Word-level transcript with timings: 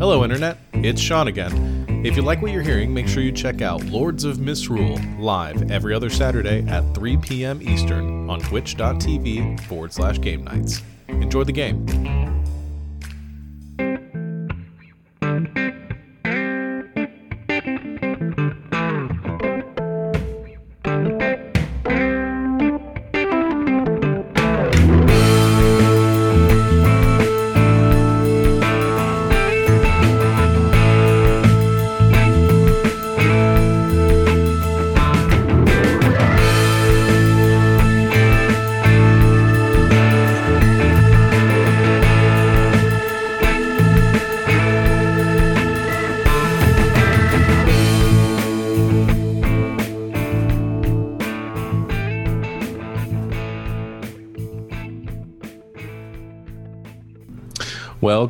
Hello, 0.00 0.24
Internet. 0.24 0.56
It's 0.72 0.98
Sean 0.98 1.28
again. 1.28 1.84
If 2.06 2.16
you 2.16 2.22
like 2.22 2.40
what 2.40 2.52
you're 2.52 2.62
hearing, 2.62 2.94
make 2.94 3.06
sure 3.06 3.22
you 3.22 3.30
check 3.30 3.60
out 3.60 3.84
Lords 3.84 4.24
of 4.24 4.38
Misrule 4.38 4.98
live 5.18 5.70
every 5.70 5.92
other 5.92 6.08
Saturday 6.08 6.66
at 6.68 6.94
3 6.94 7.18
p.m. 7.18 7.60
Eastern 7.60 8.30
on 8.30 8.40
twitch.tv 8.40 9.60
forward 9.64 9.92
slash 9.92 10.18
game 10.18 10.42
nights. 10.42 10.80
Enjoy 11.08 11.44
the 11.44 11.52
game. 11.52 11.84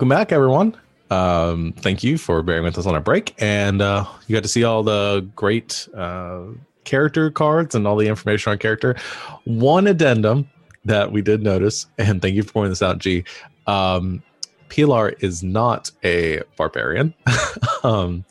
Welcome 0.01 0.17
back, 0.17 0.33
everyone. 0.33 0.75
Um, 1.11 1.75
thank 1.77 2.03
you 2.03 2.17
for 2.17 2.43
bearing 2.43 2.65
with 2.65 2.79
us 2.79 2.87
on 2.87 2.95
our 2.95 3.03
break, 3.03 3.35
and 3.37 3.83
uh, 3.83 4.07
you 4.27 4.35
got 4.35 4.43
to 4.43 4.49
see 4.49 4.65
all 4.65 4.83
the 4.83 5.29
great 5.37 5.87
uh, 5.95 6.45
character 6.85 7.31
cards 7.31 7.75
and 7.75 7.87
all 7.87 7.97
the 7.97 8.09
information 8.09 8.51
on 8.51 8.57
character. 8.57 8.97
One 9.45 9.87
addendum 9.87 10.49
that 10.87 11.13
we 11.13 11.21
did 11.21 11.43
notice, 11.43 11.87
and 11.99 12.23
thank 12.23 12.35
you 12.35 12.43
for 12.43 12.51
pointing 12.51 12.71
this 12.71 12.81
out, 12.81 12.99
G. 12.99 13.25
Um, 13.67 14.23
Pilar 14.71 15.11
is 15.21 15.43
not 15.43 15.91
a 16.03 16.41
barbarian. 16.57 17.13
um, 17.85 18.25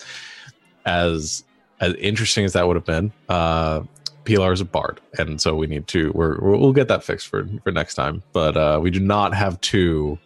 as 0.87 1.43
as 1.81 1.93
interesting 1.99 2.45
as 2.45 2.53
that 2.53 2.67
would 2.67 2.77
have 2.77 2.85
been, 2.85 3.13
uh, 3.29 3.83
Pilar 4.25 4.53
is 4.53 4.61
a 4.61 4.65
bard, 4.65 5.01
and 5.19 5.39
so 5.39 5.53
we 5.53 5.67
need 5.67 5.85
to. 5.89 6.11
We're, 6.15 6.39
we'll 6.39 6.73
get 6.73 6.87
that 6.87 7.03
fixed 7.03 7.27
for 7.27 7.47
for 7.63 7.71
next 7.71 7.93
time. 7.93 8.23
But 8.33 8.57
uh, 8.57 8.79
we 8.81 8.89
do 8.89 8.99
not 8.99 9.35
have 9.35 9.61
two 9.61 10.17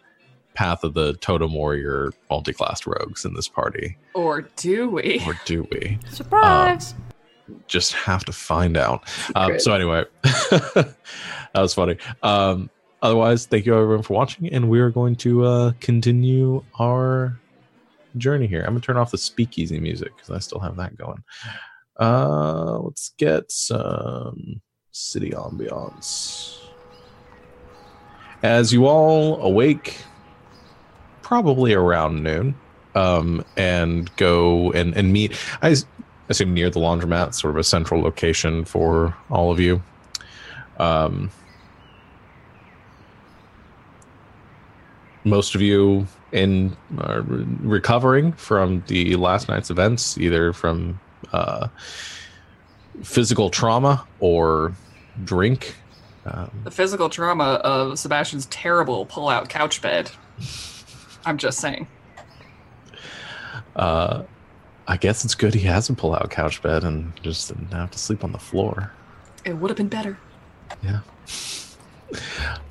Path 0.54 0.84
of 0.84 0.94
the 0.94 1.14
Totem 1.14 1.52
Warrior 1.52 2.12
multi-classed 2.30 2.86
rogues 2.86 3.24
in 3.24 3.34
this 3.34 3.48
party, 3.48 3.96
Or 4.14 4.42
do 4.56 4.88
we? 4.88 5.22
or 5.26 5.38
do 5.44 5.66
we? 5.70 5.98
Surprise! 6.10 6.94
Just 7.66 7.92
have 7.92 8.24
to 8.24 8.32
find 8.32 8.76
out. 8.76 9.02
Um, 9.34 9.58
so 9.60 9.74
anyway, 9.74 10.04
that 10.22 10.94
was 11.54 11.74
funny. 11.74 11.98
Um, 12.22 12.70
otherwise, 13.02 13.46
thank 13.46 13.66
you 13.66 13.76
everyone 13.76 14.02
for 14.02 14.14
watching, 14.14 14.48
and 14.52 14.70
we 14.70 14.80
are 14.80 14.90
going 14.90 15.16
to 15.16 15.44
uh, 15.44 15.72
continue 15.80 16.62
our 16.80 17.38
journey 18.16 18.46
here. 18.46 18.60
I'm 18.60 18.68
gonna 18.68 18.80
turn 18.80 18.96
off 18.96 19.10
the 19.10 19.18
speakeasy 19.18 19.78
music 19.80 20.16
because 20.16 20.30
I 20.30 20.38
still 20.38 20.60
have 20.60 20.76
that 20.76 20.96
going. 20.96 21.22
Uh, 22.00 22.78
let's 22.78 23.10
get 23.18 23.50
some 23.52 24.62
city 24.92 25.30
ambiance. 25.30 26.58
As 28.42 28.72
you 28.72 28.86
all 28.86 29.40
awake, 29.42 29.98
probably 31.24 31.74
around 31.74 32.22
noon, 32.22 32.54
um, 32.94 33.44
and 33.56 34.14
go 34.16 34.70
and, 34.72 34.94
and 34.96 35.12
meet. 35.12 35.36
I 35.60 35.74
assume 36.28 36.54
near 36.54 36.70
the 36.70 36.78
laundromat, 36.78 37.34
sort 37.34 37.54
of 37.54 37.58
a 37.58 37.64
central 37.64 38.00
location 38.00 38.64
for 38.64 39.16
all 39.30 39.50
of 39.50 39.58
you. 39.58 39.82
Um, 40.78 41.30
most 45.24 45.54
of 45.54 45.60
you 45.60 46.06
in 46.30 46.76
are 46.98 47.22
recovering 47.22 48.32
from 48.32 48.84
the 48.88 49.16
last 49.16 49.48
night's 49.48 49.70
events, 49.70 50.18
either 50.18 50.52
from 50.52 51.00
uh, 51.32 51.68
physical 53.02 53.50
trauma 53.50 54.06
or 54.20 54.74
drink. 55.24 55.76
Um, 56.26 56.50
The 56.64 56.70
physical 56.70 57.08
trauma 57.08 57.60
of 57.64 57.98
Sebastian's 57.98 58.46
terrible 58.46 59.06
pull-out 59.06 59.48
couch 59.48 59.80
bed. 59.80 60.10
I'm 61.26 61.38
just 61.38 61.58
saying. 61.60 61.86
uh, 63.76 64.22
I 64.86 64.96
guess 64.96 65.24
it's 65.24 65.34
good 65.34 65.54
he 65.54 65.60
has 65.60 65.88
a 65.88 65.94
pull-out 65.94 66.30
couch 66.30 66.60
bed 66.62 66.84
and 66.84 67.12
just 67.22 67.48
didn't 67.48 67.72
have 67.72 67.90
to 67.92 67.98
sleep 67.98 68.22
on 68.24 68.32
the 68.32 68.38
floor. 68.38 68.92
It 69.44 69.54
would 69.54 69.70
have 69.70 69.76
been 69.76 69.88
better. 69.88 70.18
Yeah. 70.82 71.00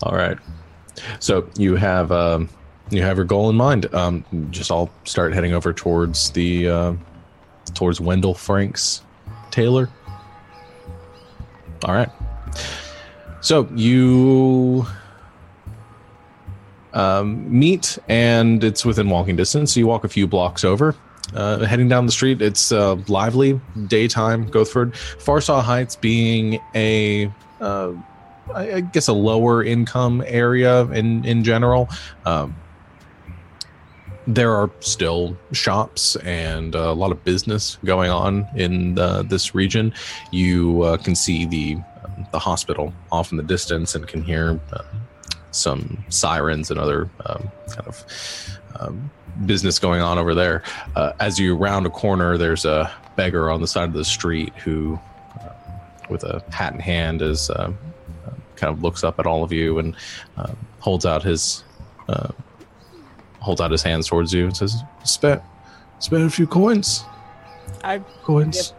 All 0.03 0.15
right. 0.15 0.37
So 1.19 1.49
you 1.57 1.75
have 1.75 2.11
um, 2.11 2.49
you 2.89 3.01
have 3.01 3.17
your 3.17 3.25
goal 3.25 3.49
in 3.49 3.55
mind. 3.55 3.93
Um, 3.93 4.23
just 4.51 4.71
all 4.71 4.91
start 5.05 5.33
heading 5.33 5.53
over 5.53 5.73
towards 5.73 6.29
the 6.31 6.69
uh, 6.69 6.93
towards 7.73 7.99
Wendell 7.99 8.33
Franks 8.35 9.01
tailor. 9.51 9.89
All 11.85 11.93
right. 11.93 12.09
So 13.41 13.67
you 13.75 14.85
um, 16.93 17.47
meet, 17.59 17.97
and 18.07 18.63
it's 18.63 18.85
within 18.85 19.09
walking 19.09 19.35
distance. 19.35 19.73
So 19.73 19.79
you 19.79 19.87
walk 19.87 20.03
a 20.03 20.09
few 20.09 20.27
blocks 20.27 20.63
over. 20.63 20.95
Uh, 21.33 21.59
heading 21.59 21.87
down 21.87 22.05
the 22.05 22.11
street, 22.11 22.41
it's 22.41 22.71
uh, 22.71 22.95
lively 23.07 23.59
daytime. 23.87 24.47
Gothford, 24.47 24.95
Farsaw 24.95 25.61
Heights 25.61 25.95
being 25.95 26.59
a 26.75 27.31
uh, 27.59 27.93
I, 28.53 28.81
guess 28.81 29.07
a 29.07 29.13
lower 29.13 29.63
income 29.63 30.23
area 30.27 30.83
in 30.85 31.23
in 31.25 31.43
general. 31.43 31.89
Um, 32.25 32.55
there 34.27 34.53
are 34.53 34.71
still 34.79 35.37
shops 35.51 36.15
and 36.17 36.75
a 36.75 36.93
lot 36.93 37.11
of 37.11 37.23
business 37.25 37.77
going 37.83 38.09
on 38.09 38.47
in 38.55 38.97
uh, 38.97 39.23
this 39.23 39.53
region. 39.53 39.93
You 40.31 40.83
uh, 40.83 40.97
can 40.97 41.15
see 41.15 41.45
the 41.45 41.75
um, 42.03 42.27
the 42.31 42.39
hospital 42.39 42.93
off 43.11 43.31
in 43.31 43.37
the 43.37 43.43
distance 43.43 43.95
and 43.95 44.07
can 44.07 44.23
hear 44.23 44.59
uh, 44.71 44.83
some 45.53 46.03
sirens 46.09 46.69
and 46.71 46.79
other 46.79 47.09
um, 47.25 47.49
kind 47.67 47.87
of 47.87 48.05
um, 48.79 49.11
business 49.45 49.79
going 49.79 50.01
on 50.01 50.17
over 50.17 50.35
there. 50.35 50.63
Uh, 50.95 51.13
as 51.19 51.39
you 51.39 51.55
round 51.55 51.85
a 51.85 51.89
corner, 51.89 52.37
there's 52.37 52.65
a 52.65 52.91
beggar 53.15 53.49
on 53.49 53.61
the 53.61 53.67
side 53.67 53.87
of 53.89 53.93
the 53.93 54.05
street 54.05 54.53
who, 54.55 54.99
uh, 55.39 55.49
with 56.09 56.23
a 56.23 56.43
hat 56.49 56.73
in 56.73 56.79
hand, 56.79 57.21
is 57.21 57.49
uh, 57.49 57.71
kind 58.55 58.75
of 58.75 58.81
looks 58.81 59.03
up 59.03 59.19
at 59.19 59.25
all 59.25 59.43
of 59.43 59.51
you 59.51 59.79
and 59.79 59.95
uh, 60.37 60.53
holds 60.79 61.05
out 61.05 61.23
his 61.23 61.63
uh, 62.09 62.29
holds 63.39 63.59
out 63.59 63.71
his 63.71 63.83
hands 63.83 64.07
towards 64.07 64.33
you 64.33 64.45
and 64.45 64.55
says, 64.55 64.83
"Spare, 65.03 65.43
spare 65.99 66.25
a 66.25 66.29
few 66.29 66.47
coins. 66.47 67.03
I 67.83 67.99
Coins. 68.23 68.73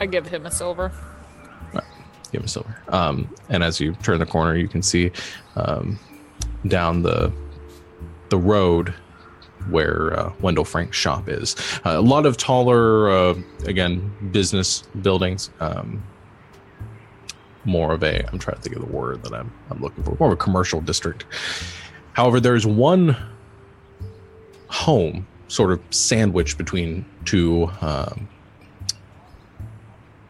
I 0.00 0.06
give 0.06 0.26
him 0.26 0.46
a 0.46 0.50
silver. 0.50 0.92
Give 2.32 2.40
him 2.40 2.44
a 2.44 2.48
silver." 2.48 2.76
Um, 2.88 3.32
and 3.48 3.62
as 3.62 3.80
you 3.80 3.94
turn 4.02 4.18
the 4.18 4.26
corner, 4.26 4.56
you 4.56 4.68
can 4.68 4.82
see 4.82 5.10
um, 5.56 5.98
down 6.68 7.02
the 7.02 7.32
the 8.28 8.38
road 8.38 8.94
where 9.70 10.18
uh, 10.18 10.32
Wendell 10.40 10.64
Frank's 10.64 10.96
shop 10.96 11.28
is. 11.28 11.56
Uh, 11.84 11.94
a 11.96 12.00
lot 12.00 12.26
of 12.26 12.36
taller, 12.36 13.10
uh, 13.10 13.34
again, 13.64 14.12
business 14.30 14.82
buildings. 15.02 15.50
Um, 15.60 16.02
more 17.64 17.92
of 17.92 18.02
a, 18.04 18.24
I'm 18.28 18.38
trying 18.38 18.56
to 18.56 18.62
think 18.62 18.76
of 18.76 18.82
the 18.82 18.92
word 18.92 19.24
that 19.24 19.34
I'm, 19.34 19.52
I'm 19.70 19.80
looking 19.80 20.04
for, 20.04 20.16
more 20.20 20.28
of 20.28 20.32
a 20.32 20.36
commercial 20.36 20.80
district. 20.80 21.24
However, 22.12 22.38
there's 22.38 22.66
one 22.66 23.16
home 24.68 25.26
sort 25.48 25.72
of 25.72 25.80
sandwiched 25.90 26.58
between 26.58 27.04
two 27.24 27.70
um, 27.80 28.28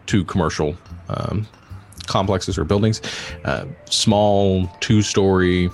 two 0.07 0.25
commercial 0.25 0.77
um, 1.09 1.47
complexes 2.07 2.57
or 2.57 2.65
buildings. 2.65 3.03
Uh, 3.45 3.67
small 3.87 4.67
two-story 4.81 5.69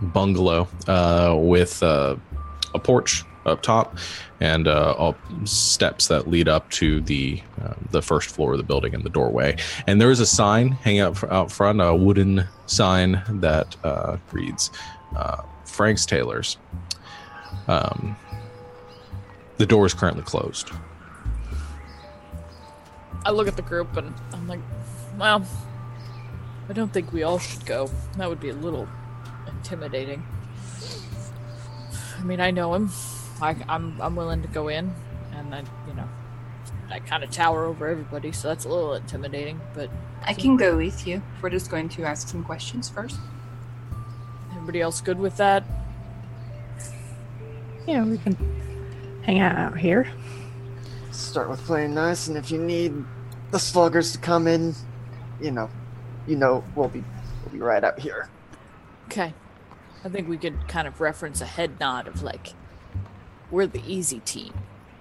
bungalow 0.00 0.68
uh, 0.86 1.36
with 1.38 1.82
uh, 1.82 2.16
a 2.74 2.78
porch 2.78 3.24
up 3.46 3.62
top 3.62 3.96
and 4.40 4.68
uh, 4.68 5.12
steps 5.44 6.08
that 6.08 6.28
lead 6.28 6.48
up 6.48 6.70
to 6.70 7.00
the 7.00 7.42
uh, 7.62 7.74
the 7.90 8.02
first 8.02 8.30
floor 8.30 8.52
of 8.52 8.58
the 8.58 8.64
building 8.64 8.94
and 8.94 9.02
the 9.02 9.10
doorway. 9.10 9.56
And 9.86 10.00
there 10.00 10.10
is 10.10 10.20
a 10.20 10.26
sign 10.26 10.70
hanging 10.70 11.00
out, 11.00 11.22
out 11.32 11.50
front, 11.50 11.80
a 11.80 11.94
wooden 11.94 12.46
sign 12.66 13.22
that 13.28 13.76
uh, 13.84 14.18
reads 14.32 14.70
uh, 15.16 15.42
Frank's 15.64 16.06
Tailors. 16.06 16.58
Um, 17.66 18.16
the 19.56 19.66
door 19.66 19.86
is 19.86 19.94
currently 19.94 20.22
closed. 20.22 20.70
I 23.24 23.30
look 23.30 23.48
at 23.48 23.56
the 23.56 23.62
group 23.62 23.96
and 23.96 24.14
I'm 24.32 24.46
like, 24.46 24.60
well, 25.18 25.44
I 26.68 26.72
don't 26.72 26.92
think 26.92 27.12
we 27.12 27.24
all 27.24 27.38
should 27.38 27.66
go. 27.66 27.90
That 28.16 28.28
would 28.28 28.40
be 28.40 28.50
a 28.50 28.54
little 28.54 28.88
intimidating. 29.58 30.26
I 32.18 32.22
mean, 32.22 32.40
I 32.40 32.50
know 32.50 32.74
him. 32.74 32.90
I, 33.40 33.56
I'm 33.68 34.00
I'm 34.00 34.16
willing 34.16 34.42
to 34.42 34.48
go 34.48 34.68
in, 34.68 34.92
and 35.32 35.54
I 35.54 35.60
you 35.86 35.94
know, 35.94 36.08
I 36.90 36.98
kind 37.00 37.22
of 37.22 37.30
tower 37.30 37.64
over 37.64 37.86
everybody, 37.86 38.32
so 38.32 38.48
that's 38.48 38.64
a 38.64 38.68
little 38.68 38.94
intimidating. 38.94 39.60
But 39.74 39.90
I 40.22 40.34
can 40.34 40.56
go 40.56 40.76
with 40.76 41.06
you. 41.06 41.22
We're 41.40 41.50
just 41.50 41.70
going 41.70 41.88
to 41.90 42.04
ask 42.04 42.28
some 42.28 42.42
questions 42.44 42.88
first. 42.88 43.18
everybody 44.50 44.80
else 44.80 45.00
good 45.00 45.18
with 45.18 45.36
that? 45.36 45.64
Yeah, 47.86 48.04
we 48.04 48.18
can 48.18 48.36
hang 49.22 49.38
out 49.38 49.56
out 49.56 49.78
here. 49.78 50.10
Start 51.12 51.48
with 51.48 51.60
playing 51.60 51.94
nice, 51.94 52.28
and 52.28 52.36
if 52.36 52.50
you 52.50 52.58
need 52.58 52.92
the 53.50 53.58
sluggers 53.58 54.12
to 54.12 54.18
come 54.18 54.46
in, 54.46 54.74
you 55.40 55.50
know, 55.50 55.70
you 56.26 56.36
know 56.36 56.64
we'll 56.74 56.88
be 56.88 57.04
we'll 57.44 57.52
be 57.52 57.60
right 57.60 57.82
out 57.84 57.98
here. 57.98 58.28
Okay, 59.06 59.32
I 60.04 60.08
think 60.08 60.28
we 60.28 60.38
could 60.38 60.68
kind 60.68 60.86
of 60.88 61.00
reference 61.00 61.40
a 61.40 61.46
head 61.46 61.78
nod 61.80 62.06
of 62.06 62.22
like, 62.22 62.54
we're 63.50 63.66
the 63.66 63.82
easy 63.86 64.20
team, 64.20 64.52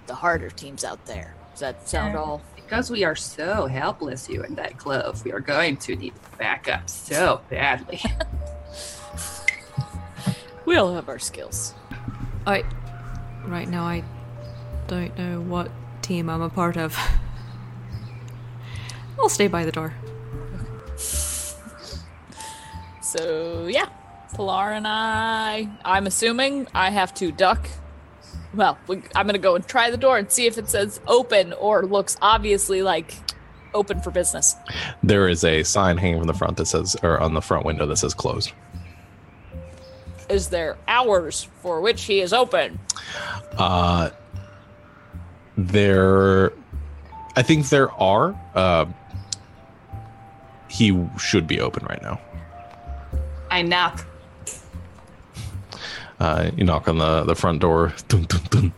the 0.07 0.15
harder 0.15 0.49
teams 0.49 0.83
out 0.83 1.05
there. 1.05 1.35
Does 1.51 1.59
that 1.61 1.87
sound 1.87 2.13
Yeah. 2.13 2.19
all? 2.19 2.41
Because 2.55 2.89
we 2.91 3.03
are 3.03 3.15
so 3.15 3.67
helpless, 3.67 4.27
you 4.27 4.43
and 4.43 4.55
that 4.57 4.77
clove, 4.77 5.23
we 5.23 5.31
are 5.31 5.39
going 5.39 5.77
to 5.77 5.95
need 5.95 6.13
backup 6.37 6.89
so 6.89 7.41
badly. 7.49 8.01
We 10.65 10.75
all 10.75 10.93
have 10.95 11.07
our 11.07 11.17
skills. 11.17 11.73
I. 12.45 12.65
Right 13.45 13.69
now, 13.69 13.85
I 13.85 14.03
don't 14.87 15.17
know 15.17 15.39
what 15.39 15.71
team 16.01 16.29
I'm 16.29 16.41
a 16.41 16.49
part 16.49 16.75
of. 16.75 16.93
I'll 19.17 19.29
stay 19.29 19.47
by 19.47 19.63
the 19.63 19.71
door. 19.71 19.93
So 23.01 23.67
yeah, 23.67 23.87
Pilar 24.35 24.71
and 24.71 24.87
I. 24.87 25.69
I'm 25.83 26.07
assuming 26.07 26.67
I 26.73 26.89
have 26.89 27.13
to 27.15 27.31
duck. 27.31 27.67
Well, 28.53 28.77
we, 28.87 29.01
I'm 29.15 29.25
gonna 29.25 29.37
go 29.37 29.55
and 29.55 29.67
try 29.67 29.91
the 29.91 29.97
door 29.97 30.17
and 30.17 30.31
see 30.31 30.47
if 30.47 30.57
it 30.57 30.69
says 30.69 30.99
open 31.07 31.53
or 31.53 31.85
looks 31.85 32.17
obviously 32.21 32.81
like 32.81 33.13
open 33.73 34.01
for 34.01 34.11
business. 34.11 34.55
There 35.03 35.27
is 35.27 35.43
a 35.43 35.63
sign 35.63 35.97
hanging 35.97 36.19
from 36.19 36.27
the 36.27 36.33
front 36.33 36.57
that 36.57 36.65
says, 36.65 36.95
or 37.03 37.19
on 37.19 37.33
the 37.33 37.41
front 37.41 37.65
window 37.65 37.85
that 37.85 37.97
says 37.97 38.13
closed. 38.13 38.51
Is 40.29 40.49
there 40.49 40.77
hours 40.87 41.47
for 41.61 41.79
which 41.79 42.03
he 42.03 42.19
is 42.19 42.33
open? 42.33 42.79
Uh, 43.57 44.09
there, 45.57 46.51
I 47.35 47.43
think 47.43 47.69
there 47.69 47.91
are. 47.91 48.35
Uh, 48.53 48.85
he 50.67 51.07
should 51.17 51.47
be 51.47 51.61
open 51.61 51.85
right 51.85 52.01
now. 52.01 52.19
I 53.49 53.61
knock. 53.61 54.05
Uh, 56.19 56.51
you 56.55 56.63
knock 56.63 56.87
on 56.87 56.97
the, 56.97 57.23
the 57.23 57.35
front 57.35 57.61
door. 57.61 57.93
Dun, 58.07 58.23
dun, 58.23 58.41
dun. 58.49 58.73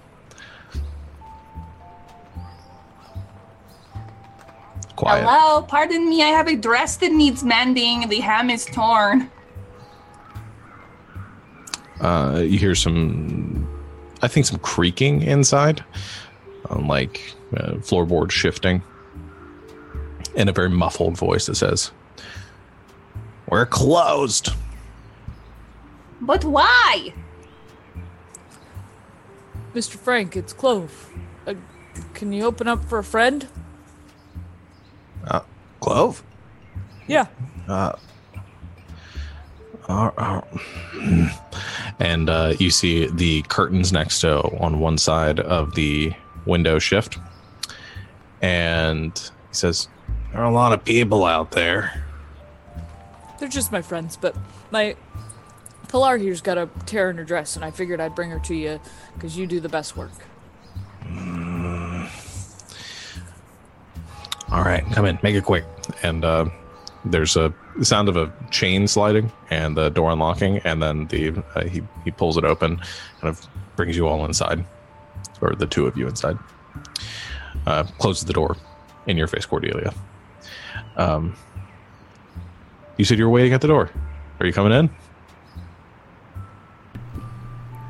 Quiet. 4.95 5.23
Hello, 5.25 5.61
pardon 5.61 6.09
me, 6.09 6.21
I 6.21 6.27
have 6.27 6.49
a 6.49 6.57
dress 6.57 6.97
that 6.97 7.13
needs 7.13 7.41
mending. 7.41 8.09
The 8.09 8.19
hem 8.19 8.49
is 8.49 8.65
torn. 8.65 9.31
Uh, 12.01 12.41
you 12.43 12.59
hear 12.59 12.75
some, 12.75 13.65
I 14.21 14.27
think, 14.27 14.45
some 14.45 14.59
creaking 14.59 15.21
inside, 15.21 15.85
um, 16.69 16.89
like 16.89 17.33
uh, 17.55 17.75
floorboard 17.75 18.31
shifting, 18.31 18.83
in 20.35 20.49
a 20.49 20.51
very 20.51 20.69
muffled 20.69 21.17
voice 21.17 21.45
that 21.45 21.55
says, 21.55 21.91
"We're 23.47 23.65
closed." 23.65 24.49
But 26.19 26.43
why? 26.43 27.13
Mr. 29.73 29.95
Frank, 29.95 30.35
it's 30.35 30.53
Clove. 30.53 31.09
Uh, 31.45 31.55
can 32.13 32.33
you 32.33 32.43
open 32.43 32.67
up 32.67 32.83
for 32.85 32.97
a 32.99 33.03
friend? 33.03 33.47
Clove. 35.79 36.23
Yeah. 37.07 37.25
Uh, 37.67 37.93
uh, 39.87 40.41
and 41.99 42.29
uh, 42.29 42.53
you 42.59 42.69
see 42.69 43.07
the 43.07 43.41
curtains 43.43 43.91
next 43.91 44.21
to 44.21 44.41
on 44.59 44.79
one 44.79 44.97
side 44.97 45.39
of 45.39 45.73
the 45.75 46.13
window 46.45 46.79
shift, 46.79 47.17
and 48.41 49.17
he 49.17 49.55
says, 49.55 49.87
"There 50.31 50.41
are 50.41 50.45
a 50.45 50.53
lot 50.53 50.73
of 50.73 50.83
people 50.85 51.25
out 51.25 51.51
there." 51.51 52.05
They're 53.39 53.49
just 53.49 53.71
my 53.71 53.81
friends, 53.81 54.17
but 54.17 54.35
my 54.69 54.95
Pilar 55.89 56.17
here's 56.17 56.41
got 56.41 56.57
a 56.57 56.69
tear 56.85 57.09
in 57.09 57.17
her 57.17 57.23
dress, 57.23 57.55
and 57.55 57.65
I 57.65 57.71
figured 57.71 57.99
I'd 57.99 58.15
bring 58.15 58.29
her 58.29 58.39
to 58.39 58.55
you 58.55 58.79
because 59.15 59.35
you 59.35 59.47
do 59.47 59.59
the 59.59 59.69
best 59.69 59.97
work. 59.97 60.11
All 64.51 64.63
right, 64.63 64.83
come 64.91 65.05
in, 65.05 65.19
make 65.23 65.35
it 65.35 65.43
quick. 65.43 65.65
And 66.03 66.23
uh, 66.23 66.49
there's 67.05 67.35
a 67.35 67.53
sound 67.81 68.07
of 68.07 68.17
a 68.17 68.31
chain 68.51 68.87
sliding 68.87 69.31
and 69.49 69.75
the 69.75 69.89
door 69.89 70.11
unlocking, 70.11 70.59
and 70.59 70.81
then 70.81 71.07
the 71.07 71.33
uh, 71.55 71.65
he 71.65 71.81
he 72.03 72.11
pulls 72.11 72.37
it 72.37 72.43
open, 72.45 72.77
kind 72.77 73.29
of 73.29 73.47
brings 73.75 73.97
you 73.97 74.07
all 74.07 74.25
inside, 74.25 74.63
or 75.41 75.55
the 75.55 75.67
two 75.67 75.87
of 75.87 75.97
you 75.97 76.07
inside. 76.07 76.37
Uh, 77.65 77.83
closes 77.97 78.25
the 78.25 78.33
door 78.33 78.55
in 79.07 79.17
your 79.17 79.27
face, 79.27 79.45
Cordelia. 79.45 79.93
Um, 80.97 81.35
you 82.97 83.05
said 83.05 83.17
you 83.17 83.25
were 83.25 83.31
waiting 83.31 83.53
at 83.53 83.61
the 83.61 83.67
door. 83.67 83.89
Are 84.39 84.45
you 84.45 84.53
coming 84.53 84.71
in? 84.71 84.89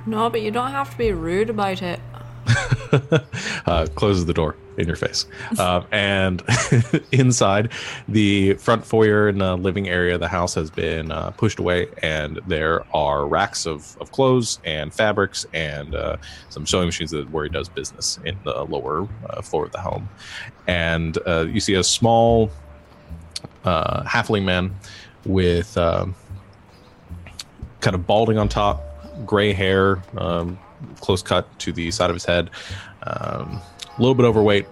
No, 0.06 0.30
but 0.30 0.42
you 0.42 0.51
don't 0.51 0.72
have 0.72 0.92
to 0.92 0.98
be 0.98 1.12
rude 1.12 1.50
about 1.50 1.81
it. 1.81 2.00
uh, 3.66 3.88
closes 3.96 4.25
the 4.25 4.34
door 4.34 4.56
in 4.78 4.88
your 4.88 4.96
face. 4.96 5.25
Um, 5.60 5.86
and 5.92 6.44
inside, 7.12 7.72
the 8.07 8.54
front 8.56 8.86
foyer 8.86 9.28
and 9.28 9.42
uh, 9.42 9.56
living 9.56 9.90
area 9.90 10.16
of 10.16 10.19
the 10.19 10.28
house 10.28 10.56
has 10.56 10.72
been 10.72 11.12
uh, 11.12 11.31
pushed 11.31 11.60
away, 11.60 11.88
and 12.01 12.40
there 12.48 12.84
are 12.96 13.28
racks 13.28 13.66
of, 13.66 13.98
of 14.00 14.12
clothes 14.12 14.60
and 14.63 14.94
fabrics 14.94 15.46
and 15.54 15.94
uh, 15.94 16.18
some 16.50 16.66
sewing 16.66 16.88
machines 16.88 17.12
that 17.12 17.30
where 17.30 17.44
he 17.44 17.50
does 17.50 17.69
business 17.69 18.19
in 18.25 18.38
the 18.45 18.63
lower 18.63 19.07
uh, 19.30 19.42
floor 19.42 19.66
of 19.66 19.72
the 19.72 19.81
home. 19.81 20.10
And 20.68 21.18
uh, 21.28 21.45
you 21.48 21.60
see 21.60 21.75
a 21.75 21.84
small 21.84 22.50
uh, 23.66 24.04
halfling 24.04 24.45
man 24.45 24.75
with 25.25 25.78
um, 25.78 26.16
kind 27.81 27.95
of 27.95 28.07
balding 28.07 28.38
on 28.38 28.50
top, 28.50 28.81
gray 29.26 29.54
hair, 29.54 30.02
um, 30.18 30.59
close 31.02 31.21
cut 31.21 31.47
to 31.59 31.71
the 31.71 31.92
side 31.92 32.09
of 32.09 32.16
his 32.16 32.26
head, 32.26 32.49
um, 33.04 33.61
a 33.97 34.02
little 34.02 34.16
bit 34.16 34.26
overweight, 34.26 34.66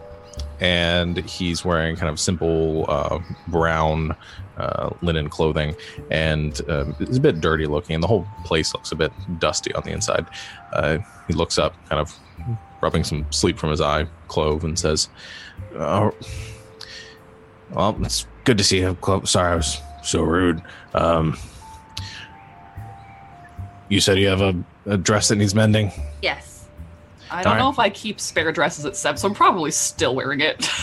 and 0.60 1.18
he's 1.30 1.63
wearing 1.63 1.96
kind 1.96 2.10
of 2.10 2.20
simple 2.20 2.86
uh, 2.88 3.20
brown 3.48 4.16
uh, 4.58 4.89
linen 5.01 5.30
clothing, 5.30 5.75
and 6.10 6.62
um, 6.70 6.96
it's 7.00 7.18
a 7.18 7.22
bit 7.22 7.42
dirty 7.42 7.66
looking, 7.66 7.96
and 7.96 8.04
the 8.04 8.08
whole 8.08 8.27
place 8.44 8.74
looks 8.74 8.92
a 8.92 8.96
bit 8.96 9.12
dusty 9.39 9.74
on 9.74 9.84
the 9.84 9.92
inside. 9.92 10.25
Uh, 10.74 10.98
he 11.27 11.34
looks 11.34 11.58
up, 11.58 11.75
kind 11.89 12.01
of 12.01 12.18
rubbing 12.82 13.04
some 13.04 13.25
sleep 13.32 13.58
from 13.58 13.70
his 13.70 13.82
eye, 13.82 14.08
Clove, 14.27 14.63
and 14.63 14.77
says, 14.77 15.10
oh, 15.75 16.13
"Well, 17.72 17.98
it's 18.01 18.25
good 18.46 18.58
to 18.58 18.63
see 18.63 18.80
you, 18.80 18.96
Clove. 18.96 19.30
Sorry, 19.30 19.54
I 19.54 19.56
was 19.56 19.80
so 20.04 20.24
rude." 20.24 20.62
Um, 20.94 21.38
you 23.89 24.00
said 24.00 24.17
you 24.20 24.27
have 24.27 24.41
a, 24.41 24.56
a 24.86 24.98
dress 24.98 25.27
that 25.29 25.38
needs 25.38 25.56
mending. 25.56 25.91
Yes. 26.22 26.65
I 27.29 27.44
don't 27.44 27.51
Alright. 27.53 27.60
know 27.63 27.70
if 27.70 27.79
I 27.79 27.89
keep 27.89 28.20
spare 28.22 28.51
dresses 28.51 28.86
at 28.86 28.96
Seb, 28.96 29.20
so 29.20 29.27
I'm 29.27 29.34
probably 29.34 29.72
still 29.72 30.15
wearing 30.15 30.41
it. 30.41 30.67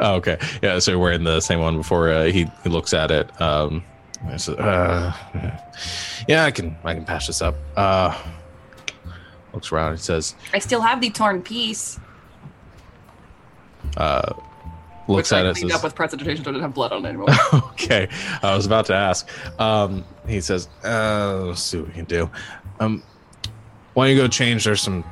Oh, 0.00 0.14
okay. 0.16 0.38
Yeah, 0.60 0.80
so 0.80 0.90
you're 0.90 0.98
wearing 1.00 1.22
the 1.22 1.40
same 1.40 1.60
one 1.60 1.76
before 1.76 2.10
uh, 2.10 2.24
he, 2.24 2.50
he 2.64 2.68
looks 2.68 2.92
at 2.92 3.12
it. 3.12 3.40
Um, 3.40 3.84
I 4.26 4.36
said, 4.36 4.58
uh, 4.58 5.12
yeah, 6.26 6.44
I 6.44 6.50
can 6.50 6.76
I 6.82 6.94
can 6.94 7.04
patch 7.04 7.28
this 7.28 7.40
up. 7.40 7.54
Uh, 7.76 8.12
looks 9.52 9.70
around. 9.70 9.92
He 9.92 9.98
says, 10.02 10.34
I 10.52 10.58
still 10.58 10.80
have 10.80 11.00
the 11.00 11.10
torn 11.10 11.42
piece, 11.42 12.00
uh, 13.96 14.32
looks 15.08 15.30
which 15.30 15.38
at 15.38 15.46
I 15.46 15.50
it. 15.50 15.52
cleaned 15.54 15.70
Says, 15.70 15.78
up 15.78 15.84
with 15.84 15.94
presentation, 15.94 16.44
so 16.44 16.50
I 16.50 16.52
didn't 16.52 16.62
have 16.62 16.74
blood 16.74 16.92
on 16.92 17.04
it 17.04 17.08
anymore. 17.08 17.28
okay, 17.72 18.08
I 18.42 18.54
was 18.56 18.66
about 18.66 18.86
to 18.86 18.94
ask. 18.94 19.28
Um, 19.60 20.04
he 20.26 20.40
says, 20.40 20.68
uh, 20.84 21.42
let's 21.46 21.62
see 21.62 21.78
what 21.78 21.88
we 21.88 21.92
can 21.94 22.04
do. 22.06 22.30
Um, 22.80 23.02
why 23.94 24.06
don't 24.08 24.16
you 24.16 24.22
go 24.22 24.28
change? 24.28 24.64
There's 24.64 24.80
some 24.82 25.04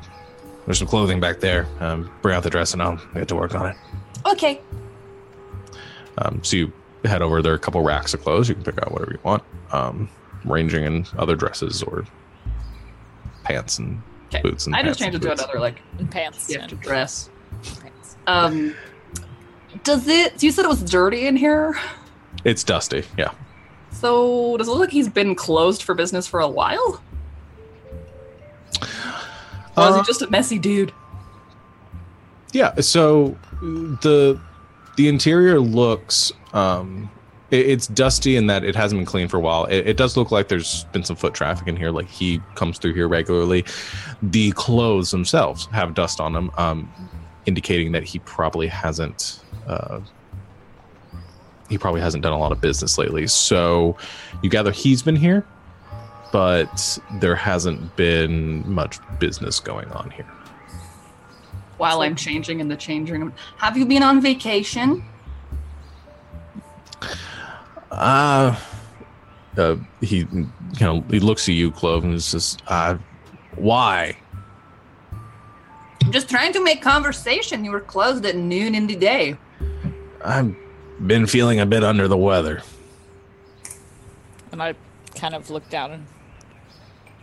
there's 0.67 0.79
some 0.79 0.89
clothing 0.89 1.21
back 1.21 1.41
there. 1.41 1.67
Um, 1.81 2.11
bring 2.23 2.37
out 2.37 2.43
the 2.43 2.51
dress 2.51 2.73
and 2.73 2.83
I'll 2.83 3.01
get 3.15 3.29
to 3.29 3.35
work 3.37 3.55
on 3.55 3.67
it. 3.71 3.77
okay. 4.27 4.61
Um, 6.19 6.43
so 6.45 6.57
you 6.57 6.73
head 7.05 7.23
over. 7.23 7.43
There 7.43 7.53
are 7.53 7.57
a 7.57 7.61
couple 7.61 7.81
racks 7.83 8.15
of 8.15 8.23
clothes. 8.23 8.49
You 8.49 8.55
can 8.55 8.65
pick 8.65 8.79
out 8.79 8.93
whatever 8.93 9.13
you 9.13 9.19
want, 9.25 9.43
um, 9.73 10.09
ranging 10.45 10.85
in 10.85 11.07
other 11.19 11.35
dresses 11.37 11.83
or 11.83 12.05
pants 13.45 13.79
and 13.79 14.01
Okay. 14.27 14.41
boots. 14.43 14.67
And 14.67 14.75
I 14.75 14.83
just 14.83 14.99
changed 14.99 15.17
it 15.17 15.23
to 15.23 15.33
another 15.33 15.59
like 15.61 15.83
And 15.99 16.11
pants. 16.11 16.47
gift 16.47 16.73
and 16.73 16.81
dress. 16.81 17.29
pants. 17.81 18.17
Um, 18.27 18.75
does 19.85 20.07
it? 20.09 20.43
You 20.43 20.51
said 20.51 20.65
it 20.65 20.69
was 20.69 20.83
dirty 20.83 21.27
in 21.27 21.37
here. 21.37 21.79
It's 22.45 22.65
dusty. 22.65 23.05
Yeah. 23.19 23.31
So 23.91 24.57
does 24.57 24.69
it 24.69 24.71
look 24.71 24.81
like 24.81 24.91
he's 24.91 25.09
been 25.09 25.35
closed 25.35 25.83
for 25.83 25.95
business 25.95 26.27
for 26.27 26.41
a 26.41 26.49
while? 26.49 27.03
Or 29.77 29.89
is 29.89 29.95
Uh, 29.95 29.99
he 29.99 30.03
just 30.07 30.23
a 30.23 30.31
messy 30.31 30.59
dude? 30.59 30.93
Yeah, 32.53 32.75
so 32.81 33.37
the 33.63 34.39
the 34.97 35.09
interior 35.09 35.59
looks 35.61 36.33
um 36.53 37.11
it- 37.51 37.67
it's 37.67 37.87
dusty 37.87 38.37
in 38.37 38.47
that 38.49 38.65
it 38.65 38.75
hasn't 38.77 38.99
been 38.99 39.07
cleaned 39.07 39.31
for 39.31 39.37
a 39.37 39.41
while. 39.41 39.65
It, 39.67 39.87
it 39.89 39.97
does 39.97 40.17
look 40.17 40.31
like 40.31 40.49
there's 40.49 40.85
been 40.93 41.05
some 41.05 41.17
foot 41.17 41.33
traffic 41.35 41.69
in 41.69 41.77
here. 41.77 41.91
Like 41.91 42.09
he 42.09 42.41
comes 42.55 42.79
through 42.79 42.95
here 42.95 43.09
regularly. 43.09 43.65
The 44.23 44.53
clothes 44.53 45.11
themselves 45.11 45.67
have 45.73 45.95
dust 45.95 46.19
on 46.21 46.33
them, 46.33 46.51
um, 46.59 46.91
indicating 47.47 47.93
that 47.93 48.05
he 48.05 48.19
probably 48.21 48.67
hasn't 48.69 49.41
uh, 49.67 50.01
he 51.69 51.79
probably 51.79 52.01
hasn't 52.01 52.23
done 52.23 52.33
a 52.33 52.39
lot 52.39 52.53
of 52.53 52.61
business 52.61 52.99
lately. 52.99 53.27
So 53.27 53.97
you 54.43 54.51
gather 54.51 54.71
he's 54.71 55.03
been 55.03 55.17
here, 55.17 55.47
but 56.33 56.99
there 57.21 57.35
hasn't 57.35 57.97
been 57.97 58.69
much 58.71 58.99
business 59.19 59.59
going 59.59 59.89
on 59.93 60.11
here. 60.11 60.27
While 61.79 62.03
I'm 62.03 62.15
changing 62.15 62.61
in 62.61 62.69
the 62.69 62.77
changing 62.77 63.21
room. 63.21 63.35
Have 63.57 63.77
you 63.77 63.87
been 63.87 64.03
on 64.03 64.21
vacation? 64.21 65.05
Uh, 67.91 68.57
uh 69.59 69.77
he 70.01 70.19
you 70.19 70.49
know 70.81 71.01
he 71.11 71.21
looks 71.21 71.49
at 71.49 71.55
you, 71.55 71.71
Clove, 71.71 72.05
and 72.05 72.23
says, 72.23 72.57
uh, 72.69 72.97
why? 73.57 74.17
I'm 76.05 76.13
just 76.13 76.29
trying 76.29 76.53
to 76.53 76.63
make 76.63 76.83
conversation. 76.83 77.65
You 77.65 77.71
were 77.71 77.81
closed 77.81 78.25
at 78.27 78.37
noon 78.37 78.75
in 78.75 78.87
the 78.87 78.97
day. 78.97 79.37
I've 80.25 80.55
been 81.07 81.27
feeling 81.27 81.61
a 81.61 81.67
bit 81.67 81.83
under 81.85 82.09
the 82.09 82.17
weather. 82.17 82.63
And 84.51 84.63
I 84.63 84.75
kind 85.15 85.35
of 85.35 85.51
look 85.51 85.69
down 85.71 85.93
and. 85.93 86.07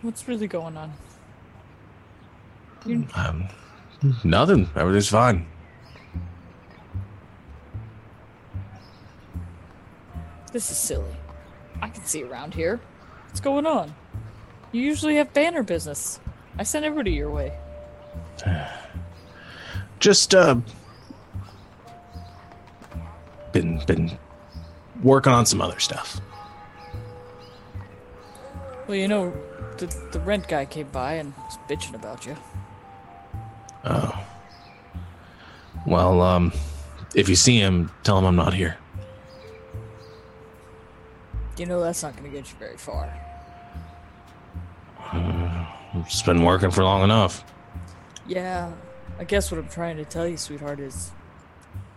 What's 0.01 0.27
really 0.27 0.47
going 0.47 0.77
on? 0.77 0.93
Um, 3.15 3.49
nothing. 4.23 4.69
Everything's 4.75 5.09
fine. 5.09 5.45
This 10.53 10.71
is 10.71 10.77
silly. 10.77 11.15
I 11.81 11.89
can 11.89 12.03
see 12.05 12.23
around 12.23 12.53
here. 12.53 12.79
What's 13.27 13.41
going 13.41 13.65
on? 13.65 13.93
You 14.71 14.81
usually 14.81 15.15
have 15.15 15.33
banner 15.33 15.63
business. 15.63 16.19
I 16.57 16.63
sent 16.63 16.85
everybody 16.85 17.11
your 17.11 17.29
way. 17.29 17.53
Just 19.99 20.33
uh, 20.33 20.55
been 23.51 23.81
been 23.85 24.17
working 25.03 25.33
on 25.33 25.45
some 25.45 25.61
other 25.61 25.79
stuff. 25.79 26.19
Well, 28.87 28.97
you 28.97 29.07
know, 29.07 29.33
the, 29.77 29.85
the 30.11 30.19
rent 30.19 30.47
guy 30.47 30.65
came 30.65 30.87
by 30.87 31.13
and 31.13 31.33
was 31.37 31.57
bitching 31.69 31.93
about 31.93 32.25
you. 32.25 32.35
Oh. 33.85 34.25
Well, 35.85 36.21
um, 36.21 36.51
if 37.15 37.29
you 37.29 37.35
see 37.35 37.59
him, 37.59 37.91
tell 38.03 38.17
him 38.17 38.25
I'm 38.25 38.35
not 38.35 38.53
here. 38.53 38.77
You 41.57 41.65
know 41.65 41.81
that's 41.81 42.01
not 42.03 42.15
going 42.15 42.29
to 42.29 42.35
get 42.35 42.49
you 42.49 42.57
very 42.57 42.77
far. 42.77 43.13
It's 46.05 46.21
been 46.21 46.43
working 46.43 46.71
for 46.71 46.83
long 46.83 47.03
enough. 47.03 47.43
Yeah, 48.27 48.71
I 49.17 49.23
guess 49.23 49.51
what 49.51 49.59
I'm 49.59 49.67
trying 49.67 49.97
to 49.97 50.05
tell 50.05 50.27
you, 50.27 50.37
sweetheart, 50.37 50.79
is 50.79 51.11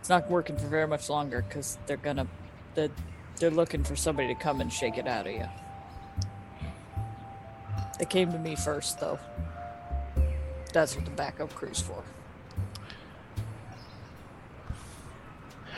it's 0.03 0.09
not 0.09 0.29
working 0.29 0.57
for 0.57 0.67
very 0.67 0.89
much 0.89 1.09
longer 1.09 1.45
because 1.49 1.79
they're 1.87 1.97
gonna 1.97 2.27
they're, 2.75 2.91
they're 3.39 3.53
looking 3.53 3.85
for 3.85 3.95
somebody 3.95 4.27
to 4.27 4.35
come 4.35 4.61
and 4.61 4.73
shake 4.73 4.99
it 4.99 5.07
out 5.07 5.29
of 5.29 5.33
you. 5.33 5.47
They 8.01 8.05
came 8.07 8.33
to 8.33 8.39
me 8.41 8.57
first, 8.57 8.99
though. 8.99 9.21
That's 10.73 10.97
what 10.97 11.05
the 11.05 11.13
backup 11.13 11.55
crew's 11.55 11.81
for. 11.81 12.03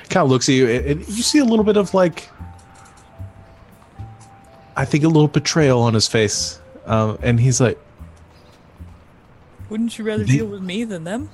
kind 0.09 0.25
of 0.25 0.31
looks 0.31 0.49
at 0.49 0.55
you 0.55 0.69
and, 0.71 0.87
and 0.87 1.01
you 1.09 1.23
see 1.23 1.39
a 1.41 1.45
little 1.45 1.65
bit 1.65 1.77
of 1.77 1.93
like 1.93 2.29
i 4.77 4.85
think 4.85 5.03
a 5.03 5.09
little 5.09 5.27
betrayal 5.27 5.81
on 5.81 5.93
his 5.95 6.07
face 6.07 6.61
um, 6.87 7.19
and 7.23 7.41
he's 7.41 7.61
like 7.61 7.79
Wouldn't 9.71 9.99
you 9.99 10.05
rather 10.05 10.23
They- 10.25 10.35
deal 10.37 10.47
with 10.47 10.63
me 10.63 10.85
than 10.85 11.05
them? 11.05 11.31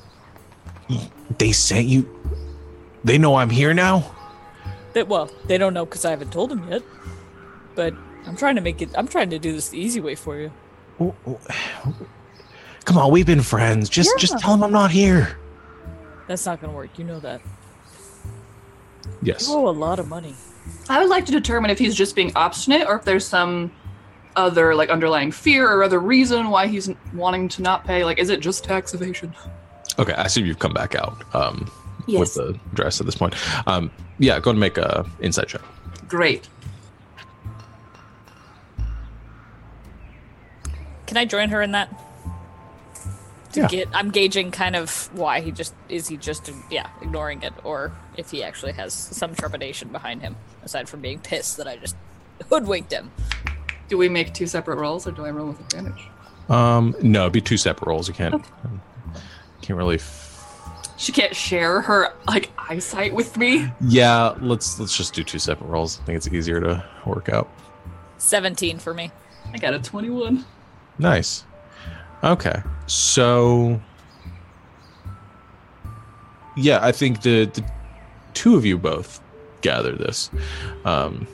they 1.37 1.53
sent 1.53 1.89
you 1.89 2.09
they 3.05 3.19
know 3.19 3.37
i'm 3.37 3.51
here 3.51 3.73
now 3.75 4.15
That 4.95 5.07
well, 5.09 5.31
they 5.47 5.57
don't 5.59 5.73
know 5.73 5.85
because 5.87 6.05
I 6.05 6.11
haven't 6.11 6.33
told 6.33 6.51
them 6.51 6.67
yet. 6.69 6.83
But 7.77 7.95
I'm 8.27 8.37
trying 8.37 8.57
to 8.57 8.61
make 8.61 8.83
it. 8.83 8.91
I'm 8.99 9.07
trying 9.07 9.31
to 9.31 9.39
do 9.39 9.53
this 9.53 9.69
the 9.69 9.79
easy 9.79 10.01
way 10.01 10.17
for 10.17 10.37
you. 10.37 10.51
come 12.85 12.99
on 12.99 13.11
we've 13.13 13.25
been 13.27 13.41
friends 13.43 13.89
just 13.89 14.11
just 14.19 14.37
tell 14.39 14.51
them 14.53 14.63
i'm 14.65 14.73
not 14.73 14.91
here 14.91 15.39
That's 16.27 16.45
not 16.47 16.61
gonna 16.61 16.73
work. 16.75 16.99
You 16.99 17.05
know 17.05 17.21
that. 17.21 17.41
yes 19.23 19.49
You 19.49 19.55
owe 19.55 19.69
a 19.69 19.77
lot 19.87 19.99
of 19.99 20.09
money. 20.09 20.35
I 20.89 21.01
would 21.01 21.09
like 21.09 21.25
to 21.27 21.33
determine 21.33 21.71
if 21.71 21.79
he's 21.79 21.95
just 21.95 22.15
being 22.15 22.33
obstinate 22.37 22.87
or 22.87 22.97
if 22.97 23.05
there's 23.05 23.25
some 23.27 23.71
other 24.37 24.75
like 24.75 24.91
underlying 24.91 25.33
fear 25.33 25.71
or 25.73 25.83
other 25.83 25.99
reason 25.99 26.51
why 26.51 26.67
he's 26.67 26.91
wanting 27.15 27.49
to 27.51 27.63
not 27.63 27.85
pay. 27.85 28.05
Like, 28.05 28.19
is 28.19 28.29
it 28.31 28.41
just 28.41 28.65
tax 28.65 28.93
evasion? 28.95 29.35
okay 29.99 30.15
i 30.15 30.27
see 30.29 30.41
you've 30.43 30.59
come 30.61 30.73
back 30.73 30.95
out 30.95 31.17
um, 31.35 31.71
Yes. 32.11 32.21
with 32.21 32.35
the 32.35 32.59
dress 32.75 33.01
at 33.01 33.07
this 33.07 33.17
point 33.17 33.35
um, 33.67 33.91
yeah 34.19 34.39
go 34.41 34.51
and 34.51 34.59
make 34.61 34.77
a 34.79 35.05
insight 35.21 35.49
check 35.49 35.63
Great. 36.09 36.49
Can 41.07 41.17
I 41.17 41.25
join 41.25 41.49
her 41.51 41.63
in 41.63 41.73
that? 41.73 41.89
To 43.53 43.61
Yeah. 43.63 43.67
get, 43.69 43.89
I'm 43.93 44.11
gauging 44.11 44.51
kind 44.53 44.77
of 44.77 45.09
why 45.13 45.41
he 45.41 45.51
just 45.51 45.75
is 45.89 46.07
he 46.07 46.17
just 46.17 46.51
yeah 46.71 46.89
ignoring 47.03 47.43
it, 47.43 47.53
or 47.65 47.91
if 48.17 48.31
he 48.31 48.45
actually 48.45 48.73
has 48.73 48.93
some 48.95 49.35
trepidation 49.35 49.89
behind 49.89 50.23
him, 50.23 50.37
aside 50.63 50.89
from 50.89 51.01
being 51.01 51.19
pissed 51.19 51.57
that 51.57 51.67
I 51.67 51.77
just 51.77 51.97
hoodwinked 52.49 52.93
him. 52.93 53.11
Do 53.89 53.99
we 53.99 54.09
make 54.09 54.35
two 54.35 54.47
separate 54.47 54.77
rolls 54.79 55.07
or 55.07 55.11
do 55.11 55.25
I 55.27 55.31
roll 55.31 55.49
with 55.49 55.61
advantage? 55.61 56.07
um, 56.49 56.95
no 57.03 57.23
it'd 57.23 57.33
be 57.33 57.41
two 57.41 57.57
separate 57.57 57.87
rolls 57.89 58.09
you 58.09 58.15
can't 58.15 58.45
can't 59.63 59.77
really 59.77 59.97
f- 59.97 60.30
She 61.01 61.13
can't 61.13 61.35
share 61.35 61.81
her 61.81 62.13
like 62.29 62.51
eyesight 62.59 63.15
with 63.15 63.37
me. 63.39 63.73
yeah 63.81 64.35
let's 64.41 64.79
let's 64.79 64.95
just 64.95 65.15
do 65.15 65.25
two 65.25 65.39
separate 65.39 65.67
rolls 65.67 65.99
i 65.99 66.05
think 66.05 66.17
it's 66.17 66.29
easier 66.29 66.61
to 66.61 66.85
work 67.07 67.29
out 67.31 67.49
Seventeen 68.19 68.79
for 68.79 68.93
me. 68.93 69.11
I 69.55 69.57
got 69.57 69.73
a 69.73 69.79
21. 69.81 70.45
Nice. 70.99 71.45
Okay. 72.23 72.63
So 72.87 73.81
yeah, 76.55 76.81
I 76.83 76.93
think 76.93 77.23
the, 77.23 77.47
the 77.47 77.65
two 78.35 78.57
of 78.57 78.67
you 78.67 78.77
both 78.77 79.23
gather 79.63 79.93
this. 79.93 80.31
Um, 80.85 81.27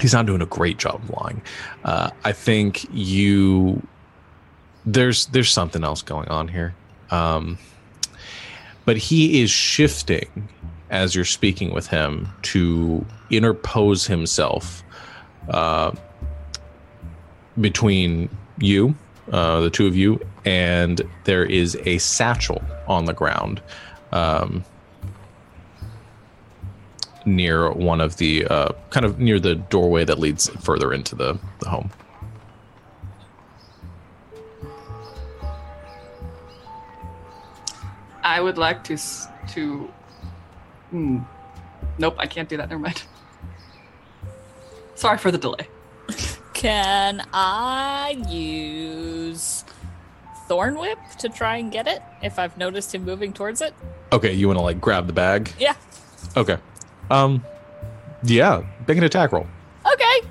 he's 0.00 0.12
not 0.12 0.26
doing 0.26 0.42
a 0.42 0.46
great 0.46 0.76
job 0.76 0.96
of 0.96 1.10
lying. 1.10 1.40
Uh, 1.84 2.10
I 2.24 2.32
think 2.32 2.84
you 2.92 3.80
there's 4.84 5.26
there's 5.26 5.50
something 5.52 5.84
else 5.84 6.02
going 6.02 6.26
on 6.28 6.48
here. 6.48 6.74
Um, 7.12 7.58
but 8.84 8.96
he 8.96 9.42
is 9.42 9.50
shifting 9.50 10.48
as 10.90 11.14
you're 11.14 11.24
speaking 11.24 11.72
with 11.72 11.86
him 11.88 12.28
to 12.42 13.04
interpose 13.30 14.06
himself 14.06 14.82
uh, 15.48 15.92
between 17.60 18.28
you, 18.58 18.94
uh, 19.32 19.60
the 19.60 19.70
two 19.70 19.86
of 19.86 19.96
you, 19.96 20.20
and 20.44 21.02
there 21.24 21.44
is 21.44 21.76
a 21.84 21.98
satchel 21.98 22.62
on 22.86 23.06
the 23.06 23.12
ground 23.12 23.62
um, 24.12 24.64
near 27.26 27.72
one 27.72 28.00
of 28.00 28.16
the 28.18 28.46
uh, 28.46 28.68
kind 28.90 29.06
of 29.06 29.18
near 29.18 29.40
the 29.40 29.54
doorway 29.54 30.04
that 30.04 30.18
leads 30.18 30.48
further 30.62 30.92
into 30.92 31.14
the, 31.14 31.38
the 31.60 31.68
home. 31.68 31.90
I 38.24 38.40
would 38.40 38.58
like 38.58 38.82
to 38.84 38.96
to. 39.48 39.92
Hmm. 40.90 41.18
Nope, 41.98 42.16
I 42.18 42.26
can't 42.26 42.48
do 42.48 42.56
that. 42.56 42.70
Never 42.70 42.80
mind. 42.80 43.04
Sorry 44.94 45.18
for 45.18 45.30
the 45.30 45.38
delay. 45.38 45.68
Can 46.54 47.22
I 47.32 48.24
use 48.28 49.64
Thorn 50.48 50.78
Whip 50.78 50.98
to 51.18 51.28
try 51.28 51.58
and 51.58 51.70
get 51.70 51.86
it 51.86 52.02
if 52.22 52.38
I've 52.38 52.56
noticed 52.56 52.94
him 52.94 53.04
moving 53.04 53.32
towards 53.32 53.60
it? 53.60 53.74
Okay, 54.12 54.32
you 54.32 54.46
want 54.46 54.58
to 54.58 54.62
like 54.62 54.80
grab 54.80 55.06
the 55.06 55.12
bag? 55.12 55.52
Yeah. 55.58 55.74
Okay. 56.36 56.56
Um, 57.10 57.44
yeah, 58.22 58.64
make 58.88 58.96
an 58.96 59.04
attack 59.04 59.32
roll. 59.32 59.46
Okay. 59.92 60.28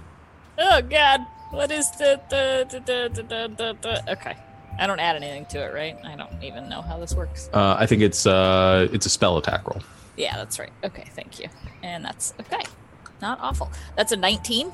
Oh 0.58 0.82
God, 0.82 1.22
what 1.52 1.72
is 1.72 1.92
the 1.92 2.20
the 2.30 2.66
the 2.70 2.80
the 2.80 3.10
the, 3.14 3.24
the, 3.24 3.56
the, 3.56 3.78
the 3.82 4.12
okay? 4.14 4.38
I 4.80 4.88
don't 4.88 5.00
add 5.00 5.16
anything 5.16 5.46
to 5.48 5.60
it, 5.64 5.74
right? 5.74 5.98
I 6.04 6.16
don't 6.16 6.44
even 6.44 6.68
know 6.70 6.82
how 6.82 6.98
this 7.00 7.14
works. 7.14 7.50
Uh, 7.54 7.76
I 7.78 7.86
think 7.86 8.02
it's 8.02 8.26
uh, 8.26 8.88
it's 8.92 9.06
a 9.06 9.10
spell 9.10 9.38
attack 9.38 9.68
roll. 9.68 9.82
Yeah, 10.18 10.36
that's 10.38 10.60
right. 10.60 10.72
Okay, 10.84 11.06
thank 11.12 11.40
you. 11.40 11.48
And 11.84 12.04
that's 12.06 12.34
okay. 12.40 12.64
Not 13.22 13.40
awful. 13.42 13.72
That's 13.96 14.12
a 14.12 14.16
19. 14.18 14.72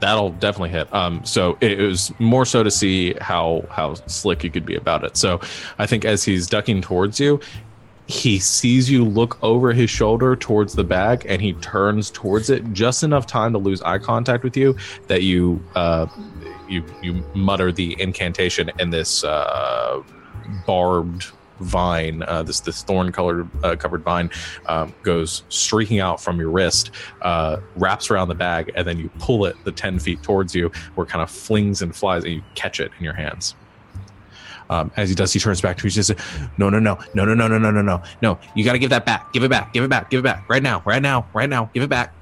that'll 0.00 0.30
definitely 0.30 0.68
hit. 0.70 0.92
Um, 0.94 1.24
so 1.24 1.56
it, 1.60 1.80
it 1.80 1.86
was 1.86 2.12
more 2.18 2.44
so 2.44 2.62
to 2.62 2.70
see 2.70 3.14
how 3.20 3.64
how 3.70 3.94
slick 4.06 4.44
you 4.44 4.50
could 4.50 4.66
be 4.66 4.76
about 4.76 5.04
it. 5.04 5.16
So 5.16 5.40
I 5.78 5.86
think 5.86 6.04
as 6.04 6.22
he's 6.24 6.46
ducking 6.46 6.82
towards 6.82 7.18
you, 7.18 7.40
he 8.06 8.38
sees 8.38 8.90
you 8.90 9.04
look 9.04 9.42
over 9.42 9.72
his 9.72 9.90
shoulder 9.90 10.36
towards 10.36 10.74
the 10.74 10.84
bag, 10.84 11.26
and 11.28 11.42
he 11.42 11.52
turns 11.54 12.10
towards 12.10 12.50
it 12.50 12.72
just 12.72 13.02
enough 13.02 13.26
time 13.26 13.52
to 13.52 13.58
lose 13.58 13.82
eye 13.82 13.98
contact 13.98 14.44
with 14.44 14.56
you 14.56 14.76
that 15.08 15.22
you 15.22 15.62
uh, 15.74 16.06
you 16.68 16.84
you 17.02 17.24
mutter 17.34 17.72
the 17.72 17.96
incantation, 18.00 18.70
and 18.78 18.92
this 18.92 19.24
uh, 19.24 20.02
barbed 20.66 21.26
vine, 21.60 22.22
uh, 22.22 22.42
this 22.42 22.60
this 22.60 22.82
thorn 22.82 23.10
colored 23.10 23.48
uh, 23.64 23.74
covered 23.76 24.02
vine, 24.02 24.30
um, 24.66 24.94
goes 25.02 25.42
streaking 25.48 26.00
out 26.00 26.20
from 26.20 26.38
your 26.38 26.50
wrist, 26.50 26.92
uh, 27.22 27.58
wraps 27.74 28.10
around 28.10 28.28
the 28.28 28.34
bag, 28.34 28.70
and 28.76 28.86
then 28.86 28.98
you 28.98 29.10
pull 29.18 29.46
it 29.46 29.56
the 29.64 29.72
ten 29.72 29.98
feet 29.98 30.22
towards 30.22 30.54
you, 30.54 30.70
where 30.94 31.06
it 31.06 31.10
kind 31.10 31.22
of 31.22 31.30
flings 31.30 31.82
and 31.82 31.94
flies, 31.94 32.24
and 32.24 32.34
you 32.34 32.42
catch 32.54 32.78
it 32.78 32.92
in 32.98 33.04
your 33.04 33.14
hands. 33.14 33.56
Um, 34.68 34.90
as 34.96 35.08
he 35.08 35.14
does, 35.14 35.32
he 35.32 35.38
turns 35.38 35.60
back 35.60 35.76
to 35.78 35.84
you. 35.84 35.90
He 35.90 36.02
says, 36.02 36.16
"No, 36.58 36.70
no, 36.70 36.78
no, 36.78 36.98
no, 37.14 37.24
no, 37.24 37.34
no, 37.34 37.46
no, 37.46 37.58
no, 37.58 37.70
no, 37.70 37.82
no, 37.82 38.02
no! 38.20 38.38
You 38.54 38.64
got 38.64 38.72
to 38.72 38.78
give 38.78 38.90
that 38.90 39.06
back. 39.06 39.32
Give 39.32 39.44
it 39.44 39.50
back. 39.50 39.72
Give 39.72 39.84
it 39.84 39.90
back. 39.90 40.10
Give 40.10 40.20
it 40.20 40.24
back 40.24 40.48
right 40.48 40.62
now. 40.62 40.82
Right 40.84 41.02
now. 41.02 41.26
Right 41.32 41.48
now. 41.48 41.70
Give 41.72 41.82
it 41.82 41.90
back." 41.90 42.12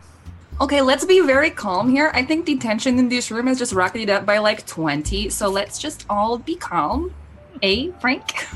Okay, 0.61 0.83
let's 0.83 1.05
be 1.05 1.21
very 1.21 1.51
calm 1.51 1.91
here. 1.91 2.13
I 2.15 2.25
think 2.25 2.47
the 2.47 2.57
tension 2.57 2.97
in 2.99 3.09
this 3.09 3.31
room 3.31 3.49
has 3.49 3.59
just 3.59 3.73
rocketed 3.73 4.09
up 4.09 4.25
by 4.25 4.39
like 4.39 4.65
20, 4.67 5.29
so 5.29 5.49
let's 5.49 5.81
just 5.81 6.07
all 6.09 6.39
be 6.39 6.55
calm. 6.55 7.13
Eh, 7.61 7.91
Frank? 8.01 8.47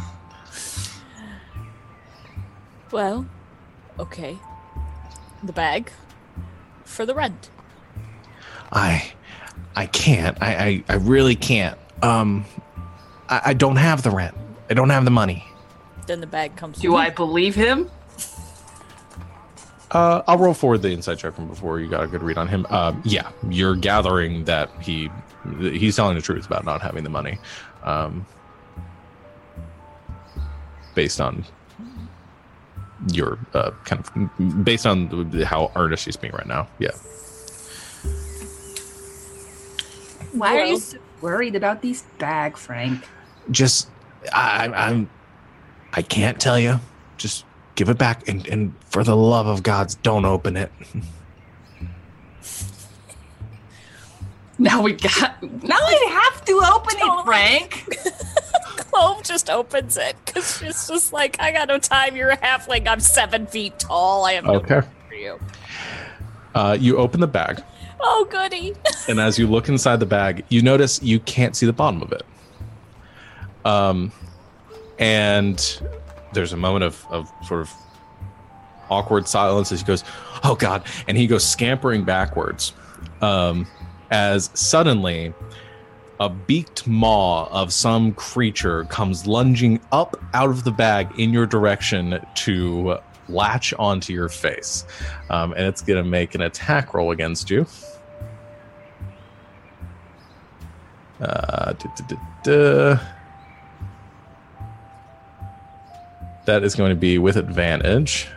Well, 2.93 3.27
okay. 3.99 4.39
The 5.43 5.53
bag 5.53 5.91
for 6.85 7.05
the 7.05 7.15
rent. 7.15 7.51
I, 8.71 9.13
I 9.75 9.87
can't. 9.87 10.39
I, 10.41 10.55
I, 10.55 10.85
I 10.89 10.95
really 10.95 11.35
can't. 11.35 11.79
Um, 12.03 12.45
I, 13.29 13.41
I 13.47 13.55
don't 13.55 13.77
have 13.77 14.03
the 14.03 14.11
rent. 14.11 14.37
I 14.71 14.75
don't 14.75 14.91
have 14.91 15.05
the 15.05 15.11
money. 15.11 15.45
Then 16.07 16.21
the 16.21 16.27
bag 16.27 16.57
comes. 16.57 16.79
Do 16.79 16.97
I 16.97 17.11
believe 17.11 17.55
him? 17.55 17.91
Uh, 19.91 20.23
I'll 20.27 20.37
roll 20.37 20.55
forward 20.55 20.83
the 20.83 20.91
insight 20.91 21.19
check 21.19 21.35
from 21.35 21.49
before 21.49 21.81
you 21.81 21.89
got 21.89 22.05
a 22.05 22.07
good 22.07 22.23
read 22.23 22.37
on 22.37 22.47
him. 22.47 22.67
Um, 22.69 23.01
yeah, 23.05 23.31
you're 23.49 23.75
gathering 23.75 24.45
that 24.45 24.71
he 24.83 25.11
he's 25.61 25.97
telling 25.97 26.15
the 26.15 26.23
truth 26.23 26.47
about 26.47 26.65
not 26.65 26.83
having 26.83 27.05
the 27.05 27.11
money, 27.11 27.39
um, 27.85 28.27
based 30.95 31.21
on 31.21 31.45
your 33.13 33.39
uh, 33.55 33.71
kind 33.85 34.05
of 34.05 34.65
based 34.65 34.87
on 34.87 35.31
how 35.43 35.73
earnest 35.75 36.05
he's 36.05 36.17
being 36.17 36.35
right 36.35 36.47
now. 36.47 36.69
Yeah. 36.79 36.91
Why 40.33 40.59
are 40.59 40.65
you 40.67 40.79
so 40.79 40.99
worried 41.21 41.55
about 41.57 41.83
these 41.83 42.03
bag, 42.19 42.57
Frank? 42.57 43.07
just 43.51 43.89
I, 44.33 44.67
I'm 44.75 45.09
I 45.95 46.03
can't 46.03 46.39
tell 46.41 46.59
you. 46.59 46.81
Just 47.17 47.45
give 47.77 47.89
it 47.89 47.97
back 47.99 48.29
and 48.29 48.47
and 48.49 48.75
for 48.91 49.03
the 49.05 49.17
love 49.17 49.47
of 49.47 49.63
gods, 49.63 49.95
don't 49.97 50.25
open 50.25 50.57
it. 50.57 50.71
Now 54.61 54.83
we 54.83 54.93
got. 54.95 55.41
Now 55.63 55.77
I 55.79 56.31
have 56.33 56.45
to 56.47 56.53
open 56.75 56.97
it, 56.99 57.25
Frank. 57.25 57.97
Clove 58.91 59.23
just 59.23 59.49
opens 59.49 59.97
it 59.97 60.17
because 60.25 60.59
she's 60.59 60.89
just 60.89 61.13
like, 61.13 61.37
I 61.41 61.53
got 61.53 61.69
no 61.69 61.79
time. 61.79 62.17
You're 62.17 62.31
a 62.31 62.37
halfling. 62.37 62.89
I'm 62.89 62.99
seven 62.99 63.47
feet 63.47 63.79
tall. 63.79 64.25
I 64.25 64.33
am 64.33 64.49
Okay. 64.51 64.81
time 64.81 64.91
for 65.09 65.15
you. 65.15 65.39
Uh, 66.57 66.77
you 66.81 66.97
open 66.97 67.21
the 67.21 67.29
bag, 67.29 67.63
Oh, 68.01 68.27
goody. 68.31 68.75
and 69.09 69.21
as 69.21 69.39
you 69.39 69.47
look 69.47 69.69
inside 69.69 70.01
the 70.01 70.07
bag, 70.07 70.45
you 70.49 70.63
notice 70.63 71.03
you 71.03 71.21
can't 71.21 71.57
see 71.57 71.67
the 71.67 71.73
bottom 71.73 72.03
of 72.03 72.13
it. 72.13 72.23
Um, 73.65 74.13
and 74.99 75.81
there's 76.33 76.53
a 76.53 76.57
moment 76.57 76.85
of 76.85 77.07
of 77.11 77.31
sort 77.47 77.61
of 77.61 77.73
awkward 78.91 79.29
silence 79.29 79.73
as 79.73 79.81
he 79.81 79.87
goes, 79.87 80.05
"Oh 80.45 80.55
God!" 80.55 80.85
and 81.07 81.17
he 81.17 81.27
goes 81.27 81.47
scampering 81.47 82.05
backwards. 82.05 82.73
Um, 83.21 83.67
as 84.11 84.51
suddenly 84.55 85.35
a 86.21 86.29
beaked 86.29 86.87
maw 86.87 87.49
of 87.51 87.73
some 87.73 88.13
creature 88.15 88.85
comes 88.85 89.27
lunging 89.27 89.81
up 89.93 90.17
out 90.35 90.51
of 90.51 90.65
the 90.65 90.71
bag 90.71 91.09
in 91.19 91.33
your 91.33 91.47
direction 91.47 92.19
to 92.35 92.99
latch 93.29 93.73
onto 93.75 94.13
your 94.13 94.29
face. 94.29 94.85
Um, 95.31 95.53
and 95.53 95.67
it's 95.67 95.83
going 95.83 96.03
to 96.03 96.09
make 96.09 96.35
an 96.35 96.41
attack 96.41 96.95
roll 96.95 97.11
against 97.11 97.51
you. 97.51 97.67
Uh, 101.21 101.73
duh, 101.73 101.89
duh, 102.09 102.17
duh. 102.45 102.99
That 106.47 106.63
is 106.65 106.75
going 106.75 106.91
to 106.91 106.97
be 106.97 107.19
with 107.19 107.37
advantage 107.37 108.29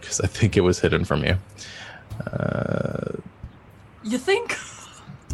because 0.00 0.20
I 0.20 0.26
think 0.26 0.56
it 0.56 0.60
was 0.60 0.78
hidden 0.78 1.04
from 1.04 1.24
you. 1.24 1.36
Uh, 2.26 3.12
You 4.04 4.18
think? 4.18 4.56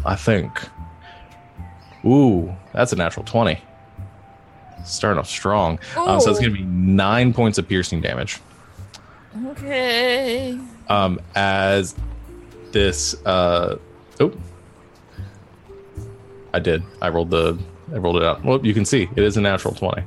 I 0.05 0.15
think. 0.15 0.51
Ooh, 2.05 2.55
that's 2.73 2.93
a 2.93 2.95
natural 2.95 3.25
20. 3.25 3.61
Starting 4.85 5.19
off 5.19 5.27
strong. 5.29 5.79
Um, 5.97 6.19
so 6.19 6.29
it's 6.29 6.39
going 6.39 6.51
to 6.53 6.57
be 6.57 6.63
nine 6.63 7.33
points 7.33 7.57
of 7.57 7.67
piercing 7.67 8.01
damage. 8.01 8.39
Okay. 9.47 10.57
Um, 10.89 11.19
as 11.35 11.95
this. 12.71 13.15
Uh, 13.25 13.77
oh. 14.19 14.31
I 16.55 16.59
did. 16.59 16.83
I 17.01 17.09
rolled 17.09 17.31
the. 17.31 17.59
I 17.93 17.97
rolled 17.97 18.15
it 18.15 18.23
out. 18.23 18.43
Well, 18.45 18.65
you 18.65 18.73
can 18.73 18.85
see 18.85 19.09
it 19.13 19.23
is 19.23 19.35
a 19.35 19.41
natural 19.41 19.75
20. 19.75 20.01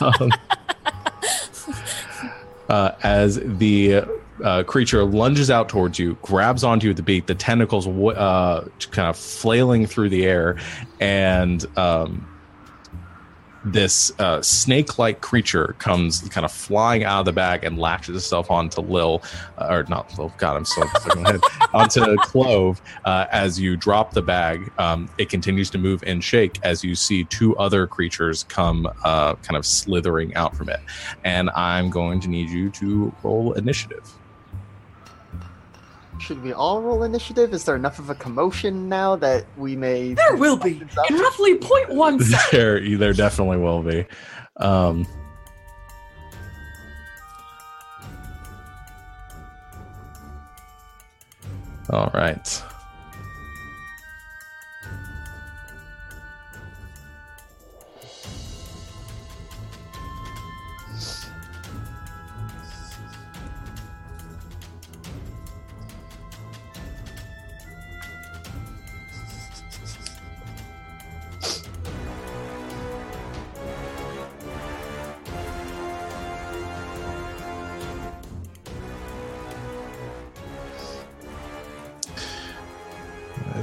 um, 0.00 0.30
uh, 2.68 2.92
as 3.02 3.40
the 3.42 4.04
uh, 4.44 4.62
creature 4.62 5.04
lunges 5.04 5.50
out 5.50 5.68
towards 5.68 5.98
you, 5.98 6.16
grabs 6.22 6.62
onto 6.62 6.86
you 6.86 6.90
at 6.92 6.96
the 6.96 7.02
beak, 7.02 7.26
the 7.26 7.34
tentacles 7.34 7.88
uh, 7.88 8.68
kind 8.92 9.08
of 9.08 9.16
flailing 9.16 9.84
through 9.86 10.10
the 10.10 10.24
air, 10.24 10.58
and 11.00 11.66
um, 11.76 12.24
this 13.64 14.12
uh, 14.18 14.40
snake-like 14.42 15.20
creature 15.20 15.74
comes 15.78 16.20
kind 16.28 16.44
of 16.44 16.52
flying 16.52 17.04
out 17.04 17.20
of 17.20 17.24
the 17.26 17.32
bag 17.32 17.64
and 17.64 17.78
latches 17.78 18.16
itself 18.16 18.50
onto 18.50 18.80
Lil, 18.80 19.22
uh, 19.58 19.66
or 19.68 19.84
not 19.84 20.16
Lil. 20.18 20.32
God, 20.38 20.56
I'm 20.56 20.64
so 20.64 20.86
fucking 20.86 21.24
head 21.24 21.40
onto 21.72 22.16
Clove. 22.18 22.80
Uh, 23.04 23.26
as 23.30 23.60
you 23.60 23.76
drop 23.76 24.12
the 24.12 24.22
bag, 24.22 24.70
um, 24.78 25.08
it 25.18 25.28
continues 25.28 25.70
to 25.70 25.78
move 25.78 26.02
and 26.06 26.22
shake 26.22 26.58
as 26.62 26.82
you 26.82 26.94
see 26.94 27.24
two 27.24 27.56
other 27.56 27.86
creatures 27.86 28.44
come, 28.44 28.86
uh, 29.04 29.34
kind 29.36 29.56
of 29.56 29.66
slithering 29.66 30.34
out 30.34 30.56
from 30.56 30.68
it. 30.68 30.80
And 31.24 31.50
I'm 31.50 31.90
going 31.90 32.20
to 32.20 32.28
need 32.28 32.50
you 32.50 32.70
to 32.70 33.12
roll 33.22 33.52
initiative. 33.52 34.19
Should 36.20 36.42
we 36.42 36.52
all 36.52 36.82
roll 36.82 37.02
initiative? 37.02 37.54
Is 37.54 37.64
there 37.64 37.76
enough 37.76 37.98
of 37.98 38.10
a 38.10 38.14
commotion 38.14 38.90
now 38.90 39.16
that 39.16 39.46
we 39.56 39.74
may? 39.74 40.12
There 40.12 40.36
will 40.36 40.56
be. 40.56 40.82
In 41.08 41.16
roughly 41.16 41.54
one. 41.88 42.20
there, 42.52 42.96
there 42.98 43.14
definitely 43.14 43.56
will 43.56 43.82
be. 43.82 44.04
Um, 44.58 45.06
all 51.88 52.10
right. 52.12 52.62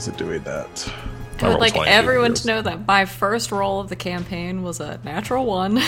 Is 0.07 0.13
it 0.13 0.17
doing 0.17 0.41
that? 0.43 0.93
I 1.41 1.49
would 1.49 1.59
like 1.59 1.75
everyone 1.77 2.31
years. 2.31 2.41
to 2.41 2.47
know 2.47 2.61
that 2.61 2.87
my 2.87 3.05
first 3.05 3.51
roll 3.51 3.79
of 3.81 3.89
the 3.89 3.95
campaign 3.95 4.63
was 4.63 4.79
a 4.79 4.99
natural 5.03 5.45
one. 5.45 5.79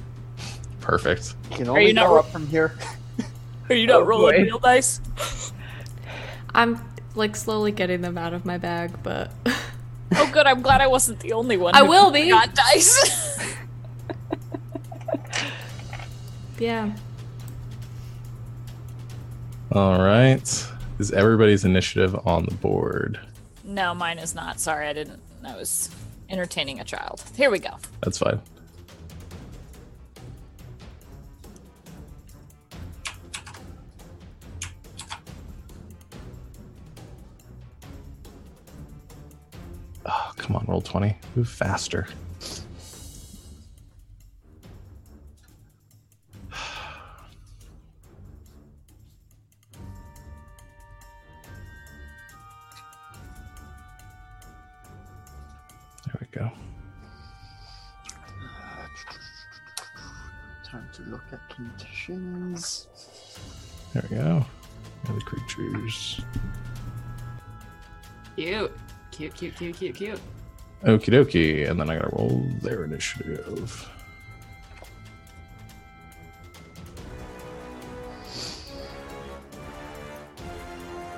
Perfect. 0.80 1.34
You 1.50 1.56
can 1.56 1.68
Are 1.68 1.80
you 1.80 1.92
not 1.92 2.06
go 2.06 2.14
ro- 2.14 2.20
up 2.20 2.30
from 2.30 2.46
here. 2.46 2.74
Are 3.68 3.74
you 3.74 3.86
not 3.86 4.02
Oh, 4.02 4.04
rolling 4.04 4.36
boy. 4.36 4.42
real 4.44 4.58
dice? 4.58 5.00
I'm 6.54 6.80
like 7.14 7.36
slowly 7.36 7.72
getting 7.72 8.00
them 8.00 8.16
out 8.16 8.32
of 8.32 8.44
my 8.46 8.56
bag, 8.56 8.92
but 9.02 9.32
Oh, 10.16 10.30
good. 10.32 10.46
I'm 10.46 10.62
glad 10.62 10.80
I 10.80 10.86
wasn't 10.86 11.20
the 11.20 11.32
only 11.34 11.56
one. 11.56 11.74
I 11.74 11.82
will 11.82 12.10
be. 12.10 12.30
Got 12.30 12.54
dice. 12.54 13.54
yeah. 16.58 16.92
All 19.72 20.00
right. 20.00 20.66
Is 20.98 21.12
everybody's 21.12 21.64
initiative 21.64 22.14
on 22.26 22.44
the 22.46 22.54
board? 22.56 23.20
No, 23.70 23.94
mine 23.94 24.18
is 24.18 24.34
not. 24.34 24.58
Sorry, 24.58 24.88
I 24.88 24.92
didn't. 24.92 25.22
I 25.46 25.54
was 25.56 25.90
entertaining 26.28 26.80
a 26.80 26.84
child. 26.84 27.22
Here 27.36 27.52
we 27.52 27.60
go. 27.60 27.70
That's 28.02 28.18
fine. 28.18 28.40
Oh, 40.04 40.32
come 40.36 40.56
on, 40.56 40.64
roll 40.66 40.80
20. 40.80 41.16
Move 41.36 41.48
faster. 41.48 42.08
Go. 56.30 56.50
Time 60.64 60.88
to 60.92 61.02
look 61.02 61.24
at 61.32 61.40
conditions. 61.48 62.86
There 63.92 64.04
we 64.10 64.16
go. 64.16 64.44
Other 65.08 65.20
creatures. 65.20 66.20
Cute. 68.36 68.72
Cute, 69.10 69.34
cute, 69.34 69.56
cute, 69.56 69.76
cute, 69.76 69.96
cute. 69.96 70.20
Okie 70.84 71.12
dokie. 71.12 71.68
And 71.68 71.78
then 71.80 71.90
I 71.90 71.96
gotta 71.96 72.14
roll 72.16 72.46
their 72.62 72.84
initiative. 72.84 73.88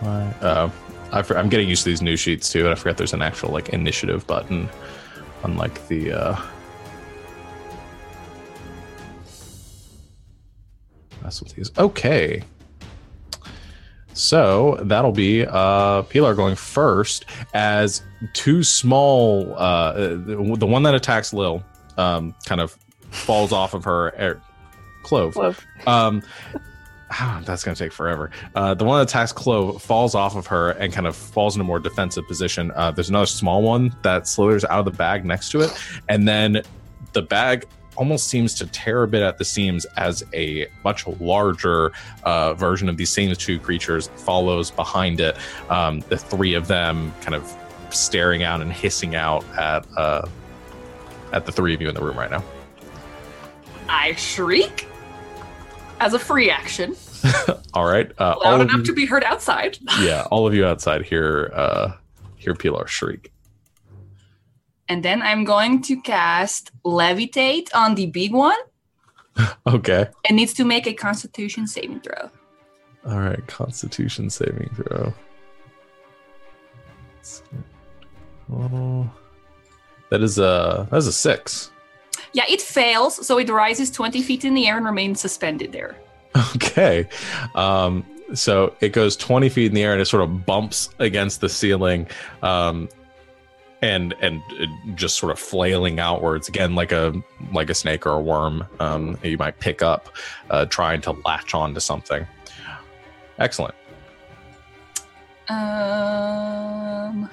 Why? 0.00 0.34
Uh, 0.40 0.70
I 1.12 1.22
for, 1.22 1.36
I'm 1.36 1.48
getting 1.48 1.68
used 1.68 1.84
to 1.84 1.90
these 1.90 2.02
new 2.02 2.16
sheets 2.16 2.50
too, 2.50 2.60
and 2.60 2.70
I 2.70 2.74
forget 2.74 2.96
there's 2.96 3.12
an 3.12 3.22
actual 3.22 3.50
like 3.50 3.68
initiative 3.68 4.26
button, 4.26 4.68
unlike 5.44 5.86
the. 5.88 6.12
Uh... 6.12 6.40
That's 11.22 11.40
what 11.40 11.52
these. 11.52 11.70
Okay. 11.78 12.42
So 14.14 14.78
that'll 14.82 15.12
be 15.12 15.46
uh, 15.46 16.02
Pilar 16.02 16.34
going 16.34 16.56
first 16.56 17.24
as 17.54 18.02
two 18.34 18.62
small. 18.62 19.54
Uh, 19.56 19.92
the 19.92 20.56
the 20.58 20.66
one 20.66 20.82
that 20.82 20.94
attacks 20.94 21.32
Lil 21.32 21.64
um, 21.96 22.34
kind 22.44 22.60
of 22.60 22.76
falls 23.10 23.52
off 23.52 23.74
of 23.74 23.84
her. 23.84 24.08
Er, 24.08 24.42
Clove. 25.02 25.34
Clove. 25.34 25.66
Um, 25.86 26.22
ah, 27.12 27.42
that's 27.44 27.64
going 27.64 27.74
to 27.74 27.84
take 27.84 27.92
forever. 27.92 28.30
Uh, 28.54 28.74
the 28.74 28.84
one 28.84 28.98
that 28.98 29.08
attacks 29.08 29.32
Clove 29.32 29.82
falls 29.82 30.14
off 30.14 30.36
of 30.36 30.46
her 30.46 30.70
and 30.72 30.92
kind 30.92 31.06
of 31.06 31.14
falls 31.14 31.54
in 31.54 31.60
a 31.60 31.64
more 31.64 31.78
defensive 31.78 32.26
position. 32.26 32.70
Uh, 32.72 32.90
there's 32.90 33.08
another 33.08 33.26
small 33.26 33.62
one 33.62 33.94
that 34.02 34.26
slithers 34.26 34.64
out 34.64 34.80
of 34.80 34.84
the 34.84 34.90
bag 34.90 35.24
next 35.24 35.50
to 35.50 35.60
it. 35.60 35.70
And 36.08 36.26
then 36.26 36.62
the 37.12 37.22
bag 37.22 37.66
almost 37.96 38.28
seems 38.28 38.54
to 38.54 38.66
tear 38.66 39.02
a 39.02 39.08
bit 39.08 39.22
at 39.22 39.38
the 39.38 39.44
seams 39.44 39.84
as 39.96 40.24
a 40.32 40.66
much 40.84 41.06
larger 41.06 41.92
uh, 42.24 42.54
version 42.54 42.88
of 42.88 42.96
these 42.96 43.10
same 43.10 43.34
two 43.34 43.58
creatures 43.58 44.08
follows 44.16 44.70
behind 44.70 45.20
it. 45.20 45.36
Um, 45.68 46.00
the 46.08 46.16
three 46.16 46.54
of 46.54 46.68
them 46.68 47.12
kind 47.20 47.34
of 47.34 47.54
staring 47.90 48.42
out 48.42 48.62
and 48.62 48.72
hissing 48.72 49.14
out 49.14 49.44
at 49.58 49.86
uh, 49.96 50.26
at 51.32 51.46
the 51.46 51.52
three 51.52 51.74
of 51.74 51.80
you 51.80 51.88
in 51.88 51.94
the 51.94 52.02
room 52.02 52.18
right 52.18 52.30
now. 52.30 52.42
I 53.88 54.14
shriek 54.14 54.86
as 56.02 56.14
a 56.14 56.18
free 56.18 56.50
action, 56.50 56.96
All 57.74 57.86
right, 57.86 58.10
uh, 58.18 58.34
loud 58.44 58.60
of 58.60 58.68
enough 58.68 58.78
you, 58.78 58.84
to 58.84 58.92
be 58.92 59.06
heard 59.06 59.24
outside. 59.24 59.78
yeah, 60.00 60.26
all 60.30 60.46
of 60.46 60.54
you 60.54 60.66
outside 60.66 61.02
hear 61.02 61.50
uh, 61.54 61.92
hear 62.36 62.54
Pilar 62.54 62.86
shriek. 62.86 63.32
And 64.88 65.04
then 65.04 65.22
I'm 65.22 65.44
going 65.44 65.80
to 65.82 66.00
cast 66.02 66.70
Levitate 66.82 67.68
on 67.74 67.94
the 67.94 68.06
big 68.06 68.32
one. 68.32 68.58
Okay. 69.66 70.08
It 70.28 70.34
needs 70.34 70.52
to 70.54 70.64
make 70.64 70.86
a 70.86 70.92
Constitution 70.92 71.66
saving 71.66 72.00
throw. 72.00 72.28
All 73.06 73.18
right, 73.18 73.46
Constitution 73.46 74.28
saving 74.28 74.68
throw. 74.74 75.14
Oh, 78.52 79.10
that 80.10 80.20
is 80.20 80.38
a 80.38 80.86
that 80.90 80.98
is 80.98 81.06
a 81.06 81.12
six. 81.12 81.71
Yeah, 82.34 82.44
it 82.48 82.62
fails, 82.62 83.26
so 83.26 83.38
it 83.38 83.48
rises 83.50 83.90
20 83.90 84.22
feet 84.22 84.44
in 84.44 84.54
the 84.54 84.66
air 84.66 84.76
and 84.76 84.86
remains 84.86 85.20
suspended 85.20 85.72
there. 85.72 85.96
Okay, 86.56 87.06
um, 87.54 88.06
so 88.34 88.74
it 88.80 88.92
goes 88.92 89.16
twenty 89.16 89.48
feet 89.48 89.66
in 89.66 89.74
the 89.74 89.82
air 89.82 89.92
and 89.92 90.00
it 90.00 90.06
sort 90.06 90.22
of 90.22 90.46
bumps 90.46 90.88
against 90.98 91.40
the 91.40 91.48
ceiling, 91.48 92.06
um, 92.42 92.88
and 93.82 94.14
and 94.20 94.40
just 94.94 95.18
sort 95.18 95.32
of 95.32 95.38
flailing 95.38 96.00
outwards 96.00 96.48
again 96.48 96.74
like 96.74 96.92
a 96.92 97.12
like 97.52 97.68
a 97.68 97.74
snake 97.74 98.06
or 98.06 98.12
a 98.12 98.20
worm. 98.20 98.66
Um, 98.80 99.18
you 99.22 99.36
might 99.36 99.58
pick 99.60 99.82
up, 99.82 100.08
uh, 100.50 100.64
trying 100.66 101.00
to 101.02 101.12
latch 101.26 101.54
onto 101.54 101.80
something. 101.80 102.26
Excellent. 103.38 103.74
Um, 105.48 107.28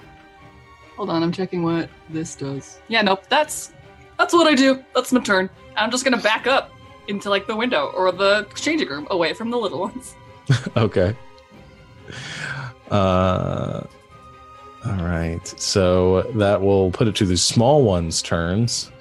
hold 0.97 1.09
on, 1.09 1.23
I'm 1.23 1.31
checking 1.31 1.63
what 1.63 1.89
this 2.09 2.35
does. 2.35 2.81
Yeah, 2.89 3.01
nope, 3.01 3.23
that's 3.29 3.71
that's 4.19 4.33
what 4.33 4.45
I 4.45 4.53
do. 4.53 4.83
That's 4.93 5.11
my 5.11 5.21
turn. 5.21 5.49
I'm 5.75 5.89
just 5.89 6.03
gonna 6.03 6.17
back 6.17 6.45
up 6.45 6.71
into 7.07 7.29
like 7.29 7.47
the 7.47 7.55
window 7.55 7.91
or 7.95 8.11
the 8.11 8.45
changing 8.53 8.89
room, 8.89 9.07
away 9.09 9.33
from 9.33 9.49
the 9.49 9.57
little 9.57 9.79
ones. 9.79 10.15
okay. 10.77 11.15
Uh, 12.91 13.81
all 14.85 15.03
right. 15.03 15.47
So 15.59 16.23
that 16.35 16.61
will 16.61 16.91
put 16.91 17.07
it 17.07 17.15
to 17.15 17.25
the 17.25 17.37
small 17.37 17.83
ones' 17.83 18.21
turns. 18.21 18.91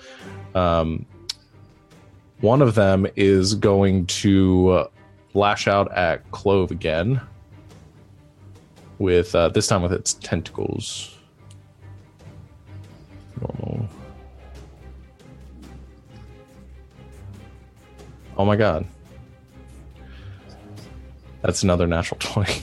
Um, 0.55 1.05
one 2.41 2.63
of 2.63 2.75
them 2.75 3.07
is 3.17 3.55
going 3.55 4.07
to 4.07 4.89
lash 5.35 5.67
out 5.69 5.93
at 5.93 6.31
Clove 6.31 6.71
again, 6.71 7.21
with 8.99 9.35
uh, 9.35 9.49
this 9.49 9.67
time 9.67 9.83
with 9.83 9.93
its 9.93 10.15
tentacles. 10.15 11.17
Normal. 13.41 13.89
Oh 18.39 18.45
my 18.45 18.57
god. 18.57 18.87
That's 21.43 21.63
another 21.63 21.87
natural 21.87 22.19
20. 22.21 22.63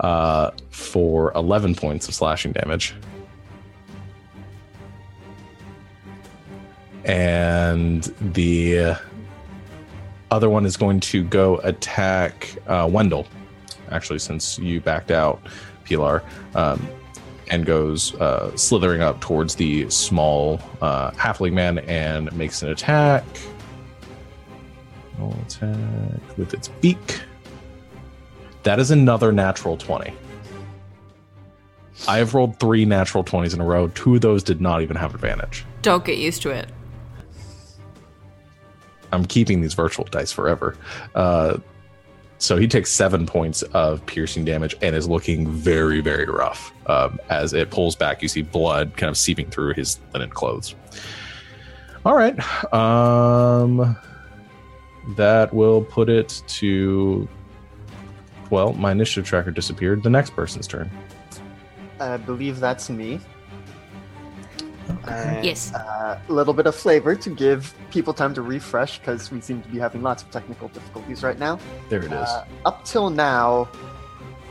uh, 0.00 0.50
for 0.70 1.32
11 1.34 1.74
points 1.74 2.08
of 2.08 2.14
slashing 2.14 2.52
damage. 2.52 2.94
And 7.04 8.02
the 8.34 8.96
other 10.30 10.50
one 10.50 10.66
is 10.66 10.76
going 10.76 11.00
to 11.00 11.24
go 11.24 11.56
attack 11.58 12.54
uh, 12.66 12.88
Wendell, 12.90 13.26
actually, 13.90 14.18
since 14.18 14.58
you 14.58 14.80
backed 14.80 15.10
out, 15.10 15.40
Pilar, 15.84 16.22
um, 16.54 16.86
and 17.50 17.64
goes 17.64 18.14
uh, 18.16 18.54
slithering 18.56 19.00
up 19.00 19.20
towards 19.20 19.54
the 19.54 19.88
small 19.88 20.60
uh, 20.82 21.12
halfling 21.12 21.54
man 21.54 21.78
and 21.80 22.30
makes 22.36 22.62
an 22.62 22.68
attack. 22.68 23.24
Roll 25.18 25.34
attack 25.46 26.38
with 26.38 26.54
its 26.54 26.68
beak. 26.68 27.20
That 28.62 28.78
is 28.78 28.90
another 28.90 29.32
natural 29.32 29.76
20. 29.76 30.12
I 32.06 32.18
have 32.18 32.34
rolled 32.34 32.60
three 32.60 32.84
natural 32.84 33.24
20s 33.24 33.54
in 33.54 33.60
a 33.60 33.64
row. 33.64 33.88
Two 33.88 34.14
of 34.14 34.20
those 34.20 34.42
did 34.42 34.60
not 34.60 34.82
even 34.82 34.96
have 34.96 35.14
advantage. 35.14 35.64
Don't 35.82 36.04
get 36.04 36.18
used 36.18 36.42
to 36.42 36.50
it. 36.50 36.68
I'm 39.10 39.24
keeping 39.24 39.60
these 39.62 39.74
virtual 39.74 40.04
dice 40.04 40.30
forever. 40.30 40.76
Uh, 41.14 41.58
so 42.38 42.56
he 42.56 42.68
takes 42.68 42.90
seven 42.92 43.26
points 43.26 43.62
of 43.62 44.04
piercing 44.06 44.44
damage 44.44 44.76
and 44.80 44.94
is 44.94 45.08
looking 45.08 45.48
very, 45.48 46.00
very 46.00 46.26
rough. 46.26 46.72
Um, 46.86 47.18
as 47.30 47.52
it 47.52 47.70
pulls 47.70 47.96
back, 47.96 48.22
you 48.22 48.28
see 48.28 48.42
blood 48.42 48.96
kind 48.96 49.10
of 49.10 49.16
seeping 49.16 49.50
through 49.50 49.74
his 49.74 49.98
linen 50.14 50.30
clothes. 50.30 50.74
All 52.04 52.14
right. 52.14 52.38
Um, 52.72 53.96
that 55.16 55.52
will 55.52 55.82
put 55.82 56.08
it 56.08 56.42
to. 56.48 57.28
Well, 58.50 58.72
my 58.74 58.92
initiative 58.92 59.26
tracker 59.26 59.50
disappeared. 59.50 60.02
The 60.02 60.10
next 60.10 60.30
person's 60.30 60.66
turn. 60.66 60.90
I 62.00 62.16
believe 62.16 62.60
that's 62.60 62.88
me. 62.88 63.20
And, 65.06 65.44
Yes. 65.44 65.72
A 65.72 66.20
little 66.28 66.54
bit 66.54 66.66
of 66.66 66.74
flavor 66.74 67.14
to 67.14 67.30
give 67.30 67.74
people 67.90 68.14
time 68.14 68.34
to 68.34 68.42
refresh 68.42 68.98
because 68.98 69.30
we 69.30 69.40
seem 69.40 69.62
to 69.62 69.68
be 69.68 69.78
having 69.78 70.02
lots 70.02 70.22
of 70.22 70.30
technical 70.30 70.68
difficulties 70.68 71.22
right 71.22 71.38
now. 71.38 71.58
There 71.88 72.00
it 72.00 72.06
is. 72.06 72.12
Uh, 72.12 72.46
up 72.64 72.84
till 72.84 73.10
now, 73.10 73.68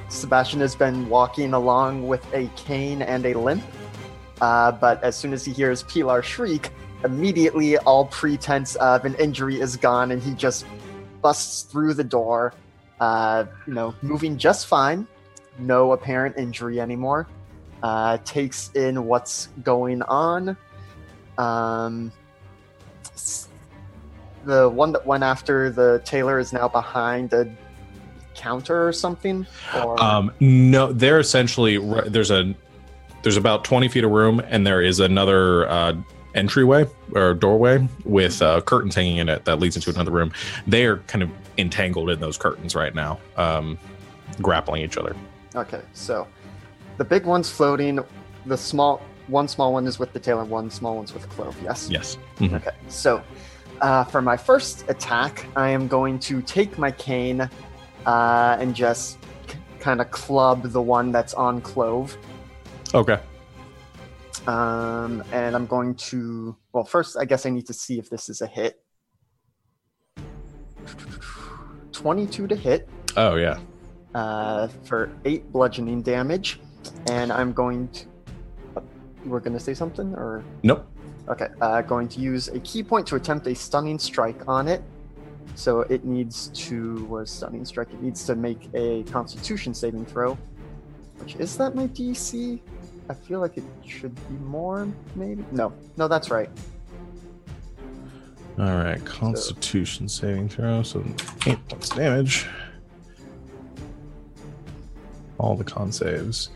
Sebastian 0.10 0.60
has 0.60 0.76
been 0.76 1.10
walking 1.10 1.54
along 1.54 2.08
with 2.08 2.26
a 2.34 2.50
cane 2.56 3.02
and 3.02 3.26
a 3.26 3.34
limp. 3.34 3.64
Uh, 4.42 4.72
but 4.72 5.04
as 5.04 5.16
soon 5.16 5.34
as 5.34 5.44
he 5.44 5.52
hears 5.52 5.82
Pilar 5.84 6.22
shriek, 6.22 6.70
immediately 7.04 7.78
all 7.80 8.06
pretense 8.06 8.76
of 8.76 9.06
an 9.06 9.16
injury 9.16 9.60
is 9.60 9.78
gone, 9.78 10.12
and 10.12 10.22
he 10.22 10.34
just 10.34 10.66
busts 11.22 11.64
through 11.64 11.94
the 11.94 12.04
door. 12.04 12.54
Uh, 13.00 13.46
you 13.68 13.74
know, 13.74 13.94
moving 14.02 14.38
just 14.38 14.68
fine, 14.68 15.08
no 15.60 15.92
apparent 15.92 16.38
injury 16.38 16.80
anymore. 16.80 17.28
Uh, 17.84 18.18
takes 18.26 18.72
in 18.72 19.06
what's 19.06 19.50
going 19.64 20.02
on. 20.04 20.58
Um, 21.38 22.12
the 24.46 24.68
one 24.70 24.92
that 24.94 25.06
went 25.06 25.24
after 25.24 25.70
the 25.70 26.02
tailor 26.04 26.40
is 26.40 26.54
now 26.54 26.68
behind 26.68 27.34
a 27.34 27.48
counter 28.34 28.88
or 28.88 28.94
something. 28.94 29.46
Or 29.76 30.02
Um, 30.02 30.32
no, 30.40 30.92
they're 30.92 31.20
essentially 31.20 31.78
there's 32.10 32.32
a 32.32 32.56
there's 33.24 33.38
about 33.38 33.64
20 33.64 33.90
feet 33.90 34.04
of 34.04 34.12
room, 34.12 34.42
and 34.48 34.66
there 34.66 34.82
is 34.82 35.00
another 35.00 35.70
uh, 35.70 35.94
entryway 36.38 36.86
or 37.14 37.34
doorway 37.34 37.86
with 38.06 38.42
uh, 38.42 38.62
curtains 38.62 38.96
hanging 38.96 39.18
in 39.18 39.28
it 39.28 39.44
that 39.46 39.60
leads 39.60 39.76
into 39.76 39.90
another 39.90 40.12
room. 40.12 40.32
They 40.68 40.86
are 40.86 40.98
kind 41.08 41.24
of 41.24 41.30
entangled 41.58 42.10
in 42.12 42.20
those 42.20 42.38
curtains 42.38 42.76
right 42.76 42.94
now, 42.94 43.20
um, 43.36 43.78
grappling 44.42 44.84
each 44.84 44.98
other. 44.98 45.16
Okay, 45.56 45.82
so 45.94 46.28
the 46.98 47.04
big 47.04 47.26
one's 47.26 47.50
floating. 47.50 48.00
The 48.46 48.58
small 48.58 49.02
one 49.28 49.48
small 49.48 49.74
one 49.74 49.88
is 49.88 50.00
with 50.00 50.14
the 50.14 50.20
tail, 50.20 50.40
and 50.40 50.50
one 50.50 50.70
small 50.70 50.96
one's 50.96 51.14
with 51.14 51.28
Clove. 51.30 51.58
Yes. 51.62 51.90
Yes. 51.90 52.18
Mhm. 52.38 52.54
Okay, 52.56 52.72
so 52.88 53.22
uh, 53.82 54.04
for 54.06 54.22
my 54.22 54.38
first 54.38 54.86
attack, 54.88 55.46
I 55.56 55.70
am 55.70 55.88
going 55.88 56.20
to 56.20 56.42
take 56.44 56.78
my 56.78 56.92
cane 56.92 57.50
uh, 58.06 58.58
and 58.60 58.74
just 58.76 59.18
k- 59.48 59.58
kind 59.80 60.00
of 60.00 60.12
club 60.12 60.64
the 60.72 60.82
one 60.82 61.12
that's 61.12 61.34
on 61.34 61.60
Clove. 61.62 62.16
Okay. 62.94 63.20
Um, 64.48 65.24
and 65.34 65.56
I'm 65.56 65.66
going 65.68 65.96
to. 65.96 66.56
Well, 66.74 66.86
first, 66.86 67.18
I 67.18 67.26
guess 67.26 67.46
I 67.46 67.50
need 67.50 67.68
to 67.68 67.74
see 67.74 68.00
if 68.00 68.10
this 68.10 68.30
is 68.30 68.42
a 68.42 68.48
hit. 68.48 68.82
22 71.92 72.48
to 72.48 72.56
hit 72.56 72.88
Oh 73.16 73.36
yeah. 73.36 73.60
uh, 74.14 74.68
for 74.86 75.10
8 75.26 75.52
bludgeoning 75.52 76.02
damage. 76.02 76.60
And 77.10 77.32
I'm 77.32 77.52
going 77.54 77.88
to. 77.90 78.06
uh, 78.78 78.82
You 79.26 79.32
were 79.32 79.40
going 79.40 79.54
to 79.54 79.60
say 79.60 79.74
something? 79.74 80.14
Or. 80.14 80.44
Nope. 80.64 80.88
Okay, 81.28 81.48
uh, 81.60 81.82
going 81.82 82.08
to 82.10 82.22
use 82.22 82.48
a 82.48 82.60
ki 82.60 82.84
point 82.84 83.06
to 83.08 83.16
attempt 83.18 83.48
a 83.48 83.56
stunning 83.56 84.00
strike 84.00 84.48
on 84.48 84.68
it. 84.70 84.82
So 85.56 85.82
it 85.82 86.06
needs 86.06 86.48
to 86.68 87.04
was 87.06 87.30
stunning 87.30 87.66
strike. 87.66 87.90
It 87.92 88.02
needs 88.02 88.26
to 88.28 88.36
make 88.36 88.70
a 88.74 89.04
Constitution 89.04 89.74
saving 89.74 90.06
throw. 90.06 90.38
Which 91.18 91.36
is 91.36 91.58
that 91.58 91.76
my 91.76 91.88
DC? 91.88 92.62
I 93.10 93.14
feel 93.14 93.40
like 93.40 93.58
it 93.58 93.64
should 93.86 94.16
be 94.28 94.36
more, 94.46 94.88
maybe. 95.16 95.46
No, 95.52 95.74
no, 95.96 96.08
that's 96.08 96.30
right. 96.30 96.50
All 98.60 98.76
right. 98.78 99.04
Constitution 99.06 100.10
saving 100.10 100.50
throw. 100.50 100.84
So 100.84 101.04
eight 101.46 101.66
points 101.70 101.90
damage. 101.90 102.48
All 105.38 105.56
the 105.56 105.64
con 105.64 105.92
saves. 105.92 106.50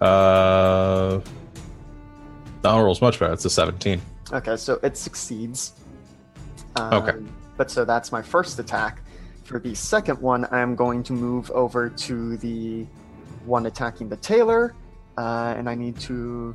Uh, 0.00 1.20
the 2.62 2.68
roll's 2.70 3.00
much 3.00 3.18
better. 3.18 3.32
It's 3.32 3.44
a 3.46 3.50
17. 3.50 4.00
Okay, 4.32 4.56
so 4.56 4.78
it 4.82 4.96
succeeds. 4.96 5.72
Um, 6.76 6.92
Okay. 6.94 7.16
But 7.56 7.70
so 7.70 7.86
that's 7.86 8.12
my 8.12 8.20
first 8.20 8.58
attack. 8.58 9.00
For 9.44 9.58
the 9.58 9.74
second 9.74 10.20
one, 10.20 10.46
I'm 10.50 10.74
going 10.76 11.02
to 11.04 11.14
move 11.14 11.50
over 11.52 11.88
to 11.88 12.36
the 12.36 12.84
one 13.46 13.64
attacking 13.64 14.10
the 14.10 14.16
tailor, 14.16 14.74
uh, 15.16 15.54
and 15.56 15.68
I 15.68 15.74
need 15.74 15.98
to. 16.00 16.54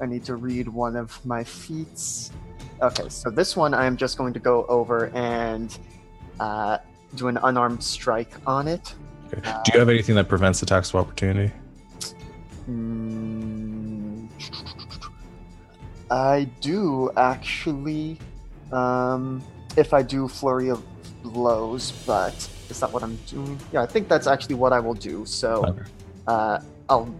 I 0.00 0.06
need 0.06 0.24
to 0.24 0.36
read 0.36 0.66
one 0.66 0.96
of 0.96 1.24
my 1.26 1.44
feats. 1.44 2.32
Okay, 2.80 3.08
so 3.10 3.28
this 3.30 3.56
one 3.56 3.74
I'm 3.74 3.96
just 3.96 4.16
going 4.16 4.32
to 4.32 4.40
go 4.40 4.64
over 4.66 5.10
and 5.14 5.76
uh, 6.40 6.78
do 7.16 7.28
an 7.28 7.38
unarmed 7.42 7.82
strike 7.82 8.32
on 8.46 8.66
it. 8.66 8.94
Okay. 9.34 9.40
Do 9.42 9.72
you 9.74 9.78
have 9.78 9.90
anything 9.90 10.14
that 10.14 10.28
prevents 10.28 10.62
attacks 10.62 10.88
of 10.90 10.96
opportunity? 10.96 11.52
Mm, 12.68 14.28
I 16.10 16.44
do 16.60 17.10
actually. 17.16 18.18
Um, 18.72 19.42
if 19.76 19.92
I 19.92 20.02
do 20.02 20.28
flurry 20.28 20.70
of 20.70 20.82
blows, 21.22 21.92
but 22.06 22.34
is 22.68 22.80
that 22.80 22.92
what 22.92 23.02
I'm 23.02 23.16
doing? 23.26 23.58
Yeah, 23.72 23.82
I 23.82 23.86
think 23.86 24.08
that's 24.08 24.26
actually 24.26 24.54
what 24.56 24.72
I 24.72 24.80
will 24.80 24.94
do. 24.94 25.24
So, 25.26 25.64
Okay. 25.66 25.82
uh, 26.26 26.58
I'll. 26.90 27.14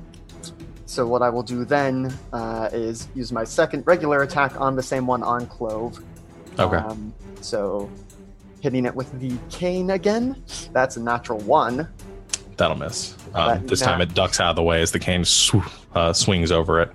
So 0.87 1.07
what 1.07 1.23
I 1.23 1.31
will 1.31 1.45
do 1.45 1.65
then 1.65 2.13
uh, 2.33 2.69
is 2.73 3.07
use 3.15 3.31
my 3.31 3.45
second 3.45 3.87
regular 3.87 4.23
attack 4.23 4.61
on 4.61 4.75
the 4.75 4.83
same 4.83 5.07
one 5.07 5.23
on 5.23 5.47
Clove. 5.47 6.03
Okay. 6.59 6.77
Um, 6.77 7.15
so 7.41 7.89
hitting 8.61 8.85
it 8.85 8.95
with 8.95 9.19
the 9.21 9.39
cane 9.51 9.91
again. 9.91 10.43
That's 10.73 10.97
a 10.97 11.01
natural 11.01 11.39
one. 11.39 11.89
That'll 12.57 12.77
miss. 12.77 13.17
Um, 13.35 13.65
this 13.67 13.81
now- 13.81 13.87
time 13.87 14.01
it 14.01 14.13
ducks 14.15 14.41
out 14.41 14.51
of 14.51 14.57
the 14.57 14.65
way 14.65 14.83
as 14.83 14.91
the 14.91 14.99
cane 14.99 15.25
sw- 15.25 15.55
uh, 15.95 16.13
swings 16.13 16.51
over 16.51 16.81
it. 16.81 16.91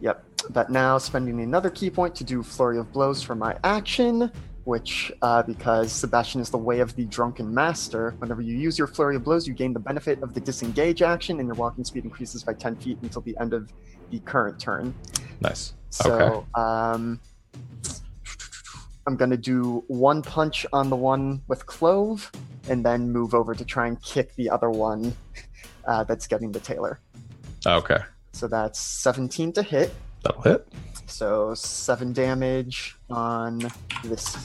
Yep. 0.00 0.24
But 0.50 0.70
now 0.70 0.96
spending 0.96 1.40
another 1.40 1.68
ki 1.68 1.90
point 1.90 2.14
to 2.16 2.24
do 2.24 2.42
flurry 2.42 2.78
of 2.78 2.90
blows 2.90 3.22
for 3.22 3.34
my 3.34 3.56
action, 3.64 4.32
which 4.64 5.12
uh, 5.22 5.42
because 5.42 5.92
Sebastian 5.92 6.40
is 6.40 6.50
the 6.50 6.58
way 6.58 6.80
of 6.80 6.94
the 6.96 7.04
drunken 7.06 7.52
master. 7.52 8.14
Whenever 8.18 8.40
you 8.42 8.56
use 8.56 8.78
your 8.78 8.86
flurry 8.86 9.16
of 9.16 9.24
blows, 9.24 9.46
you 9.46 9.54
gain 9.54 9.72
the 9.72 9.80
benefit 9.80 10.22
of 10.22 10.34
the 10.34 10.40
disengage 10.40 11.02
action, 11.02 11.38
and 11.38 11.46
your 11.46 11.54
walking 11.56 11.84
speed 11.84 12.04
increases 12.04 12.42
by 12.42 12.54
ten 12.54 12.76
feet 12.76 12.98
until 13.02 13.22
the 13.22 13.36
end 13.40 13.52
of 13.52 13.70
the 14.10 14.18
current 14.20 14.58
turn. 14.58 14.94
Nice. 15.40 15.74
So 15.90 16.12
Okay. 16.12 16.46
um, 16.54 17.20
I'm 19.06 19.16
gonna 19.16 19.36
do 19.36 19.84
one 19.88 20.22
punch 20.22 20.64
on 20.72 20.88
the 20.88 20.96
one 20.96 21.42
with 21.46 21.66
clove, 21.66 22.30
and 22.68 22.84
then 22.84 23.10
move 23.12 23.34
over 23.34 23.54
to 23.54 23.64
try 23.64 23.86
and 23.86 24.00
kick 24.02 24.34
the 24.36 24.48
other 24.48 24.70
one 24.70 25.14
uh, 25.86 26.04
that's 26.04 26.26
getting 26.26 26.50
the 26.52 26.60
tailor. 26.60 27.00
Okay. 27.66 27.98
So 28.32 28.48
that's 28.48 28.80
17 28.80 29.52
to 29.52 29.62
hit. 29.62 29.94
That'll 30.22 30.42
hit. 30.42 30.66
So 31.06 31.54
seven 31.54 32.12
damage 32.12 32.96
on 33.10 33.70
this 34.04 34.36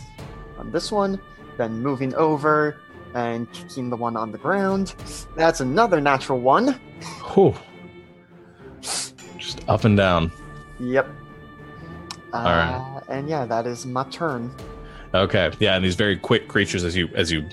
on 0.58 0.72
this 0.72 0.92
one. 0.92 1.20
Then 1.58 1.82
moving 1.82 2.14
over 2.16 2.78
and 3.14 3.52
kicking 3.52 3.90
the 3.90 3.96
one 3.98 4.16
on 4.16 4.32
the 4.32 4.38
ground. 4.38 4.96
That's 5.36 5.62
another 5.62 6.00
natural 6.00 6.40
one. 6.40 6.80
Whew. 7.34 7.56
Just 8.82 9.68
up 9.68 9.84
and 9.84 9.98
down. 9.98 10.32
Yep. 10.80 11.08
Uh, 12.32 12.38
right. 12.38 13.02
And 13.10 13.28
yeah, 13.28 13.46
that 13.46 13.66
is 13.66 13.86
my 13.86 14.04
turn. 14.06 14.54
Okay, 15.14 15.52
yeah, 15.60 15.76
and 15.76 15.84
these 15.84 15.96
very 15.96 16.16
quick 16.16 16.48
creatures, 16.48 16.84
as 16.84 16.96
you 16.96 17.10
as 17.16 17.32
you 17.32 17.44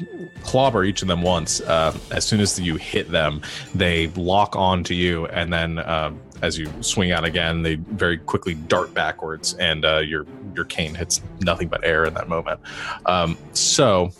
clobber 0.42 0.84
each 0.84 1.00
of 1.00 1.08
them 1.08 1.22
once, 1.22 1.62
uh, 1.62 1.96
as 2.10 2.26
soon 2.26 2.40
as 2.40 2.60
you 2.60 2.76
hit 2.76 3.10
them, 3.10 3.40
they 3.74 4.08
lock 4.08 4.54
onto 4.54 4.92
you, 4.92 5.26
and 5.28 5.50
then 5.50 5.78
uh, 5.78 6.12
as 6.42 6.58
you 6.58 6.70
swing 6.80 7.12
out 7.12 7.24
again, 7.24 7.62
they 7.62 7.74
very 7.74 8.18
quickly 8.18 8.54
dart 8.54 8.92
backwards, 8.94 9.54
and 9.54 9.84
uh, 9.84 9.98
your 9.98 10.26
your 10.54 10.64
cane 10.64 10.94
hits 10.94 11.20
nothing 11.40 11.68
but 11.68 11.84
air 11.84 12.04
in 12.04 12.14
that 12.14 12.28
moment. 12.28 12.60
Um, 13.06 13.36
so 13.52 14.10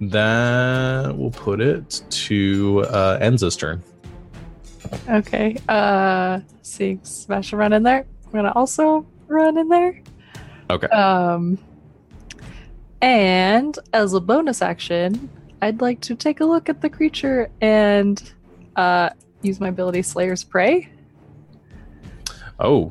that 0.00 1.16
will 1.16 1.30
put 1.30 1.60
it 1.60 2.02
to 2.10 2.84
uh, 2.88 3.18
Enza's 3.20 3.56
turn. 3.56 3.82
Okay. 5.08 5.56
Uh, 5.68 6.40
seeing 6.62 7.00
Sebastian 7.02 7.58
run 7.58 7.72
in 7.72 7.82
there, 7.82 8.06
I'm 8.26 8.32
gonna 8.32 8.52
also 8.54 9.06
run 9.26 9.56
in 9.58 9.68
there. 9.68 10.02
Okay. 10.70 10.86
Um, 10.88 11.58
and 13.00 13.78
as 13.92 14.14
a 14.14 14.20
bonus 14.20 14.62
action, 14.62 15.28
I'd 15.60 15.80
like 15.80 16.00
to 16.02 16.14
take 16.14 16.40
a 16.40 16.44
look 16.44 16.68
at 16.68 16.80
the 16.80 16.90
creature 16.90 17.50
and 17.60 18.32
uh, 18.76 19.10
use 19.44 19.60
my 19.60 19.68
ability 19.68 20.02
Slayer's 20.02 20.42
Prey. 20.44 20.88
Oh, 22.58 22.90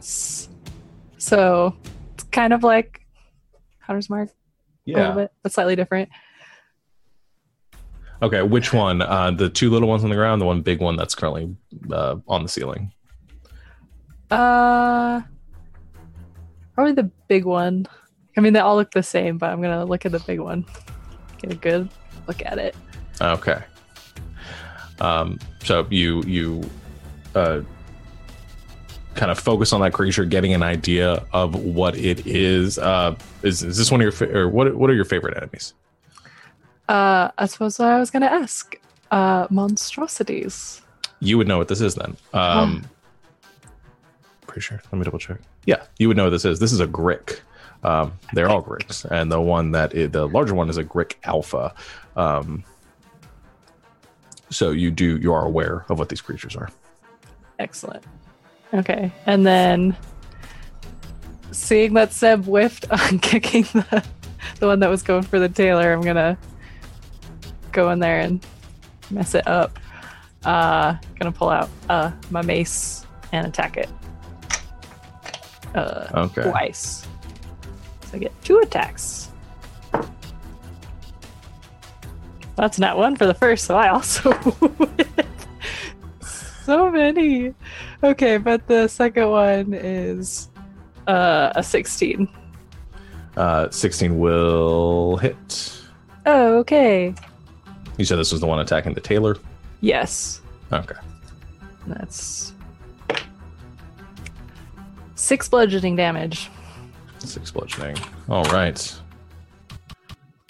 So 1.18 1.76
it's 2.14 2.24
kind 2.32 2.54
of 2.54 2.64
like 2.64 3.06
Hunter's 3.80 4.10
Mark 4.10 4.30
a 4.30 4.92
little 4.92 5.06
yeah. 5.06 5.12
bit, 5.14 5.32
but 5.42 5.52
slightly 5.52 5.76
different. 5.76 6.10
Okay, 8.22 8.42
which 8.42 8.72
one? 8.72 9.02
Uh, 9.02 9.32
the 9.32 9.50
two 9.50 9.70
little 9.70 9.90
ones 9.90 10.04
on 10.04 10.10
the 10.10 10.16
ground, 10.16 10.42
the 10.42 10.46
one 10.46 10.62
big 10.62 10.80
one 10.80 10.96
that's 10.96 11.16
currently 11.16 11.56
uh, 11.92 12.18
on 12.28 12.44
the 12.44 12.50
ceiling. 12.50 12.92
Uh, 14.32 15.22
probably 16.74 16.94
the 16.94 17.12
big 17.28 17.46
one. 17.46 17.86
I 18.38 18.42
mean, 18.42 18.54
they 18.54 18.60
all 18.60 18.76
look 18.76 18.92
the 18.92 19.04
same, 19.04 19.38
but 19.38 19.50
I'm 19.50 19.62
gonna 19.62 19.86
look 19.86 20.06
at 20.06 20.12
the 20.12 20.20
big 20.20 20.40
one. 20.40 20.66
Get 21.42 21.52
a 21.52 21.56
good 21.56 21.90
look 22.28 22.42
at 22.46 22.58
it. 22.58 22.76
Okay. 23.22 23.62
Um, 25.04 25.40
so 25.64 25.86
you 25.90 26.24
you 26.24 26.70
uh, 27.36 27.62
kind 29.16 29.32
of 29.32 29.40
focus 29.40 29.74
on 29.74 29.82
that 29.82 29.94
creature, 29.94 30.26
getting 30.26 30.54
an 30.54 30.64
idea 30.64 31.26
of 31.34 31.56
what 31.56 31.96
it 31.98 32.26
is. 32.26 32.80
Uh, 32.80 33.16
is 33.44 33.64
is 33.64 33.78
this 33.78 33.92
one 33.92 34.02
of 34.02 34.04
your 34.04 34.12
fa- 34.12 34.36
or 34.38 34.50
what? 34.50 34.74
What 34.76 34.90
are 34.90 34.94
your 34.94 35.06
favorite 35.06 35.38
enemies? 35.38 35.74
Uh, 36.90 37.32
I 37.38 37.46
suppose 37.46 37.80
I 37.80 38.00
was 38.00 38.10
gonna 38.10 38.28
ask. 38.28 38.76
Uh, 39.12 39.46
monstrosities. 39.52 40.82
You 41.20 41.38
would 41.38 41.48
know 41.48 41.60
what 41.60 41.68
this 41.68 41.82
is 41.82 41.94
then. 41.94 42.18
Um, 42.34 42.84
pretty 44.48 44.62
sure. 44.62 44.82
Let 44.92 44.98
me 44.98 45.04
double 45.04 45.20
check. 45.20 45.38
Yeah, 45.66 45.84
you 46.00 46.08
would 46.08 46.18
know 46.18 46.24
what 46.24 46.32
this 46.32 46.46
is. 46.46 46.60
This 46.60 46.72
is 46.72 46.80
a 46.80 46.88
Grick. 46.88 47.42
Um, 47.84 48.14
they're 48.34 48.50
all 48.50 48.64
Gricks, 48.64 49.06
and 49.06 49.32
the 49.32 49.40
one 49.40 49.72
that 49.72 49.92
the 49.92 50.28
larger 50.28 50.56
one 50.56 50.70
is 50.70 50.78
a 50.78 50.84
Grick 50.84 51.16
Alpha. 51.26 51.76
Um, 52.16 52.64
So 54.54 54.72
you 54.72 54.92
do 54.92 55.18
you 55.18 55.34
are 55.34 55.46
aware 55.46 55.86
of 55.90 55.98
what 56.00 56.10
these 56.10 56.22
creatures 56.22 56.56
are. 56.56 56.70
Excellent. 57.60 58.04
Okay, 58.74 59.12
and 59.26 59.46
then 59.46 59.96
seeing 61.52 61.94
that 61.94 62.14
Seb 62.14 62.46
whiffed 62.46 62.86
on 62.92 63.20
kicking 63.20 63.64
the 63.74 64.04
the 64.60 64.68
one 64.68 64.80
that 64.80 64.90
was 64.90 65.02
going 65.04 65.24
for 65.24 65.40
the 65.40 65.50
tailor, 65.50 65.92
I'm 65.94 66.02
gonna 66.02 66.38
go 67.72 67.90
in 67.92 68.00
there 68.00 68.20
and 68.20 68.46
mess 69.10 69.36
it 69.36 69.48
up. 69.48 69.80
Uh, 70.44 70.96
gonna 71.20 71.32
pull 71.32 71.50
out 71.50 71.70
uh 71.90 72.12
my 72.30 72.42
mace 72.42 73.06
and 73.32 73.48
attack 73.48 73.78
it. 73.78 73.90
Uh, 75.74 76.08
Okay. 76.14 76.44
twice. 76.44 77.08
So 78.06 78.18
I 78.18 78.20
get 78.20 78.44
two 78.44 78.60
attacks. 78.60 79.23
That's 82.56 82.80
not 82.80 82.98
one 82.98 83.16
for 83.16 83.26
the 83.26 83.34
first, 83.34 83.66
so 83.68 83.76
I 83.76 83.90
also 83.90 84.32
so 86.66 86.90
many. 86.90 87.54
Okay, 88.04 88.38
but 88.38 88.68
the 88.68 88.88
second 88.88 89.30
one 89.30 89.74
is 89.74 90.50
uh, 91.08 91.52
a 91.56 91.64
16. 91.64 92.28
Uh, 93.36 93.70
16 93.70 94.18
will 94.20 95.18
hit. 95.18 95.82
Oh, 96.26 96.58
okay. 96.60 97.14
You 97.98 98.06
said 98.06 98.18
this 98.18 98.32
was 98.32 98.42
the 98.42 98.48
one 98.48 98.60
attacking 98.60 98.94
the 98.94 99.02
tailor. 99.02 99.38
Yes. 99.82 100.42
Okay. 100.72 100.96
That's 101.88 102.54
six 105.16 105.50
bludgeoning 105.50 105.96
damage. 105.96 106.50
Six 107.20 107.52
bludgeoning. 107.52 107.98
All 108.30 108.46
right. 108.46 109.00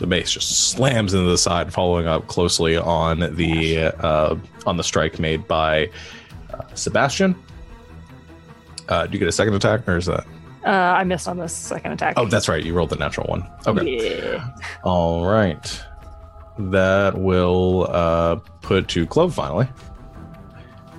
The 0.03 0.07
mace 0.07 0.31
just 0.33 0.71
slams 0.71 1.13
into 1.13 1.29
the 1.29 1.37
side, 1.37 1.71
following 1.71 2.07
up 2.07 2.27
closely 2.27 2.75
on 2.75 3.19
the 3.37 3.77
uh, 4.03 4.35
on 4.65 4.75
the 4.75 4.83
strike 4.83 5.17
made 5.17 5.47
by 5.47 5.89
uh, 6.53 6.63
Sebastian. 6.73 7.41
Uh, 8.89 9.05
do 9.07 9.13
you 9.13 9.19
get 9.19 9.29
a 9.29 9.31
second 9.31 9.53
attack, 9.53 9.87
or 9.87 9.95
is 9.95 10.07
that? 10.07 10.25
Uh, 10.65 10.71
I 10.71 11.05
missed 11.05 11.29
on 11.29 11.37
the 11.37 11.47
second 11.47 11.93
attack. 11.93 12.15
Oh, 12.17 12.25
that's 12.25 12.49
right. 12.49 12.61
You 12.61 12.73
rolled 12.73 12.89
the 12.89 12.97
natural 12.97 13.27
one. 13.27 13.49
Okay. 13.65 14.27
Yeah. 14.33 14.49
All 14.83 15.25
right. 15.25 15.81
That 16.59 17.17
will 17.17 17.87
uh, 17.89 18.35
put 18.61 18.89
to 18.89 19.05
Clove 19.07 19.33
finally. 19.33 19.69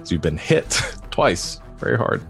So 0.04 0.14
you've 0.14 0.22
been 0.22 0.38
hit 0.38 0.80
twice, 1.10 1.60
very 1.76 1.98
hard. 1.98 2.26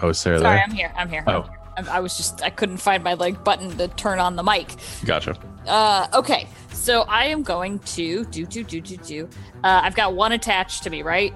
Oh, 0.00 0.10
is 0.10 0.18
Sarah 0.18 0.38
Sorry, 0.38 0.54
there? 0.58 0.62
I'm 0.64 0.70
here. 0.70 0.92
I'm 0.96 1.08
here. 1.08 1.24
Oh. 1.26 1.32
I'm- 1.32 1.54
I 1.88 2.00
was 2.00 2.16
just 2.16 2.42
I 2.42 2.50
couldn't 2.50 2.78
find 2.78 3.02
my 3.02 3.14
like 3.14 3.44
button 3.44 3.76
to 3.78 3.88
turn 3.88 4.18
on 4.18 4.36
the 4.36 4.42
mic. 4.42 4.74
Gotcha. 5.04 5.36
Uh, 5.66 6.06
okay, 6.14 6.48
so 6.72 7.02
I 7.02 7.26
am 7.26 7.42
going 7.42 7.78
to 7.80 8.24
do 8.24 8.44
do 8.44 8.64
do 8.64 8.80
do 8.80 8.96
do. 8.96 9.28
Uh, 9.62 9.80
I've 9.82 9.94
got 9.94 10.14
one 10.14 10.32
attached 10.32 10.82
to 10.84 10.90
me, 10.90 11.02
right? 11.02 11.34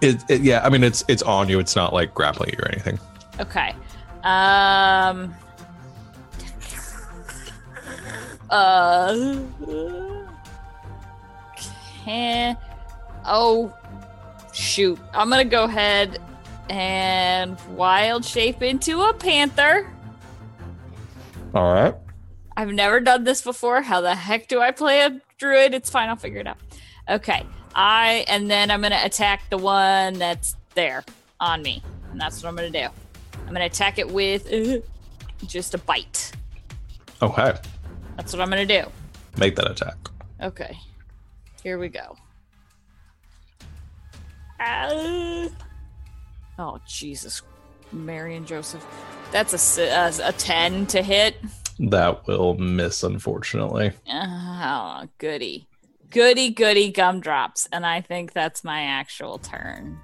It, 0.00 0.22
it, 0.28 0.42
yeah, 0.42 0.62
I 0.64 0.68
mean 0.68 0.84
it's 0.84 1.04
it's 1.08 1.22
on 1.22 1.48
you. 1.48 1.58
It's 1.58 1.76
not 1.76 1.92
like 1.92 2.14
grappling 2.14 2.50
you 2.50 2.58
or 2.62 2.68
anything. 2.68 2.98
Okay. 3.40 3.74
Um. 4.22 5.34
Uh. 8.50 9.38
Can. 12.04 12.56
Oh, 13.26 13.74
shoot! 14.52 14.98
I'm 15.14 15.30
gonna 15.30 15.44
go 15.46 15.64
ahead 15.64 16.20
and 16.70 17.58
wild 17.70 18.24
shape 18.24 18.62
into 18.62 19.02
a 19.02 19.12
panther. 19.12 19.90
All 21.54 21.72
right. 21.72 21.94
I've 22.56 22.72
never 22.72 23.00
done 23.00 23.24
this 23.24 23.42
before. 23.42 23.82
How 23.82 24.00
the 24.00 24.14
heck 24.14 24.48
do 24.48 24.60
I 24.60 24.70
play 24.70 25.00
a 25.00 25.20
druid? 25.38 25.74
It's 25.74 25.90
fine. 25.90 26.08
I'll 26.08 26.16
figure 26.16 26.40
it 26.40 26.46
out. 26.46 26.58
Okay. 27.08 27.44
I 27.74 28.24
and 28.28 28.50
then 28.50 28.70
I'm 28.70 28.80
gonna 28.80 29.00
attack 29.02 29.50
the 29.50 29.58
one 29.58 30.14
that's 30.14 30.56
there 30.74 31.04
on 31.40 31.62
me, 31.62 31.82
and 32.12 32.20
that's 32.20 32.42
what 32.42 32.48
I'm 32.48 32.56
gonna 32.56 32.70
do. 32.70 32.86
I'm 33.46 33.52
gonna 33.52 33.64
attack 33.64 33.98
it 33.98 34.08
with 34.08 34.52
uh, 34.52 34.80
just 35.46 35.74
a 35.74 35.78
bite. 35.78 36.32
Okay. 37.20 37.54
That's 38.16 38.32
what 38.32 38.40
I'm 38.40 38.48
gonna 38.48 38.64
do. 38.64 38.84
Make 39.36 39.56
that 39.56 39.70
attack. 39.70 39.96
Okay. 40.40 40.76
Here 41.62 41.78
we 41.78 41.88
go. 41.88 42.16
Ah. 44.60 45.48
Oh 46.58 46.78
Jesus, 46.86 47.42
Mary 47.92 48.36
and 48.36 48.46
Joseph. 48.46 48.84
That's 49.32 49.78
a 49.78 50.20
a 50.22 50.32
ten 50.32 50.86
to 50.86 51.02
hit. 51.02 51.36
That 51.80 52.26
will 52.28 52.56
miss, 52.56 53.02
unfortunately. 53.02 53.92
Oh, 54.08 55.08
goody. 55.18 55.66
Goody, 56.10 56.50
goody 56.50 56.92
gumdrops. 56.92 57.68
And 57.72 57.84
I 57.84 58.00
think 58.00 58.32
that's 58.32 58.62
my 58.62 58.82
actual 58.82 59.38
turn. 59.38 59.98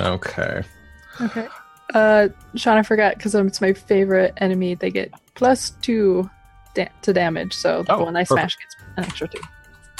Okay. 0.00 0.62
Okay. 1.20 1.46
Uh, 1.94 2.28
Sean, 2.56 2.76
I 2.78 2.82
forgot 2.82 3.16
because 3.16 3.34
it's 3.36 3.60
my 3.60 3.72
favorite 3.72 4.34
enemy. 4.38 4.74
They 4.74 4.90
get 4.90 5.12
plus 5.36 5.70
two 5.80 6.28
da- 6.74 6.88
to 7.02 7.12
damage, 7.12 7.54
so 7.54 7.84
Oh, 7.88 7.98
the 7.98 8.04
one 8.04 8.16
I 8.16 8.24
perfect. 8.24 8.30
smash 8.40 8.56
gets 8.58 8.76
an 8.96 9.04
extra 9.04 9.28
two. 9.28 9.40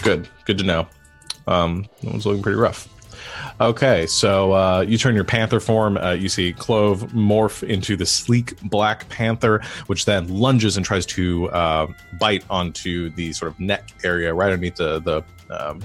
Good. 0.02 0.28
Good 0.46 0.58
to 0.58 0.64
know. 0.64 0.88
Um, 1.46 1.86
that 2.02 2.12
was 2.14 2.26
looking 2.26 2.42
pretty 2.42 2.58
rough. 2.58 2.88
Okay, 3.60 4.06
so 4.06 4.52
uh, 4.52 4.84
you 4.86 4.98
turn 4.98 5.14
your 5.14 5.24
panther 5.24 5.60
form. 5.60 5.96
Uh, 5.96 6.12
you 6.12 6.28
see 6.28 6.52
Clove 6.52 7.02
morph 7.12 7.62
into 7.62 7.96
the 7.96 8.06
sleek 8.06 8.60
black 8.62 9.08
panther, 9.08 9.62
which 9.86 10.04
then 10.04 10.28
lunges 10.28 10.76
and 10.76 10.86
tries 10.86 11.06
to 11.06 11.48
uh, 11.50 11.86
bite 12.18 12.44
onto 12.50 13.10
the 13.10 13.32
sort 13.32 13.50
of 13.50 13.58
neck 13.58 13.90
area 14.04 14.32
right 14.32 14.52
underneath 14.52 14.76
the 14.76 15.00
the 15.00 15.22
um, 15.50 15.80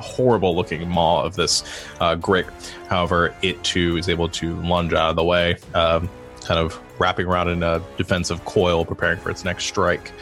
horrible 0.00 0.54
looking 0.54 0.88
maw 0.88 1.22
of 1.22 1.36
this 1.36 1.62
uh, 2.00 2.16
Grick. 2.16 2.48
However, 2.88 3.34
it 3.42 3.62
too 3.64 3.96
is 3.96 4.08
able 4.08 4.28
to 4.30 4.54
lunge 4.62 4.92
out 4.92 5.10
of 5.10 5.16
the 5.16 5.24
way, 5.24 5.56
um, 5.74 6.08
kind 6.44 6.60
of 6.60 6.80
wrapping 7.00 7.26
around 7.26 7.48
in 7.48 7.62
a 7.62 7.82
defensive 7.96 8.44
coil, 8.44 8.84
preparing 8.84 9.18
for 9.18 9.30
its 9.30 9.44
next 9.44 9.64
strike. 9.64 10.12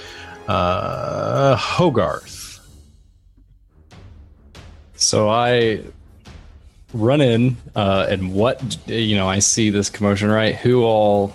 Uh, 0.49 1.57
Hogarth. 1.57 2.46
So 4.97 5.29
I 5.29 5.83
run 6.95 7.21
in, 7.21 7.57
uh, 7.75 8.07
and 8.09 8.33
what 8.35 8.79
you 8.87 9.17
know, 9.17 9.29
I 9.29 9.39
see 9.39 9.71
this 9.71 9.91
commotion. 9.91 10.29
Right? 10.29 10.57
Who 10.57 10.85
all? 10.85 11.35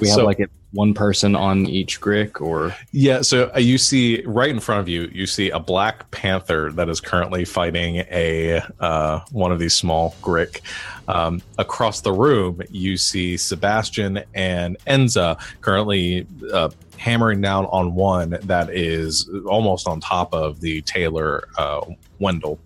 We 0.00 0.08
have 0.08 0.16
So- 0.16 0.24
like 0.24 0.40
a, 0.40 0.46
one 0.74 0.92
person 0.92 1.36
on 1.36 1.66
each 1.66 2.00
grick, 2.00 2.40
or 2.40 2.74
Yeah, 2.90 3.22
so 3.22 3.50
uh, 3.54 3.60
you 3.60 3.78
see 3.78 4.22
right 4.26 4.50
in 4.50 4.58
front 4.58 4.80
of 4.80 4.88
you, 4.88 5.08
you 5.12 5.24
see 5.24 5.50
a 5.50 5.60
black 5.60 6.10
panther 6.10 6.72
that 6.72 6.88
is 6.88 7.00
currently 7.00 7.44
fighting 7.44 7.98
a 8.10 8.60
uh, 8.80 9.20
one 9.30 9.52
of 9.52 9.60
these 9.60 9.72
small 9.72 10.16
grick. 10.20 10.60
Um, 11.06 11.42
across 11.58 12.00
the 12.00 12.12
room, 12.12 12.60
you 12.70 12.96
see 12.96 13.36
Sebastian 13.36 14.24
and 14.34 14.76
Enza 14.86 15.38
currently 15.60 16.26
uh, 16.52 16.70
hammering 16.96 17.40
down 17.40 17.66
on 17.66 17.94
one 17.94 18.38
that 18.42 18.70
is 18.70 19.28
almost 19.46 19.86
on 19.86 20.00
top 20.00 20.32
of 20.32 20.60
the 20.60 20.80
tailor 20.82 21.48
uh, 21.58 21.80
Wendell. 22.18 22.58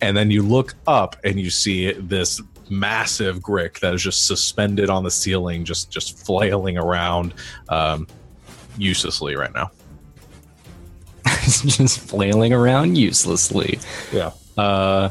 And 0.00 0.16
then 0.16 0.30
you 0.30 0.42
look 0.42 0.74
up 0.86 1.16
and 1.24 1.40
you 1.40 1.50
see 1.50 1.92
this 1.92 2.40
massive 2.70 3.40
grick 3.40 3.80
that 3.80 3.94
is 3.94 4.02
just 4.02 4.26
suspended 4.26 4.90
on 4.90 5.04
the 5.04 5.10
ceiling, 5.10 5.64
just 5.64 5.90
just 5.90 6.24
flailing 6.24 6.78
around 6.78 7.34
um, 7.68 8.06
uselessly 8.78 9.36
right 9.36 9.52
now. 9.54 9.70
It's 11.26 11.62
just 11.76 12.00
flailing 12.00 12.52
around 12.52 12.96
uselessly? 12.96 13.78
Yeah. 14.12 14.30
Uh. 14.56 15.10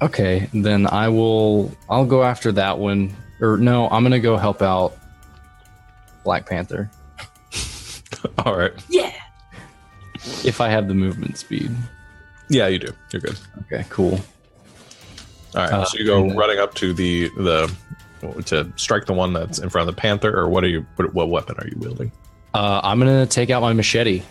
Okay, 0.00 0.48
then 0.54 0.86
I 0.86 1.08
will. 1.08 1.72
I'll 1.90 2.06
go 2.06 2.22
after 2.22 2.52
that 2.52 2.78
one. 2.78 3.14
Or 3.40 3.56
no, 3.56 3.88
I'm 3.88 4.02
gonna 4.02 4.20
go 4.20 4.36
help 4.36 4.62
out 4.62 4.96
Black 6.24 6.46
Panther 6.46 6.90
All 8.44 8.56
right. 8.56 8.72
Yeah. 8.88 9.12
if 10.44 10.60
I 10.60 10.68
have 10.68 10.88
the 10.88 10.94
movement 10.94 11.38
speed. 11.38 11.70
Yeah, 12.48 12.66
you 12.66 12.78
do. 12.78 12.92
You're 13.12 13.20
good. 13.20 13.38
Okay, 13.62 13.84
cool. 13.90 14.14
All 15.54 15.62
right. 15.62 15.72
Uh, 15.72 15.84
so 15.84 15.98
you 15.98 16.04
go 16.06 16.28
running 16.34 16.58
up 16.58 16.74
to 16.74 16.92
the 16.92 17.28
the 17.36 17.72
to 18.46 18.72
strike 18.76 19.06
the 19.06 19.12
one 19.12 19.32
that's 19.32 19.58
in 19.58 19.68
front 19.70 19.88
of 19.88 19.94
the 19.94 20.00
panther, 20.00 20.36
or 20.36 20.48
what 20.48 20.64
are 20.64 20.68
you? 20.68 20.84
What, 20.96 21.14
what 21.14 21.28
weapon 21.28 21.56
are 21.58 21.66
you 21.66 21.76
wielding? 21.78 22.10
Uh, 22.54 22.80
I'm 22.82 22.98
gonna 22.98 23.26
take 23.26 23.50
out 23.50 23.62
my 23.62 23.72
machete. 23.72 24.22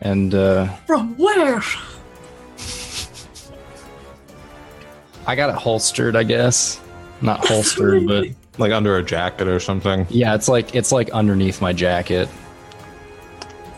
And 0.00 0.34
uh, 0.34 0.68
From 0.86 1.16
where? 1.18 1.60
I 5.28 5.36
got 5.36 5.50
it 5.50 5.54
holstered, 5.56 6.16
I 6.16 6.24
guess. 6.24 6.80
Not 7.20 7.46
holstered, 7.46 8.06
but 8.06 8.26
Like 8.58 8.72
under 8.72 8.96
a 8.96 9.04
jacket 9.04 9.46
or 9.46 9.60
something? 9.60 10.04
yeah, 10.10 10.34
it's 10.34 10.48
like 10.48 10.74
it's 10.74 10.90
like 10.90 11.10
underneath 11.10 11.60
my 11.62 11.72
jacket. 11.72 12.28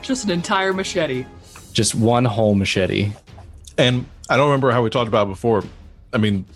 Just 0.01 0.25
an 0.25 0.31
entire 0.31 0.73
machete. 0.73 1.27
Just 1.75 1.95
one 1.95 2.25
whole 2.25 2.55
machete. 2.55 3.13
And 3.77 4.07
I 4.31 4.39
don't 4.39 4.47
remember 4.47 4.71
how 4.71 4.83
we 4.83 4.89
talked 4.89 5.09
about 5.09 5.27
it 5.27 5.31
before. 5.31 5.65
I 6.15 6.17
mean, 6.19 6.47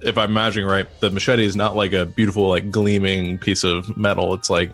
if 0.00 0.18
I'm 0.18 0.30
imagining 0.30 0.66
right, 0.68 0.88
the 0.98 1.10
machete 1.10 1.44
is 1.44 1.54
not 1.54 1.76
like 1.76 1.92
a 1.92 2.06
beautiful, 2.06 2.48
like 2.48 2.72
gleaming 2.72 3.38
piece 3.38 3.62
of 3.62 3.96
metal. 3.96 4.34
It's 4.34 4.50
like 4.50 4.72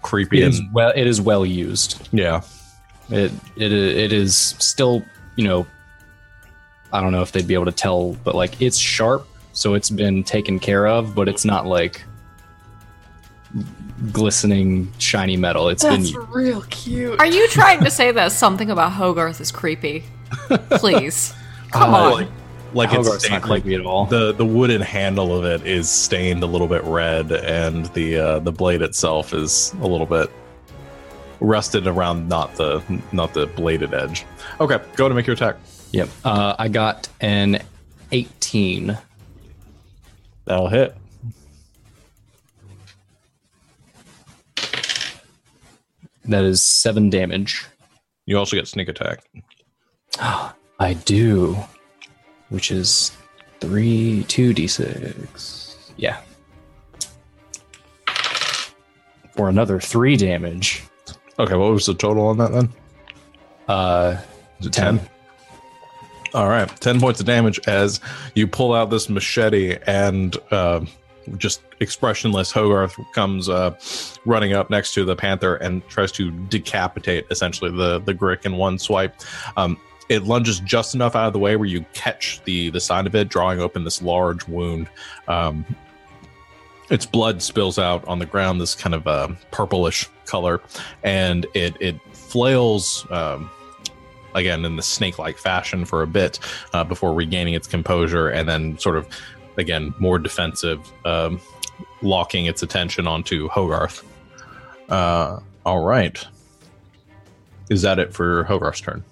creepy 0.00 0.40
It 0.40 0.44
and 0.44 0.54
is 0.54 0.62
well. 0.72 0.92
It 0.96 1.06
is 1.06 1.20
well 1.20 1.44
used. 1.44 2.08
yeah. 2.12 2.40
It 3.10 3.30
it 3.58 3.72
it 3.72 4.10
is 4.12 4.36
still 4.36 5.04
you 5.36 5.46
know. 5.46 5.66
I 6.96 7.00
don't 7.02 7.12
know 7.12 7.20
if 7.20 7.30
they'd 7.32 7.46
be 7.46 7.52
able 7.54 7.66
to 7.66 7.72
tell, 7.72 8.12
but 8.24 8.34
like 8.34 8.60
it's 8.62 8.78
sharp, 8.78 9.26
so 9.52 9.74
it's 9.74 9.90
been 9.90 10.24
taken 10.24 10.58
care 10.58 10.86
of. 10.86 11.14
But 11.14 11.28
it's 11.28 11.44
not 11.44 11.66
like 11.66 12.02
glistening 14.12 14.90
shiny 14.98 15.36
metal. 15.36 15.68
It's 15.68 15.82
That's 15.82 16.10
been 16.10 16.20
real 16.30 16.62
cute. 16.70 17.18
Are 17.20 17.26
you 17.26 17.48
trying 17.48 17.82
to 17.84 17.90
say 17.90 18.12
that 18.12 18.32
something 18.32 18.70
about 18.70 18.92
Hogarth 18.92 19.40
is 19.40 19.52
creepy? 19.52 20.04
Please. 20.70 21.34
Come 21.70 21.94
Uh, 21.94 21.98
on. 21.98 22.12
Like, 22.12 22.28
like 22.72 22.88
it's 22.88 22.96
Hogarth's 22.96 23.28
not 23.30 23.38
stained, 23.40 23.50
like 23.50 23.62
creepy 23.62 23.74
at 23.76 23.86
all. 23.86 24.06
the 24.06 24.32
the 24.32 24.44
wooden 24.44 24.80
handle 24.80 25.36
of 25.36 25.44
it 25.44 25.66
is 25.66 25.88
stained 25.90 26.42
a 26.42 26.46
little 26.46 26.66
bit 26.68 26.82
red, 26.84 27.30
and 27.30 27.86
the 27.94 28.16
uh, 28.16 28.38
the 28.40 28.52
blade 28.52 28.80
itself 28.82 29.34
is 29.34 29.74
a 29.82 29.86
little 29.86 30.06
bit 30.06 30.30
rusted 31.40 31.86
around 31.86 32.28
not 32.28 32.54
the 32.56 32.82
not 33.12 33.34
the 33.34 33.46
bladed 33.46 33.92
edge. 33.94 34.24
Okay, 34.60 34.78
go 34.96 35.08
to 35.08 35.14
make 35.14 35.26
your 35.26 35.34
attack. 35.34 35.56
Yep. 35.92 36.08
Uh, 36.24 36.54
I 36.58 36.68
got 36.68 37.08
an 37.20 37.62
18. 38.12 38.96
That'll 40.44 40.68
hit. 40.68 40.94
That 46.26 46.44
is 46.44 46.60
seven 46.62 47.08
damage. 47.08 47.64
You 48.26 48.38
also 48.38 48.56
get 48.56 48.66
sneak 48.66 48.88
attack. 48.88 49.20
I 50.78 50.94
do, 51.04 51.56
which 52.48 52.70
is 52.70 53.12
three, 53.60 54.24
two 54.28 54.52
d6. 54.52 55.76
Yeah. 55.96 56.20
For 59.36 59.48
another 59.48 59.78
three 59.80 60.16
damage. 60.16 60.82
Okay, 61.38 61.54
what 61.54 61.70
was 61.70 61.86
the 61.86 61.94
total 61.94 62.26
on 62.28 62.38
that 62.38 62.52
then? 62.52 62.72
Uh, 63.68 64.16
Is 64.60 64.66
it 64.66 64.72
10. 64.72 64.98
10? 64.98 65.08
All 66.36 66.48
right, 66.48 66.68
10 66.82 67.00
points 67.00 67.18
of 67.18 67.24
damage 67.24 67.58
as 67.66 67.98
you 68.34 68.46
pull 68.46 68.74
out 68.74 68.90
this 68.90 69.08
machete 69.08 69.78
and 69.86 70.36
uh, 70.50 70.84
just 71.38 71.62
expressionless 71.80 72.52
Hogarth 72.52 72.94
comes 73.14 73.48
uh, 73.48 73.74
running 74.26 74.52
up 74.52 74.68
next 74.68 74.92
to 74.92 75.06
the 75.06 75.16
panther 75.16 75.54
and 75.56 75.82
tries 75.88 76.12
to 76.12 76.30
decapitate 76.30 77.24
essentially 77.30 77.70
the, 77.70 78.00
the 78.00 78.12
Grick 78.12 78.44
in 78.44 78.58
one 78.58 78.78
swipe. 78.78 79.14
Um, 79.56 79.80
it 80.10 80.24
lunges 80.24 80.60
just 80.60 80.94
enough 80.94 81.16
out 81.16 81.26
of 81.26 81.32
the 81.32 81.38
way 81.38 81.56
where 81.56 81.66
you 81.66 81.86
catch 81.94 82.42
the, 82.44 82.68
the 82.68 82.80
side 82.80 83.06
of 83.06 83.14
it, 83.14 83.30
drawing 83.30 83.58
open 83.58 83.84
this 83.84 84.02
large 84.02 84.46
wound. 84.46 84.90
Um, 85.28 85.64
its 86.90 87.06
blood 87.06 87.40
spills 87.40 87.78
out 87.78 88.06
on 88.06 88.18
the 88.18 88.26
ground, 88.26 88.60
this 88.60 88.74
kind 88.74 88.94
of 88.94 89.06
uh, 89.06 89.28
purplish 89.52 90.06
color, 90.26 90.60
and 91.02 91.46
it, 91.54 91.78
it 91.80 91.98
flails. 92.12 93.06
Um, 93.08 93.48
again 94.36 94.64
in 94.64 94.76
the 94.76 94.82
snake-like 94.82 95.38
fashion 95.38 95.84
for 95.84 96.02
a 96.02 96.06
bit 96.06 96.38
uh, 96.72 96.84
before 96.84 97.12
regaining 97.12 97.54
its 97.54 97.66
composure 97.66 98.28
and 98.28 98.48
then 98.48 98.78
sort 98.78 98.96
of 98.96 99.08
again 99.56 99.92
more 99.98 100.18
defensive 100.18 100.92
um, 101.04 101.40
locking 102.02 102.46
its 102.46 102.62
attention 102.62 103.06
onto 103.06 103.48
hogarth. 103.48 104.04
Uh, 104.88 105.40
all 105.64 105.82
right. 105.82 106.24
Is 107.70 107.82
that 107.82 107.98
it 107.98 108.14
for 108.14 108.44
hogarth's 108.44 108.80
turn? 108.80 109.02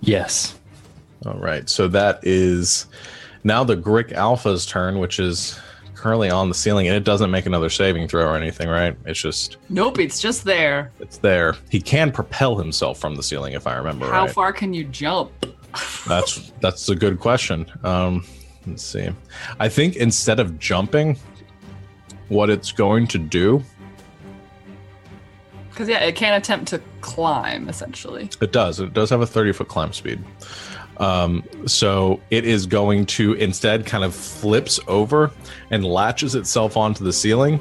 Yes. 0.00 0.58
all 1.26 1.34
right. 1.34 1.68
So 1.68 1.86
that 1.88 2.20
is 2.22 2.86
now 3.44 3.62
the 3.62 3.76
grick 3.76 4.12
alpha's 4.12 4.66
turn 4.66 4.98
which 4.98 5.20
is 5.20 5.58
currently 6.00 6.30
on 6.30 6.48
the 6.48 6.54
ceiling 6.54 6.88
and 6.88 6.96
it 6.96 7.04
doesn't 7.04 7.30
make 7.30 7.44
another 7.44 7.68
saving 7.68 8.08
throw 8.08 8.24
or 8.26 8.34
anything 8.36 8.68
right 8.68 8.96
it's 9.04 9.20
just 9.20 9.58
Nope, 9.68 9.98
it's 9.98 10.18
just 10.20 10.44
there. 10.44 10.90
it's 10.98 11.18
there 11.18 11.56
he 11.68 11.80
can 11.80 12.10
propel 12.10 12.56
himself 12.56 12.98
from 12.98 13.14
the 13.14 13.22
ceiling 13.22 13.52
if 13.52 13.66
i 13.66 13.76
remember 13.76 14.06
How 14.10 14.24
right 14.24 14.30
far 14.34 14.52
can 14.52 14.72
you 14.72 14.84
jump? 14.84 15.30
That's 16.08 16.52
that's 16.60 16.88
a 16.88 16.96
good 16.96 17.20
question. 17.20 17.64
Um, 17.84 18.24
let's 18.66 18.82
see. 18.82 19.08
I 19.60 19.68
think 19.68 19.94
instead 19.94 20.40
of 20.40 20.58
jumping, 20.58 21.16
what 22.28 22.50
it's 22.50 22.72
going 22.72 23.06
to 23.06 23.18
do, 23.18 23.62
Because 25.70 25.88
yeah, 25.88 26.00
it 26.00 26.16
can 26.16 26.34
attempt 26.34 26.66
to 26.70 26.80
climb 27.02 27.68
essentially. 27.68 28.28
it 28.40 28.50
does. 28.52 28.80
It 28.80 28.92
does 28.94 29.10
have 29.10 29.20
a 29.20 29.26
thirty 29.26 29.52
foot 29.52 29.68
climb 29.68 29.92
speed. 29.92 30.18
Um, 31.00 31.42
so 31.66 32.20
it 32.30 32.44
is 32.44 32.66
going 32.66 33.06
to 33.06 33.32
instead 33.34 33.86
kind 33.86 34.04
of 34.04 34.14
flips 34.14 34.78
over 34.86 35.32
and 35.70 35.84
latches 35.84 36.34
itself 36.34 36.76
onto 36.76 37.02
the 37.02 37.12
ceiling, 37.12 37.58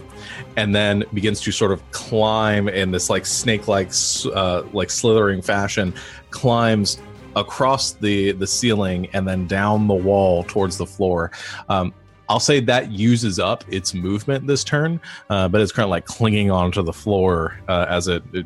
and 0.58 0.76
then 0.76 1.06
begins 1.14 1.42
to 1.42 1.52
sort 1.52 1.72
of 1.72 1.92
climb 1.92 2.68
in 2.68 2.92
this 2.92 3.10
like 3.10 3.26
snake 3.26 3.68
like 3.68 3.92
uh, 4.34 4.64
like 4.74 4.92
slithering 4.92 5.42
fashion, 5.42 5.94
climbs 6.30 7.00
across 7.36 7.94
the 7.94 8.34
the 8.34 8.48
ceiling 8.48 9.08
and 9.14 9.28
then 9.28 9.48
down 9.48 9.88
the 9.88 9.94
wall 9.94 10.44
towards 10.44 10.78
the 10.78 10.86
floor. 10.86 11.32
Um, 11.70 11.94
I'll 12.28 12.40
say 12.40 12.60
that 12.60 12.92
uses 12.92 13.40
up 13.40 13.64
its 13.70 13.94
movement 13.94 14.46
this 14.46 14.64
turn, 14.64 15.00
uh, 15.32 15.48
but 15.48 15.62
it's 15.62 15.72
kind 15.72 15.86
of 15.86 15.90
like 15.90 16.06
clinging 16.06 16.52
onto 16.52 16.84
the 16.84 16.94
floor 16.94 17.60
uh, 17.68 17.88
as 17.90 18.08
it, 18.08 18.22
it 18.34 18.46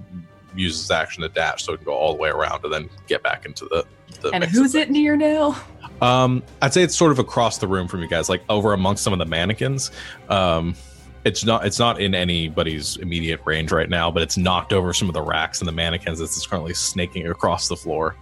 uses 0.56 0.90
action 0.90 1.24
to 1.24 1.30
dash, 1.30 1.64
so 1.64 1.74
it 1.74 1.78
can 1.78 1.86
go 1.86 1.94
all 1.94 2.14
the 2.14 2.20
way 2.20 2.30
around 2.30 2.64
and 2.64 2.72
then 2.72 2.90
get 3.08 3.24
back 3.24 3.46
into 3.46 3.66
the. 3.66 3.86
The 4.24 4.32
And 4.32 4.42
mix 4.42 4.54
who's 4.54 4.74
it 4.74 4.90
near 4.90 5.16
now? 5.16 5.56
Um, 6.02 6.44
I'd 6.62 6.74
say 6.74 6.84
it's 6.84 6.96
sort 6.96 7.12
of 7.12 7.20
across 7.20 7.60
the 7.60 7.68
room 7.68 7.88
from 7.88 8.02
you 8.02 8.08
guys, 8.08 8.28
like 8.28 8.44
over 8.50 8.74
amongst 8.74 9.04
some 9.04 9.14
of 9.14 9.20
the 9.20 9.26
mannequins. 9.26 9.92
Um, 10.30 10.76
it's 11.24 11.46
not 11.46 11.66
it's 11.66 11.80
not 11.80 12.02
in 12.02 12.14
anybody's 12.14 12.98
immediate 12.98 13.40
range 13.46 13.72
right 13.72 13.90
now, 13.90 14.12
but 14.12 14.24
it's 14.24 14.38
knocked 14.38 14.74
over 14.74 14.94
some 14.94 15.08
of 15.08 15.14
the 15.14 15.22
racks 15.22 15.62
and 15.62 15.68
the 15.68 15.72
mannequins. 15.72 16.20
It's 16.20 16.46
currently 16.46 16.74
snaking 16.74 17.28
across 17.28 17.68
the 17.68 17.78
floor. 17.78 18.16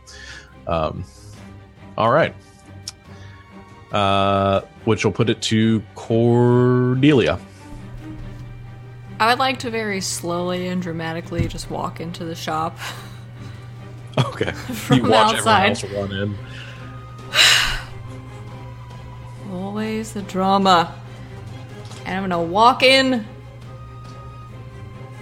Um, 0.68 1.04
all 1.98 2.12
right. 2.12 2.36
Uh, 3.92 4.62
which 4.86 5.04
will 5.04 5.12
put 5.12 5.30
it 5.30 5.42
to 5.44 5.82
Cordelia. 5.96 7.40
I 9.20 9.30
would 9.30 9.40
like 9.40 9.60
to 9.60 9.70
very 9.70 10.02
slowly 10.02 10.68
and 10.68 10.82
dramatically 10.82 11.48
just 11.48 11.70
walk 11.70 12.00
into 12.00 12.24
the 12.26 12.36
shop. 12.36 12.78
Okay. 14.26 14.52
From 14.52 14.98
you 14.98 15.04
watch 15.10 15.36
outside. 15.36 15.72
everyone 15.84 16.12
else 16.12 16.12
run 16.12 16.38
in. 19.50 19.52
Always 19.52 20.14
the 20.14 20.22
drama. 20.24 20.94
And 22.06 22.18
I'm 22.18 22.24
gonna 22.30 22.42
walk 22.44 22.84
in 22.84 23.26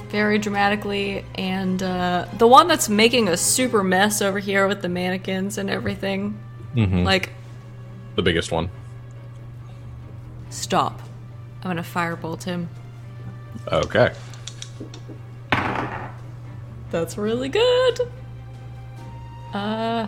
very 0.10 0.40
dramatically, 0.40 1.24
and 1.36 1.84
uh, 1.84 2.26
the 2.38 2.48
one 2.48 2.68
that's 2.68 2.90
making 2.90 3.28
a 3.28 3.38
super 3.38 3.84
mess 3.84 4.22
over 4.24 4.40
here 4.40 4.68
with 4.68 4.82
the 4.82 4.90
mannequins 4.90 5.58
and 5.60 5.70
everything. 5.70 6.38
Mhm. 6.76 7.04
Like, 7.04 7.30
The 8.16 8.24
biggest 8.24 8.52
one. 8.52 8.70
stop. 10.50 11.00
I'm 11.62 11.70
gonna 11.70 11.84
firebolt 11.84 12.44
him. 12.44 12.70
Okay. 13.72 14.14
That's 16.92 17.18
really 17.20 17.50
good. 17.50 18.00
Uh. 19.54 20.08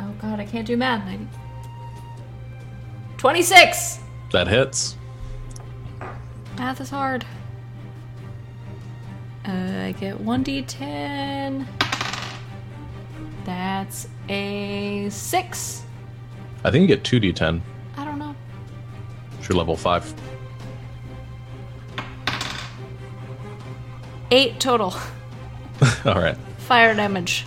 Oh 0.00 0.12
god, 0.20 0.40
I 0.40 0.44
can't 0.44 0.66
do 0.66 0.76
math. 0.76 1.06
I... 1.06 1.18
26! 3.16 4.00
That 4.32 4.48
hits. 4.48 4.96
Math 6.56 6.80
is 6.80 6.90
hard. 6.90 7.24
Uh, 9.44 9.84
I 9.86 9.94
get 9.98 10.18
1d10. 10.18 11.66
That's 13.44 14.08
a 14.28 15.08
6. 15.08 15.82
I 16.64 16.70
think 16.70 16.82
you 16.82 16.96
get 16.96 17.04
2d10. 17.04 17.60
I 17.96 18.04
don't 18.04 18.18
know. 18.18 18.34
You're 19.48 19.56
level 19.56 19.76
5. 19.76 20.14
8 24.30 24.60
total. 24.60 24.94
All 26.04 26.14
right. 26.20 26.36
Fire 26.58 26.94
damage. 26.94 27.46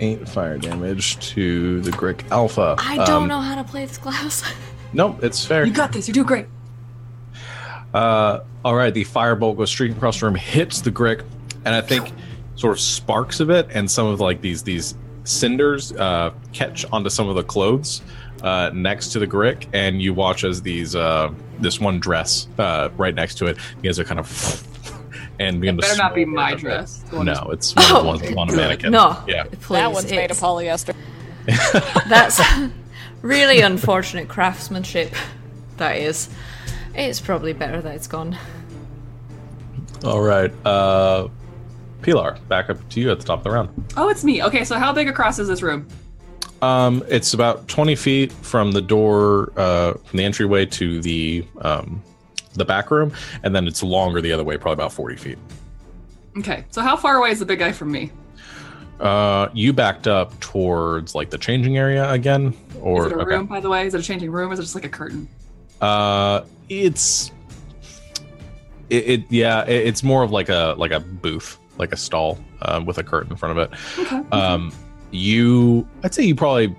Eight 0.00 0.28
fire 0.28 0.58
damage 0.58 1.18
to 1.30 1.80
the 1.82 1.90
Grick 1.92 2.28
Alpha. 2.30 2.74
I 2.78 2.96
don't 3.04 3.22
Um, 3.22 3.28
know 3.28 3.40
how 3.40 3.54
to 3.54 3.64
play 3.64 3.84
this 3.86 3.98
class. 3.98 4.42
Nope, 4.94 5.24
it's 5.24 5.42
fair. 5.42 5.64
You 5.64 5.72
got 5.72 5.90
this. 5.92 6.06
You 6.06 6.12
do 6.12 6.22
great. 6.22 6.44
Uh, 7.94 8.40
all 8.62 8.74
right, 8.74 8.92
the 8.92 9.06
firebolt 9.06 9.56
goes 9.56 9.70
streaking 9.70 9.96
across 9.96 10.20
the 10.20 10.26
room, 10.26 10.34
hits 10.34 10.82
the 10.82 10.90
Grick, 10.92 11.24
and 11.64 11.74
I 11.74 11.80
think 11.80 12.12
sort 12.56 12.72
of 12.74 12.80
sparks 12.80 13.40
of 13.40 13.48
it, 13.48 13.66
and 13.72 13.90
some 13.90 14.06
of 14.06 14.20
like 14.20 14.42
these 14.42 14.62
these 14.62 14.94
cinders 15.24 15.92
uh, 15.92 16.30
catch 16.52 16.84
onto 16.92 17.08
some 17.08 17.26
of 17.28 17.36
the 17.36 17.42
clothes 17.42 18.02
uh, 18.42 18.70
next 18.74 19.12
to 19.12 19.18
the 19.18 19.26
Grick, 19.26 19.66
and 19.72 20.02
you 20.02 20.12
watch 20.12 20.44
as 20.44 20.60
these 20.60 20.94
uh, 20.94 21.32
this 21.58 21.80
one 21.80 21.98
dress 21.98 22.48
uh, 22.58 22.90
right 22.98 23.14
next 23.14 23.36
to 23.36 23.46
it 23.46 23.56
begins 23.76 23.96
to 23.96 24.04
kind 24.04 24.20
of 24.20 24.26
and 25.46 25.60
begin 25.60 25.76
to 25.76 25.82
Better 25.82 25.96
not 25.96 26.14
be 26.14 26.24
my 26.24 26.50
around 26.50 26.58
it. 26.58 26.60
dress. 26.60 27.04
One 27.10 27.26
No, 27.26 27.48
it's 27.52 27.74
one, 27.74 27.84
Oh, 27.90 28.04
one, 28.04 28.34
one 28.34 28.48
good. 28.48 28.56
mannequin. 28.56 28.92
No, 28.92 29.22
Yeah. 29.26 29.44
please. 29.44 29.78
that 29.80 29.92
one's 29.92 30.10
made 30.10 30.30
of 30.30 30.38
polyester. 30.38 30.94
That's 32.08 32.40
really 33.22 33.60
unfortunate 33.60 34.28
craftsmanship. 34.28 35.12
That 35.78 35.96
is. 35.98 36.28
It's 36.94 37.20
probably 37.20 37.52
better 37.52 37.80
that 37.80 37.94
it's 37.94 38.06
gone. 38.06 38.36
All 40.04 40.20
right. 40.20 40.52
Uh, 40.66 41.28
Pilar, 42.02 42.36
back 42.48 42.68
up 42.70 42.88
to 42.90 43.00
you 43.00 43.10
at 43.10 43.20
the 43.20 43.24
top 43.24 43.38
of 43.40 43.44
the 43.44 43.50
round. 43.50 43.92
Oh, 43.96 44.08
it's 44.08 44.24
me. 44.24 44.42
Okay, 44.42 44.64
so 44.64 44.78
how 44.78 44.92
big 44.92 45.08
across 45.08 45.38
is 45.38 45.48
this 45.48 45.62
room? 45.62 45.86
Um, 46.60 47.02
it's 47.08 47.34
about 47.34 47.66
20 47.68 47.94
feet 47.96 48.32
from 48.32 48.72
the 48.72 48.80
door, 48.82 49.52
uh, 49.56 49.94
from 50.04 50.16
the 50.18 50.24
entryway 50.24 50.66
to 50.66 51.00
the 51.00 51.44
um, 51.60 52.02
the 52.54 52.64
back 52.64 52.90
room, 52.90 53.12
and 53.42 53.54
then 53.54 53.66
it's 53.66 53.82
longer 53.82 54.20
the 54.20 54.32
other 54.32 54.44
way, 54.44 54.56
probably 54.56 54.74
about 54.74 54.92
40 54.92 55.16
feet. 55.16 55.38
Okay, 56.38 56.64
so 56.70 56.80
how 56.80 56.96
far 56.96 57.16
away 57.16 57.30
is 57.30 57.38
the 57.38 57.46
big 57.46 57.58
guy 57.58 57.72
from 57.72 57.92
me? 57.92 58.10
Uh, 59.00 59.48
you 59.52 59.72
backed 59.72 60.06
up 60.06 60.38
towards 60.40 61.14
like 61.14 61.28
the 61.30 61.38
changing 61.38 61.76
area 61.76 62.08
again, 62.10 62.54
or 62.80 63.06
is 63.06 63.12
it 63.12 63.18
a 63.18 63.20
okay. 63.20 63.34
room, 63.34 63.46
by 63.46 63.60
the 63.60 63.68
way? 63.68 63.86
Is 63.86 63.94
it 63.94 64.00
a 64.00 64.02
changing 64.02 64.30
room? 64.30 64.50
Or 64.50 64.52
is 64.52 64.58
it 64.60 64.62
just 64.62 64.74
like 64.74 64.84
a 64.84 64.88
curtain? 64.88 65.28
Uh, 65.80 66.44
it's 66.68 67.32
it, 68.90 69.08
it 69.08 69.24
yeah, 69.28 69.64
it, 69.64 69.88
it's 69.88 70.02
more 70.02 70.22
of 70.22 70.30
like 70.30 70.48
a 70.48 70.74
like 70.78 70.92
a 70.92 71.00
booth, 71.00 71.58
like 71.78 71.92
a 71.92 71.96
stall 71.96 72.38
um, 72.62 72.86
with 72.86 72.98
a 72.98 73.02
curtain 73.02 73.32
in 73.32 73.36
front 73.36 73.58
of 73.58 73.72
it. 73.72 73.78
Okay. 73.98 74.22
Um, 74.30 74.72
you, 75.10 75.86
I'd 76.04 76.14
say 76.14 76.22
you 76.22 76.34
probably 76.34 76.74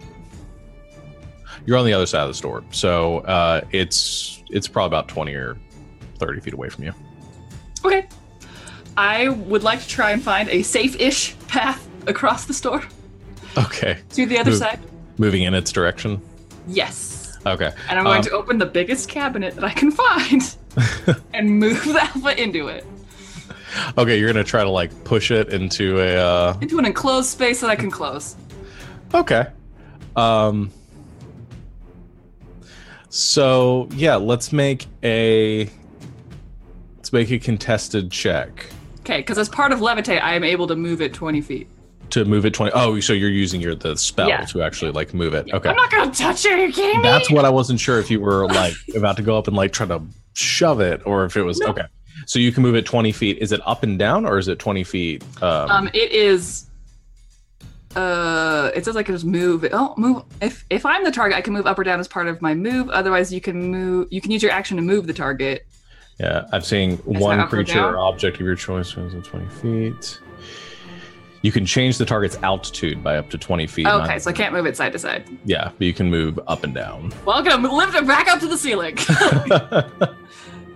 you're 1.65 1.77
on 1.77 1.85
the 1.85 1.93
other 1.93 2.05
side 2.05 2.21
of 2.21 2.29
the 2.29 2.33
store, 2.33 2.63
so 2.71 3.19
uh, 3.19 3.61
it's 3.71 4.42
it's 4.53 4.67
probably 4.67 4.87
about 4.95 5.07
twenty 5.09 5.33
or 5.33 5.57
thirty 6.19 6.39
feet 6.39 6.53
away 6.53 6.69
from 6.69 6.83
you. 6.85 6.93
Okay. 7.85 8.07
I 8.95 9.29
would 9.29 9.63
like 9.63 9.81
to 9.81 9.87
try 9.87 10.11
and 10.11 10.21
find 10.21 10.47
a 10.49 10.61
safe-ish 10.61 11.35
path 11.47 11.87
across 12.07 12.45
the 12.45 12.53
store 12.53 12.83
Okay, 13.57 13.97
to 14.11 14.25
the 14.27 14.37
other 14.37 14.51
Move. 14.51 14.59
side. 14.59 14.79
moving 15.17 15.43
in 15.43 15.53
its 15.53 15.71
direction. 15.71 16.21
Yes. 16.67 17.37
Okay, 17.45 17.71
And 17.89 17.97
I'm 17.99 18.05
going 18.05 18.17
Um, 18.19 18.23
to 18.23 18.31
open 18.31 18.57
the 18.57 18.65
biggest 18.65 19.09
cabinet 19.09 19.55
that 19.55 19.63
I 19.63 19.71
can 19.71 19.91
find 20.03 20.55
and 21.33 21.59
move 21.59 21.83
the 21.83 22.01
alpha 22.01 22.41
into 22.41 22.67
it. 22.67 22.85
okay, 23.97 24.17
you're 24.19 24.31
gonna 24.31 24.43
try 24.43 24.63
to 24.63 24.69
like 24.69 24.91
push 25.03 25.29
it 25.31 25.49
into 25.49 25.99
a. 25.99 26.15
Uh, 26.15 26.57
Into 26.61 26.77
an 26.79 26.85
enclosed 26.85 27.29
space 27.29 27.59
that 27.61 27.69
I 27.69 27.75
can 27.75 27.89
close. 27.91 28.35
Okay. 29.13 29.47
Um 30.15 30.69
So, 33.15 33.87
yeah, 33.93 34.15
let's 34.15 34.51
make 34.51 34.87
a 35.03 35.69
let's 36.97 37.13
make 37.13 37.29
a 37.29 37.37
contested 37.37 38.09
check 38.09 38.65
Okay, 39.01 39.17
because 39.17 39.37
as 39.37 39.47
part 39.49 39.71
of 39.71 39.79
levitate, 39.81 40.19
I 40.19 40.33
am 40.33 40.43
able 40.43 40.65
to 40.65 40.75
move 40.75 40.99
it 40.99 41.13
20 41.13 41.39
feet. 41.41 41.67
to 42.09 42.25
move 42.25 42.43
it 42.43 42.55
20. 42.55 42.71
Oh, 42.73 42.99
so 43.01 43.13
you're 43.13 43.29
using 43.29 43.61
your 43.61 43.75
the 43.75 43.95
spell 43.97 44.27
Yeah. 44.29 44.45
to 44.45 44.63
actually 44.63 44.89
like 44.93 45.13
move 45.13 45.35
it. 45.35 45.47
Okay. 45.53 45.69
I'm 45.69 45.75
not 45.75 45.91
gonna 45.91 46.11
touch 46.11 46.43
it. 46.45 46.53
Are 46.53 46.65
you 46.65 46.73
kidding 46.73 46.97
me? 46.97 47.03
That's 47.03 47.29
what 47.29 47.45
I 47.45 47.49
wasn't 47.51 47.79
sure 47.79 47.99
if 47.99 48.09
you 48.09 48.19
were 48.19 48.47
like 48.47 48.73
about 48.95 49.15
to 49.17 49.21
go 49.21 49.37
up 49.37 49.47
and 49.47 49.55
like 49.55 49.73
try 49.73 49.85
to 49.85 50.01
shove 50.33 50.79
it 50.81 51.03
or 51.05 51.23
if 51.25 51.37
it 51.37 51.43
was 51.43 51.59
No. 51.59 51.67
okay. 51.67 51.83
So 52.25 52.39
you 52.39 52.51
can 52.51 52.63
move 52.63 52.73
it 52.73 52.87
20 52.87 53.11
feet. 53.11 53.37
Is 53.37 53.51
it 53.51 53.61
up 53.67 53.83
and 53.83 53.99
down 53.99 54.25
or 54.25 54.39
is 54.39 54.47
it 54.47 54.57
20 54.57 54.83
feet? 54.83 55.23
Um, 55.43 55.69
Um, 55.69 55.87
it 55.93 56.11
is. 56.11 56.65
Uh, 57.95 58.71
it 58.75 58.85
says 58.85 58.95
I 58.97 59.03
can 59.03 59.13
just 59.15 59.25
move. 59.25 59.65
Oh, 59.71 59.93
move. 59.97 60.23
If 60.41 60.65
if 60.69 60.85
I'm 60.85 61.03
the 61.03 61.11
target, 61.11 61.37
I 61.37 61.41
can 61.41 61.53
move 61.53 61.67
up 61.67 61.77
or 61.77 61.83
down 61.83 61.99
as 61.99 62.07
part 62.07 62.27
of 62.27 62.41
my 62.41 62.53
move. 62.55 62.89
Otherwise, 62.89 63.31
you 63.33 63.41
can 63.41 63.69
move. 63.71 64.07
You 64.11 64.19
can 64.21 64.31
use 64.31 64.41
your 64.41 64.51
action 64.51 64.77
to 64.77 64.83
move 64.83 65.05
the 65.07 65.13
target. 65.13 65.65
Yeah, 66.19 66.45
I'm 66.51 66.61
seeing 66.61 66.97
that 66.97 67.05
one 67.07 67.39
up 67.39 67.47
or 67.47 67.49
creature 67.57 67.83
or 67.83 67.97
object 67.97 68.37
of 68.39 68.45
your 68.45 68.55
choice 68.55 68.95
within 68.95 69.21
20 69.23 69.47
feet. 69.49 70.19
You 71.41 71.51
can 71.51 71.65
change 71.65 71.97
the 71.97 72.05
target's 72.05 72.37
altitude 72.41 73.03
by 73.03 73.17
up 73.17 73.29
to 73.31 73.37
20 73.37 73.67
feet. 73.67 73.85
Okay, 73.85 74.07
not- 74.13 74.21
so 74.21 74.29
I 74.29 74.33
can't 74.33 74.53
move 74.53 74.65
it 74.65 74.77
side 74.77 74.93
to 74.93 74.99
side. 74.99 75.27
yeah, 75.43 75.71
but 75.77 75.85
you 75.85 75.93
can 75.93 76.09
move 76.09 76.39
up 76.47 76.63
and 76.63 76.73
down. 76.73 77.11
Well, 77.25 77.37
I'm 77.37 77.43
gonna 77.43 77.73
lift 77.75 77.95
it 77.95 78.07
back 78.07 78.27
up 78.29 78.39
to 78.39 78.47
the 78.47 78.57
ceiling. 78.57 78.95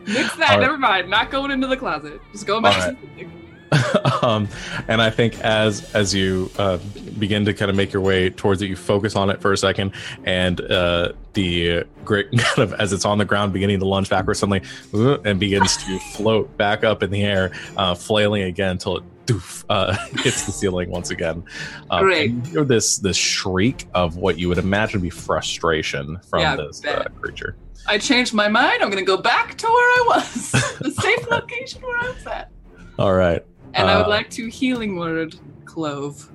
Nix 0.08 0.36
that. 0.38 0.50
Right. 0.52 0.60
Never 0.62 0.78
mind. 0.78 1.10
Not 1.10 1.32
going 1.32 1.52
into 1.52 1.68
the 1.68 1.78
closet. 1.78 2.22
Just 2.32 2.48
going 2.48 2.64
back. 2.64 2.84
All 2.84 2.90
to 2.96 2.96
the 3.02 3.08
ceiling. 3.16 3.37
um, 4.22 4.48
and 4.88 5.02
I 5.02 5.10
think 5.10 5.40
as 5.42 5.94
as 5.94 6.14
you 6.14 6.50
uh, 6.58 6.78
begin 7.20 7.46
to 7.46 7.54
kind 7.54 7.70
of 7.70 7.76
make 7.76 7.92
your 7.92 8.02
way 8.02 8.30
towards 8.30 8.62
it, 8.62 8.68
you 8.68 8.76
focus 8.76 9.16
on 9.16 9.30
it 9.30 9.42
for 9.42 9.52
a 9.52 9.58
second, 9.58 9.92
and 10.24 10.60
uh, 10.62 11.14
the 11.34 11.84
great 12.06 12.32
kind 12.38 12.60
of 12.60 12.74
as 12.80 12.94
it's 12.94 13.06
on 13.06 13.18
the 13.18 13.26
ground, 13.26 13.54
beginning 13.54 13.80
to 13.80 13.86
lunge 13.86 14.10
backwards 14.10 14.40
suddenly, 14.40 14.62
uh, 14.94 15.20
and 15.22 15.40
begins 15.40 15.78
to 15.86 16.00
float 16.14 16.56
back 16.58 16.84
up 16.84 17.04
in 17.04 17.12
the 17.12 17.24
air, 17.24 17.52
uh, 17.76 17.94
flailing 17.94 18.44
again 18.44 18.72
until 18.72 18.98
it 18.98 19.04
doof, 19.28 19.66
uh, 19.70 19.96
hits 20.24 20.46
the 20.46 20.52
ceiling 20.52 20.90
once 20.90 21.12
again. 21.12 21.44
Um, 21.92 22.04
Great. 22.04 22.32
and 22.32 22.46
you 22.48 22.54
hear 22.54 22.64
this 22.64 22.98
this 22.98 23.18
shriek 23.18 23.86
of 23.94 24.18
what 24.18 24.40
you 24.40 24.50
would 24.50 24.58
imagine 24.58 25.00
to 25.00 25.04
be 25.04 25.10
frustration 25.10 26.18
from 26.30 26.42
Yeah, 26.42 26.56
this 26.56 26.84
uh, 26.86 27.04
creature. 27.20 27.56
I 27.86 27.98
changed 27.98 28.34
my 28.34 28.48
mind. 28.48 28.82
I'm 28.82 28.90
gonna 28.90 29.04
go 29.04 29.18
back 29.18 29.56
to 29.58 29.68
where 29.68 29.76
I 29.76 30.04
was, 30.08 30.52
the 30.80 30.92
safe 30.92 31.30
location 31.30 31.82
where 31.82 31.98
I 31.98 32.10
was 32.10 32.26
at. 32.26 32.52
All 32.98 33.14
right, 33.14 33.46
And 33.78 33.90
I 33.90 33.98
would 33.98 34.08
Uh, 34.08 34.10
like 34.10 34.30
to 34.32 34.48
healing 34.48 34.98
word 34.98 35.36
clove. 35.66 36.30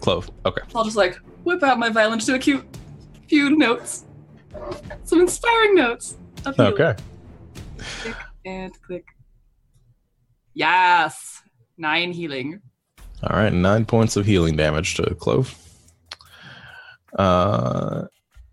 Clove. 0.00 0.30
Okay. 0.44 0.62
I'll 0.74 0.84
just 0.84 0.96
like 0.96 1.16
whip 1.44 1.62
out 1.62 1.78
my 1.78 1.90
violin 1.90 2.18
to 2.20 2.34
a 2.34 2.38
cute 2.38 2.64
few 3.28 3.50
notes. 3.56 4.04
Some 5.04 5.20
inspiring 5.20 5.74
notes. 5.74 6.16
of. 6.44 6.58
Okay. 6.58 6.94
Click 8.02 8.16
and 8.44 8.82
click. 8.82 9.04
Yes. 10.54 11.42
Nine 11.76 12.12
healing. 12.12 12.60
All 13.22 13.36
right, 13.36 13.52
nine 13.52 13.84
points 13.84 14.16
of 14.16 14.24
healing 14.26 14.56
damage 14.56 14.94
to 14.94 15.14
Clove. 15.16 15.54
Uh, 17.18 18.04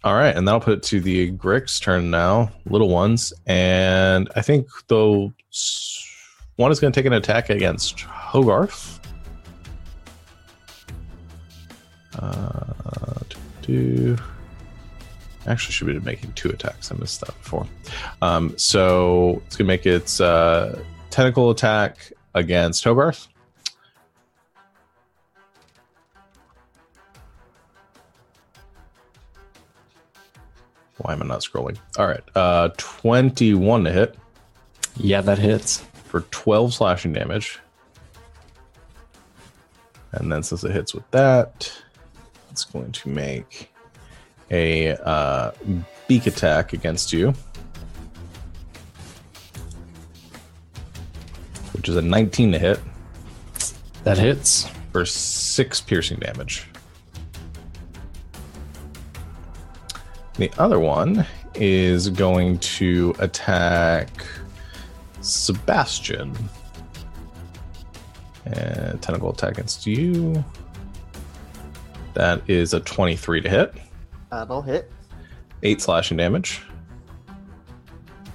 all 0.03 0.13
right, 0.15 0.35
and 0.35 0.47
that'll 0.47 0.59
put 0.61 0.77
it 0.79 0.83
to 0.83 0.99
the 1.01 1.31
Gricks' 1.33 1.79
turn 1.81 2.09
now, 2.09 2.51
little 2.65 2.89
ones, 2.89 3.33
and 3.45 4.29
I 4.35 4.41
think 4.41 4.67
though 4.87 5.33
s- 5.51 6.02
one 6.55 6.71
is 6.71 6.79
going 6.79 6.93
to 6.93 6.99
take 6.99 7.05
an 7.05 7.13
attack 7.13 7.49
against 7.49 8.01
Hogarth. 8.01 8.99
Uh, 12.19 12.73
do 13.61 14.17
actually 15.47 15.73
should 15.73 15.87
be 15.87 15.99
making 15.99 16.31
two 16.33 16.49
attacks. 16.49 16.91
I 16.91 16.95
missed 16.95 17.21
that 17.21 17.35
before. 17.39 17.67
Um, 18.21 18.57
so 18.57 19.41
it's 19.45 19.55
going 19.55 19.65
to 19.65 19.73
make 19.73 19.85
its 19.85 20.21
uh, 20.21 20.81
tentacle 21.09 21.49
attack 21.49 22.11
against 22.33 22.83
Hogarth. 22.83 23.27
Why 30.97 31.13
am 31.13 31.23
I 31.23 31.25
not 31.25 31.41
scrolling? 31.41 31.77
All 31.97 32.07
right. 32.07 32.23
Uh 32.35 32.69
21 32.77 33.83
to 33.83 33.91
hit 33.91 34.15
Yeah, 34.95 35.21
that 35.21 35.37
hits. 35.37 35.83
For 36.13 36.21
12 36.29 36.75
slashing 36.75 37.11
damage. 37.11 37.57
And 40.11 40.31
then 40.31 40.43
since 40.43 40.63
it 40.63 40.69
hits 40.71 40.93
with 40.93 41.09
that, 41.09 41.73
it's 42.51 42.65
going 42.65 42.91
to 42.91 43.09
make 43.09 43.71
a 44.51 44.91
uh, 44.91 45.53
beak 46.07 46.27
attack 46.27 46.73
against 46.73 47.13
you. 47.13 47.33
Which 51.71 51.89
is 51.89 51.95
a 51.95 52.01
19 52.03 52.51
to 52.51 52.59
hit 52.59 52.79
That 54.03 54.19
hits. 54.19 54.67
for 54.91 55.07
6 55.07 55.81
piercing 55.81 56.19
damage. 56.19 56.67
The 60.35 60.51
other 60.59 60.77
one 60.79 61.25
is 61.55 62.09
going 62.09 62.59
to 62.59 63.15
attack 63.17 64.11
Sebastian. 65.23 66.35
And 68.45 69.01
tentacle 69.01 69.31
attack 69.31 69.53
against 69.53 69.87
you. 69.87 70.43
That 72.13 72.41
is 72.47 72.73
a 72.73 72.79
23 72.81 73.41
to 73.41 73.49
hit, 73.49 73.73
That'll 74.29 74.61
hit. 74.61 74.91
8 75.61 75.79
slashing 75.81 76.17
damage. 76.17 76.61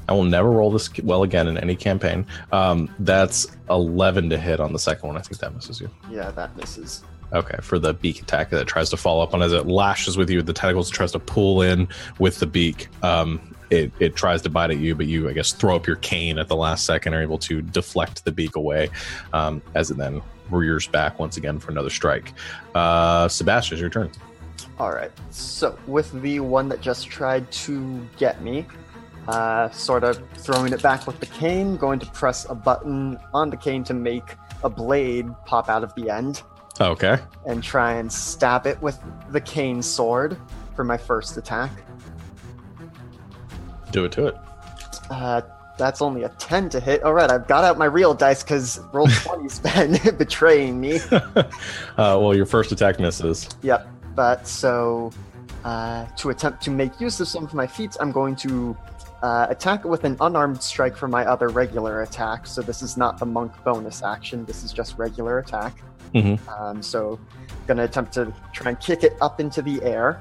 I 0.08 0.12
will 0.12 0.24
never 0.24 0.50
roll 0.50 0.70
this 0.70 0.88
well 1.02 1.22
again 1.22 1.48
in 1.48 1.58
any 1.58 1.76
campaign. 1.76 2.24
Um, 2.52 2.92
that's 3.00 3.46
11 3.68 4.30
to 4.30 4.38
hit 4.38 4.58
on 4.60 4.72
the 4.72 4.78
second 4.78 5.08
one. 5.08 5.18
I 5.18 5.20
think 5.20 5.38
that 5.40 5.54
misses 5.54 5.80
you. 5.80 5.90
Yeah, 6.10 6.30
that 6.30 6.56
misses. 6.56 7.04
Okay, 7.32 7.58
for 7.60 7.78
the 7.78 7.92
beak 7.92 8.22
attack 8.22 8.48
that 8.50 8.66
tries 8.66 8.88
to 8.90 8.96
follow 8.96 9.22
up 9.22 9.34
on 9.34 9.42
as 9.42 9.52
it 9.52 9.66
lashes 9.66 10.16
with 10.16 10.30
you, 10.30 10.40
the 10.40 10.54
tentacles 10.54 10.88
tries 10.88 11.12
to 11.12 11.18
pull 11.18 11.60
in 11.60 11.86
with 12.18 12.38
the 12.38 12.46
beak. 12.46 12.88
Um, 13.02 13.54
it, 13.70 13.92
it 13.98 14.16
tries 14.16 14.42
to 14.42 14.50
bite 14.50 14.70
at 14.70 14.78
you, 14.78 14.94
but 14.94 15.06
you, 15.06 15.28
I 15.28 15.32
guess, 15.32 15.52
throw 15.52 15.76
up 15.76 15.86
your 15.86 15.96
cane 15.96 16.38
at 16.38 16.48
the 16.48 16.56
last 16.56 16.84
second, 16.84 17.14
are 17.14 17.22
able 17.22 17.38
to 17.38 17.62
deflect 17.62 18.24
the 18.24 18.32
beak 18.32 18.56
away 18.56 18.90
um, 19.32 19.62
as 19.74 19.90
it 19.90 19.96
then 19.96 20.22
rears 20.50 20.86
back 20.86 21.18
once 21.18 21.36
again 21.36 21.58
for 21.58 21.70
another 21.70 21.90
strike. 21.90 22.32
Uh, 22.74 23.28
Sebastian, 23.28 23.74
it's 23.74 23.80
your 23.80 23.90
turn. 23.90 24.10
All 24.78 24.92
right. 24.92 25.10
So 25.30 25.78
with 25.86 26.10
the 26.22 26.40
one 26.40 26.68
that 26.68 26.80
just 26.80 27.08
tried 27.08 27.50
to 27.52 28.06
get 28.16 28.42
me, 28.42 28.66
uh, 29.26 29.68
sort 29.70 30.04
of 30.04 30.22
throwing 30.36 30.72
it 30.72 30.82
back 30.82 31.06
with 31.06 31.20
the 31.20 31.26
cane, 31.26 31.76
going 31.76 31.98
to 31.98 32.06
press 32.06 32.46
a 32.48 32.54
button 32.54 33.18
on 33.34 33.50
the 33.50 33.56
cane 33.56 33.84
to 33.84 33.94
make 33.94 34.36
a 34.64 34.70
blade 34.70 35.28
pop 35.44 35.68
out 35.68 35.84
of 35.84 35.94
the 35.94 36.08
end, 36.08 36.42
Okay. 36.80 37.18
and 37.46 37.62
try 37.62 37.94
and 37.94 38.10
stab 38.10 38.66
it 38.66 38.80
with 38.80 38.98
the 39.30 39.40
cane 39.40 39.82
sword 39.82 40.36
for 40.74 40.84
my 40.84 40.96
first 40.96 41.36
attack. 41.36 41.70
Do 43.90 44.04
it 44.04 44.12
to 44.12 44.26
it. 44.26 44.36
Uh, 45.10 45.40
that's 45.78 46.02
only 46.02 46.24
a 46.24 46.28
10 46.28 46.68
to 46.70 46.80
hit. 46.80 47.02
All 47.04 47.14
right, 47.14 47.30
I've 47.30 47.46
got 47.46 47.64
out 47.64 47.78
my 47.78 47.86
real 47.86 48.12
dice 48.12 48.42
because 48.42 48.80
roll 48.92 49.06
20's 49.08 49.60
been 49.60 50.16
betraying 50.18 50.80
me. 50.80 50.98
uh, 51.10 51.44
well, 51.96 52.34
your 52.34 52.46
first 52.46 52.72
attack 52.72 52.98
misses. 52.98 53.48
Yep. 53.62 53.86
But 54.14 54.46
so, 54.46 55.12
uh, 55.64 56.06
to 56.16 56.30
attempt 56.30 56.62
to 56.64 56.70
make 56.70 57.00
use 57.00 57.20
of 57.20 57.28
some 57.28 57.44
of 57.44 57.54
my 57.54 57.66
feats, 57.66 57.96
I'm 58.00 58.10
going 58.10 58.34
to 58.36 58.76
uh, 59.22 59.46
attack 59.48 59.84
with 59.84 60.04
an 60.04 60.16
unarmed 60.20 60.62
strike 60.62 60.96
for 60.96 61.08
my 61.08 61.24
other 61.24 61.48
regular 61.48 62.02
attack. 62.02 62.46
So 62.46 62.60
this 62.60 62.82
is 62.82 62.96
not 62.96 63.18
the 63.18 63.26
monk 63.26 63.52
bonus 63.64 64.02
action. 64.02 64.44
This 64.44 64.64
is 64.64 64.72
just 64.72 64.98
regular 64.98 65.38
attack. 65.38 65.82
Mhm. 66.14 66.38
Um, 66.48 66.82
so, 66.82 67.18
gonna 67.66 67.84
attempt 67.84 68.12
to 68.14 68.32
try 68.52 68.70
and 68.70 68.80
kick 68.80 69.04
it 69.04 69.16
up 69.20 69.40
into 69.40 69.60
the 69.62 69.82
air. 69.82 70.20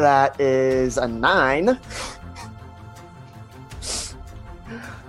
That 0.00 0.40
is 0.40 0.96
a 0.96 1.06
nine. 1.06 1.78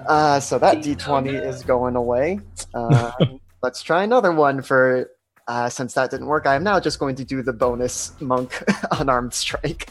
Uh, 0.06 0.40
so 0.42 0.60
that 0.60 0.80
d20 0.80 1.48
is 1.48 1.64
going 1.64 1.96
away. 1.96 2.40
Um, 2.74 3.42
let's 3.62 3.82
try 3.82 4.02
another 4.04 4.32
one 4.32 4.62
for 4.62 5.12
uh, 5.46 5.68
since 5.68 5.94
that 5.96 6.10
didn't 6.10 6.28
work, 6.28 6.46
I 6.46 6.56
am 6.56 6.64
now 6.64 6.80
just 6.80 7.00
going 7.00 7.16
to 7.16 7.26
do 7.26 7.42
the 7.42 7.52
bonus 7.52 8.14
monk 8.22 8.64
unarmed 8.92 9.34
strike. 9.34 9.90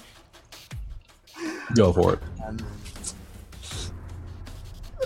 Go 1.75 1.93
for 1.93 2.15
it. 2.15 2.21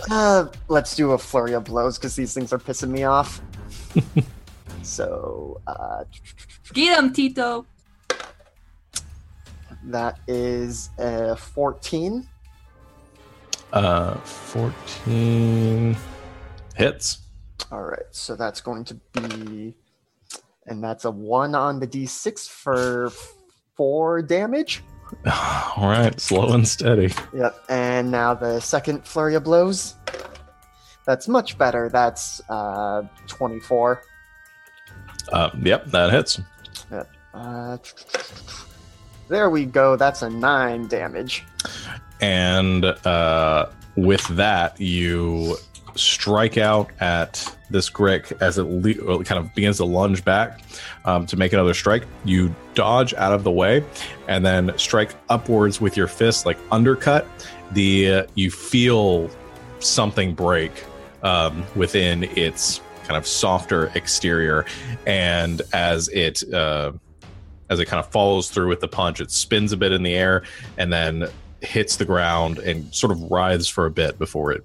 Uh, 0.09 0.47
let's 0.69 0.95
do 0.95 1.11
a 1.11 1.17
flurry 1.17 1.51
of 1.51 1.65
blows 1.65 1.97
because 1.97 2.15
these 2.15 2.33
things 2.33 2.53
are 2.53 2.59
pissing 2.59 2.91
me 2.91 3.03
off. 3.03 3.41
so 4.83 5.59
uh, 5.67 6.05
Get 6.71 6.97
him, 6.97 7.11
Tito. 7.11 7.65
That 9.85 10.19
is 10.27 10.89
a 10.97 11.35
14. 11.35 12.27
Uh, 13.73 14.15
14 14.15 15.97
hits. 16.75 17.19
All 17.71 17.83
right, 17.83 18.05
so 18.11 18.35
that's 18.35 18.61
going 18.61 18.83
to 18.85 18.93
be, 19.13 19.75
and 20.67 20.83
that's 20.83 21.05
a 21.05 21.11
one 21.11 21.55
on 21.55 21.79
the 21.79 21.87
d6 21.87 22.47
for 22.47 23.11
four 23.75 24.21
damage. 24.21 24.83
All 25.77 25.87
right, 25.89 26.19
slow 26.19 26.53
and 26.53 26.67
steady. 26.67 27.13
Yep, 27.33 27.65
and 27.69 28.11
now 28.11 28.33
the 28.33 28.59
second 28.59 29.05
flurry 29.05 29.35
of 29.35 29.43
blows. 29.43 29.95
That's 31.05 31.27
much 31.27 31.57
better. 31.57 31.89
That's 31.89 32.41
uh, 32.49 33.03
24. 33.27 34.01
Uh, 35.31 35.49
yep, 35.61 35.85
that 35.87 36.11
hits. 36.11 36.39
Uh, 37.33 37.77
there 39.27 39.49
we 39.49 39.65
go. 39.65 39.95
That's 39.95 40.21
a 40.21 40.29
nine 40.29 40.87
damage. 40.87 41.43
And 42.21 42.85
uh, 42.85 43.67
with 43.95 44.25
that, 44.29 44.79
you 44.79 45.57
strike 45.95 46.57
out 46.57 46.91
at 46.99 47.55
this 47.69 47.89
Grick 47.89 48.39
as 48.41 48.57
it 48.57 48.63
le- 48.63 49.23
kind 49.23 49.39
of 49.39 49.53
begins 49.55 49.77
to 49.77 49.85
lunge 49.85 50.23
back 50.23 50.61
um, 51.05 51.25
to 51.25 51.37
make 51.37 51.53
another 51.53 51.73
strike. 51.73 52.05
You 52.23 52.53
dodge 52.73 53.13
out 53.13 53.33
of 53.33 53.43
the 53.43 53.51
way 53.51 53.83
and 54.27 54.45
then 54.45 54.77
strike 54.77 55.15
upwards 55.29 55.81
with 55.81 55.97
your 55.97 56.07
fist, 56.07 56.45
like 56.45 56.57
undercut. 56.71 57.27
The 57.71 58.11
uh, 58.11 58.25
you 58.35 58.51
feel 58.51 59.29
something 59.79 60.33
break 60.33 60.71
um, 61.23 61.65
within 61.75 62.25
its 62.37 62.81
kind 63.03 63.17
of 63.17 63.25
softer 63.25 63.91
exterior, 63.95 64.65
and 65.05 65.61
as 65.73 66.07
it 66.09 66.43
uh, 66.53 66.91
as 67.69 67.79
it 67.79 67.85
kind 67.85 67.99
of 68.03 68.11
follows 68.11 68.49
through 68.49 68.69
with 68.69 68.79
the 68.79 68.87
punch, 68.87 69.19
it 69.19 69.31
spins 69.31 69.71
a 69.71 69.77
bit 69.77 69.91
in 69.91 70.03
the 70.03 70.13
air 70.13 70.43
and 70.77 70.91
then 70.91 71.27
hits 71.61 71.95
the 71.95 72.05
ground 72.05 72.59
and 72.59 72.93
sort 72.93 73.11
of 73.11 73.21
writhes 73.31 73.67
for 73.67 73.85
a 73.85 73.91
bit 73.91 74.19
before 74.19 74.51
it 74.51 74.63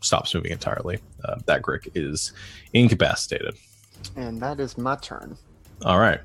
stops 0.00 0.34
moving 0.34 0.52
entirely. 0.52 0.98
Uh, 1.24 1.36
that 1.46 1.62
Grick 1.62 1.88
is 1.94 2.32
incapacitated. 2.72 3.54
And 4.14 4.40
that 4.40 4.60
is 4.60 4.78
my 4.78 4.96
turn. 4.96 5.36
All 5.84 5.98
right. 5.98 6.20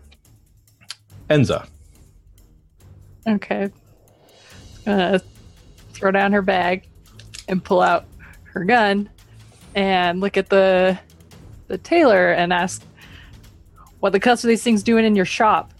Enza. 1.29 1.67
Okay. 3.27 3.69
Gonna 4.85 5.21
throw 5.93 6.11
down 6.11 6.31
her 6.33 6.41
bag 6.41 6.87
and 7.47 7.63
pull 7.63 7.81
out 7.81 8.05
her 8.43 8.63
gun 8.63 9.09
and 9.75 10.19
look 10.19 10.37
at 10.37 10.49
the 10.49 10.99
the 11.67 11.77
tailor 11.77 12.31
and 12.31 12.51
ask 12.51 12.83
what 14.01 14.11
the 14.11 14.19
cuss 14.19 14.43
are 14.43 14.47
these 14.47 14.63
things 14.63 14.83
doing 14.83 15.05
in 15.05 15.15
your 15.15 15.25
shop? 15.25 15.73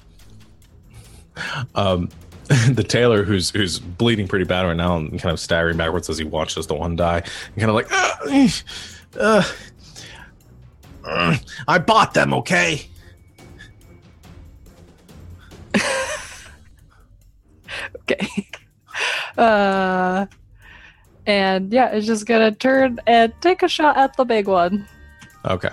Um, 1.76 2.10
the 2.72 2.84
tailor, 2.84 3.24
who's 3.24 3.50
who's 3.52 3.80
bleeding 3.80 4.28
pretty 4.28 4.46
bad 4.46 4.66
right 4.66 4.76
now 4.76 4.98
and 4.98 5.10
kind 5.20 5.32
of 5.32 5.40
staggering 5.40 5.78
backwards 5.78 6.10
as 6.10 6.18
he 6.18 6.26
watches 6.26 6.68
the 6.68 6.74
one 6.76 6.96
die, 6.96 7.20
and 7.20 7.58
kind 7.58 7.70
of 7.70 7.76
like, 7.76 7.88
"Uh, 7.92 8.50
uh, 9.20 9.44
uh, 11.06 11.38
I 11.68 11.78
bought 11.78 12.14
them, 12.14 12.34
okay? 12.34 12.88
Okay. 18.02 18.28
Uh 19.38 20.26
and 21.26 21.72
yeah, 21.72 21.90
it's 21.92 22.06
just 22.06 22.26
gonna 22.26 22.52
turn 22.52 23.00
and 23.08 23.34
take 23.42 23.64
a 23.64 23.70
shot 23.70 23.96
at 23.96 24.18
the 24.18 24.26
big 24.26 24.48
one. 24.48 24.88
Okay. 25.46 25.70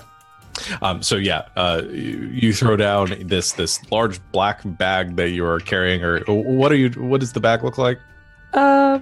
Um, 0.82 1.02
so 1.02 1.16
yeah, 1.16 1.48
uh, 1.56 1.82
you, 1.88 2.30
you 2.32 2.52
throw 2.52 2.76
down 2.76 3.14
this 3.26 3.52
this 3.52 3.90
large 3.90 4.20
black 4.32 4.60
bag 4.64 5.16
that 5.16 5.30
you 5.30 5.44
are 5.46 5.60
carrying, 5.60 6.02
or 6.02 6.20
what 6.26 6.72
are 6.72 6.76
you? 6.76 6.90
What 6.90 7.20
does 7.20 7.32
the 7.32 7.40
bag 7.40 7.64
look 7.64 7.78
like? 7.78 7.98
Uh, 8.52 9.00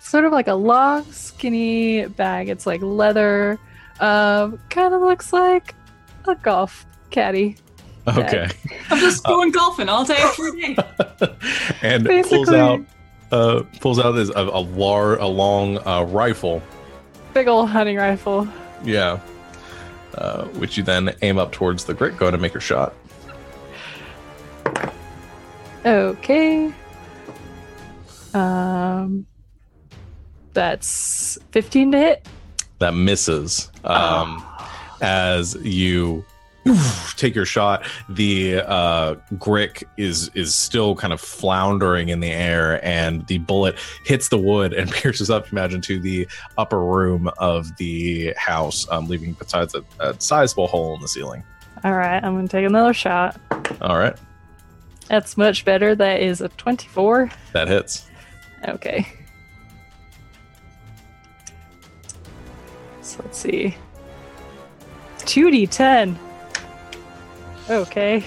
sort 0.00 0.24
of 0.24 0.32
like 0.32 0.48
a 0.48 0.54
long, 0.54 1.04
skinny 1.12 2.06
bag. 2.06 2.48
It's 2.48 2.66
like 2.66 2.82
leather. 2.82 3.58
Um, 4.00 4.58
kind 4.70 4.94
of 4.94 5.00
looks 5.00 5.32
like 5.32 5.74
a 6.26 6.34
golf 6.34 6.86
caddy. 7.10 7.56
Okay, 8.08 8.48
I'm 8.90 8.98
just 8.98 9.24
going 9.24 9.52
golfing 9.52 9.88
all 9.88 10.04
day 10.04 10.16
every 10.18 10.74
day. 10.74 10.76
and 11.82 12.06
pulls 12.24 12.48
out 12.48 12.80
uh, 13.32 13.62
pulls 13.80 13.98
out 13.98 14.12
this 14.12 14.28
a, 14.30 14.40
a 14.40 14.60
lar 14.60 15.16
a 15.18 15.26
long 15.26 15.78
uh, 15.86 16.02
rifle. 16.02 16.62
Big 17.32 17.48
old 17.48 17.68
hunting 17.70 17.96
rifle. 17.96 18.46
Yeah, 18.84 19.20
uh, 20.14 20.44
which 20.58 20.76
you 20.76 20.82
then 20.82 21.14
aim 21.22 21.38
up 21.38 21.52
towards 21.52 21.84
the 21.84 21.94
grick. 21.94 22.16
Go 22.16 22.28
and 22.28 22.42
make 22.42 22.54
your 22.54 22.60
shot. 22.60 22.94
Okay. 25.84 26.72
Um, 28.34 29.26
that's 30.52 31.38
15 31.50 31.92
to 31.92 31.98
hit. 31.98 32.28
that 32.78 32.94
misses 32.94 33.70
um, 33.84 34.44
as 35.00 35.54
you 35.56 36.24
take 37.16 37.34
your 37.34 37.44
shot 37.44 37.84
the 38.08 38.60
uh, 38.60 39.14
grick 39.34 39.82
is 39.96 40.30
is 40.34 40.54
still 40.54 40.94
kind 40.94 41.12
of 41.12 41.20
floundering 41.20 42.08
in 42.08 42.20
the 42.20 42.30
air 42.30 42.84
and 42.84 43.26
the 43.26 43.38
bullet 43.38 43.76
hits 44.04 44.28
the 44.28 44.38
wood 44.38 44.72
and 44.72 44.90
pierces 44.92 45.28
up 45.28 45.50
imagine 45.50 45.80
to 45.80 45.98
the 45.98 46.26
upper 46.58 46.78
room 46.84 47.28
of 47.38 47.76
the 47.78 48.32
house 48.36 48.86
um, 48.90 49.08
leaving 49.08 49.32
besides 49.32 49.74
a, 49.74 49.82
a 50.00 50.14
sizable 50.20 50.66
hole 50.68 50.94
in 50.94 51.00
the 51.00 51.08
ceiling 51.08 51.42
All 51.82 51.94
right, 51.94 52.22
I'm 52.22 52.36
gonna 52.36 52.46
take 52.46 52.64
another 52.66 52.94
shot. 52.94 53.40
all 53.80 53.98
right 53.98 54.16
That's 55.08 55.36
much 55.36 55.64
better. 55.64 55.94
That 55.96 56.20
is 56.22 56.40
a 56.40 56.48
24. 56.50 57.28
that 57.52 57.66
hits 57.68 58.06
Okay. 58.68 59.04
So 63.00 63.20
let's 63.24 63.36
see. 63.38 63.74
2d10. 65.18 66.16
Okay. 67.70 68.24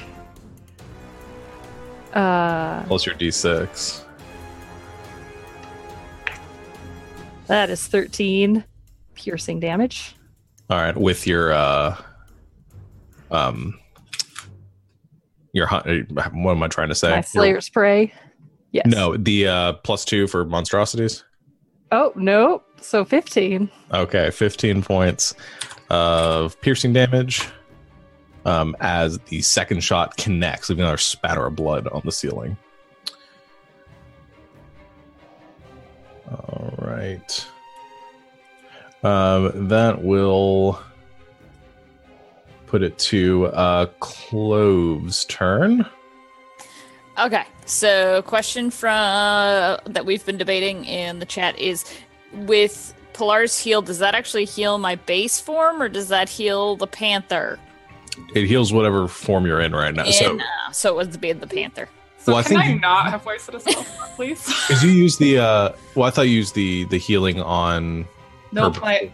Uh, 2.14 2.84
plus 2.84 3.06
your 3.06 3.14
d6 3.16 4.04
that 7.48 7.70
is 7.70 7.86
13 7.88 8.64
piercing 9.16 9.60
damage. 9.60 10.16
all 10.70 10.78
right 10.78 10.96
with 10.96 11.28
your 11.28 11.52
uh 11.52 11.96
um 13.32 13.78
your 15.52 15.68
what 15.68 15.92
am 16.52 16.64
i 16.64 16.68
trying 16.70 16.88
to 16.88 16.96
say 16.96 17.10
My 17.10 17.60
Prey. 17.74 18.14
Yes. 18.76 18.88
No, 18.88 19.16
the 19.16 19.48
uh, 19.48 19.74
plus 19.84 20.04
two 20.04 20.28
for 20.28 20.44
monstrosities. 20.44 21.24
Oh, 21.94 22.12
no. 22.18 22.62
So 22.82 23.06
15. 23.06 23.72
Okay, 23.94 24.30
15 24.32 24.84
points 24.84 25.34
of 25.90 26.60
piercing 26.60 26.92
damage 26.92 27.48
um, 28.46 28.76
as 28.80 29.20
the 29.20 29.42
second 29.42 29.84
shot 29.84 30.16
connects, 30.18 30.70
leaving 30.70 30.84
another 30.84 30.98
spatter 30.98 31.46
of 31.46 31.56
blood 31.56 31.88
on 31.88 32.02
the 32.06 32.12
ceiling. 32.12 32.56
All 36.32 36.74
right. 36.78 37.48
Um, 39.04 39.68
that 39.68 40.02
will 40.02 40.80
put 42.66 42.82
it 42.82 42.98
to 42.98 43.48
uh, 43.48 43.86
Clove's 44.00 45.26
turn. 45.26 45.86
Okay, 47.18 47.44
so 47.66 48.22
question 48.24 48.70
from 48.70 48.90
uh, 48.90 49.78
that 49.86 50.06
we've 50.06 50.26
been 50.26 50.38
debating 50.38 50.84
in 50.86 51.20
the 51.20 51.26
chat 51.26 51.58
is 51.58 51.86
with 52.34 52.94
Pilar's 53.14 53.58
heal, 53.58 53.82
does 53.82 54.00
that 54.00 54.16
actually 54.16 54.44
heal 54.44 54.78
my 54.78 54.96
base 54.96 55.40
form 55.40 55.82
or 55.82 55.88
does 55.88 56.10
that 56.10 56.28
heal 56.28 56.76
the 56.76 56.88
panther? 56.88 57.58
It 58.34 58.46
heals 58.48 58.72
whatever 58.74 59.08
form 59.08 59.46
you're 59.46 59.62
in 59.62 59.74
right 59.74 59.94
now. 59.94 60.06
So, 60.06 60.38
uh, 60.38 60.72
so 60.72 60.90
it 60.94 60.96
was 61.08 61.18
the 61.18 61.32
the 61.34 61.48
panther. 61.48 61.90
So 62.18 62.32
Well, 62.32 62.40
I 62.40 62.44
can 62.44 62.60
think 62.60 62.64
I 62.64 62.74
not 62.88 63.10
have 63.12 63.26
wasted 63.26 63.56
a 63.56 63.60
spell 63.60 63.86
please? 64.16 64.44
because 64.68 64.84
you 64.84 64.90
use 64.90 65.18
the 65.18 65.38
uh, 65.40 65.72
well, 65.94 66.08
I 66.08 66.12
thought 66.12 66.24
you 66.24 66.36
used 66.36 66.56
the 66.56 66.86
the 66.86 66.98
healing 66.98 67.42
on. 67.42 68.06
No, 68.52 68.66
Herb. 68.72 68.80
I, 68.84 69.12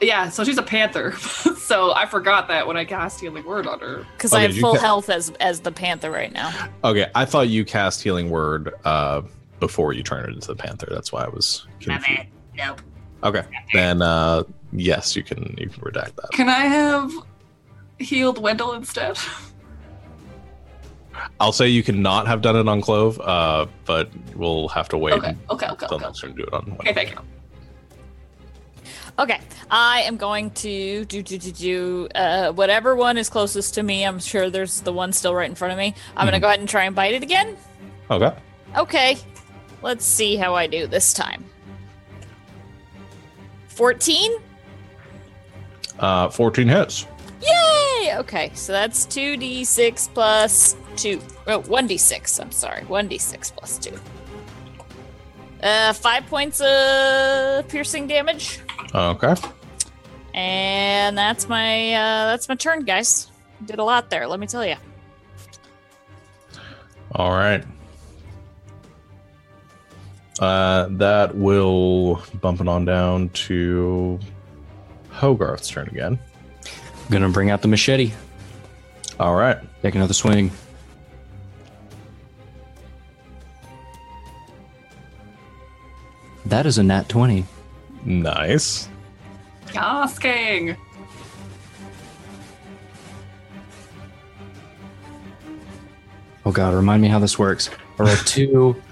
yeah, 0.00 0.28
so 0.30 0.42
she's 0.42 0.58
a 0.58 0.62
panther. 0.62 1.12
so 1.58 1.94
I 1.94 2.06
forgot 2.06 2.48
that 2.48 2.66
when 2.66 2.76
I 2.76 2.84
cast 2.84 3.20
healing 3.20 3.44
word 3.44 3.66
on 3.68 3.78
her. 3.80 4.04
Because 4.16 4.32
I 4.32 4.44
Okay, 4.44 4.52
have 4.54 4.60
full 4.60 4.74
ca- 4.74 4.80
health 4.80 5.10
as 5.10 5.30
as 5.38 5.60
the 5.60 5.70
panther 5.70 6.10
right 6.10 6.32
now. 6.32 6.52
Okay, 6.82 7.06
I 7.14 7.24
thought 7.24 7.48
you 7.48 7.64
cast 7.64 8.02
healing 8.02 8.30
word 8.30 8.72
uh 8.84 9.22
before 9.60 9.92
you 9.92 10.02
turned 10.02 10.28
it 10.28 10.34
into 10.34 10.48
the 10.48 10.56
panther. 10.56 10.88
That's 10.90 11.12
why 11.12 11.24
I 11.24 11.28
was 11.28 11.66
confused. 11.78 12.22
Nope. 12.58 12.80
Okay, 13.22 13.44
then 13.72 14.02
uh, 14.02 14.42
yes, 14.72 15.14
you 15.14 15.22
can 15.22 15.54
you 15.56 15.68
can 15.68 15.80
redact 15.84 16.16
that. 16.16 16.30
Can 16.32 16.48
I 16.48 16.62
have 16.62 17.12
healed 18.02 18.38
Wendell 18.40 18.72
instead? 18.74 19.18
I'll 21.40 21.52
say 21.52 21.68
you 21.68 21.82
cannot 21.82 22.26
have 22.26 22.40
done 22.42 22.56
it 22.56 22.68
on 22.68 22.80
Clove, 22.80 23.20
uh, 23.20 23.66
but 23.84 24.10
we'll 24.34 24.68
have 24.68 24.88
to 24.90 24.98
wait 24.98 25.14
Okay, 25.14 25.36
okay, 25.50 25.66
okay, 25.66 25.84
until 25.84 25.96
okay. 25.96 26.04
next 26.06 26.20
turn 26.20 26.30
to 26.30 26.36
do 26.36 26.42
it 26.44 26.52
on. 26.52 26.76
Okay, 26.80 26.92
thank 26.92 27.10
you. 27.10 27.18
Okay, 29.18 29.40
I 29.70 30.00
am 30.02 30.16
going 30.16 30.50
to 30.52 31.04
do 31.04 31.22
do 31.22 31.38
do 31.38 31.52
do 31.52 32.08
uh, 32.14 32.52
whatever 32.52 32.96
one 32.96 33.18
is 33.18 33.28
closest 33.28 33.74
to 33.74 33.82
me. 33.82 34.04
I'm 34.04 34.18
sure 34.18 34.48
there's 34.50 34.80
the 34.80 34.92
one 34.92 35.12
still 35.12 35.34
right 35.34 35.48
in 35.48 35.54
front 35.54 35.72
of 35.72 35.78
me. 35.78 35.94
I'm 36.16 36.26
gonna 36.26 36.38
Mhm. 36.38 36.40
go 36.40 36.46
ahead 36.48 36.60
and 36.60 36.68
try 36.68 36.84
and 36.84 36.94
bite 36.96 37.12
it 37.14 37.22
again. 37.22 37.56
Okay. 38.10 38.32
Okay, 38.76 39.18
let's 39.82 40.04
see 40.04 40.36
how 40.36 40.54
I 40.54 40.66
do 40.66 40.86
this 40.86 41.12
time. 41.12 41.44
Fourteen. 43.68 44.32
Uh, 45.98 46.28
14 46.30 46.66
hits. 46.68 47.06
Yay! 47.42 48.16
Okay, 48.18 48.50
so 48.54 48.72
that's 48.72 49.06
2d6 49.06 50.14
plus 50.14 50.76
2. 50.96 51.20
Oh, 51.46 51.60
1d6. 51.62 52.40
I'm 52.40 52.52
sorry. 52.52 52.82
1d6 52.82 53.56
plus 53.56 53.78
2. 53.78 53.98
Uh, 55.62 55.92
5 55.92 56.26
points 56.26 56.60
of 56.60 57.68
piercing 57.68 58.06
damage. 58.06 58.60
Okay. 58.94 59.34
And 60.34 61.16
that's 61.16 61.48
my 61.48 61.92
uh 61.92 62.26
that's 62.26 62.48
my 62.48 62.54
turn, 62.54 62.84
guys. 62.84 63.30
Did 63.64 63.78
a 63.78 63.84
lot 63.84 64.10
there, 64.10 64.26
let 64.26 64.40
me 64.40 64.46
tell 64.46 64.64
you. 64.64 64.76
All 67.14 67.30
right. 67.30 67.62
Uh, 70.40 70.88
that 70.90 71.34
will 71.36 72.22
bump 72.40 72.60
it 72.60 72.66
on 72.66 72.84
down 72.84 73.28
to 73.28 74.18
Hogarth's 75.10 75.68
turn 75.68 75.88
again. 75.88 76.18
Gonna 77.10 77.28
bring 77.28 77.50
out 77.50 77.62
the 77.62 77.68
machete. 77.68 78.12
All 79.20 79.34
right. 79.34 79.58
Take 79.82 79.94
another 79.94 80.14
swing. 80.14 80.50
That 86.46 86.66
is 86.66 86.78
a 86.78 86.82
nat 86.82 87.08
20. 87.08 87.44
Nice. 88.04 88.88
Asking. 89.74 90.76
Oh 96.44 96.50
god, 96.50 96.74
remind 96.74 97.00
me 97.00 97.08
how 97.08 97.18
this 97.18 97.38
works. 97.38 97.70
I 97.98 98.02
roll 98.02 98.16
two. 98.16 98.82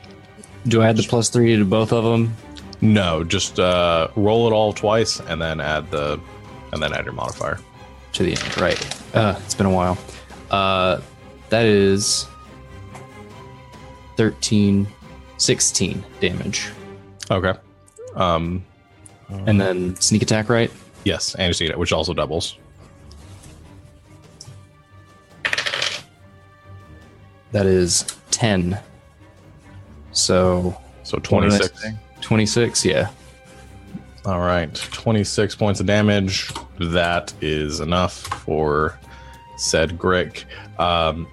Do 0.66 0.82
I 0.82 0.88
add 0.88 0.96
the 0.96 1.04
plus 1.04 1.28
three 1.28 1.54
to 1.56 1.64
both 1.64 1.92
of 1.92 2.02
them? 2.02 2.34
No, 2.80 3.22
just 3.22 3.60
uh, 3.60 4.08
roll 4.16 4.48
it 4.48 4.52
all 4.52 4.72
twice 4.72 5.20
and 5.20 5.40
then 5.40 5.60
add 5.60 5.90
the 5.90 6.18
and 6.72 6.82
then 6.82 6.92
add 6.92 7.04
your 7.04 7.14
modifier. 7.14 7.58
To 8.14 8.22
the 8.22 8.30
end, 8.30 8.58
right. 8.60 9.14
Uh, 9.14 9.34
it's 9.44 9.54
been 9.54 9.66
a 9.66 9.70
while. 9.70 9.98
Uh, 10.50 11.00
that 11.50 11.66
is 11.66 12.26
13, 14.16 14.86
16 15.38 16.04
damage. 16.20 16.70
Okay. 17.30 17.52
Um, 18.14 18.64
And 19.28 19.60
then 19.60 19.96
sneak 19.96 20.22
attack, 20.22 20.48
right? 20.48 20.70
yes, 21.04 21.34
and 21.36 21.46
you 21.48 21.52
see 21.52 21.66
it, 21.66 21.78
which 21.78 21.92
also 21.92 22.12
doubles. 22.14 22.56
That 27.52 27.66
is 27.66 28.04
10. 28.30 28.78
So 30.12 30.76
So 31.04 31.16
what 31.18 31.42
did 31.42 31.52
I 31.52 31.58
26. 31.58 31.84
26, 32.22 32.84
yeah. 32.84 33.10
All 34.26 34.40
right, 34.40 34.74
26 34.74 35.54
points 35.54 35.78
of 35.78 35.86
damage. 35.86 36.50
That 36.80 37.32
is 37.40 37.78
enough 37.78 38.12
for 38.12 38.98
said 39.56 39.96
Grick. 39.96 40.44
Um, 40.80 41.28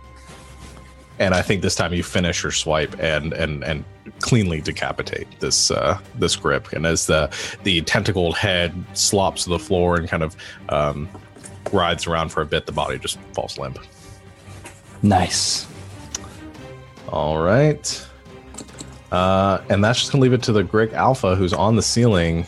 and 1.18 1.34
I 1.34 1.41
think 1.41 1.64
this 1.64 1.74
time 1.74 1.91
you 1.91 2.04
finish 2.04 2.44
your 2.44 2.52
swipe 2.52 2.96
and 3.00 3.34
and 3.34 3.64
and 3.64 3.84
cleanly 4.20 4.62
decapitate 4.62 5.28
this 5.39 5.72
uh, 5.72 5.98
this 6.20 6.36
grick. 6.36 6.72
And 6.74 6.86
as 6.86 7.08
the 7.08 7.36
the 7.64 7.82
tentacled 7.82 8.38
head 8.38 8.74
slops 8.94 9.46
to 9.46 9.50
the 9.50 9.60
floor 9.60 9.98
and 9.98 10.08
kind 10.08 10.22
of 10.22 10.36
um, 10.70 11.10
rides 11.72 12.06
around 12.06 12.30
for 12.30 12.41
a 12.41 12.46
bit, 12.46 12.68
the 12.68 12.72
body 12.72 13.00
just 13.00 13.20
falls 13.34 13.58
limp. 13.58 13.80
Nice. 15.02 15.66
All 17.10 17.41
right. 17.41 18.08
Uh, 19.12 19.62
and 19.70 19.84
that's 19.84 20.00
just 20.00 20.12
gonna 20.12 20.22
leave 20.22 20.34
it 20.34 20.44
to 20.44 20.52
the 20.52 20.64
Grick 20.64 20.94
Alpha, 20.94 21.36
who's 21.36 21.54
on 21.54 21.76
the 21.76 21.82
ceiling 21.82 22.46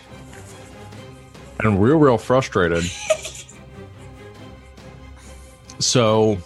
and 1.60 1.82
real, 1.82 1.98
real 1.98 2.18
frustrated. 2.18 2.84
so, 5.80 6.38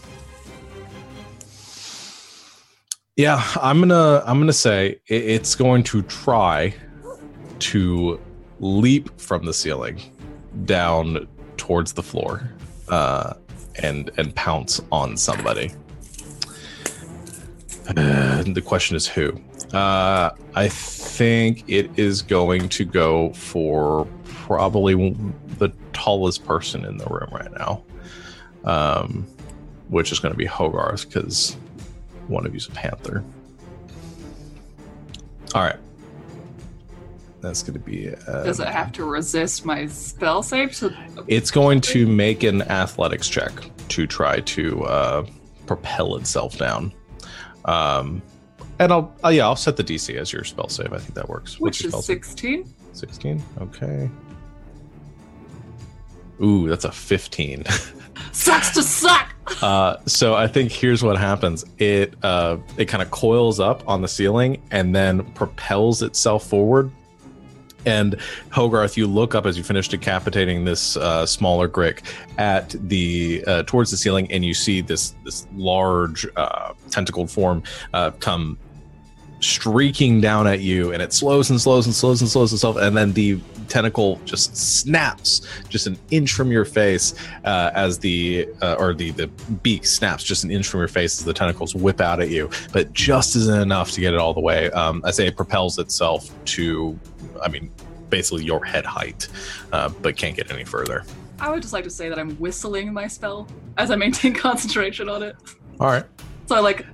yeah, 3.16 3.43
I'm 3.62 3.80
gonna 3.80 4.24
I'm 4.26 4.39
gonna 4.39 4.53
say 4.53 4.99
it, 5.07 5.24
it's 5.24 5.55
going 5.55 5.84
to 5.84 6.01
try 6.03 6.74
to 7.60 8.20
leap 8.60 9.20
from 9.20 9.45
the 9.45 9.53
ceiling 9.53 9.99
down 10.66 11.28
towards 11.57 11.93
the 11.93 12.03
floor 12.03 12.49
uh, 12.88 13.34
and 13.82 14.12
and 14.18 14.34
pounce 14.36 14.82
on 14.91 15.18
somebody. 15.18 15.72
The 18.49 18.62
question 18.64 18.95
is 18.95 19.07
who. 19.07 19.34
Uh, 19.74 20.32
I 20.55 20.68
think 20.68 21.64
it 21.68 21.91
is 21.97 22.22
going 22.22 22.70
to 22.70 22.86
go 22.86 23.34
for 23.34 24.07
probably 24.50 25.16
the 25.60 25.70
tallest 25.93 26.43
person 26.43 26.84
in 26.84 26.97
the 26.97 27.06
room 27.06 27.30
right 27.32 27.52
now, 27.52 27.84
um, 28.64 29.28
which 29.89 30.12
is 30.12 30.18
going 30.20 30.34
to 30.34 30.38
be 30.38 30.45
Hogarth 30.45 31.08
because 31.08 31.56
one 32.28 32.47
of 32.47 32.54
you's 32.56 32.68
a 32.68 32.72
panther. 32.72 33.24
All 35.54 35.62
right, 35.62 35.76
that's 37.41 37.62
going 37.62 37.76
to 37.76 37.80
be. 37.80 38.10
Uh, 38.10 38.43
Does 38.43 38.60
it 38.60 38.68
have 38.68 38.91
to 38.93 39.06
resist 39.06 39.66
my 39.66 39.86
spell 39.86 40.41
save? 40.41 40.76
So 40.76 40.89
It's 41.28 41.52
going 41.52 41.80
to 41.82 42.08
make 42.08 42.41
an 42.41 42.64
athletics 42.64 43.30
check 43.30 43.54
to 43.89 44.08
try 44.08 44.39
to 44.39 44.84
uh, 44.86 45.26
propel 45.68 46.16
itself 46.16 46.58
down. 46.58 46.91
Um, 47.66 48.24
and 48.80 48.91
I'll, 48.91 49.14
uh, 49.24 49.30
yeah, 49.30 49.43
I'll 49.43 49.56
set 49.56 49.78
the 49.78 49.84
DC 49.84 50.16
as 50.16 50.34
your 50.34 50.43
spell 50.43 50.70
save. 50.70 50.91
I 50.91 50.97
think 50.97 51.14
that 51.14 51.30
works. 51.30 51.60
which 51.60 51.82
your 51.82 51.89
is 51.89 51.93
spell 51.93 52.02
save? 52.02 52.26
16? 52.26 52.74
16. 52.93 53.43
Okay. 53.62 54.10
Ooh, 56.42 56.68
that's 56.68 56.86
a 56.86 56.92
15. 56.92 57.66
Sucks 58.32 58.72
to 58.72 58.84
suck! 58.84 59.34
Uh, 59.62 59.98
so 60.06 60.36
I 60.36 60.48
think 60.48 60.72
here's 60.72 61.04
what 61.04 61.18
happens. 61.18 61.66
It 61.78 62.14
uh, 62.24 62.58
it 62.78 62.86
kind 62.86 63.02
of 63.02 63.12
coils 63.12 63.60
up 63.60 63.84
on 63.88 64.02
the 64.02 64.08
ceiling 64.08 64.62
and 64.72 64.96
then 64.96 65.24
propels 65.34 66.02
itself 66.02 66.46
forward. 66.46 66.92
And 67.86 68.18
Hogarth, 68.52 68.98
you 68.98 69.08
look 69.08 69.36
up 69.36 69.46
as 69.46 69.58
you 69.58 69.64
finish 69.64 69.88
decapitating 69.88 70.66
this 70.66 70.98
uh, 70.98 71.26
smaller 71.26 71.68
Grick 71.68 72.02
at 72.38 72.76
the 72.88 73.44
uh, 73.48 73.64
towards 73.64 73.90
the 73.90 73.98
ceiling, 73.98 74.32
and 74.32 74.44
you 74.44 74.54
see 74.54 74.82
this 74.82 75.16
this 75.24 75.48
large 75.56 76.28
uh, 76.36 76.74
tentacled 76.90 77.32
form 77.32 77.64
uh, 77.94 78.12
come 78.20 78.58
streaking 79.40 80.20
down 80.20 80.46
at 80.46 80.60
you, 80.60 80.92
and 80.92 81.02
it 81.02 81.14
slows 81.14 81.50
and 81.50 81.60
slows 81.60 81.86
and 81.86 81.96
slows 81.96 82.22
and 82.22 82.30
slows 82.30 82.52
itself, 82.52 82.76
and 82.76 82.96
then 82.98 83.14
the 83.14 83.40
tentacle 83.70 84.20
just 84.26 84.55
snaps 84.55 85.41
just 85.70 85.88
an 85.88 85.97
inch 86.11 86.34
from 86.34 86.51
your 86.51 86.65
face 86.65 87.13
uh, 87.45 87.72
as 87.74 87.99
the 87.99 88.47
uh, 88.61 88.76
or 88.80 88.93
the 88.93 89.11
the 89.11 89.28
beak 89.63 89.86
snaps 89.86 90.24
just 90.24 90.43
an 90.43 90.51
inch 90.51 90.67
from 90.67 90.80
your 90.80 90.88
face 90.88 91.20
as 91.20 91.26
the 91.26 91.34
tentacles 91.34 91.76
whip 91.76 92.01
out 92.01 92.20
at 92.20 92.30
you, 92.30 92.49
but 92.74 92.91
just 92.93 93.36
isn't 93.36 93.61
enough 93.61 93.91
to 93.91 94.01
get 94.01 94.13
it 94.13 94.20
all 94.20 94.34
the 94.34 94.39
way. 94.39 94.70
Um, 94.72 95.01
I 95.05 95.11
say 95.11 95.28
it 95.28 95.36
propels 95.36 95.78
itself 95.80 96.30
to, 96.45 96.97
I 97.41 97.49
mean, 97.49 97.72
basically 98.09 98.43
your 98.43 98.63
head 98.63 98.86
height, 98.86 99.28
uh, 99.72 99.89
but 100.01 100.17
can't 100.17 100.36
get 100.36 100.51
any 100.51 100.63
further. 100.63 101.03
I 101.39 101.49
would 101.49 101.61
just 101.61 101.74
like 101.74 101.84
to 101.86 101.89
say 101.89 102.09
that 102.09 102.20
I'm 102.20 102.36
whistling 102.36 102.91
my 102.91 103.07
spell 103.07 103.47
as 103.78 103.91
I 103.91 103.95
maintain 103.95 104.34
concentration 104.47 105.09
on 105.09 105.24
it. 105.24 105.36
All 105.80 105.88
right. 105.88 106.05
So 106.47 106.55
I 106.55 106.59
like 106.59 106.86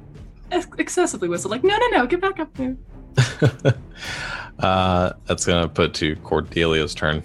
ex- 0.52 0.68
excessively 0.78 1.30
whistle, 1.30 1.50
like, 1.50 1.64
no, 1.64 1.76
no, 1.78 1.88
no, 1.90 2.06
get 2.06 2.22
back 2.22 2.40
up 2.40 2.54
there. 2.56 2.76
uh, 4.60 5.14
that's 5.26 5.46
gonna 5.46 5.68
put 5.68 5.94
to 5.96 6.16
Cordelia's 6.18 6.94
turn. 6.94 7.24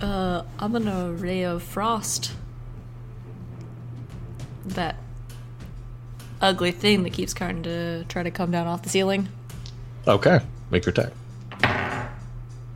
Uh, 0.00 0.42
I'm 0.58 0.72
gonna 0.72 1.12
ray 1.12 1.42
of 1.42 1.62
frost. 1.62 2.32
That 4.64 4.96
ugly 6.40 6.70
thing 6.70 7.02
that 7.02 7.12
keeps 7.12 7.34
trying 7.34 7.62
to 7.64 8.04
try 8.04 8.22
to 8.22 8.30
come 8.30 8.50
down 8.50 8.66
off 8.66 8.82
the 8.82 8.88
ceiling. 8.88 9.28
Okay, 10.06 10.40
make 10.70 10.86
your 10.86 10.92
attack. 10.92 11.12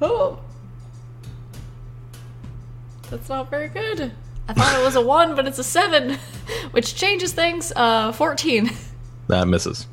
Oh, 0.02 0.38
that's 3.10 3.28
not 3.28 3.48
very 3.48 3.68
good. 3.68 4.12
I 4.48 4.52
thought 4.52 4.78
it 4.78 4.84
was 4.84 4.96
a 4.96 5.00
one, 5.00 5.34
but 5.34 5.46
it's 5.46 5.58
a 5.58 5.64
seven, 5.64 6.18
which 6.72 6.94
changes 6.94 7.32
things. 7.32 7.72
Uh, 7.74 8.12
fourteen 8.12 8.70
That 9.28 9.48
misses. 9.48 9.86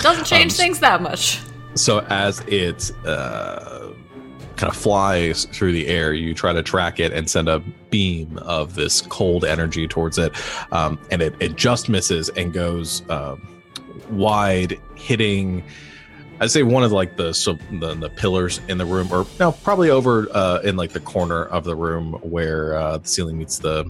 Doesn't 0.00 0.24
change 0.24 0.52
Um, 0.52 0.56
things 0.56 0.80
that 0.80 1.02
much. 1.02 1.40
So 1.74 2.00
as 2.10 2.40
it 2.46 2.90
uh, 3.06 3.90
kind 4.56 4.70
of 4.70 4.76
flies 4.76 5.44
through 5.46 5.72
the 5.72 5.86
air, 5.86 6.12
you 6.12 6.34
try 6.34 6.52
to 6.52 6.62
track 6.62 6.98
it 7.00 7.12
and 7.12 7.30
send 7.30 7.48
a 7.48 7.60
beam 7.90 8.38
of 8.38 8.74
this 8.74 9.02
cold 9.02 9.44
energy 9.44 9.86
towards 9.86 10.18
it, 10.18 10.32
um, 10.72 10.98
and 11.10 11.22
it, 11.22 11.34
it 11.40 11.56
just 11.56 11.88
misses 11.88 12.28
and 12.30 12.52
goes 12.52 13.02
um 13.08 13.46
wide, 14.10 14.80
hitting. 14.96 15.62
I'd 16.40 16.50
say 16.50 16.62
one 16.62 16.82
of 16.82 16.90
like 16.90 17.16
the 17.16 17.32
so 17.32 17.58
the, 17.70 17.94
the 17.94 18.10
pillars 18.10 18.60
in 18.68 18.78
the 18.78 18.86
room, 18.86 19.12
or 19.12 19.26
no, 19.38 19.52
probably 19.52 19.90
over 19.90 20.26
uh, 20.34 20.60
in 20.64 20.76
like 20.76 20.92
the 20.92 21.00
corner 21.00 21.44
of 21.44 21.64
the 21.64 21.76
room 21.76 22.14
where 22.22 22.74
uh, 22.74 22.98
the 22.98 23.06
ceiling 23.06 23.38
meets 23.38 23.58
the 23.58 23.88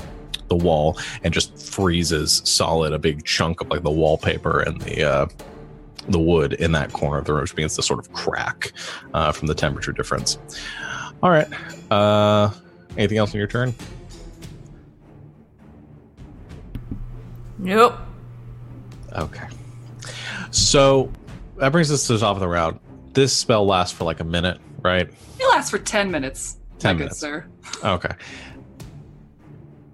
the 0.48 0.56
wall, 0.56 0.98
and 1.22 1.32
just 1.32 1.56
freezes 1.56 2.42
solid 2.44 2.92
a 2.92 2.98
big 2.98 3.24
chunk 3.24 3.60
of 3.60 3.70
like 3.70 3.82
the 3.82 3.90
wallpaper 3.90 4.60
and 4.60 4.80
the 4.82 5.02
uh, 5.02 5.26
the 6.08 6.18
wood 6.18 6.54
in 6.54 6.72
that 6.72 6.92
corner 6.92 7.18
of 7.18 7.24
the 7.24 7.32
room, 7.32 7.42
which 7.42 7.54
begins 7.54 7.76
to 7.76 7.82
sort 7.82 7.98
of 7.98 8.12
crack 8.12 8.72
uh, 9.14 9.32
from 9.32 9.46
the 9.46 9.54
temperature 9.54 9.92
difference. 9.92 10.38
All 11.22 11.30
right. 11.30 11.46
Uh, 11.90 12.50
anything 12.96 13.18
else 13.18 13.32
on 13.32 13.38
your 13.38 13.46
turn? 13.46 13.74
Nope. 17.58 17.98
Okay. 19.12 19.46
So 20.50 21.12
that 21.56 21.72
brings 21.72 21.90
us 21.92 22.06
to 22.06 22.14
the 22.14 22.18
top 22.18 22.36
of 22.36 22.40
the 22.40 22.48
round. 22.48 22.80
This 23.12 23.36
spell 23.36 23.66
lasts 23.66 23.96
for 23.96 24.04
like 24.04 24.20
a 24.20 24.24
minute, 24.24 24.58
right? 24.82 25.08
It 25.38 25.48
lasts 25.50 25.70
for 25.70 25.78
10 25.78 26.10
minutes. 26.10 26.58
10 26.78 26.88
my 26.88 26.92
good 26.92 26.98
minutes. 27.04 27.18
Sir. 27.18 27.46
Okay. 27.84 28.14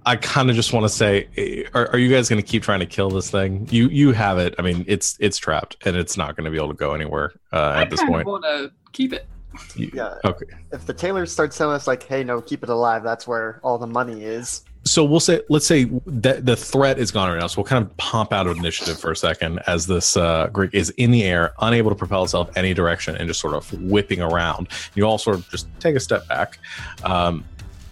I 0.06 0.16
kind 0.16 0.48
of 0.48 0.56
just 0.56 0.72
want 0.72 0.84
to 0.84 0.88
say, 0.88 1.28
eh, 1.36 1.64
are, 1.74 1.88
are 1.90 1.98
you 1.98 2.08
guys 2.08 2.28
going 2.28 2.40
to 2.40 2.46
keep 2.46 2.62
trying 2.62 2.80
to 2.80 2.86
kill 2.86 3.10
this 3.10 3.28
thing? 3.30 3.66
You 3.70 3.88
you 3.88 4.12
have 4.12 4.38
it. 4.38 4.54
I 4.58 4.62
mean, 4.62 4.84
it's 4.86 5.16
it's 5.20 5.36
trapped 5.36 5.76
and 5.84 5.96
it's 5.96 6.16
not 6.16 6.36
going 6.36 6.44
to 6.44 6.50
be 6.50 6.56
able 6.56 6.68
to 6.68 6.74
go 6.74 6.94
anywhere 6.94 7.32
uh, 7.52 7.72
at 7.76 7.90
this 7.90 8.00
point. 8.04 8.20
of 8.22 8.26
want 8.26 8.44
to 8.44 8.70
keep 8.92 9.12
it. 9.12 9.26
You- 9.74 9.90
Yeah. 9.92 10.14
Okay. 10.24 10.46
If 10.72 10.86
the 10.86 10.94
tailor 10.94 11.26
starts 11.26 11.58
telling 11.58 11.74
us 11.74 11.86
like, 11.86 12.02
"Hey, 12.04 12.22
no, 12.22 12.40
keep 12.40 12.62
it 12.62 12.68
alive," 12.68 13.02
that's 13.02 13.26
where 13.26 13.58
all 13.64 13.78
the 13.78 13.86
money 13.86 14.22
is. 14.22 14.62
so 14.84 15.02
we'll 15.04 15.18
say 15.18 15.40
let's 15.48 15.66
say 15.66 15.90
that 16.06 16.46
the 16.46 16.54
threat 16.54 16.96
is 17.00 17.10
gone 17.10 17.28
right 17.28 17.40
now 17.40 17.48
so 17.48 17.56
we'll 17.60 17.66
kind 17.66 17.84
of 17.84 17.96
pump 17.96 18.32
out 18.32 18.46
of 18.46 18.56
initiative 18.56 18.96
for 19.00 19.10
a 19.10 19.16
second 19.16 19.58
as 19.66 19.88
this 19.88 20.16
uh 20.16 20.46
Grick 20.52 20.72
is 20.72 20.90
in 20.90 21.10
the 21.10 21.24
air 21.24 21.52
unable 21.60 21.90
to 21.90 21.96
propel 21.96 22.22
itself 22.22 22.48
any 22.56 22.72
direction 22.72 23.16
and 23.16 23.26
just 23.26 23.40
sort 23.40 23.54
of 23.54 23.64
whipping 23.82 24.20
around 24.22 24.68
you 24.94 25.02
all 25.02 25.18
sort 25.18 25.34
of 25.38 25.50
just 25.50 25.66
take 25.80 25.96
a 25.96 26.00
step 26.00 26.28
back 26.28 26.60
um 27.02 27.44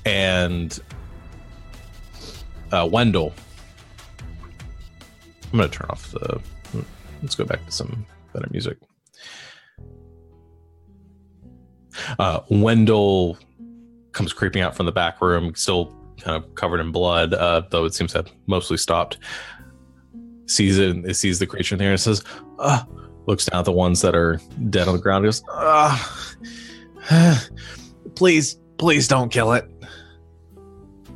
and 0.07 0.79
uh 2.75 2.87
wendell 2.87 3.33
i'm 5.53 5.59
gonna 5.59 5.69
turn 5.69 5.87
off 5.91 6.11
the 6.13 6.41
let's 7.23 7.35
go 7.35 7.45
back 7.45 7.65
to 7.65 7.73
some 7.73 8.05
better 8.33 8.49
music 8.51 8.79
uh 12.19 12.41
wendell 12.51 13.39
comes 14.13 14.33
creeping 14.33 14.63
out 14.63 14.75
from 14.75 14.87
the 14.87 14.93
back 14.93 15.21
room 15.21 15.55
still 15.55 15.95
kind 16.21 16.43
of 16.43 16.55
covered 16.55 16.81
in 16.81 16.91
blood, 16.91 17.35
uh, 17.35 17.63
though 17.71 17.85
it 17.85 17.95
seems 17.95 18.13
to 18.13 18.19
have 18.19 18.33
mostly 18.47 18.77
stopped. 18.77 19.19
Sees 20.47 20.79
it, 20.79 21.15
sees 21.15 21.39
the 21.39 21.47
creature 21.47 21.75
in 21.75 21.79
there 21.79 21.91
and 21.91 22.01
says, 22.01 22.23
uh, 22.59 22.85
looks 23.27 23.47
down 23.47 23.61
at 23.61 23.65
the 23.65 23.73
ones 23.73 24.01
that 24.03 24.15
are 24.15 24.41
dead 24.71 24.89
on 24.89 24.95
the 24.95 25.01
ground. 25.01 25.25
Goes, 25.25 25.43
uh, 25.51 25.99
please, 28.15 28.59
please 28.79 29.09
don't 29.09 29.31
kill 29.31 29.53
it. 29.53 29.69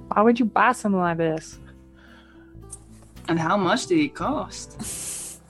Why 0.09 0.23
would 0.23 0.39
you 0.39 0.47
buy 0.47 0.73
something 0.73 1.01
like 1.01 1.19
this? 1.19 1.59
And 3.29 3.39
how 3.39 3.57
much 3.57 3.87
did 3.87 3.99
it 3.99 4.15
cost? 4.15 5.41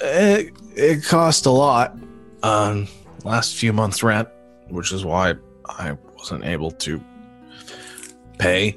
It, 0.00 0.54
it 0.76 1.04
cost 1.04 1.46
a 1.46 1.50
lot. 1.50 1.98
Um, 2.42 2.86
last 3.24 3.56
few 3.56 3.72
months' 3.72 4.02
rent, 4.02 4.28
which 4.68 4.92
is 4.92 5.04
why 5.04 5.34
I 5.66 5.96
wasn't 6.16 6.44
able 6.44 6.70
to 6.70 7.02
pay. 8.38 8.76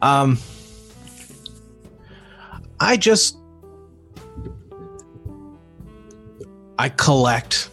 Um, 0.00 0.38
I 2.80 2.96
just 2.96 3.36
I 6.78 6.88
collect 6.88 7.70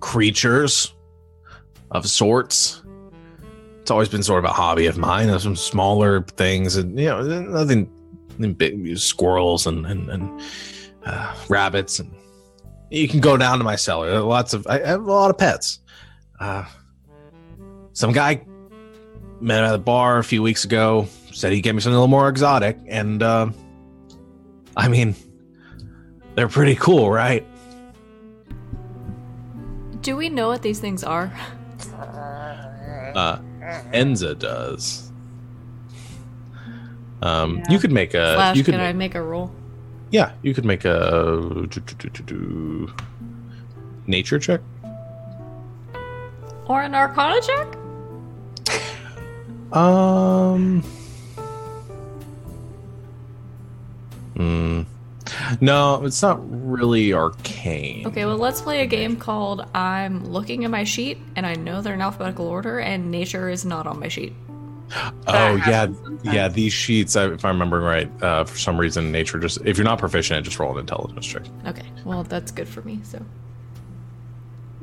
creatures 0.00 0.94
of 1.90 2.08
sorts. 2.08 2.82
It's 3.86 3.90
always 3.92 4.08
been 4.08 4.24
sort 4.24 4.44
of 4.44 4.50
a 4.50 4.52
hobby 4.52 4.86
of 4.86 4.98
mine. 4.98 5.28
There's 5.28 5.44
some 5.44 5.54
smaller 5.54 6.22
things, 6.22 6.74
and 6.74 6.98
you 6.98 7.06
know, 7.06 7.22
nothing, 7.22 7.88
big, 8.54 8.98
squirrels 8.98 9.68
and 9.68 9.86
and, 9.86 10.10
and 10.10 10.42
uh, 11.04 11.32
rabbits, 11.48 12.00
and 12.00 12.12
you 12.90 13.06
can 13.06 13.20
go 13.20 13.36
down 13.36 13.58
to 13.58 13.64
my 13.64 13.76
cellar. 13.76 14.18
Lots 14.22 14.54
of 14.54 14.66
I 14.66 14.80
have 14.84 15.04
a 15.04 15.12
lot 15.12 15.30
of 15.30 15.38
pets. 15.38 15.78
Uh, 16.40 16.64
some 17.92 18.10
guy 18.10 18.44
met 19.40 19.62
at 19.62 19.70
the 19.70 19.78
bar 19.78 20.18
a 20.18 20.24
few 20.24 20.42
weeks 20.42 20.64
ago. 20.64 21.06
Said 21.32 21.52
he'd 21.52 21.60
get 21.60 21.76
me 21.76 21.80
something 21.80 21.94
a 21.94 22.00
little 22.00 22.08
more 22.08 22.28
exotic, 22.28 22.76
and 22.88 23.22
uh, 23.22 23.48
I 24.76 24.88
mean, 24.88 25.14
they're 26.34 26.48
pretty 26.48 26.74
cool, 26.74 27.08
right? 27.08 27.46
Do 30.00 30.16
we 30.16 30.28
know 30.28 30.48
what 30.48 30.62
these 30.62 30.80
things 30.80 31.04
are? 31.04 31.32
Uh, 33.14 33.38
Enza 33.92 34.38
does. 34.38 35.10
Um, 37.22 37.58
Yeah. 37.58 37.64
you 37.70 37.78
could 37.78 37.92
make 37.92 38.14
a. 38.14 38.34
Flash, 38.34 38.56
you 38.56 38.64
could, 38.64 38.74
can 38.74 38.80
I 38.80 38.92
make 38.92 39.14
a 39.14 39.22
roll? 39.22 39.50
yeah, 40.10 40.32
you 40.42 40.54
could 40.54 40.64
make 40.64 40.84
a 40.84 41.66
nature 44.06 44.38
check. 44.38 44.60
Or 46.68 46.82
an 46.82 46.94
arcana 46.94 47.40
check? 47.40 47.76
Um. 49.72 50.82
Hmm. 54.36 54.82
No, 55.60 56.04
it's 56.04 56.22
not 56.22 56.38
really 56.48 57.12
arcane. 57.12 58.06
Okay, 58.06 58.24
well, 58.24 58.36
let's 58.36 58.60
play 58.60 58.82
a 58.82 58.86
game 58.86 59.16
called 59.16 59.66
I'm 59.74 60.24
looking 60.24 60.64
at 60.64 60.70
my 60.70 60.84
sheet 60.84 61.18
and 61.34 61.46
I 61.46 61.54
know 61.54 61.82
they're 61.82 61.94
in 61.94 62.00
alphabetical 62.00 62.46
order 62.46 62.78
and 62.78 63.10
nature 63.10 63.48
is 63.48 63.64
not 63.64 63.86
on 63.86 64.00
my 64.00 64.08
sheet. 64.08 64.32
Oh 65.26 65.56
yeah, 65.66 65.86
sometimes. 65.86 66.24
yeah. 66.24 66.48
These 66.48 66.72
sheets, 66.72 67.16
if 67.16 67.44
I'm 67.44 67.56
remembering 67.58 67.84
right, 67.84 68.22
uh, 68.22 68.44
for 68.44 68.56
some 68.56 68.78
reason, 68.78 69.10
nature 69.10 69.38
just 69.38 69.58
if 69.64 69.76
you're 69.76 69.84
not 69.84 69.98
proficient, 69.98 70.44
just 70.44 70.58
roll 70.58 70.72
an 70.72 70.78
intelligence 70.78 71.26
check. 71.26 71.42
Okay, 71.66 71.86
well, 72.04 72.22
that's 72.22 72.52
good 72.52 72.68
for 72.68 72.82
me, 72.82 73.00
so. 73.02 73.20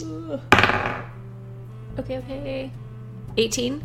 Ugh. 0.02 0.41
Okay, 2.00 2.18
okay. 2.18 2.72
18? 3.38 3.84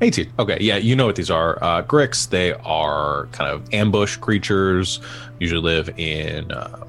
18. 0.00 0.32
Okay, 0.38 0.58
yeah, 0.60 0.76
you 0.76 0.96
know 0.96 1.06
what 1.06 1.16
these 1.16 1.30
are. 1.30 1.62
Uh, 1.62 1.82
Gricks, 1.82 2.28
they 2.28 2.52
are 2.52 3.26
kind 3.32 3.50
of 3.50 3.72
ambush 3.72 4.16
creatures, 4.16 5.00
usually 5.38 5.60
live 5.60 5.88
in 5.98 6.50
uh, 6.50 6.84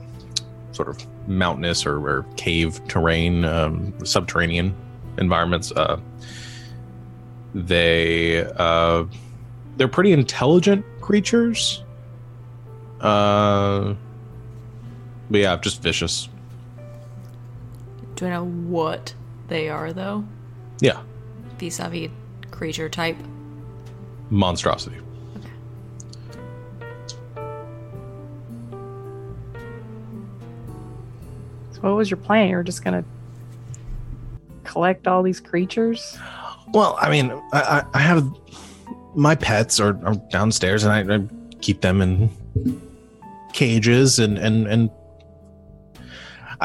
sort 0.72 0.90
of 0.90 1.06
mountainous 1.28 1.86
or, 1.86 1.98
or 2.08 2.26
cave 2.36 2.80
terrain, 2.88 3.46
um, 3.46 3.94
subterranean 4.06 4.76
environments. 5.18 5.72
Uh, 5.72 6.00
they 7.54 8.46
uh, 8.58 9.06
they're 9.78 9.88
pretty 9.88 10.12
intelligent 10.12 10.86
creatures. 11.02 11.84
Uh, 13.02 13.94
but 15.30 15.40
yeah, 15.40 15.56
just 15.58 15.82
vicious. 15.82 16.30
Do 18.16 18.28
I 18.28 18.30
know 18.30 18.46
what 18.46 19.14
they 19.48 19.70
are, 19.70 19.92
though, 19.94 20.26
Yeah, 20.80 21.02
vis 21.58 21.80
a 21.80 21.90
vis 21.90 22.10
creature 22.56 22.90
type. 22.90 23.18
monstrosity. 24.30 24.98
Okay. 25.38 25.50
So 31.72 31.82
what 31.82 31.96
was 31.96 32.10
your 32.10 32.18
plan? 32.18 32.50
You 32.50 32.56
were 32.56 32.64
just 32.64 32.84
gonna 32.84 33.04
collect 34.64 35.08
all 35.08 35.22
these 35.22 35.40
creatures? 35.40 36.18
Well, 36.74 36.98
I 37.00 37.10
mean, 37.10 37.32
I, 37.54 37.62
I, 37.62 37.84
I 37.94 38.00
have 38.00 38.28
my 39.14 39.36
pets 39.36 39.80
are, 39.80 39.98
are 40.06 40.16
downstairs, 40.32 40.84
and 40.84 41.12
I, 41.12 41.16
I 41.16 41.28
keep 41.62 41.82
them 41.82 42.02
in 42.02 42.30
cages, 43.54 44.20
and 44.20 44.38
and 44.38 44.68
and 44.68 44.90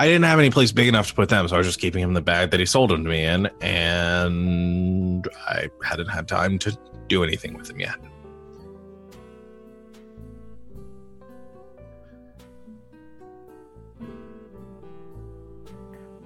I 0.00 0.06
didn't 0.06 0.24
have 0.24 0.38
any 0.38 0.48
place 0.48 0.72
big 0.72 0.88
enough 0.88 1.08
to 1.08 1.14
put 1.14 1.28
them, 1.28 1.46
so 1.46 1.56
I 1.56 1.58
was 1.58 1.66
just 1.66 1.78
keeping 1.78 2.02
him 2.02 2.08
in 2.08 2.14
the 2.14 2.22
bag 2.22 2.52
that 2.52 2.58
he 2.58 2.64
sold 2.64 2.88
them 2.88 3.04
to 3.04 3.10
me 3.10 3.22
in, 3.22 3.50
and 3.60 5.28
I 5.46 5.68
hadn't 5.84 6.06
had 6.08 6.26
time 6.26 6.58
to 6.60 6.74
do 7.08 7.22
anything 7.22 7.52
with 7.52 7.68
him 7.68 7.80
yet. 7.80 7.96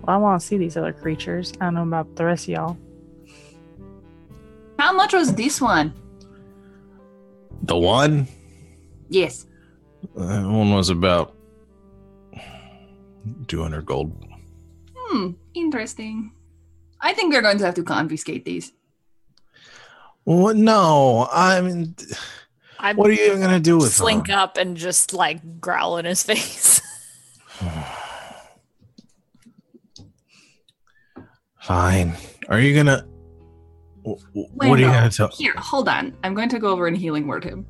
Well, 0.03 0.15
I 0.15 0.19
want 0.19 0.41
to 0.41 0.47
see 0.47 0.57
these 0.57 0.77
other 0.77 0.93
creatures. 0.93 1.53
I 1.61 1.65
don't 1.65 1.75
know 1.75 1.83
about 1.83 2.15
the 2.15 2.25
rest 2.27 2.45
of 2.45 2.49
y'all. 2.51 2.77
How 4.79 4.93
much 4.93 5.13
was 5.15 5.35
this 5.35 5.61
one? 5.61 5.93
The 7.63 7.77
one, 7.77 8.29
Yes. 9.09 9.47
uh, 10.17 10.43
one 10.43 10.73
was 10.73 10.91
about 10.91 11.35
two 13.49 13.63
hundred 13.63 13.87
gold. 13.87 14.13
Hmm. 14.97 15.31
Interesting. 15.55 16.33
I 17.01 17.13
think 17.15 17.33
we're 17.33 17.43
going 17.43 17.59
to 17.59 17.65
have 17.67 17.75
to 17.75 17.83
confiscate 17.83 18.45
these. 18.45 18.73
What? 20.25 20.57
No, 20.57 21.29
I 21.31 21.61
mean, 21.61 21.95
I 22.79 22.95
what 22.95 23.11
are 23.11 23.13
you 23.13 23.25
even 23.27 23.41
gonna 23.41 23.61
do 23.61 23.77
with 23.77 23.93
slink 23.93 24.29
them? 24.29 24.39
up 24.39 24.57
and 24.57 24.77
just 24.77 25.13
like 25.13 25.61
growl 25.61 25.99
in 25.99 26.07
his 26.07 26.23
face. 26.31 26.81
Fine. 31.61 32.15
Are 32.49 32.61
you 32.61 32.75
gonna? 32.75 33.07
wh- 34.05 34.21
wh- 34.33 34.37
What 34.57 34.79
are 34.79 34.81
you 34.81 34.87
Wendell, 34.87 34.93
gonna 34.93 35.11
tell? 35.11 35.29
Here, 35.29 35.55
hold 35.57 35.89
on. 35.89 36.17
I'm 36.25 36.35
going 36.35 36.49
to 36.51 36.59
go 36.59 36.69
over 36.69 36.87
and 36.87 36.97
healing 36.97 37.27
word 37.27 37.45
him. 37.45 37.67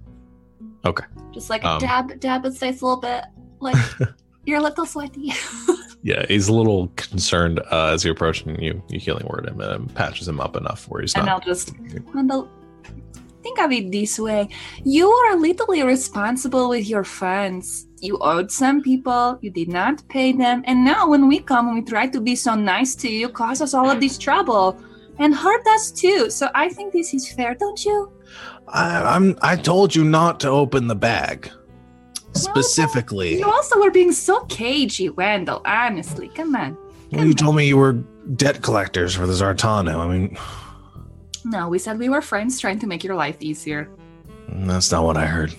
Okay. 0.84 1.04
Just 1.32 1.48
like 1.50 1.64
Um, 1.64 1.78
dab, 1.80 2.18
dab 2.20 2.44
his 2.44 2.58
face 2.58 2.80
a 2.80 2.84
little 2.86 3.00
bit. 3.00 3.24
Like 3.60 3.76
you're 4.46 4.58
a 4.58 4.62
little 4.62 4.86
sweaty. 4.86 5.32
Yeah, 6.04 6.26
he's 6.28 6.48
a 6.48 6.52
little 6.52 6.88
concerned 6.96 7.60
uh, 7.72 7.92
as 7.94 8.04
you 8.04 8.12
approach 8.12 8.44
and 8.44 8.60
you 8.60 8.82
you 8.90 9.00
healing 9.00 9.26
word 9.26 9.48
him 9.48 9.58
and 9.58 9.92
patches 9.94 10.28
him 10.28 10.38
up 10.38 10.54
enough 10.54 10.86
where 10.86 11.00
he's 11.00 11.14
and 11.14 11.30
I'll 11.30 11.38
not. 11.38 11.46
just 11.46 11.72
Wendell. 12.14 12.50
Think 13.42 13.58
of 13.58 13.72
it 13.72 13.90
this 13.90 14.18
way: 14.18 14.50
you 14.84 15.08
are 15.10 15.32
a 15.32 15.36
little 15.36 15.72
irresponsible 15.72 16.68
with 16.68 16.86
your 16.86 17.04
funds. 17.04 17.86
You 18.02 18.18
owed 18.18 18.52
some 18.52 18.82
people, 18.82 19.38
you 19.40 19.50
did 19.50 19.68
not 19.68 20.06
pay 20.10 20.32
them, 20.32 20.62
and 20.66 20.84
now 20.84 21.08
when 21.08 21.26
we 21.26 21.38
come 21.38 21.68
and 21.68 21.76
we 21.76 21.82
try 21.82 22.06
to 22.08 22.20
be 22.20 22.36
so 22.36 22.54
nice 22.54 22.94
to 22.96 23.08
you, 23.08 23.20
you 23.20 23.28
cause 23.30 23.62
us 23.62 23.72
all 23.72 23.88
of 23.90 23.98
this 23.98 24.18
trouble 24.18 24.78
and 25.18 25.34
hurt 25.34 25.66
us 25.68 25.90
too. 25.90 26.28
So 26.28 26.50
I 26.54 26.68
think 26.68 26.92
this 26.92 27.14
is 27.14 27.32
fair, 27.32 27.54
don't 27.54 27.82
you? 27.82 28.12
I, 28.68 29.02
I'm. 29.14 29.38
I 29.40 29.56
told 29.56 29.94
you 29.94 30.04
not 30.04 30.38
to 30.40 30.48
open 30.50 30.86
the 30.86 30.94
bag. 30.94 31.50
Specifically, 32.34 33.38
You 33.38 33.46
also 33.50 33.80
were 33.80 33.90
being 33.90 34.12
so 34.12 34.44
cagey, 34.46 35.08
Wendell. 35.10 35.62
Honestly, 35.64 36.28
come 36.28 36.54
on. 36.56 36.76
well, 37.12 37.24
you 37.24 37.34
told 37.34 37.56
me 37.56 37.66
you 37.68 37.76
were 37.76 37.92
debt 38.36 38.62
collectors 38.62 39.14
for 39.14 39.26
the 39.26 39.32
Zartano. 39.32 39.96
I 40.00 40.06
mean, 40.08 40.36
No, 41.44 41.68
we 41.68 41.78
said 41.78 41.98
we 41.98 42.08
were 42.08 42.22
friends 42.22 42.58
trying 42.60 42.78
to 42.80 42.86
make 42.86 43.04
your 43.04 43.14
life 43.14 43.36
easier. 43.40 43.88
that's 44.48 44.90
not 44.90 45.04
what 45.04 45.16
I 45.16 45.26
heard. 45.26 45.54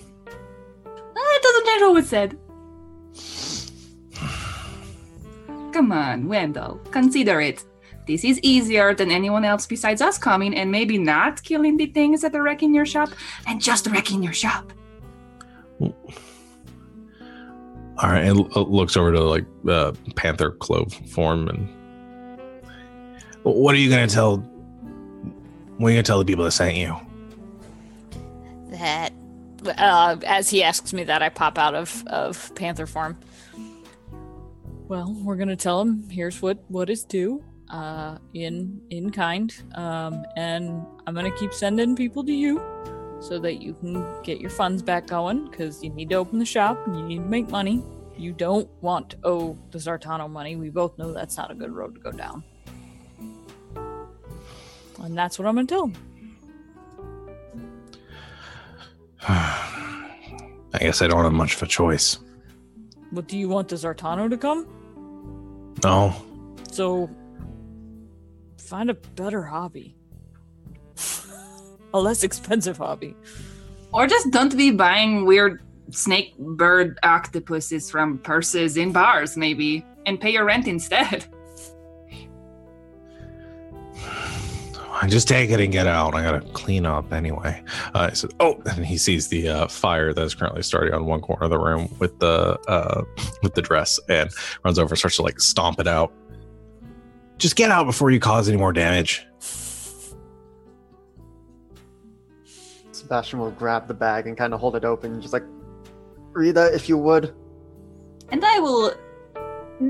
Ah, 0.86 1.36
it 1.36 1.42
doesn't 1.42 1.66
matter 1.66 1.86
what 1.86 1.94
we 1.94 2.02
said. 2.02 2.38
Come 5.72 5.92
on, 5.92 6.28
Wendell. 6.28 6.80
Consider 6.90 7.40
it. 7.40 7.64
This 8.06 8.24
is 8.24 8.38
easier 8.42 8.94
than 8.94 9.10
anyone 9.10 9.44
else 9.44 9.66
besides 9.66 10.00
us 10.00 10.16
coming 10.16 10.54
and 10.54 10.70
maybe 10.70 10.96
not 10.96 11.42
killing 11.42 11.76
the 11.76 11.86
things 11.86 12.20
that 12.22 12.34
are 12.34 12.42
wrecking 12.42 12.72
your 12.74 12.86
shop 12.86 13.10
and 13.46 13.60
just 13.60 13.86
wrecking 13.88 14.22
your 14.22 14.32
shop. 14.32 14.72
All 17.98 18.10
right, 18.10 18.24
and 18.24 18.54
looks 18.56 18.96
over 18.96 19.12
to 19.12 19.20
like 19.20 19.46
uh, 19.68 19.92
Panther 20.14 20.52
Clove 20.52 20.92
form 20.92 21.48
and. 21.48 21.68
What 23.42 23.74
are 23.74 23.78
you 23.78 23.88
gonna 23.88 24.08
tell? 24.08 24.38
What 25.78 25.88
are 25.88 25.90
you 25.90 25.96
gonna 25.96 26.02
tell 26.02 26.18
the 26.18 26.24
people 26.24 26.44
that 26.44 26.50
sent 26.50 26.76
you? 26.76 26.96
that 28.70 29.12
uh, 29.78 30.16
as 30.26 30.48
he 30.48 30.62
asks 30.62 30.92
me 30.92 31.04
that, 31.04 31.22
I 31.22 31.28
pop 31.28 31.58
out 31.58 31.74
of 31.74 32.06
of 32.06 32.54
panther 32.54 32.86
form. 32.86 33.18
Well, 34.88 35.16
we're 35.22 35.36
gonna 35.36 35.56
tell 35.56 35.80
him 35.80 36.08
here's 36.08 36.40
what 36.42 36.58
what 36.68 36.90
is 36.90 37.04
due, 37.04 37.42
uh, 37.70 38.18
in 38.34 38.80
in 38.90 39.10
kind, 39.10 39.54
um, 39.74 40.24
and 40.36 40.84
I'm 41.06 41.14
gonna 41.14 41.36
keep 41.36 41.52
sending 41.52 41.96
people 41.96 42.24
to 42.24 42.32
you, 42.32 42.60
so 43.20 43.38
that 43.38 43.62
you 43.62 43.74
can 43.74 44.22
get 44.22 44.40
your 44.40 44.50
funds 44.50 44.82
back 44.82 45.06
going. 45.06 45.48
Because 45.48 45.82
you 45.82 45.90
need 45.90 46.10
to 46.10 46.16
open 46.16 46.38
the 46.38 46.44
shop, 46.46 46.78
and 46.86 46.98
you 46.98 47.04
need 47.06 47.18
to 47.18 47.28
make 47.28 47.48
money. 47.48 47.82
You 48.16 48.32
don't 48.32 48.68
want 48.80 49.10
to 49.10 49.18
owe 49.24 49.58
the 49.70 49.78
Zartano 49.78 50.30
money. 50.30 50.56
We 50.56 50.70
both 50.70 50.96
know 50.98 51.12
that's 51.12 51.36
not 51.36 51.50
a 51.50 51.54
good 51.54 51.70
road 51.72 51.94
to 51.96 52.00
go 52.00 52.12
down. 52.12 52.42
And 55.02 55.16
that's 55.16 55.38
what 55.38 55.46
I'm 55.46 55.54
gonna 55.54 55.66
tell 55.66 55.86
him. 55.88 55.94
I 59.28 60.78
guess 60.78 61.02
I 61.02 61.08
don't 61.08 61.24
have 61.24 61.32
much 61.32 61.56
of 61.56 61.62
a 61.62 61.66
choice. 61.66 62.18
What 63.10 63.28
do 63.28 63.38
you 63.38 63.48
want 63.48 63.68
the 63.68 63.76
Zartano 63.76 64.28
to 64.28 64.36
come? 64.36 64.66
No, 65.84 66.14
So 66.70 67.10
find 68.58 68.90
a 68.90 68.94
better 68.94 69.42
hobby. 69.42 69.95
A 71.94 72.00
less 72.00 72.22
expensive 72.22 72.78
hobby. 72.78 73.14
Or 73.92 74.06
just 74.06 74.30
don't 74.30 74.56
be 74.56 74.70
buying 74.70 75.24
weird 75.24 75.62
snake 75.90 76.36
bird 76.38 76.98
octopuses 77.02 77.90
from 77.90 78.18
purses 78.18 78.76
in 78.76 78.92
bars, 78.92 79.36
maybe, 79.36 79.84
and 80.04 80.20
pay 80.20 80.30
your 80.30 80.44
rent 80.44 80.66
instead. 80.66 81.24
I 84.98 85.08
just 85.08 85.28
take 85.28 85.50
it 85.50 85.60
and 85.60 85.70
get 85.70 85.86
out. 85.86 86.14
I 86.14 86.22
gotta 86.22 86.40
clean 86.52 86.86
up 86.86 87.12
anyway. 87.12 87.62
Uh, 87.94 88.08
I 88.10 88.12
said, 88.14 88.30
"Oh!" 88.40 88.62
And 88.64 88.84
he 88.84 88.96
sees 88.96 89.28
the 89.28 89.48
uh, 89.48 89.68
fire 89.68 90.14
that 90.14 90.22
is 90.22 90.34
currently 90.34 90.62
starting 90.62 90.94
on 90.94 91.04
one 91.04 91.20
corner 91.20 91.44
of 91.44 91.50
the 91.50 91.58
room 91.58 91.94
with 91.98 92.18
the 92.18 92.58
uh, 92.66 93.04
with 93.42 93.54
the 93.54 93.62
dress, 93.62 94.00
and 94.08 94.30
runs 94.64 94.78
over 94.78 94.92
and 94.92 94.98
starts 94.98 95.16
to 95.16 95.22
like 95.22 95.38
stomp 95.38 95.80
it 95.80 95.86
out. 95.86 96.12
Just 97.36 97.56
get 97.56 97.70
out 97.70 97.84
before 97.84 98.10
you 98.10 98.18
cause 98.18 98.48
any 98.48 98.56
more 98.56 98.72
damage. 98.72 99.26
Sebastian 103.06 103.38
will 103.38 103.52
grab 103.52 103.86
the 103.86 103.94
bag 103.94 104.26
and 104.26 104.36
kind 104.36 104.52
of 104.52 104.58
hold 104.58 104.74
it 104.74 104.84
open, 104.84 105.20
just 105.20 105.32
like, 105.32 105.44
Rita, 106.32 106.74
if 106.74 106.88
you 106.88 106.98
would. 106.98 107.32
And 108.30 108.44
I 108.44 108.58
will 108.58 108.94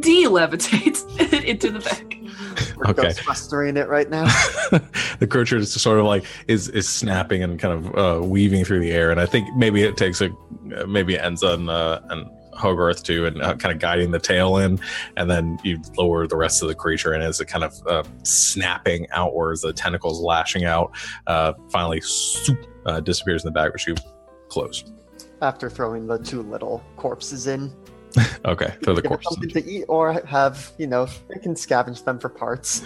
de-levitate 0.00 1.42
into 1.44 1.70
the 1.70 1.78
bag. 1.78 2.28
We're 2.76 2.90
Okay. 2.90 3.08
Ghostbustering 3.08 3.78
it 3.78 3.88
right 3.88 4.10
now. 4.10 4.24
the 5.18 5.26
creature 5.26 5.56
is 5.56 5.72
sort 5.72 5.98
of 5.98 6.04
like 6.04 6.26
is 6.46 6.68
is 6.68 6.86
snapping 6.86 7.42
and 7.42 7.58
kind 7.58 7.72
of 7.72 7.96
uh, 7.96 8.22
weaving 8.22 8.66
through 8.66 8.80
the 8.80 8.92
air, 8.92 9.10
and 9.10 9.18
I 9.18 9.24
think 9.24 9.48
maybe 9.56 9.82
it 9.82 9.96
takes 9.96 10.20
a 10.20 10.26
uh, 10.76 10.86
maybe 10.86 11.14
it 11.14 11.22
ends 11.22 11.42
on 11.42 11.70
uh, 11.70 12.02
and 12.10 12.26
Hogarth 12.52 13.02
too, 13.02 13.24
and 13.24 13.40
uh, 13.40 13.56
kind 13.56 13.74
of 13.74 13.80
guiding 13.80 14.10
the 14.10 14.18
tail 14.18 14.58
in, 14.58 14.78
and 15.16 15.30
then 15.30 15.58
you 15.64 15.80
lower 15.96 16.26
the 16.26 16.36
rest 16.36 16.60
of 16.60 16.68
the 16.68 16.74
creature, 16.74 17.12
and 17.12 17.22
as 17.22 17.40
it 17.40 17.46
kind 17.46 17.64
of 17.64 17.74
uh, 17.86 18.02
snapping 18.24 19.06
outwards, 19.12 19.62
the 19.62 19.72
tentacles 19.72 20.20
lashing 20.20 20.64
out, 20.64 20.92
uh, 21.26 21.54
finally 21.70 22.02
swoop, 22.02 22.66
uh, 22.86 23.00
disappears 23.00 23.44
in 23.44 23.48
the 23.48 23.52
bag, 23.52 23.72
which 23.72 23.86
you 23.86 23.94
close. 24.48 24.84
After 25.42 25.68
throwing 25.68 26.06
the 26.06 26.18
two 26.18 26.42
little 26.42 26.82
corpses 26.96 27.46
in, 27.46 27.70
Okay, 28.44 28.74
throw 28.82 28.94
the 28.94 29.02
give 29.02 29.10
it 29.12 29.20
corpse. 29.20 29.26
something 29.28 29.50
to 29.50 29.64
eat, 29.70 29.84
or 29.88 30.22
have 30.24 30.72
you 30.78 30.86
know 30.86 31.06
they 31.28 31.38
can 31.40 31.54
scavenge 31.54 32.04
them 32.04 32.18
for 32.18 32.28
parts, 32.28 32.82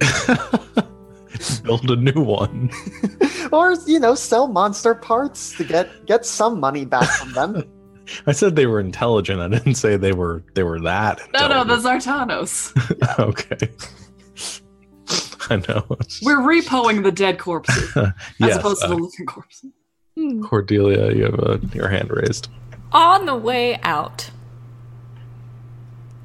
Build 1.62 1.90
a 1.90 1.96
new 1.96 2.20
one. 2.22 2.70
or 3.52 3.74
you 3.86 3.98
know 3.98 4.14
sell 4.14 4.48
monster 4.48 4.94
parts 4.94 5.56
to 5.56 5.64
get 5.64 6.06
get 6.06 6.26
some 6.26 6.60
money 6.60 6.84
back 6.84 7.08
from 7.08 7.32
them. 7.32 7.64
I 8.26 8.32
said 8.32 8.56
they 8.56 8.66
were 8.66 8.80
intelligent. 8.80 9.40
I 9.40 9.48
didn't 9.48 9.76
say 9.76 9.96
they 9.96 10.12
were 10.12 10.44
they 10.54 10.62
were 10.64 10.80
that. 10.80 11.20
No, 11.32 11.48
no, 11.48 11.64
the 11.64 11.74
intelligent. 11.74 12.04
Zartanos. 12.04 13.18
okay. 13.20 13.70
I 15.50 15.56
know. 15.56 15.86
We're 16.22 16.38
repoing 16.38 17.02
the 17.02 17.12
dead 17.12 17.38
corpses 17.38 17.90
as 17.96 18.12
yes, 18.38 18.56
opposed 18.56 18.82
to 18.82 18.88
the 18.88 18.94
uh, 18.94 18.98
living 18.98 19.26
corpses. 19.26 19.70
Cordelia, 20.44 21.12
you 21.12 21.24
have 21.24 21.40
uh, 21.40 21.58
your 21.72 21.88
hand 21.88 22.10
raised. 22.10 22.48
On 22.92 23.24
the 23.26 23.34
way 23.34 23.80
out, 23.82 24.30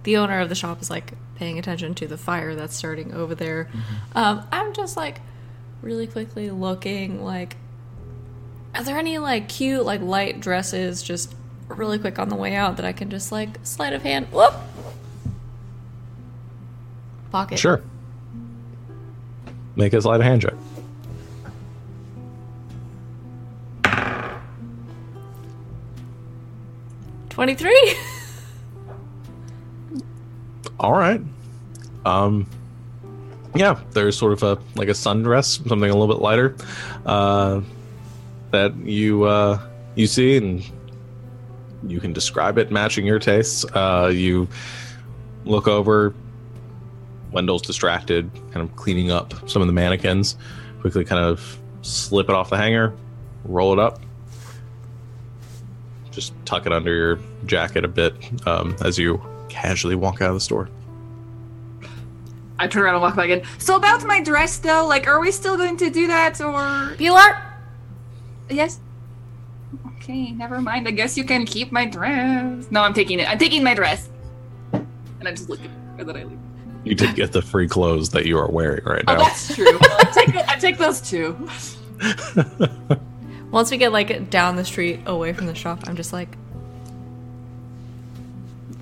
the 0.04 0.18
owner 0.18 0.40
of 0.40 0.50
the 0.50 0.56
shop 0.56 0.82
is 0.82 0.90
like 0.90 1.14
paying 1.36 1.58
attention 1.58 1.96
to 1.96 2.08
the 2.08 2.18
fire 2.18 2.56
that's 2.56 2.76
starting 2.76 3.14
over 3.14 3.34
there. 3.34 3.70
Um, 4.14 4.46
I'm 4.52 4.74
just 4.74 4.98
like 4.98 5.22
really 5.82 6.08
quickly 6.08 6.50
looking 6.50 7.24
like 7.24 7.56
are 8.74 8.84
there 8.84 8.98
any 8.98 9.20
like 9.20 9.48
cute 9.48 9.86
like 9.86 10.02
light 10.02 10.40
dresses 10.40 11.04
just 11.04 11.36
really 11.68 12.00
quick 12.00 12.18
on 12.18 12.30
the 12.30 12.36
way 12.36 12.56
out 12.56 12.78
that 12.78 12.86
I 12.86 12.94
can 12.94 13.10
just 13.10 13.32
like 13.32 13.60
sleight 13.64 13.94
of 13.94 14.02
hand 14.02 14.28
whoop 14.32 14.54
pocket. 17.30 17.60
Sure. 17.60 17.82
Make 19.78 19.94
a 19.94 20.02
sleight 20.02 20.20
of 20.20 20.26
hand 20.26 20.42
check. 20.42 20.56
Twenty 27.30 27.54
three. 27.54 27.96
All 30.80 30.94
right. 30.94 31.22
Um, 32.06 32.48
yeah, 33.56 33.80
there's 33.92 34.18
sort 34.18 34.34
of 34.34 34.42
a 34.42 34.58
like 34.76 34.88
a 34.88 34.94
sundress, 34.94 35.60
something 35.70 35.90
a 35.90 35.96
little 35.96 36.08
bit 36.08 36.24
lighter, 36.24 36.56
uh, 37.06 37.62
that 38.50 38.76
you 38.78 39.26
uh, 39.26 39.62
you 39.94 40.08
see, 40.08 40.38
and 40.38 40.68
you 41.84 42.00
can 42.00 42.14
describe 42.14 42.58
it 42.58 42.72
matching 42.72 43.06
your 43.06 43.20
tastes. 43.20 43.64
Uh, 43.76 44.12
you 44.12 44.48
look 45.46 45.68
over. 45.68 46.16
Wendell's 47.32 47.62
distracted, 47.62 48.32
kind 48.52 48.68
of 48.68 48.76
cleaning 48.76 49.12
up 49.12 49.34
some 49.50 49.62
of 49.62 49.68
the 49.68 49.74
mannequins. 49.74 50.38
Quickly, 50.82 51.04
kind 51.04 51.24
of 51.24 51.60
slip 51.82 52.30
it 52.30 52.36
off 52.36 52.50
the 52.50 52.58
hanger, 52.58 52.94
roll 53.46 53.74
it 53.74 53.80
up, 53.80 54.00
just 56.12 56.34
tuck 56.46 56.66
it 56.66 56.74
under 56.74 56.94
your 56.94 57.20
jacket 57.46 57.86
a 57.86 57.88
bit 57.88 58.14
um, 58.48 58.76
as 58.84 58.98
you 58.98 59.22
casually 59.50 59.96
walk 59.96 60.22
out 60.22 60.30
of 60.30 60.36
the 60.36 60.42
store. 60.42 60.70
I 62.60 62.68
turn 62.68 62.84
around 62.84 62.96
and 62.96 63.04
walk 63.04 63.16
back 63.16 63.30
in. 63.30 63.44
So 63.60 63.76
about 63.76 64.04
my 64.06 64.22
dress 64.22 64.58
though, 64.58 64.88
like 64.88 65.08
are 65.08 65.20
we 65.20 65.32
still 65.32 65.58
going 65.58 65.78
to 65.78 65.90
do 65.90 66.08
that 66.08 66.42
or 66.42 66.96
Pilar. 66.98 67.44
Yes. 68.50 68.80
Okay, 69.98 70.32
never 70.32 70.60
mind. 70.60 70.88
I 70.88 70.92
guess 70.92 71.18
you 71.18 71.24
can 71.24 71.46
keep 71.46 71.72
my 71.72 71.86
dress. 71.86 72.66
No, 72.72 72.82
I'm 72.82 72.94
taking 72.94 73.20
it. 73.20 73.30
I'm 73.30 73.38
taking 73.38 73.64
my 73.64 73.74
dress. 73.74 74.10
And 74.74 75.28
I 75.28 75.32
just 75.32 75.50
look 75.50 75.60
at 75.60 75.66
it 75.66 75.72
and 76.00 76.10
then 76.10 76.18
I 76.18 76.24
leave. 76.24 76.40
You 76.88 76.96
did 76.96 77.16
get 77.16 77.32
the 77.34 77.42
free 77.42 77.68
clothes 77.68 78.10
that 78.12 78.26
you 78.26 78.38
are 78.38 78.50
wearing 78.50 78.84
right 78.86 79.06
now. 79.06 79.14
Oh, 79.14 79.18
now. 79.18 79.24
that's 79.26 79.54
true. 79.56 79.78
I 79.82 80.12
take, 80.14 80.36
I 80.36 80.56
take 80.58 80.78
those 80.78 81.02
too. 81.02 81.50
Once 83.52 83.72
we 83.72 83.78
get 83.78 83.92
like 83.92 84.30
down 84.30 84.56
the 84.56 84.64
street 84.66 85.02
away 85.06 85.34
from 85.34 85.48
the 85.48 85.56
shop, 85.56 85.82
I'm 85.88 85.96
just 85.96 86.14
like 86.14 86.38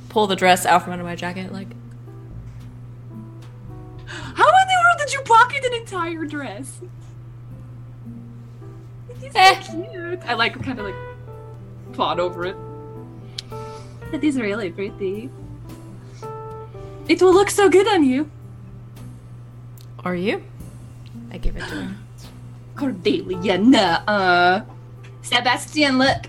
pull 0.10 0.28
the 0.28 0.36
dress 0.36 0.66
out 0.66 0.84
from 0.84 0.93
under 0.93 1.03
my 1.06 1.16
jacket, 1.16 1.51
like 1.51 1.68
How 4.08 4.47
in 4.47 4.68
the 4.68 4.84
world 4.84 4.97
did 4.99 5.14
you 5.14 5.22
pocket 5.22 5.66
an 5.66 5.74
entire 5.74 6.26
dress? 6.26 6.82
It 9.10 9.24
is 9.28 9.34
so 9.34 9.39
Eh. 9.39 9.62
cute. 9.62 10.20
I 10.26 10.34
like 10.36 10.62
kind 10.64 10.80
of 10.80 10.86
like 10.86 10.95
plod 11.93 12.20
over 12.20 12.45
it. 12.45 12.56
That 14.12 14.24
is 14.24 14.39
really 14.39 14.70
pretty. 14.72 15.30
It 17.08 17.22
will 17.22 17.34
look 17.34 17.49
so 17.49 17.70
good 17.70 17.88
on 17.88 18.03
you. 18.03 18.30
Are 20.03 20.16
you? 20.16 20.43
I 21.32 21.38
give 21.38 21.56
it 21.56 21.62
to 21.62 21.76
her. 21.76 21.95
Cordelia, 22.76 24.03
uh 24.08 24.62
Sebastian, 25.22 25.97
look. 25.97 26.26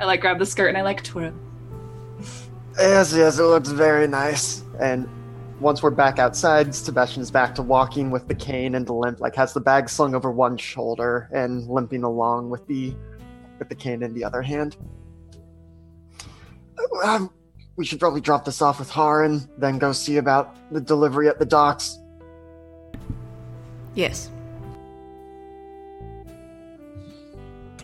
I 0.00 0.04
like 0.04 0.20
grab 0.20 0.38
the 0.38 0.46
skirt 0.46 0.68
and 0.68 0.78
I 0.78 0.82
like 0.82 1.02
twirl. 1.02 1.32
Yes, 2.78 3.12
yes, 3.14 3.38
it 3.38 3.42
looks 3.42 3.70
very 3.70 4.06
nice. 4.06 4.62
And 4.80 5.08
once 5.60 5.82
we're 5.82 5.90
back 5.90 6.18
outside, 6.18 6.74
Sebastian 6.74 7.22
is 7.22 7.30
back 7.30 7.54
to 7.54 7.62
walking 7.62 8.10
with 8.10 8.28
the 8.28 8.34
cane 8.34 8.74
and 8.74 8.86
the 8.86 8.92
limp, 8.92 9.20
like 9.20 9.34
has 9.36 9.54
the 9.54 9.60
bag 9.60 9.88
slung 9.88 10.14
over 10.14 10.30
one 10.30 10.58
shoulder 10.58 11.28
and 11.32 11.66
limping 11.66 12.02
along 12.02 12.50
with 12.50 12.66
the 12.66 12.94
with 13.58 13.68
the 13.70 13.74
cane 13.74 14.02
in 14.02 14.12
the 14.12 14.22
other 14.22 14.42
hand. 14.42 14.76
Um, 17.02 17.30
we 17.76 17.84
should 17.84 18.00
probably 18.00 18.20
drop 18.20 18.44
this 18.44 18.62
off 18.62 18.78
with 18.78 18.90
Haran, 18.90 19.48
then 19.58 19.78
go 19.78 19.92
see 19.92 20.16
about 20.16 20.56
the 20.72 20.80
delivery 20.80 21.28
at 21.28 21.38
the 21.38 21.44
docks. 21.44 21.98
Yes. 23.94 24.30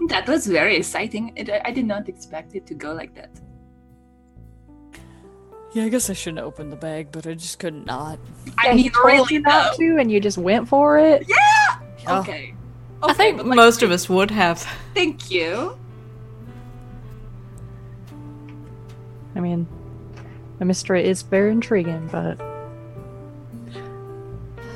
That 0.09 0.27
was 0.27 0.47
very 0.47 0.77
exciting. 0.77 1.33
It, 1.37 1.49
I 1.65 1.71
did 1.71 1.87
not 1.87 2.09
expect 2.09 2.55
it 2.55 2.67
to 2.67 2.75
go 2.75 2.93
like 2.93 3.15
that. 3.15 3.31
Yeah, 5.73 5.85
I 5.85 5.89
guess 5.89 6.11
I 6.11 6.13
shouldn't 6.13 6.45
open 6.45 6.69
the 6.69 6.77
bag, 6.77 7.09
but 7.13 7.27
I 7.27 7.35
just 7.35 7.59
couldn't 7.59 7.87
not. 7.87 8.19
I 8.59 8.69
Yeah, 8.69 8.75
he 8.75 8.83
mean, 8.85 8.93
told 8.93 9.07
really, 9.07 9.39
not 9.39 9.73
though. 9.73 9.95
to, 9.95 9.99
and 10.01 10.11
you 10.11 10.21
just 10.21 10.37
went 10.37 10.69
for 10.69 10.99
it. 10.99 11.25
Yeah. 11.29 12.19
Okay. 12.21 12.55
I 13.03 13.13
think 13.15 13.39
like, 13.39 13.47
most 13.57 13.83
of 13.83 13.91
us 13.91 14.09
would 14.09 14.31
have. 14.31 14.67
Thank 14.95 15.31
you. 15.31 15.79
I 19.35 19.41
mean, 19.41 19.67
the 20.63 20.67
mystery 20.67 21.05
is 21.05 21.23
very 21.23 21.51
intriguing, 21.51 22.09
but 22.13 22.41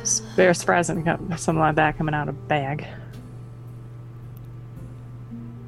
it's 0.01 0.18
very 0.34 0.53
surprising 0.53 0.97
to 0.97 1.03
got 1.03 1.39
something 1.39 1.61
like 1.61 1.76
that 1.76 1.97
coming 1.97 2.12
out 2.12 2.28
of 2.28 2.34
a 2.34 2.39
bag. 2.49 2.84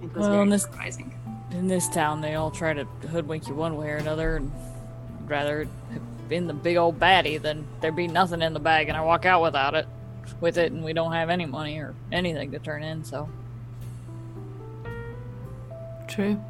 It 0.02 0.12
was 0.12 0.22
Well, 0.22 0.30
very 0.30 0.42
and 0.42 0.50
this- 0.52 0.62
surprising. 0.64 1.14
In 1.52 1.68
this 1.68 1.88
town, 1.88 2.20
they 2.20 2.34
all 2.34 2.50
try 2.50 2.72
to 2.72 2.84
hoodwink 3.12 3.46
you 3.46 3.54
one 3.54 3.76
way 3.76 3.90
or 3.90 3.96
another, 3.98 4.34
and 4.38 4.50
I'd 5.22 5.30
rather 5.30 5.68
have 5.92 6.28
been 6.28 6.48
the 6.48 6.52
big 6.52 6.76
old 6.76 6.98
baddie 6.98 7.40
than 7.40 7.64
there 7.80 7.92
be 7.92 8.08
nothing 8.08 8.42
in 8.42 8.54
the 8.54 8.60
bag 8.60 8.88
and 8.88 8.96
I 8.98 9.02
walk 9.02 9.24
out 9.24 9.40
without 9.40 9.76
it, 9.76 9.86
with 10.40 10.58
it, 10.58 10.72
and 10.72 10.82
we 10.82 10.92
don't 10.94 11.12
have 11.12 11.30
any 11.30 11.46
money 11.46 11.78
or 11.78 11.94
anything 12.10 12.50
to 12.50 12.58
turn 12.58 12.82
in. 12.82 13.04
So 13.04 13.28
True. 16.08 16.40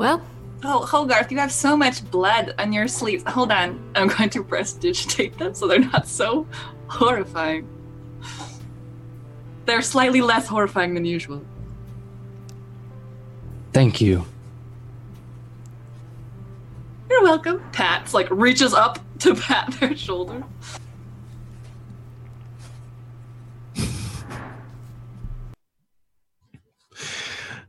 Well, 0.00 0.22
Oh, 0.64 0.86
Hogarth, 0.86 1.30
you 1.30 1.36
have 1.36 1.52
so 1.52 1.76
much 1.76 2.10
blood 2.10 2.54
on 2.58 2.72
your 2.72 2.88
sleeves. 2.88 3.22
Hold 3.26 3.52
on. 3.52 3.78
I'm 3.94 4.08
going 4.16 4.30
to 4.30 4.42
prestidigitate 4.42 5.36
them 5.36 5.54
so 5.54 5.68
they're 5.68 5.78
not 5.78 6.08
so 6.08 6.46
horrifying. 6.86 7.68
They're 9.66 9.82
slightly 9.82 10.22
less 10.22 10.46
horrifying 10.46 10.94
than 10.94 11.04
usual. 11.04 11.44
Thank 13.74 14.00
you. 14.00 14.24
You're 17.10 17.22
welcome. 17.22 17.62
Pats 17.72 18.14
like 18.14 18.30
reaches 18.30 18.72
up 18.72 19.00
to 19.18 19.34
pat 19.34 19.70
their 19.80 19.94
shoulder. 19.94 20.42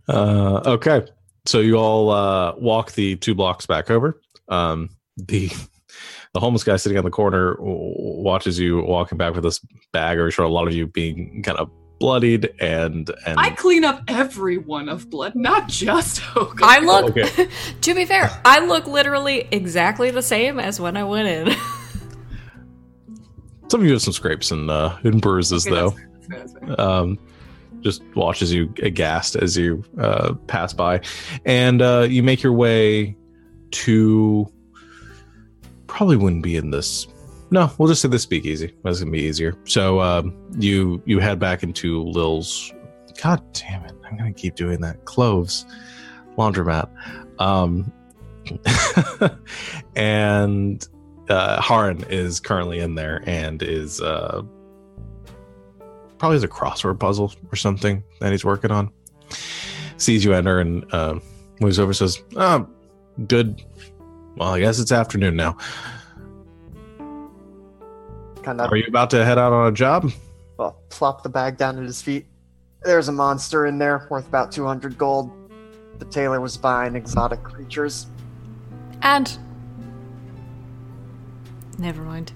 Uh, 0.08 0.62
okay, 0.66 1.06
so 1.46 1.60
you 1.60 1.76
all 1.76 2.10
uh, 2.12 2.56
walk 2.56 2.92
the 2.94 3.16
two 3.18 3.36
blocks 3.36 3.66
back 3.66 3.90
over. 3.90 4.22
Um, 4.50 4.90
the 5.18 5.50
the 6.34 6.40
homeless 6.40 6.64
guy 6.64 6.78
sitting 6.78 6.98
on 6.98 7.04
the 7.04 7.12
corner 7.12 7.58
watches 7.60 8.58
you 8.58 8.82
walking 8.82 9.18
back 9.18 9.34
with 9.34 9.44
this 9.44 9.60
bag, 9.92 10.18
or 10.18 10.32
sure, 10.32 10.46
a 10.46 10.50
lot 10.50 10.68
of 10.68 10.74
you 10.74 10.88
being 10.88 11.44
kind 11.44 11.58
of 11.58 11.70
bloodied 12.00 12.52
and 12.60 13.12
and 13.28 13.40
I 13.40 13.52
clean 13.52 13.84
up 13.86 14.02
every 14.08 14.58
one 14.58 14.90
of 14.90 15.10
blood, 15.10 15.36
not 15.36 15.68
just 15.68 16.20
Hogarth. 16.22 16.64
I 16.64 16.80
look. 16.80 17.18
Okay. 17.18 17.48
to 17.82 17.94
be 17.94 18.06
fair, 18.06 18.32
I 18.44 18.66
look 18.66 18.88
literally 18.88 19.48
exactly 19.52 20.10
the 20.12 20.22
same 20.22 20.60
as 20.60 20.80
when 20.80 20.98
I 20.98 21.04
went 21.04 21.28
in. 21.28 21.56
some 23.70 23.82
of 23.82 23.86
you 23.86 23.94
have 23.94 24.02
some 24.02 24.14
scrapes 24.14 24.52
and 24.52 24.70
uh, 24.70 24.98
and 25.04 25.22
bruises 25.22 25.68
Okay, 25.68 25.76
though. 25.76 25.90
that's 25.90 26.02
fair, 26.28 26.40
that's 26.40 26.54
fair, 26.54 26.62
that's 26.62 26.76
fair. 26.76 26.82
um, 26.82 27.20
just 27.82 28.04
watches 28.16 28.54
you 28.54 28.74
aghast 28.82 29.36
as 29.36 29.58
you 29.58 29.84
uh, 30.00 30.34
pass 30.48 30.74
by, 30.74 31.02
and 31.46 31.82
uh, 31.82 32.08
you 32.10 32.24
make 32.24 32.44
your 32.44 32.54
way 32.54 33.16
to. 33.72 34.52
Probably 35.88 36.16
wouldn't 36.16 36.44
be 36.44 36.56
in 36.56 36.72
this. 36.72 37.08
No, 37.52 37.70
we'll 37.78 37.90
just 37.90 38.02
say 38.02 38.08
the 38.08 38.18
speakeasy. 38.18 38.74
That's 38.84 39.00
gonna 39.00 39.12
be 39.12 39.20
easier. 39.20 39.58
So 39.66 40.00
um, 40.00 40.34
you 40.58 41.02
you 41.06 41.20
head 41.20 41.40
back 41.40 41.64
into 41.64 42.04
Lil's. 42.04 42.74
God 43.22 43.42
damn 43.54 43.84
it! 43.84 43.94
I'm 44.06 44.18
gonna 44.18 44.34
keep 44.34 44.56
doing 44.56 44.80
that. 44.82 45.04
Cloves, 45.06 45.66
laundromat, 46.38 46.90
um, 47.40 47.92
and 49.96 50.88
uh, 51.30 51.62
Haran 51.62 52.04
is 52.10 52.40
currently 52.40 52.80
in 52.80 52.96
there 52.96 53.24
and 53.26 53.62
is 53.62 54.02
uh, 54.02 54.42
probably 56.22 56.36
has 56.36 56.44
a 56.44 56.48
crossword 56.48 57.00
puzzle 57.00 57.34
or 57.52 57.56
something 57.56 58.04
that 58.20 58.32
he's 58.32 58.46
working 58.46 58.70
on. 58.70 58.92
Sees 59.98 60.24
you 60.24 60.34
enter 60.34 60.60
and 60.60 60.86
uh, 60.94 61.20
moves 61.60 61.80
over, 61.80 61.94
says, 61.94 62.22
"Oh, 62.36 62.68
good. 63.28 63.64
Well, 64.38 64.50
I 64.50 64.60
guess 64.60 64.78
it's 64.78 64.92
afternoon 64.92 65.36
now. 65.36 65.58
Kind 68.44 68.62
of 68.62 68.72
Are 68.72 68.78
you 68.78 68.86
about 68.88 69.10
to 69.10 69.26
head 69.26 69.40
out 69.40 69.52
on 69.52 69.66
a 69.66 69.72
job? 69.72 70.12
well, 70.58 70.80
plop 70.90 71.24
the 71.24 71.30
bag 71.30 71.58
down 71.58 71.80
at 71.80 71.86
his 71.86 72.04
feet. 72.04 72.28
There's 72.84 73.08
a 73.08 73.12
monster 73.12 73.66
in 73.66 73.80
there 73.80 74.06
worth 74.12 74.28
about 74.28 74.52
200 74.52 75.00
gold. 75.00 75.32
The 75.98 76.06
tailor 76.06 76.40
was 76.40 76.56
buying 76.56 76.96
exotic 76.96 77.42
creatures. 77.42 78.06
And. 79.02 79.36
Never 81.80 82.04
mind. 82.04 82.32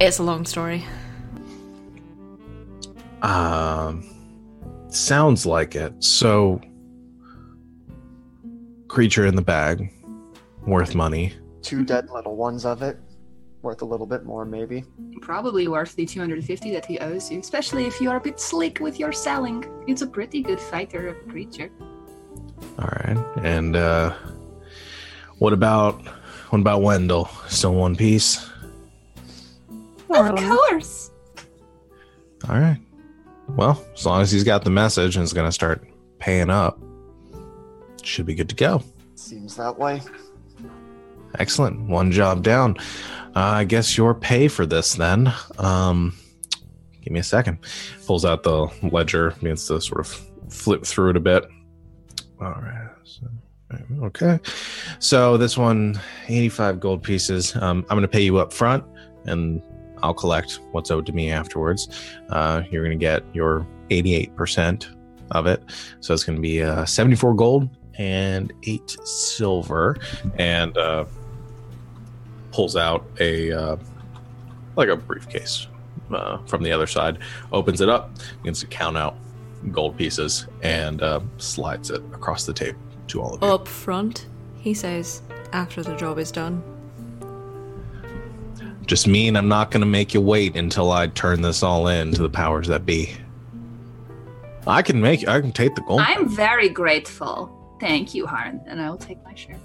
It's 0.00 0.18
a 0.18 0.22
long 0.22 0.46
story. 0.46 0.86
Um, 3.22 4.04
sounds 4.88 5.46
like 5.46 5.74
it. 5.74 5.92
So, 6.02 6.60
creature 8.88 9.26
in 9.26 9.36
the 9.36 9.42
bag, 9.42 9.92
worth 10.66 10.94
money. 10.94 11.34
Two 11.62 11.84
dead 11.84 12.08
little 12.10 12.36
ones 12.36 12.64
of 12.64 12.82
it. 12.82 12.98
Worth 13.62 13.82
a 13.82 13.84
little 13.84 14.06
bit 14.06 14.24
more, 14.24 14.46
maybe. 14.46 14.84
Probably 15.20 15.68
worth 15.68 15.94
the 15.94 16.06
250 16.06 16.70
that 16.72 16.86
he 16.86 16.98
owes 16.98 17.30
you, 17.30 17.38
especially 17.40 17.86
if 17.86 18.00
you 18.00 18.10
are 18.10 18.16
a 18.16 18.20
bit 18.20 18.40
slick 18.40 18.80
with 18.80 18.98
your 18.98 19.12
selling. 19.12 19.64
It's 19.86 20.00
a 20.00 20.06
pretty 20.06 20.42
good 20.42 20.58
fighter 20.58 21.08
of 21.08 21.16
a 21.16 21.30
creature. 21.30 21.70
All 22.78 22.88
right. 23.04 23.18
And 23.44 23.76
uh, 23.76 24.14
what 25.38 25.52
about 25.52 26.00
what 26.50 26.60
about 26.60 26.82
Wendell? 26.82 27.26
Still 27.48 27.74
one 27.74 27.96
piece. 27.96 28.48
Of 30.08 30.34
course. 30.36 31.10
All 32.48 32.58
right. 32.58 32.80
Well, 33.56 33.84
as 33.94 34.06
long 34.06 34.22
as 34.22 34.30
he's 34.30 34.44
got 34.44 34.64
the 34.64 34.70
message 34.70 35.16
and 35.16 35.24
is 35.24 35.32
going 35.32 35.48
to 35.48 35.52
start 35.52 35.86
paying 36.18 36.50
up, 36.50 36.78
should 38.02 38.26
be 38.26 38.34
good 38.34 38.48
to 38.48 38.54
go. 38.54 38.82
Seems 39.14 39.56
that 39.56 39.78
way. 39.78 40.02
Excellent. 41.38 41.88
One 41.88 42.10
job 42.10 42.42
down. 42.42 42.76
Uh, 43.36 43.40
I 43.40 43.64
guess 43.64 43.96
your 43.96 44.14
pay 44.14 44.48
for 44.48 44.66
this 44.66 44.94
then. 44.94 45.32
Um, 45.58 46.16
give 47.02 47.12
me 47.12 47.20
a 47.20 47.24
second. 47.24 47.58
Pulls 48.06 48.24
out 48.24 48.42
the 48.42 48.68
ledger, 48.82 49.30
begins 49.40 49.66
to 49.68 49.80
sort 49.80 50.00
of 50.00 50.08
flip 50.52 50.84
through 50.84 51.10
it 51.10 51.16
a 51.16 51.20
bit. 51.20 51.44
All 52.40 52.52
right. 52.52 52.88
So, 53.04 53.26
okay. 54.04 54.40
So 54.98 55.36
this 55.36 55.56
one, 55.56 56.00
85 56.28 56.80
gold 56.80 57.02
pieces. 57.02 57.54
Um, 57.56 57.84
I'm 57.88 57.96
going 57.96 58.02
to 58.02 58.08
pay 58.08 58.22
you 58.22 58.38
up 58.38 58.52
front 58.52 58.84
and 59.26 59.62
I'll 60.02 60.14
collect 60.14 60.60
what's 60.72 60.90
owed 60.90 61.06
to 61.06 61.12
me 61.12 61.30
afterwards. 61.30 61.88
Uh, 62.28 62.62
you're 62.70 62.84
going 62.84 62.98
to 62.98 63.02
get 63.02 63.22
your 63.32 63.66
88% 63.90 64.86
of 65.30 65.46
it. 65.46 65.62
So 66.00 66.14
it's 66.14 66.24
going 66.24 66.36
to 66.36 66.42
be 66.42 66.62
uh, 66.62 66.84
74 66.84 67.34
gold 67.34 67.68
and 67.98 68.52
8 68.64 68.96
silver. 69.04 69.96
And 70.38 70.76
uh, 70.76 71.04
pulls 72.52 72.76
out 72.76 73.06
a 73.20 73.52
uh, 73.52 73.76
like 74.76 74.88
a 74.88 74.96
briefcase 74.96 75.66
uh, 76.12 76.38
from 76.46 76.62
the 76.62 76.72
other 76.72 76.86
side, 76.86 77.18
opens 77.52 77.80
it 77.80 77.88
up, 77.88 78.10
begins 78.42 78.60
to 78.60 78.66
count 78.66 78.96
out 78.96 79.16
gold 79.72 79.96
pieces, 79.96 80.46
and 80.62 81.02
uh, 81.02 81.20
slides 81.38 81.90
it 81.90 82.02
across 82.12 82.46
the 82.46 82.52
table 82.52 82.78
to 83.08 83.20
all 83.20 83.34
of 83.34 83.42
you. 83.42 83.48
Up 83.48 83.68
front, 83.68 84.26
he 84.56 84.74
says, 84.74 85.22
after 85.52 85.82
the 85.82 85.94
job 85.96 86.18
is 86.18 86.30
done. 86.30 86.62
Just 88.90 89.06
mean 89.06 89.36
I'm 89.36 89.46
not 89.46 89.70
going 89.70 89.82
to 89.82 89.86
make 89.86 90.14
you 90.14 90.20
wait 90.20 90.56
until 90.56 90.90
I 90.90 91.06
turn 91.06 91.42
this 91.42 91.62
all 91.62 91.86
in 91.86 92.10
to 92.10 92.22
the 92.22 92.28
powers 92.28 92.66
that 92.66 92.84
be. 92.84 93.14
I 94.66 94.82
can 94.82 95.00
make 95.00 95.28
I 95.28 95.40
can 95.40 95.52
take 95.52 95.76
the 95.76 95.82
gold. 95.82 96.00
I'm 96.02 96.28
very 96.28 96.68
grateful. 96.68 97.56
Thank 97.78 98.16
you, 98.16 98.26
Harn, 98.26 98.60
and 98.66 98.82
I 98.82 98.90
will 98.90 98.98
take 98.98 99.22
my 99.22 99.32
share. 99.36 99.60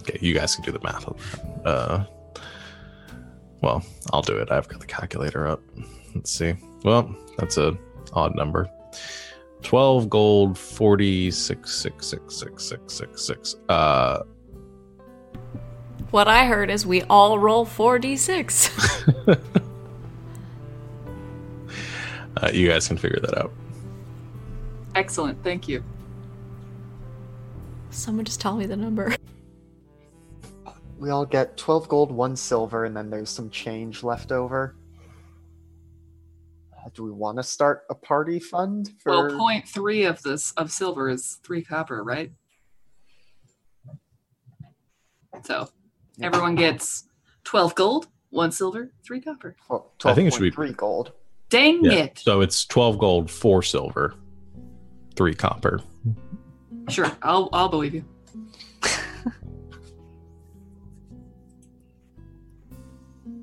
Okay, 0.00 0.18
you 0.20 0.34
guys 0.34 0.56
can 0.56 0.64
do 0.64 0.72
the 0.72 0.80
math. 0.82 1.08
Uh, 1.64 2.04
well, 3.60 3.84
I'll 4.12 4.22
do 4.22 4.36
it. 4.38 4.50
I've 4.50 4.66
got 4.66 4.80
the 4.80 4.86
calculator 4.86 5.46
up. 5.46 5.62
Let's 6.12 6.32
see. 6.32 6.56
Well, 6.82 7.14
that's 7.38 7.56
a 7.56 7.78
odd 8.14 8.34
number. 8.34 8.68
Twelve 9.62 10.10
gold, 10.10 10.58
forty 10.58 11.30
six 11.30 11.72
six 11.72 12.04
six 12.08 12.34
six 12.34 12.64
six 12.64 12.92
six 12.92 13.24
six. 13.24 13.54
Uh, 13.68 14.24
What 16.10 16.28
I 16.28 16.46
heard 16.46 16.70
is 16.70 16.86
we 16.86 17.02
all 17.02 17.38
roll 17.38 17.66
4d6. 17.66 19.38
uh, 22.42 22.50
you 22.52 22.68
guys 22.68 22.86
can 22.86 22.96
figure 22.96 23.20
that 23.20 23.36
out. 23.38 23.52
Excellent. 24.94 25.42
Thank 25.42 25.68
you. 25.68 25.82
Someone 27.90 28.24
just 28.24 28.40
tell 28.40 28.56
me 28.56 28.66
the 28.66 28.76
number. 28.76 29.14
We 30.98 31.10
all 31.10 31.26
get 31.26 31.56
12 31.56 31.88
gold, 31.88 32.12
1 32.12 32.36
silver, 32.36 32.84
and 32.84 32.96
then 32.96 33.10
there's 33.10 33.30
some 33.30 33.50
change 33.50 34.02
left 34.02 34.32
over. 34.32 34.76
Uh, 36.72 36.88
do 36.94 37.02
we 37.02 37.10
want 37.10 37.36
to 37.38 37.42
start 37.42 37.82
a 37.90 37.94
party 37.94 38.38
fund 38.38 38.90
for 39.00 39.10
Well, 39.10 39.38
point 39.38 39.66
three 39.68 40.04
of 40.04 40.22
this 40.22 40.52
of 40.52 40.70
silver 40.70 41.08
is 41.08 41.40
three 41.42 41.62
copper, 41.62 42.04
right? 42.04 42.32
So 45.42 45.68
everyone 46.20 46.54
gets 46.54 47.04
twelve 47.44 47.74
gold, 47.74 48.06
one 48.30 48.50
silver, 48.52 48.90
three 49.04 49.20
copper. 49.20 49.56
Well, 49.68 49.92
I 50.04 50.14
think 50.14 50.28
it 50.28 50.34
should 50.34 50.42
be- 50.42 50.50
three 50.50 50.72
gold? 50.72 51.12
Dang 51.50 51.84
Yeah. 51.84 51.92
it! 51.92 52.18
So 52.18 52.40
it's 52.40 52.64
twelve 52.64 52.98
gold, 52.98 53.30
four 53.30 53.62
silver, 53.62 54.14
three 55.16 55.34
copper. 55.34 55.80
Sure, 56.88 57.10
I'll 57.22 57.48
I'll 57.52 57.68
believe 57.68 57.94
you. 57.94 58.04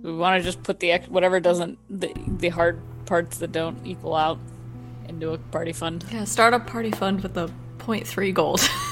We 0.03 0.13
want 0.15 0.39
to 0.39 0.43
just 0.43 0.63
put 0.63 0.79
the 0.79 0.91
ex- 0.91 1.07
whatever 1.07 1.39
doesn't 1.39 1.77
the 1.89 2.11
the 2.37 2.49
hard 2.49 2.79
parts 3.05 3.37
that 3.37 3.51
don't 3.51 3.85
equal 3.85 4.15
out 4.15 4.39
into 5.07 5.31
a 5.33 5.37
party 5.37 5.73
fund. 5.73 6.03
Yeah, 6.11 6.23
start 6.23 6.53
a 6.53 6.59
party 6.59 6.91
fund 6.91 7.21
with 7.21 7.33
the 7.33 7.47
0.3 7.79 8.33
gold. 8.33 8.67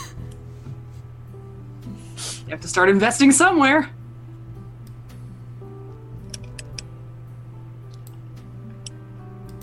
You 2.50 2.54
have 2.54 2.62
to 2.62 2.68
start 2.68 2.90
investing 2.90 3.32
somewhere. 3.32 3.92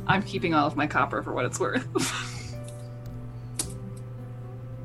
I'm 0.07 0.23
keeping 0.23 0.55
all 0.55 0.69
of 0.69 0.77
my 0.77 0.87
copper 0.87 1.21
for 1.21 1.33
what 1.33 1.45
it's 1.45 1.59
worth. 1.59 1.85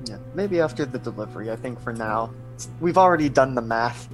Yeah, 0.06 0.18
maybe 0.34 0.60
after 0.60 0.84
the 0.84 0.98
delivery. 0.98 1.52
I 1.52 1.56
think 1.56 1.80
for 1.80 1.94
now, 1.94 2.34
we've 2.82 2.98
already 2.98 3.30
done 3.30 3.54
the 3.54 3.62
math 3.62 4.10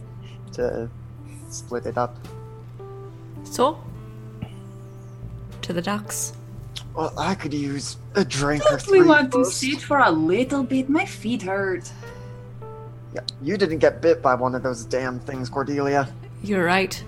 to 0.54 0.88
split 1.50 1.84
it 1.84 1.98
up. 1.98 2.16
so, 3.44 3.78
to 5.60 5.72
the 5.74 5.82
docks. 5.82 6.32
Well, 6.94 7.12
I 7.18 7.34
could 7.34 7.52
use 7.52 7.98
a 8.14 8.24
drink 8.24 8.64
or 8.64 8.70
Don't 8.70 8.82
three. 8.82 9.00
we 9.02 9.06
want 9.06 9.30
to 9.32 9.44
sit 9.44 9.82
for 9.82 9.98
a 9.98 10.10
little 10.10 10.64
bit? 10.64 10.88
My 10.88 11.04
feet 11.04 11.42
hurt. 11.42 11.92
You 13.42 13.56
didn't 13.56 13.78
get 13.78 14.00
bit 14.00 14.22
by 14.22 14.34
one 14.34 14.54
of 14.54 14.62
those 14.62 14.84
damn 14.84 15.20
things, 15.20 15.48
Cordelia. 15.48 16.08
You're 16.42 16.64
right. 16.64 17.02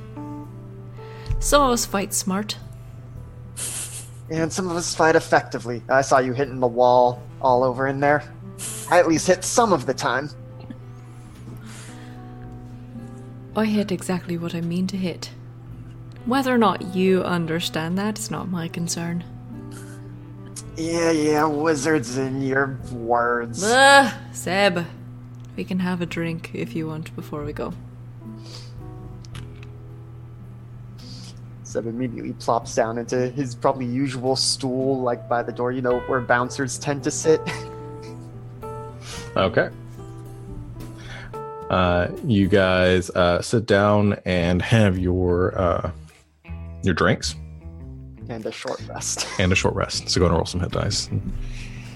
Some 1.38 1.62
of 1.62 1.70
us 1.70 1.86
fight 1.86 2.12
smart. 2.12 2.56
And 4.30 4.52
some 4.52 4.70
of 4.70 4.76
us 4.76 4.94
fight 4.94 5.16
effectively. 5.16 5.82
I 5.88 6.02
saw 6.02 6.18
you 6.18 6.32
hitting 6.32 6.60
the 6.60 6.66
wall 6.66 7.22
all 7.40 7.64
over 7.64 7.86
in 7.86 8.00
there. 8.00 8.22
I 8.90 8.98
at 8.98 9.08
least 9.08 9.26
hit 9.26 9.44
some 9.44 9.72
of 9.72 9.86
the 9.86 9.94
time. 9.94 10.30
I 13.56 13.64
hit 13.64 13.90
exactly 13.90 14.38
what 14.38 14.54
I 14.54 14.60
mean 14.60 14.86
to 14.88 14.96
hit. 14.96 15.30
Whether 16.26 16.54
or 16.54 16.58
not 16.58 16.94
you 16.94 17.22
understand 17.22 17.98
that 17.98 18.18
is 18.18 18.30
not 18.30 18.48
my 18.48 18.68
concern. 18.68 19.24
Yeah, 20.76 21.10
yeah, 21.10 21.46
wizards 21.46 22.16
in 22.16 22.42
your 22.42 22.78
words. 22.92 23.64
Ugh, 23.64 24.14
Seb. 24.32 24.86
We 25.60 25.64
can 25.64 25.80
have 25.80 26.00
a 26.00 26.06
drink 26.06 26.52
if 26.54 26.74
you 26.74 26.86
want 26.86 27.14
before 27.14 27.44
we 27.44 27.52
go. 27.52 27.74
Seb 31.64 31.86
immediately 31.86 32.32
plops 32.32 32.74
down 32.74 32.96
into 32.96 33.28
his 33.28 33.54
probably 33.54 33.84
usual 33.84 34.36
stool, 34.36 35.02
like 35.02 35.28
by 35.28 35.42
the 35.42 35.52
door, 35.52 35.70
you 35.70 35.82
know, 35.82 36.00
where 36.08 36.22
bouncers 36.22 36.78
tend 36.78 37.04
to 37.04 37.10
sit. 37.10 37.42
Okay. 39.36 39.68
Uh, 41.68 42.08
you 42.24 42.48
guys 42.48 43.10
uh, 43.10 43.42
sit 43.42 43.66
down 43.66 44.18
and 44.24 44.62
have 44.62 44.98
your 44.98 45.60
uh, 45.60 45.90
your 46.82 46.94
drinks 46.94 47.36
and 48.30 48.46
a 48.46 48.50
short 48.50 48.80
rest. 48.88 49.28
and 49.38 49.52
a 49.52 49.54
short 49.54 49.74
rest. 49.74 50.08
So 50.08 50.20
go 50.20 50.26
and 50.26 50.34
roll 50.34 50.46
some 50.46 50.60
hit 50.62 50.72
dice. 50.72 51.10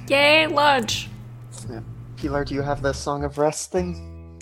Yay, 0.08 0.48
lunch! 0.48 1.08
Pilar, 2.24 2.42
do 2.42 2.54
you 2.54 2.62
have 2.62 2.80
the 2.80 2.94
Song 2.94 3.22
of 3.22 3.36
Rest 3.36 3.70
thing? 3.70 4.40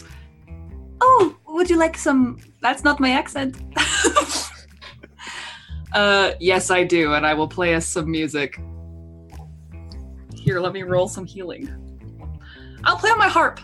Oh, 1.00 1.36
would 1.48 1.68
you 1.68 1.76
like 1.76 1.98
some? 1.98 2.38
That's 2.60 2.84
not 2.84 3.00
my 3.00 3.10
accent. 3.10 3.56
uh, 5.92 6.34
yes, 6.38 6.70
I 6.70 6.84
do, 6.84 7.14
and 7.14 7.26
I 7.26 7.34
will 7.34 7.48
play 7.48 7.74
us 7.74 7.84
some 7.84 8.08
music. 8.08 8.60
Here, 10.32 10.60
let 10.60 10.72
me 10.72 10.84
roll 10.84 11.08
some 11.08 11.26
healing. 11.26 11.68
I'll 12.84 12.98
play 12.98 13.10
on 13.10 13.18
my 13.18 13.26
harp. 13.26 13.58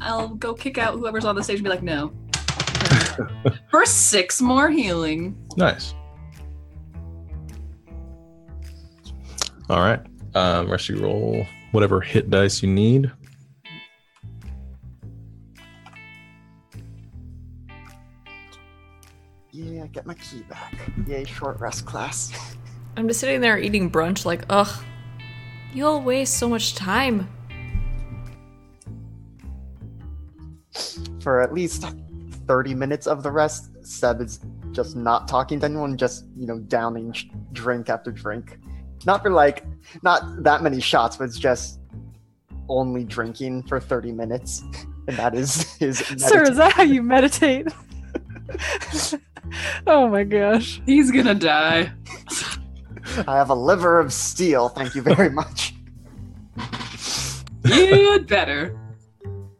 I'll 0.00 0.30
go 0.30 0.52
kick 0.52 0.76
out 0.76 0.94
whoever's 0.94 1.24
on 1.24 1.36
the 1.36 1.44
stage 1.44 1.58
and 1.58 1.64
be 1.64 1.70
like, 1.70 1.84
no. 1.84 2.12
For 3.70 3.86
six 3.86 4.40
more 4.40 4.70
healing. 4.70 5.40
Nice. 5.56 5.94
All 9.68 9.78
right. 9.78 10.00
Um, 10.34 10.68
rest 10.68 10.90
of 10.90 10.96
you 10.96 11.04
roll 11.04 11.46
whatever 11.70 12.00
hit 12.00 12.28
dice 12.28 12.60
you 12.60 12.68
need. 12.68 13.12
Yeah, 19.52 19.86
get 19.88 20.06
my 20.06 20.14
ki 20.14 20.42
back. 20.48 20.74
Yay, 21.06 21.24
short 21.24 21.58
rest 21.60 21.84
class. 21.84 22.32
I'm 22.96 23.08
just 23.08 23.20
sitting 23.20 23.40
there 23.40 23.58
eating 23.58 23.90
brunch, 23.90 24.24
like, 24.24 24.44
ugh, 24.48 24.84
you 25.72 25.86
all 25.86 26.00
waste 26.00 26.38
so 26.38 26.48
much 26.48 26.74
time. 26.74 27.28
For 31.20 31.40
at 31.40 31.52
least 31.52 31.84
30 32.46 32.74
minutes 32.74 33.06
of 33.06 33.22
the 33.22 33.30
rest, 33.30 33.70
Seb 33.86 34.20
is 34.20 34.40
just 34.72 34.96
not 34.96 35.28
talking 35.28 35.60
to 35.60 35.66
anyone, 35.66 35.96
just, 35.96 36.26
you 36.36 36.46
know, 36.46 36.58
downing 36.58 37.14
drink 37.52 37.88
after 37.88 38.10
drink. 38.10 38.58
Not 39.06 39.22
for 39.22 39.30
like, 39.30 39.64
not 40.02 40.42
that 40.42 40.62
many 40.62 40.80
shots, 40.80 41.16
but 41.16 41.24
it's 41.24 41.38
just 41.38 41.80
only 42.68 43.04
drinking 43.04 43.64
for 43.64 43.80
30 43.80 44.12
minutes. 44.12 44.62
And 45.08 45.16
that 45.16 45.34
is 45.34 45.74
his. 45.76 45.98
Sir, 46.18 46.42
is 46.42 46.56
that 46.58 46.72
how 46.72 46.82
you 46.84 47.02
meditate? 47.02 47.66
oh 49.86 50.08
my 50.08 50.24
gosh. 50.24 50.80
He's 50.86 51.10
gonna 51.10 51.34
die. 51.34 51.92
I 53.26 53.36
have 53.36 53.50
a 53.50 53.54
liver 53.54 53.98
of 53.98 54.12
steel. 54.12 54.68
Thank 54.68 54.94
you 54.94 55.02
very 55.02 55.30
much. 55.30 55.74
You'd 57.64 58.26
better. 58.26 58.78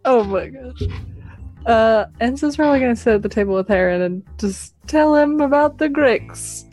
Oh 0.05 0.25
my 0.25 0.49
gosh. 0.49 0.83
Uh, 1.67 2.07
Enzo's 2.21 2.57
probably 2.57 2.81
gonna 2.81 2.97
sit 2.97 3.15
at 3.15 3.23
the 3.23 3.29
table 3.29 3.55
with 3.55 3.69
Haran 3.69 4.03
and 4.03 4.23
just 4.39 4.75
tell 4.87 5.15
him 5.15 5.41
about 5.41 5.79
the 5.79 5.89
Gricks. 5.89 6.65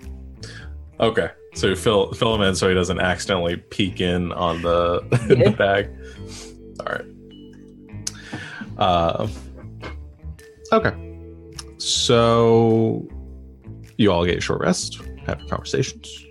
Okay. 0.99 1.29
So 1.53 1.75
fill 1.75 2.13
fill 2.13 2.35
him 2.35 2.41
in 2.41 2.55
so 2.55 2.69
he 2.69 2.75
doesn't 2.75 2.99
accidentally 2.99 3.57
peek 3.57 3.99
in 3.99 4.31
on 4.33 4.61
the, 4.61 5.01
in 5.29 5.39
the 5.43 5.51
bag. 5.51 5.89
All 6.79 6.85
right. 6.85 7.05
Uh, 8.77 9.27
okay. 10.71 10.93
So 11.77 13.07
you 13.97 14.11
all 14.11 14.25
get 14.25 14.37
a 14.37 14.41
short 14.41 14.61
rest, 14.61 15.01
have 15.25 15.39
your 15.39 15.49
conversations. 15.49 16.25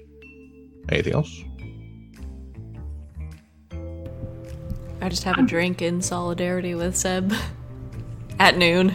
Anything 0.88 1.14
else? 1.14 1.44
I 5.01 5.09
just 5.09 5.24
have 5.24 5.38
a 5.38 5.43
drink 5.43 5.82
in 5.82 6.01
solidarity 6.01 6.74
with 6.74 6.97
Seb 6.97 7.32
at 8.38 8.56
noon. 8.56 8.94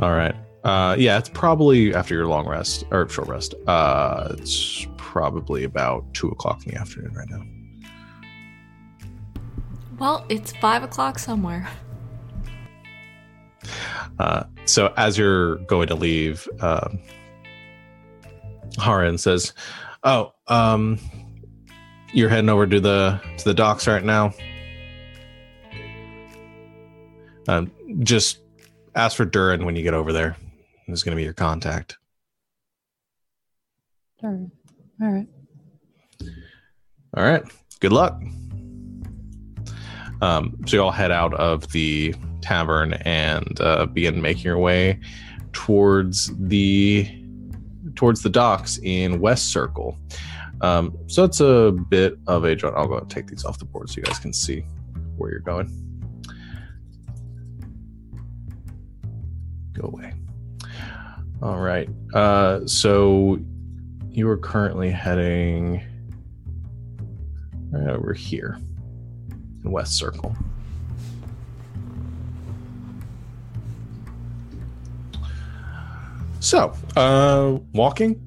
All 0.00 0.12
right. 0.12 0.34
Uh, 0.64 0.96
yeah, 0.98 1.18
it's 1.18 1.28
probably 1.28 1.94
after 1.94 2.14
your 2.14 2.26
long 2.26 2.46
rest 2.46 2.84
or 2.90 3.08
short 3.08 3.28
rest. 3.28 3.54
Uh, 3.66 4.34
it's 4.38 4.86
probably 4.96 5.64
about 5.64 6.12
two 6.14 6.28
o'clock 6.28 6.64
in 6.66 6.72
the 6.72 6.78
afternoon 6.78 7.14
right 7.14 7.28
now. 7.30 7.42
Well, 9.98 10.24
it's 10.28 10.52
five 10.52 10.82
o'clock 10.82 11.18
somewhere. 11.18 11.68
Uh, 14.18 14.44
so 14.68 14.92
as 14.96 15.16
you're 15.16 15.56
going 15.56 15.88
to 15.88 15.94
leave, 15.94 16.46
um, 16.60 16.98
Haran 18.82 19.18
says, 19.18 19.54
"Oh, 20.04 20.34
um, 20.46 20.98
you're 22.12 22.28
heading 22.28 22.50
over 22.50 22.66
to 22.66 22.80
the 22.80 23.20
to 23.38 23.44
the 23.44 23.54
docks 23.54 23.86
right 23.86 24.04
now. 24.04 24.32
Um, 27.48 27.72
just 28.00 28.40
ask 28.94 29.16
for 29.16 29.24
Durin 29.24 29.64
when 29.64 29.74
you 29.74 29.82
get 29.82 29.94
over 29.94 30.12
there. 30.12 30.36
He's 30.86 31.02
going 31.02 31.12
to 31.12 31.16
be 31.16 31.24
your 31.24 31.32
contact." 31.32 31.96
All 34.22 34.30
right. 34.30 34.50
All 35.00 35.12
right. 35.12 35.26
All 37.16 37.24
right. 37.24 37.42
Good 37.80 37.92
luck. 37.92 38.20
Um, 40.20 40.56
so 40.66 40.76
you 40.76 40.82
all 40.82 40.90
head 40.90 41.12
out 41.12 41.32
of 41.34 41.70
the 41.72 42.14
tavern 42.48 42.94
and 43.04 43.60
uh, 43.60 43.84
begin 43.86 44.22
making 44.22 44.44
your 44.44 44.58
way 44.58 44.98
towards 45.52 46.32
the 46.48 47.06
towards 47.94 48.22
the 48.22 48.30
docks 48.30 48.78
in 48.82 49.20
West 49.20 49.52
Circle. 49.52 49.98
Um, 50.62 50.96
so 51.08 51.24
it's 51.24 51.40
a 51.40 51.72
bit 51.90 52.18
of 52.26 52.44
a 52.44 52.56
jaunt. 52.56 52.74
I'll 52.74 52.88
go 52.88 52.98
and 52.98 53.10
take 53.10 53.26
these 53.26 53.44
off 53.44 53.58
the 53.58 53.66
board 53.66 53.90
so 53.90 53.98
you 53.98 54.02
guys 54.02 54.18
can 54.18 54.32
see 54.32 54.64
where 55.16 55.30
you're 55.30 55.40
going. 55.40 55.68
Go 59.74 59.88
away. 59.88 60.14
All 61.42 61.58
right. 61.58 61.88
Uh, 62.14 62.66
so 62.66 63.38
you 64.10 64.28
are 64.28 64.38
currently 64.38 64.90
heading 64.90 65.82
right 67.70 67.90
over 67.90 68.14
here 68.14 68.58
in 69.64 69.70
West 69.70 69.96
Circle. 69.96 70.34
So, 76.40 76.72
uh, 76.96 77.58
walking. 77.72 78.20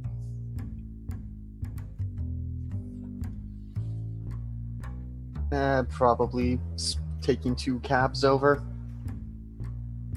Uh, 5.52 5.84
probably 5.90 6.60
taking 7.22 7.56
two 7.56 7.80
cabs 7.80 8.24
over. 8.24 8.64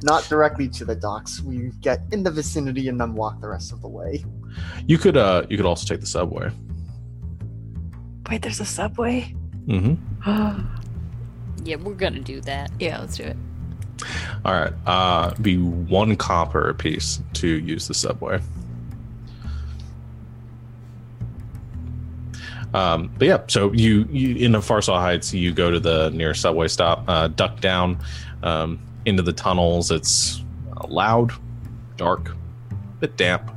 Not 0.03 0.25
directly 0.29 0.69
to 0.71 0.85
the 0.85 0.95
docks. 0.95 1.41
We 1.41 1.71
get 1.81 2.03
in 2.13 2.23
the 2.23 2.31
vicinity 2.31 2.89
and 2.89 3.01
then 3.01 3.15
walk 3.15 3.41
the 3.41 3.49
rest 3.49 3.73
of 3.73 3.81
the 3.81 3.89
way. 3.89 4.25
You 4.87 4.99
could, 4.99 5.17
uh, 5.17 5.47
you 5.49 5.57
could 5.57 5.67
also 5.67 5.87
take 5.87 6.01
the 6.01 6.07
subway. 6.07 6.51
Wait, 8.31 8.43
there's 8.43 8.61
a 8.61 8.65
subway? 8.65 9.35
Mm-hmm. 9.67 10.61
Yeah, 11.65 11.77
we're 11.77 11.95
gonna 11.95 12.21
do 12.21 12.43
that. 12.43 12.71
Yeah, 12.79 13.01
let's 13.01 13.17
do 13.17 13.23
it. 13.23 13.39
All 14.45 14.53
right. 14.53 14.73
Uh, 14.87 15.35
be 15.41 15.59
one 15.59 16.17
copper 16.17 16.69
a 16.69 16.75
piece 16.75 17.21
to 17.35 17.49
use 17.49 17.89
the 17.89 17.95
subway. 17.95 18.41
Um, 22.75 23.13
but 23.17 23.29
yeah, 23.29 23.43
so 23.47 23.73
you, 23.73 24.07
you 24.11 24.35
in 24.45 24.53
the 24.53 24.61
Farsaw 24.61 24.99
Heights, 24.99 25.33
you 25.33 25.53
go 25.53 25.71
to 25.71 25.79
the 25.79 26.11
nearest 26.11 26.43
subway 26.43 26.67
stop, 26.67 27.05
uh, 27.07 27.29
duck 27.29 27.61
down 27.61 27.99
um, 28.43 28.81
into 29.07 29.23
the 29.23 29.33
tunnels. 29.33 29.93
It's 29.93 30.43
loud, 30.89 31.33
dark, 31.97 32.31
a 32.31 32.75
bit 32.99 33.17
damp. 33.17 33.49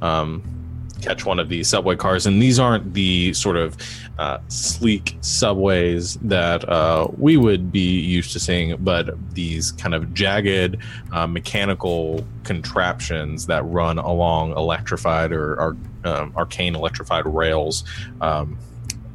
Um, 0.00 0.59
catch 1.00 1.24
one 1.24 1.38
of 1.38 1.48
these 1.48 1.68
subway 1.68 1.96
cars, 1.96 2.26
and 2.26 2.40
these 2.40 2.58
aren't 2.58 2.94
the 2.94 3.32
sort 3.34 3.56
of 3.56 3.76
uh, 4.18 4.38
sleek 4.48 5.16
subways 5.20 6.14
that 6.16 6.68
uh, 6.68 7.08
we 7.16 7.36
would 7.36 7.72
be 7.72 8.00
used 8.00 8.32
to 8.32 8.40
seeing, 8.40 8.76
but 8.76 9.10
these 9.34 9.72
kind 9.72 9.94
of 9.94 10.12
jagged 10.14 10.76
uh, 11.12 11.26
mechanical 11.26 12.24
contraptions 12.44 13.46
that 13.46 13.64
run 13.64 13.98
along 13.98 14.52
electrified 14.52 15.32
or, 15.32 15.54
or 15.60 15.76
um, 16.04 16.32
arcane 16.36 16.74
electrified 16.74 17.26
rails 17.26 17.84
um, 18.20 18.58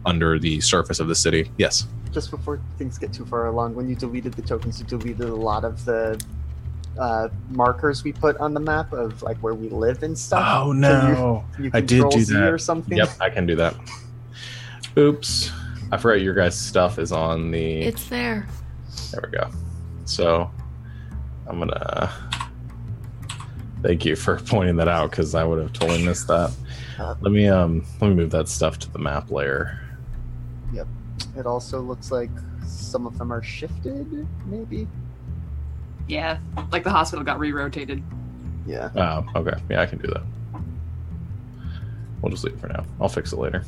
under 0.06 0.40
the 0.40 0.60
surface 0.62 1.00
of 1.00 1.08
the 1.08 1.16
city. 1.16 1.52
Yes. 1.58 1.88
Just 2.12 2.32
before 2.32 2.62
things 2.78 2.98
get 2.98 3.12
too 3.12 3.26
far 3.26 3.48
along, 3.48 3.76
when 3.76 3.90
you 3.90 3.96
deleted 3.96 4.34
the 4.34 4.42
tokens, 4.42 4.80
you 4.80 4.86
deleted 4.86 5.30
a 5.30 5.36
lot 5.36 5.66
of 5.66 5.84
the 5.86 6.20
uh, 6.98 7.30
markers 7.50 8.04
we 8.04 8.14
put 8.14 8.38
on 8.38 8.54
the 8.54 8.60
map 8.60 8.94
of 8.94 9.22
like 9.22 9.38
where 9.38 9.54
we 9.54 9.70
live 9.70 10.04
and 10.04 10.18
stuff. 10.18 10.44
Oh 10.46 10.72
Can 10.72 10.82
no! 10.82 11.46
You 11.60 11.72
I 11.74 11.82
did 11.82 12.10
do 12.10 12.22
Z 12.22 12.34
that. 12.34 12.50
or 12.52 12.58
something. 12.58 12.98
Yep, 12.98 13.10
I 13.20 13.30
can 13.30 13.46
do 13.46 13.56
that. 13.58 13.76
Oops, 14.98 15.52
I 15.92 15.98
forgot 15.98 16.22
your 16.22 16.34
guys' 16.34 16.58
stuff 16.58 17.00
is 17.00 17.12
on 17.12 17.52
the. 17.52 17.82
It's 17.82 18.08
there. 18.08 18.48
There 19.12 19.22
we 19.24 19.38
go. 19.38 19.50
So 20.06 20.50
I'm 21.48 21.60
gonna 21.60 22.12
thank 23.82 24.06
you 24.06 24.16
for 24.16 24.38
pointing 24.46 24.78
that 24.78 24.88
out 24.88 25.12
because 25.12 25.36
I 25.36 25.44
would 25.44 25.60
have 25.60 25.74
totally 25.74 26.06
missed 26.06 26.28
that. 26.28 26.52
Uh, 26.98 27.14
Let 27.20 27.34
me 27.34 27.48
um 27.50 27.86
let 28.00 28.10
me 28.10 28.16
move 28.16 28.32
that 28.32 28.48
stuff 28.48 28.80
to 28.80 28.90
the 28.92 29.00
map 29.00 29.32
layer. 29.32 29.82
Yep. 30.74 30.88
It 31.38 31.46
also 31.46 31.82
looks 31.82 32.10
like 32.12 32.30
some 32.66 33.06
of 33.06 33.18
them 33.18 33.32
are 33.34 33.44
shifted, 33.44 34.28
maybe. 34.46 34.88
Yeah, 36.08 36.38
like 36.72 36.84
the 36.84 36.92
hospital 36.92 37.26
got 37.26 37.40
re-rotated. 37.40 38.04
Yeah. 38.66 38.90
Oh, 38.96 39.40
okay. 39.40 39.60
Yeah, 39.70 39.82
I 39.82 39.86
can 39.86 40.00
do 40.00 40.08
that. 40.08 40.24
We'll 42.22 42.32
just 42.32 42.44
leave 42.44 42.56
it 42.56 42.60
for 42.60 42.68
now. 42.68 42.84
I'll 43.00 43.10
fix 43.10 43.34
it 43.34 43.40
later. 43.40 43.64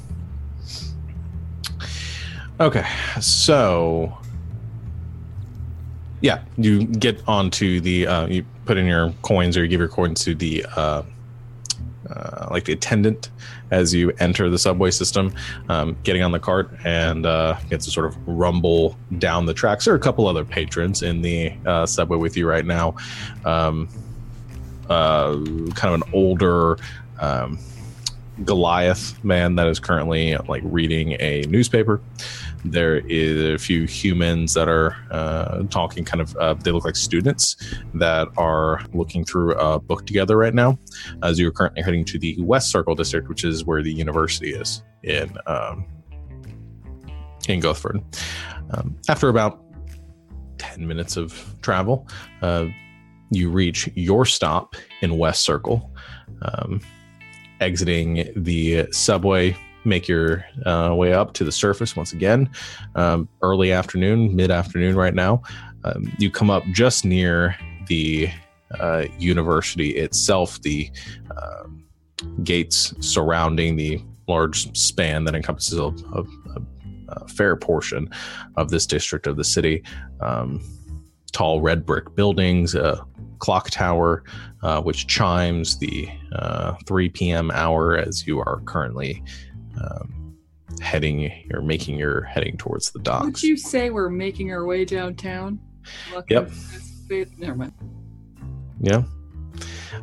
Okay, 2.59 2.85
so 3.21 4.17
yeah, 6.21 6.41
you 6.57 6.85
get 6.85 7.21
onto 7.27 7.79
the 7.79 8.07
uh, 8.07 8.27
you 8.27 8.43
put 8.65 8.77
in 8.77 8.87
your 8.87 9.13
coins 9.21 9.55
or 9.55 9.61
you 9.61 9.67
give 9.67 9.79
your 9.79 9.89
coins 9.89 10.23
to 10.23 10.33
the 10.33 10.65
uh, 10.75 11.03
uh, 12.09 12.47
like 12.51 12.65
the 12.65 12.73
attendant 12.73 13.29
as 13.71 13.93
you 13.93 14.11
enter 14.19 14.49
the 14.49 14.59
subway 14.59 14.91
system, 14.91 15.33
um, 15.69 15.97
getting 16.03 16.23
on 16.23 16.31
the 16.31 16.39
cart 16.39 16.69
and 16.83 17.25
uh, 17.25 17.57
get 17.69 17.81
to 17.81 17.91
sort 17.91 18.05
of 18.05 18.27
rumble 18.27 18.97
down 19.17 19.45
the 19.45 19.53
tracks. 19.53 19.85
There 19.85 19.93
are 19.93 19.97
a 19.97 20.01
couple 20.01 20.27
other 20.27 20.45
patrons 20.45 21.03
in 21.03 21.21
the 21.21 21.53
uh, 21.65 21.85
subway 21.85 22.17
with 22.17 22.37
you 22.37 22.47
right 22.47 22.65
now. 22.65 22.95
Um, 23.45 23.89
uh, 24.89 25.33
kind 25.75 25.93
of 25.93 26.01
an 26.01 26.03
older, 26.13 26.77
um, 27.19 27.59
Goliath 28.43 29.23
man 29.23 29.55
that 29.55 29.67
is 29.67 29.79
currently 29.79 30.37
like 30.47 30.61
reading 30.65 31.13
a 31.19 31.41
newspaper. 31.47 32.01
There 32.71 32.97
is 33.07 33.55
a 33.55 33.57
few 33.57 33.85
humans 33.85 34.53
that 34.53 34.67
are 34.67 34.95
uh, 35.11 35.63
talking, 35.69 36.03
kind 36.05 36.21
of. 36.21 36.35
Uh, 36.37 36.53
they 36.53 36.71
look 36.71 36.85
like 36.85 36.95
students 36.95 37.55
that 37.95 38.27
are 38.37 38.81
looking 38.93 39.23
through 39.25 39.53
a 39.55 39.79
book 39.79 40.05
together 40.05 40.37
right 40.37 40.53
now. 40.53 40.77
As 41.23 41.39
you 41.39 41.47
are 41.47 41.51
currently 41.51 41.81
heading 41.81 42.05
to 42.05 42.19
the 42.19 42.35
West 42.39 42.71
Circle 42.71 42.95
district, 42.95 43.29
which 43.29 43.43
is 43.43 43.65
where 43.65 43.81
the 43.81 43.93
university 43.93 44.53
is 44.53 44.83
in 45.03 45.35
um, 45.47 45.85
in 47.47 47.59
Gothford. 47.59 48.01
Um, 48.71 48.97
after 49.07 49.29
about 49.29 49.63
ten 50.57 50.85
minutes 50.85 51.17
of 51.17 51.55
travel, 51.61 52.07
uh, 52.41 52.65
you 53.31 53.49
reach 53.49 53.89
your 53.95 54.25
stop 54.25 54.75
in 55.01 55.17
West 55.17 55.43
Circle. 55.43 55.91
Um, 56.41 56.81
exiting 57.59 58.31
the 58.35 58.87
subway, 58.91 59.57
make 59.85 60.07
your 60.07 60.45
uh, 60.65 60.93
way 60.95 61.13
up 61.13 61.33
to 61.33 61.43
the 61.43 61.51
surface 61.51 61.95
once 61.95 62.13
again. 62.13 62.49
Um, 62.95 63.29
early 63.41 63.71
afternoon, 63.71 64.35
mid 64.35 64.51
afternoon, 64.51 64.95
right 64.95 65.13
now. 65.13 65.41
Um, 65.83 66.11
you 66.17 66.29
come 66.29 66.49
up 66.49 66.63
just 66.73 67.05
near 67.05 67.55
the 67.87 68.29
uh, 68.79 69.05
university 69.17 69.91
itself, 69.91 70.61
the 70.61 70.89
um 71.31 71.87
gates 72.43 72.93
surrounding 72.99 73.75
the 73.75 74.01
large 74.27 74.75
span 74.77 75.23
that 75.25 75.35
encompasses 75.35 75.79
a, 75.79 75.85
a, 76.13 76.23
a, 77.09 77.27
fair 77.27 77.55
portion 77.55 78.09
of 78.57 78.69
this 78.69 78.85
district 78.85 79.27
of 79.27 79.37
the 79.37 79.43
city. 79.43 79.83
Um, 80.19 80.61
tall 81.31 81.61
red 81.61 81.85
brick 81.85 82.15
buildings, 82.15 82.75
a 82.75 83.05
clock 83.39 83.69
tower, 83.69 84.23
uh, 84.63 84.81
which 84.81 85.07
chimes 85.07 85.77
the 85.77 86.09
uh, 86.33 86.75
3 86.85 87.09
p.m. 87.09 87.51
hour 87.51 87.97
as 87.97 88.25
you 88.25 88.39
are 88.39 88.61
currently 88.65 89.23
um, 89.81 90.35
heading, 90.81 91.31
you're 91.49 91.61
making 91.61 91.97
your 91.97 92.21
heading 92.23 92.57
towards 92.57 92.91
the 92.91 92.99
docks. 92.99 93.25
Would 93.25 93.43
you 93.43 93.57
say 93.57 93.89
we're 93.89 94.09
making 94.09 94.51
our 94.51 94.65
way 94.65 94.85
downtown? 94.85 95.59
Lucky 96.13 96.33
Yep. 96.33 96.49
this- 96.49 97.27
Never 97.37 97.55
mind. 97.55 97.73
Yeah. 98.81 99.03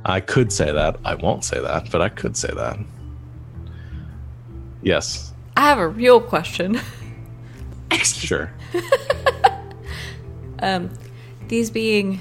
I 0.06 0.20
could 0.20 0.50
say 0.52 0.72
that. 0.72 0.96
I 1.04 1.14
won't 1.14 1.44
say 1.44 1.60
that, 1.60 1.90
but 1.90 2.00
I 2.00 2.08
could 2.08 2.36
say 2.36 2.48
that. 2.54 2.78
Yes, 4.82 5.32
I 5.56 5.62
have 5.68 5.78
a 5.78 5.88
real 5.88 6.20
question. 6.20 6.80
sure. 7.92 8.52
Um, 10.60 10.88
these 11.48 11.68
being 11.70 12.20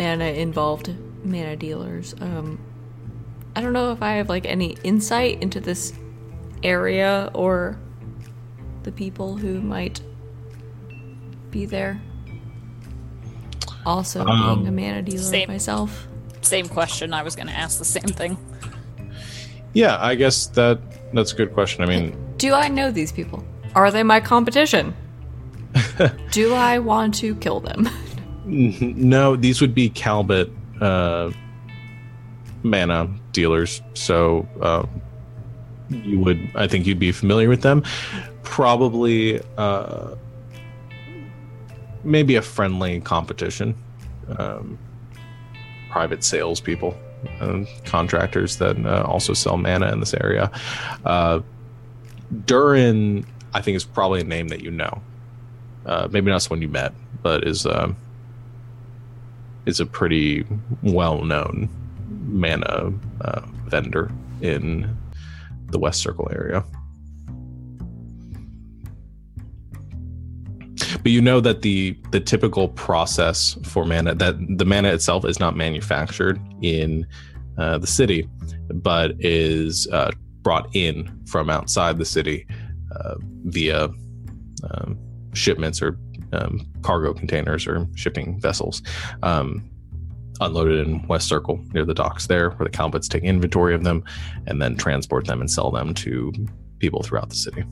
mana 0.00 0.24
involved 0.24 0.92
mana 1.22 1.54
dealers, 1.54 2.12
um, 2.20 2.58
I 3.54 3.60
don't 3.60 3.72
know 3.72 3.92
if 3.92 4.02
I 4.02 4.14
have 4.14 4.28
like 4.28 4.46
any 4.46 4.76
insight 4.82 5.40
into 5.42 5.60
this 5.60 5.92
area 6.62 7.30
or 7.34 7.78
the 8.82 8.92
people 8.92 9.36
who 9.36 9.60
might 9.60 10.00
be 11.50 11.66
there. 11.66 12.00
Also, 13.84 14.24
being 14.24 14.66
a 14.66 14.72
mana 14.72 15.02
dealer 15.02 15.22
Same. 15.22 15.48
myself. 15.48 16.08
Same 16.40 16.68
question. 16.68 17.14
I 17.14 17.22
was 17.22 17.36
going 17.36 17.46
to 17.46 17.52
ask 17.52 17.78
the 17.78 17.84
same 17.84 18.02
thing. 18.08 18.36
Yeah, 19.74 19.98
I 20.00 20.14
guess 20.14 20.46
that 20.48 20.80
that's 21.12 21.32
a 21.32 21.36
good 21.36 21.52
question. 21.52 21.84
I 21.84 21.86
mean, 21.86 22.16
Do 22.36 22.52
I 22.54 22.68
know 22.68 22.90
these 22.90 23.12
people? 23.12 23.44
Are 23.74 23.90
they 23.90 24.02
my 24.02 24.20
competition? 24.20 24.94
Do 26.30 26.54
I 26.54 26.78
want 26.78 27.14
to 27.16 27.34
kill 27.36 27.60
them? 27.60 27.88
No, 28.48 29.34
these 29.34 29.60
would 29.60 29.74
be 29.74 29.90
Calbit 29.90 30.48
uh, 30.80 31.32
mana 32.62 33.10
dealers. 33.32 33.82
So 33.94 34.48
uh, 34.60 34.86
you 35.90 36.18
would, 36.20 36.50
I 36.54 36.66
think, 36.66 36.86
you'd 36.86 36.98
be 36.98 37.12
familiar 37.12 37.48
with 37.48 37.62
them. 37.62 37.82
Probably, 38.42 39.40
uh, 39.56 40.14
maybe 42.04 42.36
a 42.36 42.42
friendly 42.42 43.00
competition. 43.00 43.74
Um, 44.38 44.78
private 45.90 46.24
salespeople, 46.24 46.96
uh, 47.40 47.64
contractors 47.84 48.56
that 48.58 48.76
uh, 48.84 49.04
also 49.06 49.32
sell 49.32 49.56
mana 49.56 49.92
in 49.92 50.00
this 50.00 50.14
area. 50.14 50.50
Uh, 51.04 51.40
Durin, 52.44 53.24
I 53.54 53.60
think, 53.60 53.76
is 53.76 53.84
probably 53.84 54.20
a 54.20 54.24
name 54.24 54.48
that 54.48 54.62
you 54.62 54.70
know. 54.70 55.00
Uh, 55.84 56.08
maybe 56.10 56.30
not 56.30 56.42
someone 56.42 56.62
you 56.62 56.68
met, 56.68 56.92
but 57.22 57.46
is. 57.46 57.66
Um, 57.66 57.96
is 59.66 59.80
a 59.80 59.86
pretty 59.86 60.46
well-known 60.84 61.68
mana 62.28 62.92
uh, 63.20 63.40
vendor 63.66 64.12
in 64.40 64.96
the 65.76 65.80
West 65.80 66.00
Circle 66.00 66.30
area. 66.32 66.64
But 71.02 71.12
you 71.12 71.20
know 71.20 71.40
that 71.40 71.60
the 71.60 71.98
the 72.12 72.20
typical 72.20 72.68
process 72.68 73.58
for 73.62 73.84
mana 73.84 74.14
that 74.14 74.36
the 74.56 74.64
mana 74.64 74.88
itself 74.88 75.26
is 75.26 75.38
not 75.38 75.54
manufactured 75.54 76.40
in 76.62 77.06
uh, 77.58 77.76
the 77.78 77.86
city, 77.86 78.26
but 78.72 79.12
is 79.20 79.86
uh, 79.92 80.10
brought 80.40 80.74
in 80.74 81.22
from 81.26 81.50
outside 81.50 81.98
the 81.98 82.04
city 82.04 82.46
uh, 82.96 83.16
via 83.44 83.84
um, 84.70 84.98
shipments 85.34 85.82
or 85.82 85.98
um, 86.32 86.66
cargo 86.82 87.12
containers 87.12 87.66
or 87.66 87.86
shipping 87.94 88.40
vessels 88.40 88.82
um, 89.22 89.68
unloaded 90.40 90.86
in 90.86 91.06
West 91.06 91.28
Circle 91.28 91.64
near 91.72 91.84
the 91.84 91.94
docks 91.94 92.26
there, 92.26 92.50
where 92.50 92.68
the 92.68 92.76
Calvets 92.76 93.08
take 93.08 93.22
inventory 93.22 93.74
of 93.74 93.84
them 93.84 94.04
and 94.46 94.60
then 94.60 94.76
transport 94.76 95.26
them 95.26 95.40
and 95.40 95.50
sell 95.50 95.70
them 95.70 95.94
to 95.94 96.32
people 96.78 97.02
throughout 97.02 97.30
the 97.30 97.36
city. 97.36 97.64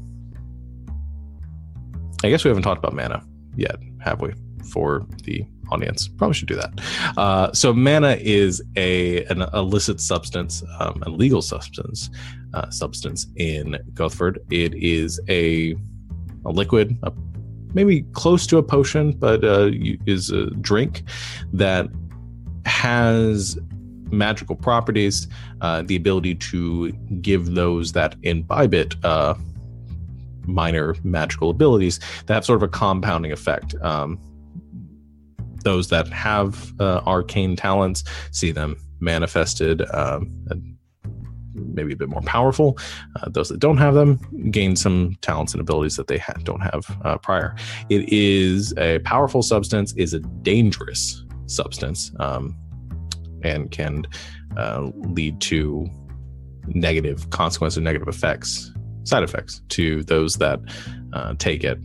I 2.22 2.30
guess 2.30 2.44
we 2.44 2.48
haven't 2.48 2.62
talked 2.62 2.78
about 2.78 2.94
mana 2.94 3.22
yet, 3.56 3.76
have 4.00 4.20
we? 4.20 4.32
For 4.70 5.06
the 5.24 5.44
audience, 5.70 6.08
probably 6.08 6.34
should 6.34 6.48
do 6.48 6.56
that. 6.56 6.72
Uh, 7.18 7.52
so 7.52 7.74
mana 7.74 8.16
is 8.20 8.62
a 8.76 9.24
an 9.26 9.42
illicit 9.52 10.00
substance, 10.00 10.62
um, 10.80 11.02
a 11.04 11.10
legal 11.10 11.42
substance, 11.42 12.08
uh, 12.54 12.70
substance 12.70 13.26
in 13.36 13.76
Gothford. 13.92 14.40
It 14.50 14.74
is 14.74 15.20
a 15.28 15.76
a 16.46 16.50
liquid, 16.50 16.96
a, 17.02 17.12
maybe 17.74 18.02
close 18.12 18.46
to 18.46 18.56
a 18.56 18.62
potion, 18.62 19.12
but 19.12 19.44
uh, 19.44 19.70
is 20.06 20.30
a 20.30 20.46
drink 20.46 21.02
that 21.52 21.88
has 22.66 23.58
magical 24.10 24.56
properties, 24.56 25.26
uh, 25.60 25.82
the 25.82 25.96
ability 25.96 26.34
to 26.36 26.92
give 27.20 27.54
those 27.54 27.92
that 27.92 28.14
imbibe 28.22 28.74
it 28.74 28.94
uh, 29.04 29.34
minor 30.46 30.94
magical 31.02 31.50
abilities 31.50 32.00
that 32.26 32.34
have 32.34 32.44
sort 32.44 32.56
of 32.56 32.62
a 32.62 32.68
compounding 32.68 33.32
effect. 33.32 33.74
Um, 33.82 34.18
those 35.64 35.88
that 35.88 36.08
have 36.08 36.72
uh, 36.80 37.00
arcane 37.06 37.56
talents 37.56 38.04
see 38.30 38.52
them 38.52 38.76
manifested 39.00 39.82
um, 39.92 40.78
maybe 41.54 41.92
a 41.92 41.96
bit 41.96 42.08
more 42.08 42.20
powerful. 42.22 42.78
Uh, 43.16 43.28
those 43.30 43.48
that 43.48 43.60
don't 43.60 43.78
have 43.78 43.94
them 43.94 44.18
gain 44.50 44.76
some 44.76 45.16
talents 45.22 45.52
and 45.52 45.60
abilities 45.60 45.96
that 45.96 46.06
they 46.06 46.18
ha- 46.18 46.34
don't 46.42 46.60
have 46.60 46.98
uh, 47.04 47.16
prior. 47.18 47.54
It 47.88 48.12
is 48.12 48.74
a 48.76 48.98
powerful 49.00 49.42
substance, 49.42 49.92
is 49.94 50.14
a 50.14 50.20
dangerous 50.20 51.23
substance, 51.46 52.12
um, 52.20 52.56
and 53.42 53.70
can 53.70 54.06
uh, 54.56 54.90
lead 54.94 55.40
to 55.42 55.86
negative 56.68 57.28
consequences, 57.30 57.82
negative 57.82 58.08
effects, 58.08 58.72
side 59.04 59.22
effects 59.22 59.60
to 59.68 60.02
those 60.04 60.36
that 60.36 60.60
uh, 61.12 61.34
take 61.38 61.64
it, 61.64 61.78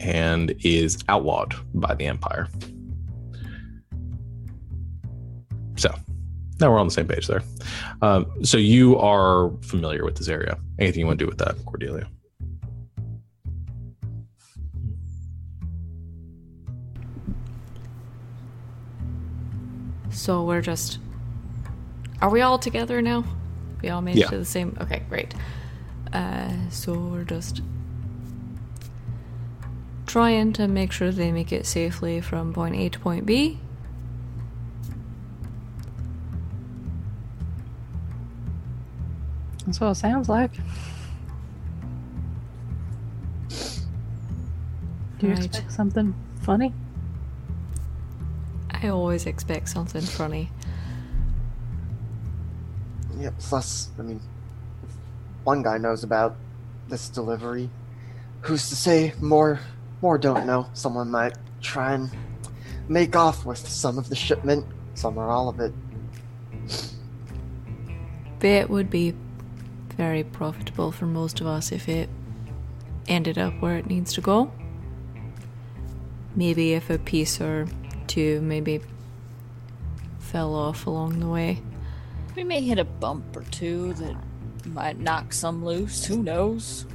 and 0.00 0.54
is 0.64 0.98
outlawed 1.08 1.54
by 1.74 1.94
the 1.94 2.06
Empire. 2.06 2.48
So 5.76 5.94
now 6.60 6.72
we're 6.72 6.78
on 6.78 6.88
the 6.88 6.92
same 6.92 7.06
page 7.06 7.26
there. 7.28 7.42
Um, 8.02 8.26
so 8.42 8.58
you 8.58 8.98
are 8.98 9.52
familiar 9.62 10.04
with 10.04 10.16
this 10.16 10.28
area. 10.28 10.58
Anything 10.78 11.00
you 11.00 11.06
want 11.06 11.18
to 11.18 11.24
do 11.24 11.28
with 11.28 11.38
that, 11.38 11.54
Cordelia? 11.64 12.08
So 20.18 20.42
we're 20.42 20.62
just. 20.62 20.98
Are 22.20 22.28
we 22.28 22.40
all 22.40 22.58
together 22.58 23.00
now? 23.00 23.22
We 23.80 23.88
all 23.88 24.02
made 24.02 24.16
Yeah. 24.16 24.26
it 24.26 24.30
to 24.30 24.38
the 24.38 24.44
same. 24.44 24.76
Okay, 24.80 25.02
great. 25.08 25.32
Uh, 26.12 26.50
so 26.70 26.92
we're 26.98 27.22
just 27.22 27.62
trying 30.06 30.52
to 30.54 30.66
make 30.66 30.90
sure 30.90 31.12
they 31.12 31.30
make 31.30 31.52
it 31.52 31.66
safely 31.66 32.20
from 32.20 32.52
point 32.52 32.74
A 32.74 32.88
to 32.88 32.98
point 32.98 33.26
B. 33.26 33.60
That's 39.66 39.80
what 39.80 39.90
it 39.90 39.94
sounds 39.96 40.28
like. 40.28 40.52
Do 45.18 45.26
you 45.26 45.28
Right. 45.34 45.44
expect 45.44 45.72
something 45.72 46.14
funny? 46.40 46.72
I 48.82 48.88
always 48.88 49.26
expect 49.26 49.68
something 49.68 50.02
funny. 50.02 50.50
Yeah, 53.18 53.30
plus, 53.40 53.88
I 53.98 54.02
mean, 54.02 54.20
if 54.84 54.94
one 55.44 55.62
guy 55.62 55.78
knows 55.78 56.04
about 56.04 56.36
this 56.88 57.08
delivery. 57.08 57.70
Who's 58.42 58.68
to 58.68 58.76
say 58.76 59.14
more 59.20 59.60
more 60.00 60.18
don't 60.18 60.46
know? 60.46 60.68
Someone 60.74 61.10
might 61.10 61.34
try 61.60 61.94
and 61.94 62.10
make 62.88 63.16
off 63.16 63.44
with 63.44 63.58
some 63.58 63.98
of 63.98 64.08
the 64.08 64.16
shipment, 64.16 64.64
some 64.94 65.18
or 65.18 65.28
all 65.28 65.48
of 65.48 65.60
it. 65.60 65.72
It 68.40 68.70
would 68.70 68.88
be 68.88 69.14
very 69.96 70.22
profitable 70.22 70.92
for 70.92 71.06
most 71.06 71.40
of 71.40 71.46
us 71.48 71.72
if 71.72 71.88
it 71.88 72.08
ended 73.08 73.36
up 73.38 73.60
where 73.60 73.76
it 73.76 73.86
needs 73.86 74.12
to 74.12 74.20
go. 74.20 74.52
Maybe 76.36 76.74
if 76.74 76.88
a 76.88 76.98
piece 76.98 77.40
or 77.40 77.66
two 78.08 78.40
maybe 78.40 78.80
fell 80.18 80.54
off 80.54 80.86
along 80.86 81.20
the 81.20 81.28
way. 81.28 81.62
We 82.34 82.44
may 82.44 82.60
hit 82.60 82.78
a 82.78 82.84
bump 82.84 83.36
or 83.36 83.42
two 83.44 83.94
that 83.94 84.16
might 84.66 84.98
knock 84.98 85.32
some 85.32 85.64
loose. 85.64 86.04
Who 86.04 86.22
knows? 86.22 86.86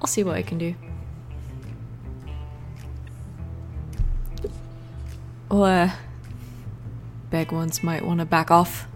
I'll 0.00 0.06
see 0.06 0.22
what 0.22 0.36
I 0.36 0.42
can 0.42 0.58
do. 0.58 0.74
Or 5.50 5.66
uh, 5.66 5.90
big 7.30 7.52
ones 7.52 7.82
might 7.82 8.04
want 8.04 8.20
to 8.20 8.26
back 8.26 8.50
off 8.50 8.86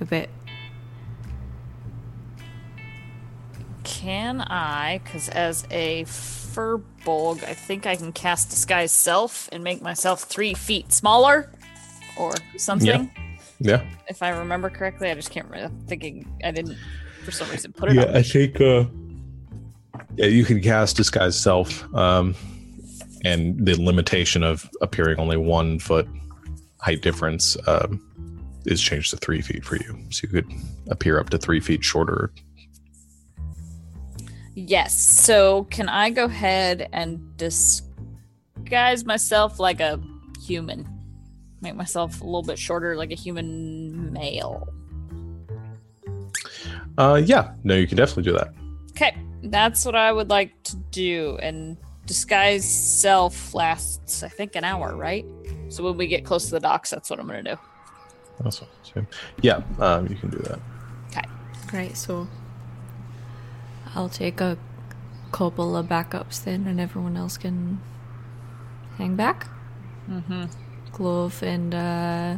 a 0.00 0.04
bit. 0.04 0.30
Can 4.06 4.40
I? 4.40 5.00
Because 5.02 5.28
as 5.30 5.66
a 5.72 6.04
furbolg, 6.04 7.42
I 7.42 7.54
think 7.54 7.86
I 7.86 7.96
can 7.96 8.12
cast 8.12 8.50
disguise 8.50 8.92
self 8.92 9.48
and 9.50 9.64
make 9.64 9.82
myself 9.82 10.22
three 10.22 10.54
feet 10.54 10.92
smaller, 10.92 11.50
or 12.16 12.34
something. 12.56 13.10
Yeah. 13.58 13.80
yeah. 13.80 13.90
If 14.06 14.22
I 14.22 14.28
remember 14.28 14.70
correctly, 14.70 15.10
I 15.10 15.14
just 15.14 15.32
can't 15.32 15.48
remember. 15.50 15.74
I'm 15.74 15.86
thinking 15.88 16.24
I 16.44 16.52
didn't, 16.52 16.78
for 17.24 17.32
some 17.32 17.50
reason, 17.50 17.72
put 17.72 17.90
it. 17.90 17.96
Yeah, 17.96 18.04
on. 18.04 18.14
I 18.14 18.22
think. 18.22 18.60
Uh, 18.60 18.84
yeah, 20.14 20.26
you 20.26 20.44
can 20.44 20.60
cast 20.60 20.96
disguise 20.96 21.36
self, 21.36 21.92
um, 21.92 22.36
and 23.24 23.66
the 23.66 23.74
limitation 23.74 24.44
of 24.44 24.70
appearing 24.82 25.18
only 25.18 25.36
one 25.36 25.80
foot 25.80 26.06
height 26.78 27.02
difference 27.02 27.56
um, 27.66 28.00
is 28.66 28.80
changed 28.80 29.10
to 29.10 29.16
three 29.16 29.40
feet 29.40 29.64
for 29.64 29.74
you. 29.74 29.98
So 30.10 30.20
you 30.22 30.28
could 30.28 30.52
appear 30.90 31.18
up 31.18 31.30
to 31.30 31.38
three 31.38 31.58
feet 31.58 31.82
shorter. 31.82 32.30
Yes. 34.58 34.98
So 34.98 35.64
can 35.64 35.90
I 35.90 36.08
go 36.08 36.24
ahead 36.24 36.88
and 36.94 37.36
disguise 37.36 39.04
myself 39.04 39.60
like 39.60 39.80
a 39.80 40.00
human? 40.42 40.88
Make 41.60 41.74
myself 41.74 42.22
a 42.22 42.24
little 42.24 42.42
bit 42.42 42.58
shorter, 42.58 42.96
like 42.96 43.12
a 43.12 43.14
human 43.14 44.12
male. 44.14 44.66
Uh, 46.96 47.20
yeah, 47.22 47.52
no, 47.64 47.74
you 47.74 47.86
can 47.86 47.98
definitely 47.98 48.22
do 48.22 48.32
that. 48.32 48.54
Okay, 48.92 49.14
that's 49.42 49.84
what 49.84 49.94
I 49.94 50.10
would 50.10 50.30
like 50.30 50.62
to 50.64 50.76
do. 50.90 51.38
And 51.42 51.76
disguise 52.06 52.64
self 52.64 53.52
lasts, 53.52 54.22
I 54.22 54.28
think, 54.28 54.56
an 54.56 54.64
hour, 54.64 54.96
right? 54.96 55.26
So 55.68 55.84
when 55.84 55.98
we 55.98 56.06
get 56.06 56.24
close 56.24 56.46
to 56.46 56.52
the 56.52 56.60
docks, 56.60 56.88
that's 56.88 57.10
what 57.10 57.20
I'm 57.20 57.26
gonna 57.26 57.42
do. 57.42 57.56
That's 58.42 58.62
what 58.62 58.70
Yeah, 59.42 59.60
um, 59.78 60.06
you 60.06 60.14
can 60.16 60.30
do 60.30 60.38
that. 60.38 60.60
Okay. 61.10 61.24
Great. 61.66 61.94
so 61.94 62.26
I'll 63.96 64.10
take 64.10 64.42
a 64.42 64.58
couple 65.32 65.74
of 65.74 65.86
backups 65.86 66.44
then, 66.44 66.66
and 66.66 66.78
everyone 66.78 67.16
else 67.16 67.38
can 67.38 67.80
hang 68.98 69.16
back. 69.16 69.48
Mm-hmm. 70.08 70.44
Glove 70.92 71.42
and 71.42 71.74
uh, 71.74 72.36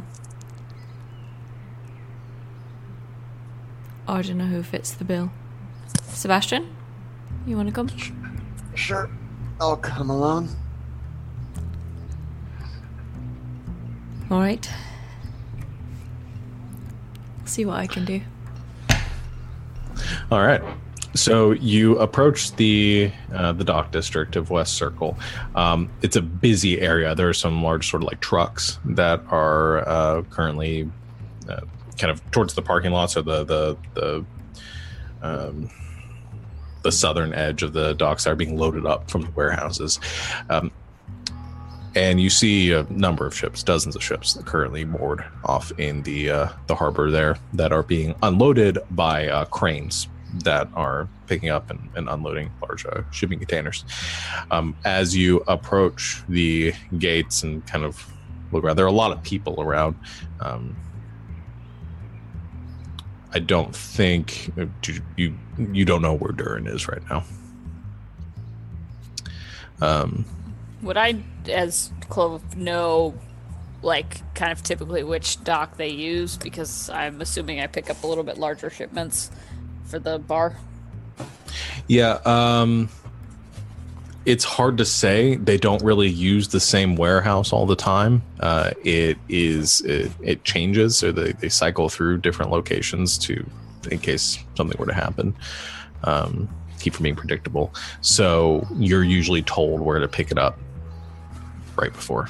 I 4.07 4.21
don't 4.21 4.37
know 4.37 4.45
who 4.45 4.63
fits 4.63 4.91
the 4.91 5.03
bill. 5.03 5.31
Sebastian, 6.03 6.73
you 7.45 7.57
want 7.57 7.67
to 7.67 7.73
come? 7.73 7.89
Sure, 8.73 9.09
I'll 9.59 9.75
come 9.75 10.09
along. 10.09 10.49
All 14.31 14.39
right. 14.39 14.69
See 17.43 17.65
what 17.65 17.77
I 17.77 17.87
can 17.87 18.05
do. 18.05 18.21
All 20.31 20.41
right. 20.41 20.61
So 21.19 21.51
you 21.51 21.99
approach 21.99 22.55
the 22.55 23.11
uh, 23.33 23.51
the 23.51 23.65
dock 23.65 23.91
district 23.91 24.37
of 24.37 24.49
West 24.51 24.75
Circle. 24.75 25.17
Um, 25.53 25.89
it's 26.01 26.15
a 26.15 26.21
busy 26.21 26.79
area. 26.79 27.13
There 27.13 27.27
are 27.27 27.33
some 27.33 27.61
large 27.61 27.89
sort 27.89 28.03
of 28.03 28.07
like 28.07 28.21
trucks 28.21 28.79
that 28.85 29.21
are 29.27 29.85
uh, 29.85 30.21
currently 30.29 30.89
uh, 31.49 31.59
kind 31.97 32.09
of 32.09 32.31
towards 32.31 32.53
the 32.53 32.61
parking 32.61 32.91
lots 32.91 33.17
or 33.17 33.21
the 33.23 33.43
the 33.43 33.77
the 33.95 34.25
um, 35.21 35.69
the 36.83 36.91
southern 36.91 37.33
edge 37.33 37.63
of 37.63 37.73
the 37.73 37.95
docks 37.95 38.25
are 38.25 38.35
being 38.35 38.57
loaded 38.57 38.85
up 38.85 39.11
from 39.11 39.23
the 39.23 39.31
warehouses. 39.31 39.99
Um, 40.49 40.71
and 41.95 42.21
you 42.21 42.29
see 42.29 42.71
a 42.71 42.83
number 42.83 43.27
of 43.27 43.35
ships, 43.35 43.61
dozens 43.61 43.97
of 43.97 44.01
ships, 44.01 44.39
currently 44.45 44.85
moored 44.85 45.25
off 45.43 45.73
in 45.77 46.01
the 46.03 46.29
uh, 46.29 46.49
the 46.67 46.75
harbor 46.75 47.11
there 47.11 47.35
that 47.51 47.73
are 47.73 47.83
being 47.83 48.15
unloaded 48.23 48.77
by 48.89 49.27
uh, 49.27 49.43
cranes 49.43 50.07
that 50.43 50.67
are 50.75 51.07
picking 51.27 51.49
up 51.49 51.69
and, 51.69 51.89
and 51.95 52.09
unloading 52.09 52.51
large 52.61 52.85
uh, 52.85 53.01
shipping 53.11 53.39
containers. 53.39 53.83
Um, 54.51 54.75
as 54.85 55.15
you 55.15 55.43
approach 55.47 56.21
the 56.29 56.73
gates 56.97 57.43
and 57.43 57.65
kind 57.67 57.83
of 57.83 58.11
look 58.51 58.63
around, 58.63 58.75
there 58.75 58.85
are 58.85 58.89
a 58.89 58.91
lot 58.91 59.11
of 59.11 59.21
people 59.23 59.61
around. 59.61 59.95
Um, 60.39 60.75
I 63.31 63.39
don't 63.39 63.75
think 63.75 64.51
you 64.57 65.01
you, 65.17 65.37
you 65.71 65.85
don't 65.85 66.01
know 66.01 66.15
where 66.15 66.31
Durin 66.31 66.67
is 66.67 66.87
right 66.87 67.01
now. 67.09 67.23
Um, 69.81 70.25
Would 70.81 70.97
I, 70.97 71.23
as 71.47 71.91
Clove, 72.09 72.57
know, 72.57 73.13
like, 73.81 74.33
kind 74.33 74.51
of 74.51 74.63
typically 74.63 75.03
which 75.03 75.43
dock 75.43 75.77
they 75.77 75.89
use? 75.89 76.37
Because 76.37 76.89
I'm 76.89 77.21
assuming 77.21 77.61
I 77.61 77.67
pick 77.67 77.89
up 77.89 78.03
a 78.03 78.07
little 78.07 78.23
bit 78.23 78.37
larger 78.37 78.69
shipments 78.69 79.31
for 79.89 79.99
the 79.99 80.19
bar. 80.19 80.55
Yeah, 81.87 82.19
um 82.25 82.89
it's 84.25 84.43
hard 84.43 84.77
to 84.77 84.85
say. 84.85 85.37
They 85.37 85.57
don't 85.57 85.81
really 85.81 86.07
use 86.09 86.49
the 86.49 86.59
same 86.59 86.95
warehouse 86.95 87.51
all 87.51 87.65
the 87.65 87.75
time. 87.75 88.21
Uh, 88.39 88.71
it 88.83 89.17
is 89.27 89.81
it, 89.81 90.11
it 90.21 90.43
changes, 90.43 90.97
so 90.97 91.11
they, 91.11 91.31
they 91.31 91.49
cycle 91.49 91.89
through 91.89 92.19
different 92.19 92.51
locations 92.51 93.17
to 93.19 93.43
in 93.89 93.97
case 93.97 94.37
something 94.55 94.77
were 94.77 94.85
to 94.85 94.93
happen. 94.93 95.33
Um, 96.03 96.47
keep 96.79 96.93
from 96.93 97.03
being 97.03 97.15
predictable. 97.15 97.73
So 98.01 98.67
you're 98.75 99.03
usually 99.03 99.41
told 99.41 99.81
where 99.81 99.99
to 99.99 100.07
pick 100.07 100.31
it 100.31 100.37
up 100.37 100.59
right 101.75 101.91
before, 101.91 102.29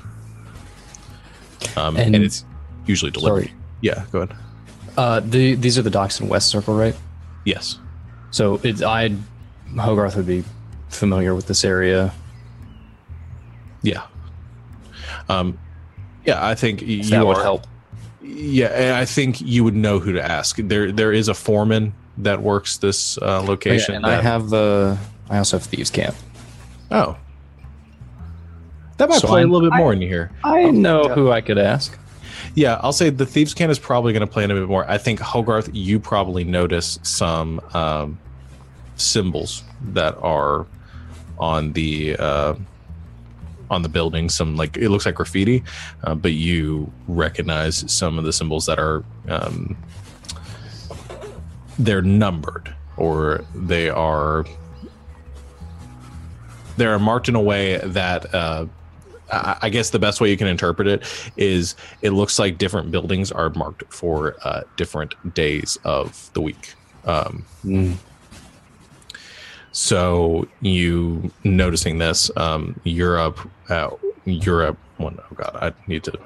um, 1.76 1.98
and, 1.98 2.16
And- 2.16 2.24
it's 2.24 2.46
usually 2.86 3.12
delivered. 3.12 3.46
Sorry. 3.48 3.54
Yeah, 3.82 4.06
go 4.12 4.22
ahead. 4.22 4.38
Uh, 4.98 5.20
the, 5.22 5.56
these 5.56 5.78
are 5.78 5.82
the 5.82 5.90
docks 5.90 6.20
in 6.20 6.28
West 6.30 6.50
Circle, 6.50 6.76
right? 6.76 6.96
Yes. 7.46 7.80
So 8.32 8.60
it, 8.64 8.82
I, 8.84 9.16
Hogarth 9.78 10.16
would 10.16 10.28
be 10.28 10.44
familiar 10.90 11.34
with 11.36 11.48
this 11.48 11.64
area. 11.66 12.14
Yeah. 13.82 14.06
Um, 15.30 15.58
yeah, 16.26 16.46
I 16.46 16.56
think 16.56 16.82
you 16.82 17.04
that 17.06 17.26
would 17.26 17.38
are- 17.38 17.44
help. 17.44 17.66
Yeah, 18.22 18.68
and 18.68 18.96
I 18.96 19.06
think 19.06 19.42
you 19.42 19.64
would 19.64 19.76
know 19.76 19.98
who 20.00 20.14
to 20.14 20.24
ask. 20.24 20.58
There, 20.58 20.92
there 20.92 21.12
is 21.12 21.28
a 21.30 21.34
foreman 21.34 21.94
that 22.20 22.42
works 22.42 22.78
this 22.78 23.18
uh, 23.18 23.22
Oh, 23.22 23.42
yeah, 23.42 23.48
location. 23.48 23.96
and 23.96 24.06
I 24.06 24.22
have 24.22 24.50
the. 24.50 24.98
I 25.30 25.38
also 25.40 25.58
have 25.58 25.66
thieves 25.66 25.90
cant. 25.90 26.16
Oh, 26.92 27.18
that 28.98 29.10
might 29.10 29.20
So 29.20 29.28
play 29.28 29.42
a 29.42 29.44
I'm- 29.44 29.52
little 29.52 29.70
bit 29.70 29.78
more 29.78 29.94
in 29.94 30.02
here. 30.02 30.32
I 30.44 30.70
know 30.70 31.08
yeah. 31.08 31.14
who 31.16 31.32
I 31.32 31.42
could 31.42 31.58
ask. 31.58 31.98
Yeah, 32.60 32.78
I'll 32.84 32.92
say 32.92 33.10
the 33.10 33.26
thieves' 33.26 33.54
cant 33.54 33.72
is 33.72 33.80
probably 33.80 34.12
going 34.12 34.20
to 34.20 34.28
play 34.28 34.44
in 34.44 34.52
a 34.52 34.54
bit 34.54 34.68
more. 34.68 34.84
I 34.92 34.98
think 34.98 35.22
Hogarth, 35.22 35.70
you 35.72 35.98
probably 35.98 36.44
notice 36.44 37.00
some 37.04 37.62
um, 37.74 38.20
symbols 38.98 39.64
that 39.82 40.18
are 40.18 40.68
on 41.38 41.72
the 41.72 42.18
uh, 42.18 42.56
on 43.70 43.82
the 43.82 43.88
building. 43.88 44.28
Some 44.28 44.58
like 44.58 44.76
it 44.76 44.90
looks 44.90 45.06
like 45.06 45.16
graffiti, 45.16 45.64
uh, 46.04 46.16
but 46.16 46.34
you 46.34 46.92
recognize 47.08 47.90
some 47.90 48.20
of 48.20 48.26
the 48.26 48.34
symbols 48.34 48.66
that 48.66 48.78
are 48.78 49.06
um, 49.30 49.78
they're 51.78 52.02
numbered 52.02 52.76
or 52.98 53.46
they 53.56 53.90
are 53.90 54.46
they 56.76 56.88
are 56.88 57.00
marked 57.00 57.30
in 57.30 57.36
a 57.36 57.42
way 57.42 57.78
that. 57.78 58.36
Uh, 58.36 58.66
I 59.32 59.70
guess 59.70 59.90
the 59.92 60.00
best 60.00 60.22
way 60.22 60.30
you 60.30 60.38
can 60.38 60.48
interpret 60.48 60.88
it 60.88 61.04
is 61.38 61.76
it 62.02 62.12
looks 62.12 62.40
like 62.40 62.58
different 62.58 62.92
buildings 62.92 63.32
are 63.32 63.50
marked 63.52 63.84
for 63.94 64.36
uh, 64.44 64.62
different 64.76 65.14
days 65.34 65.78
of 65.84 66.30
the 66.34 66.42
week. 66.42 66.74
Um, 67.06 67.46
Mm. 67.66 67.96
so 69.72 70.48
you 70.62 71.32
noticing 71.44 71.98
this, 72.00 72.32
um, 72.38 72.80
Europe, 72.84 73.40
uh, 73.70 73.90
Europe. 74.26 74.78
One, 74.98 75.18
oh 75.20 75.36
god, 75.36 75.56
I 75.62 75.74
need 75.88 76.04
to 76.06 76.20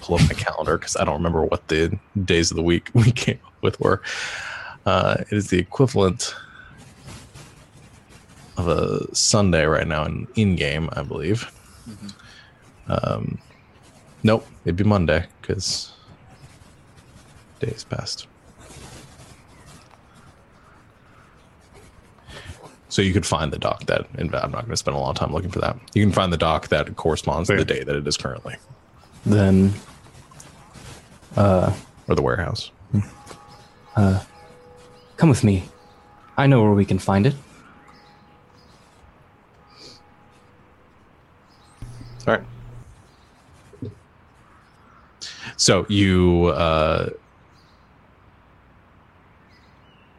pull 0.00 0.16
up 0.16 0.22
my 0.22 0.34
calendar 0.34 0.78
because 0.78 0.96
I 0.96 1.04
don't 1.04 1.14
remember 1.14 1.44
what 1.44 1.68
the 1.68 1.98
days 2.24 2.50
of 2.50 2.56
the 2.56 2.62
week 2.62 2.90
we 2.94 3.12
came 3.12 3.38
up 3.46 3.62
with 3.62 3.78
were. 3.80 4.02
Uh, 4.84 5.16
it 5.30 5.32
is 5.36 5.48
the 5.50 5.58
equivalent 5.58 6.34
of 8.56 8.68
a 8.68 9.14
Sunday 9.14 9.66
right 9.66 9.86
now 9.86 10.04
in 10.04 10.26
in 10.34 10.56
game, 10.56 10.88
I 10.94 11.02
believe. 11.02 11.52
Um, 12.88 13.38
nope, 14.22 14.46
it'd 14.64 14.76
be 14.76 14.84
Monday 14.84 15.26
because 15.40 15.92
days 17.60 17.84
passed. 17.84 18.26
So 22.88 23.02
you 23.02 23.12
could 23.12 23.26
find 23.26 23.52
the 23.52 23.58
doc 23.58 23.84
that, 23.86 24.06
and 24.16 24.34
I'm 24.34 24.50
not 24.50 24.60
going 24.62 24.70
to 24.70 24.76
spend 24.76 24.96
a 24.96 25.00
long 25.00 25.14
time 25.14 25.32
looking 25.32 25.50
for 25.50 25.58
that. 25.60 25.76
You 25.94 26.02
can 26.02 26.12
find 26.12 26.32
the 26.32 26.38
doc 26.38 26.68
that 26.68 26.96
corresponds 26.96 27.48
to 27.48 27.56
the 27.56 27.64
day 27.64 27.82
that 27.84 27.94
it 27.94 28.06
is 28.06 28.16
currently, 28.16 28.56
Then 29.26 29.74
or 31.36 31.74
the 32.14 32.22
warehouse. 32.22 32.70
come 33.94 35.28
with 35.28 35.44
me. 35.44 35.64
I 36.38 36.46
know 36.46 36.62
where 36.62 36.72
we 36.72 36.84
can 36.84 36.98
find 36.98 37.26
it. 37.26 37.34
All 42.26 42.34
right. 42.34 42.42
So 45.56 45.86
you 45.88 46.52
uh, 46.54 47.10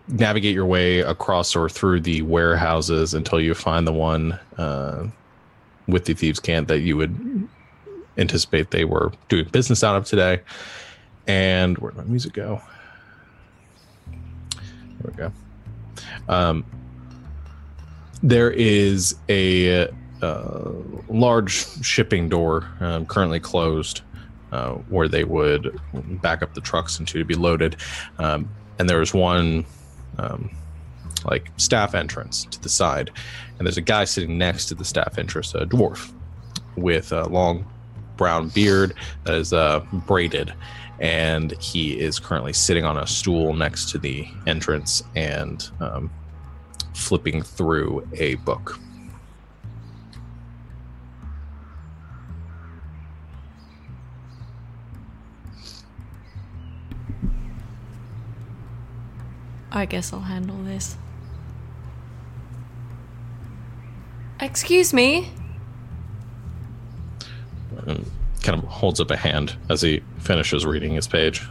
navigate 0.07 0.53
your 0.53 0.65
way 0.65 0.99
across 0.99 1.55
or 1.55 1.69
through 1.69 2.01
the 2.01 2.21
warehouses 2.23 3.13
until 3.13 3.39
you 3.39 3.53
find 3.53 3.85
the 3.85 3.93
one 3.93 4.39
uh, 4.57 5.07
with 5.87 6.05
the 6.05 6.13
thieves' 6.13 6.39
cant 6.39 6.67
that 6.69 6.79
you 6.79 6.97
would 6.97 7.47
anticipate 8.17 8.71
they 8.71 8.85
were 8.85 9.11
doing 9.29 9.45
business 9.45 9.83
out 9.83 9.95
of 9.95 10.05
today. 10.05 10.41
And 11.27 11.77
where'd 11.77 11.95
my 11.95 12.03
music 12.03 12.33
go? 12.33 12.61
There 15.01 15.11
we 15.11 15.13
go. 15.13 15.31
Um, 16.29 16.65
there 18.23 18.49
is 18.49 19.15
a 19.29 19.89
uh, 20.21 20.71
large 21.09 21.53
shipping 21.83 22.27
door 22.27 22.67
um, 22.79 23.05
currently 23.05 23.39
closed 23.39 24.01
uh, 24.51 24.73
where 24.89 25.07
they 25.07 25.23
would 25.23 25.79
back 26.21 26.41
up 26.41 26.53
the 26.53 26.61
trucks 26.61 26.99
into 26.99 27.19
to 27.19 27.25
be 27.25 27.35
loaded. 27.35 27.77
Um, 28.19 28.49
and 28.79 28.89
there's 28.89 29.13
one 29.13 29.65
um, 30.17 30.49
like 31.25 31.51
staff 31.57 31.95
entrance 31.95 32.45
to 32.45 32.61
the 32.61 32.69
side 32.69 33.11
and 33.57 33.65
there's 33.65 33.77
a 33.77 33.81
guy 33.81 34.05
sitting 34.05 34.37
next 34.37 34.65
to 34.67 34.75
the 34.75 34.85
staff 34.85 35.17
entrance 35.17 35.53
a 35.55 35.65
dwarf 35.65 36.11
with 36.75 37.11
a 37.11 37.27
long 37.27 37.65
brown 38.17 38.49
beard 38.49 38.93
that 39.23 39.35
is 39.35 39.53
uh, 39.53 39.79
braided. 39.91 40.53
And 40.99 41.59
he 41.61 41.99
is 41.99 42.19
currently 42.19 42.53
sitting 42.53 42.83
on 42.83 42.97
a 42.97 43.05
stool 43.05 43.53
next 43.53 43.89
to 43.91 43.99
the 43.99 44.27
entrance 44.47 45.03
and 45.15 45.67
um, 45.79 46.11
flipping 46.93 47.43
through 47.43 48.07
a 48.13 48.35
book 48.35 48.79
I 59.71 59.85
guess 59.85 60.13
I'll 60.13 60.19
handle 60.21 60.63
this. 60.63 60.97
Excuse 64.39 64.93
me? 64.93 65.31
and 67.85 68.09
kind 68.43 68.61
of 68.61 68.67
holds 68.69 68.99
up 68.99 69.11
a 69.11 69.15
hand 69.17 69.55
as 69.69 69.81
he 69.81 70.01
finishes 70.19 70.65
reading 70.65 70.93
his 70.93 71.07
page. 71.07 71.43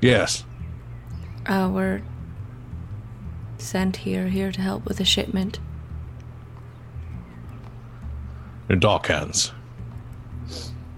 Yes. 0.00 0.44
Uh, 1.46 1.70
we're 1.72 2.02
sent 3.58 3.98
here, 3.98 4.28
here 4.28 4.50
to 4.52 4.60
help 4.60 4.84
with 4.84 5.00
a 5.00 5.04
shipment. 5.04 5.58
Your 8.68 8.78
dock 8.78 9.06
hands. 9.06 9.52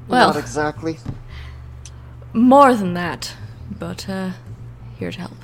Well- 0.08 0.28
Not 0.28 0.36
exactly. 0.36 0.98
More 2.34 2.74
than 2.74 2.94
that, 2.94 3.32
but, 3.78 4.08
uh, 4.08 4.30
here 4.98 5.12
to 5.12 5.20
help. 5.20 5.36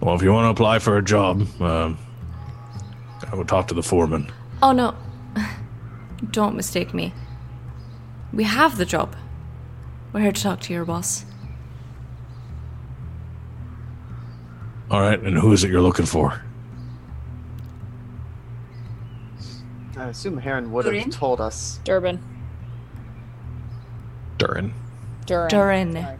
Well, 0.00 0.14
if 0.14 0.22
you 0.22 0.32
want 0.32 0.46
to 0.46 0.50
apply 0.50 0.78
for 0.78 0.96
a 0.96 1.02
job, 1.02 1.42
um, 1.60 1.98
I 3.30 3.34
will 3.34 3.44
talk 3.44 3.66
to 3.68 3.74
the 3.74 3.82
foreman. 3.82 4.30
Oh 4.62 4.70
no. 4.72 4.94
Don't 6.30 6.54
mistake 6.54 6.94
me. 6.94 7.12
We 8.32 8.44
have 8.44 8.78
the 8.78 8.84
job. 8.84 9.16
We're 10.12 10.20
here 10.20 10.32
to 10.32 10.42
talk 10.42 10.60
to 10.60 10.72
your 10.72 10.84
boss. 10.84 11.24
All 14.90 15.00
right, 15.00 15.20
and 15.20 15.36
who 15.36 15.52
is 15.52 15.64
it 15.64 15.70
you're 15.70 15.82
looking 15.82 16.06
for? 16.06 16.40
I 19.96 20.04
assume 20.04 20.38
Haran 20.38 20.70
would 20.72 20.84
have 20.84 20.94
Durin? 20.94 21.10
told 21.10 21.40
us. 21.40 21.80
Durban. 21.84 22.20
Durin 24.48 24.72
Durin. 25.26 25.48
Durin. 25.48 26.18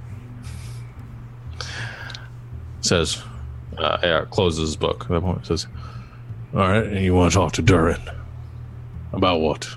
says, 2.83 3.23
uh, 3.79 3.99
yeah, 4.03 4.25
closes 4.31 4.61
his 4.61 4.77
book. 4.77 5.03
At 5.05 5.09
that 5.09 5.21
point, 5.23 5.47
says, 5.47 5.67
"All 6.55 6.61
right, 6.61 6.85
and 6.85 7.05
you 7.05 7.15
want 7.15 7.33
to 7.33 7.39
talk 7.39 7.53
to 7.53 7.63
Durin 7.63 8.01
about 9.13 9.41
what? 9.41 9.69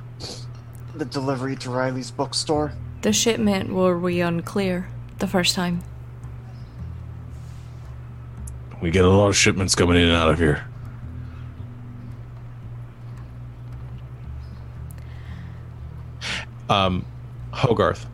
The 0.95 1.05
delivery 1.05 1.55
to 1.57 1.69
Riley's 1.69 2.11
bookstore. 2.11 2.73
The 3.01 3.13
shipment 3.13 3.73
were 3.73 3.97
we 3.97 4.19
unclear 4.19 4.89
the 5.19 5.27
first 5.27 5.55
time. 5.55 5.81
We 8.81 8.91
get 8.91 9.05
a 9.05 9.09
lot 9.09 9.29
of 9.29 9.37
shipments 9.37 9.75
coming 9.75 9.95
in 9.95 10.03
and 10.03 10.11
out 10.11 10.29
of 10.29 10.39
here. 10.39 10.65
Um, 16.69 17.05
Hogarth. 17.51 18.05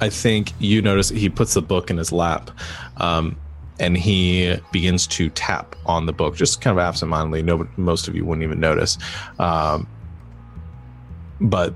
I 0.00 0.08
think 0.08 0.52
you 0.58 0.82
notice 0.82 1.10
he 1.10 1.28
puts 1.28 1.54
the 1.54 1.62
book 1.62 1.90
in 1.90 1.96
his 1.96 2.12
lap, 2.12 2.50
um, 2.96 3.36
and 3.78 3.96
he 3.96 4.56
begins 4.72 5.06
to 5.08 5.30
tap 5.30 5.76
on 5.86 6.06
the 6.06 6.12
book, 6.12 6.36
just 6.36 6.60
kind 6.60 6.78
of 6.78 6.82
absentmindedly. 6.82 7.42
No, 7.42 7.68
most 7.76 8.08
of 8.08 8.14
you 8.14 8.24
wouldn't 8.24 8.44
even 8.44 8.60
notice, 8.60 8.98
um, 9.38 9.86
but 11.40 11.74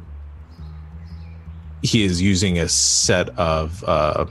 he 1.82 2.04
is 2.04 2.20
using 2.20 2.58
a 2.58 2.68
set 2.68 3.28
of 3.38 3.84
uh, 3.84 4.26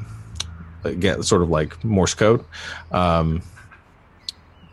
again, 0.84 1.24
sort 1.24 1.42
of 1.42 1.50
like 1.50 1.84
Morse 1.84 2.14
code. 2.14 2.44
Um, 2.92 3.42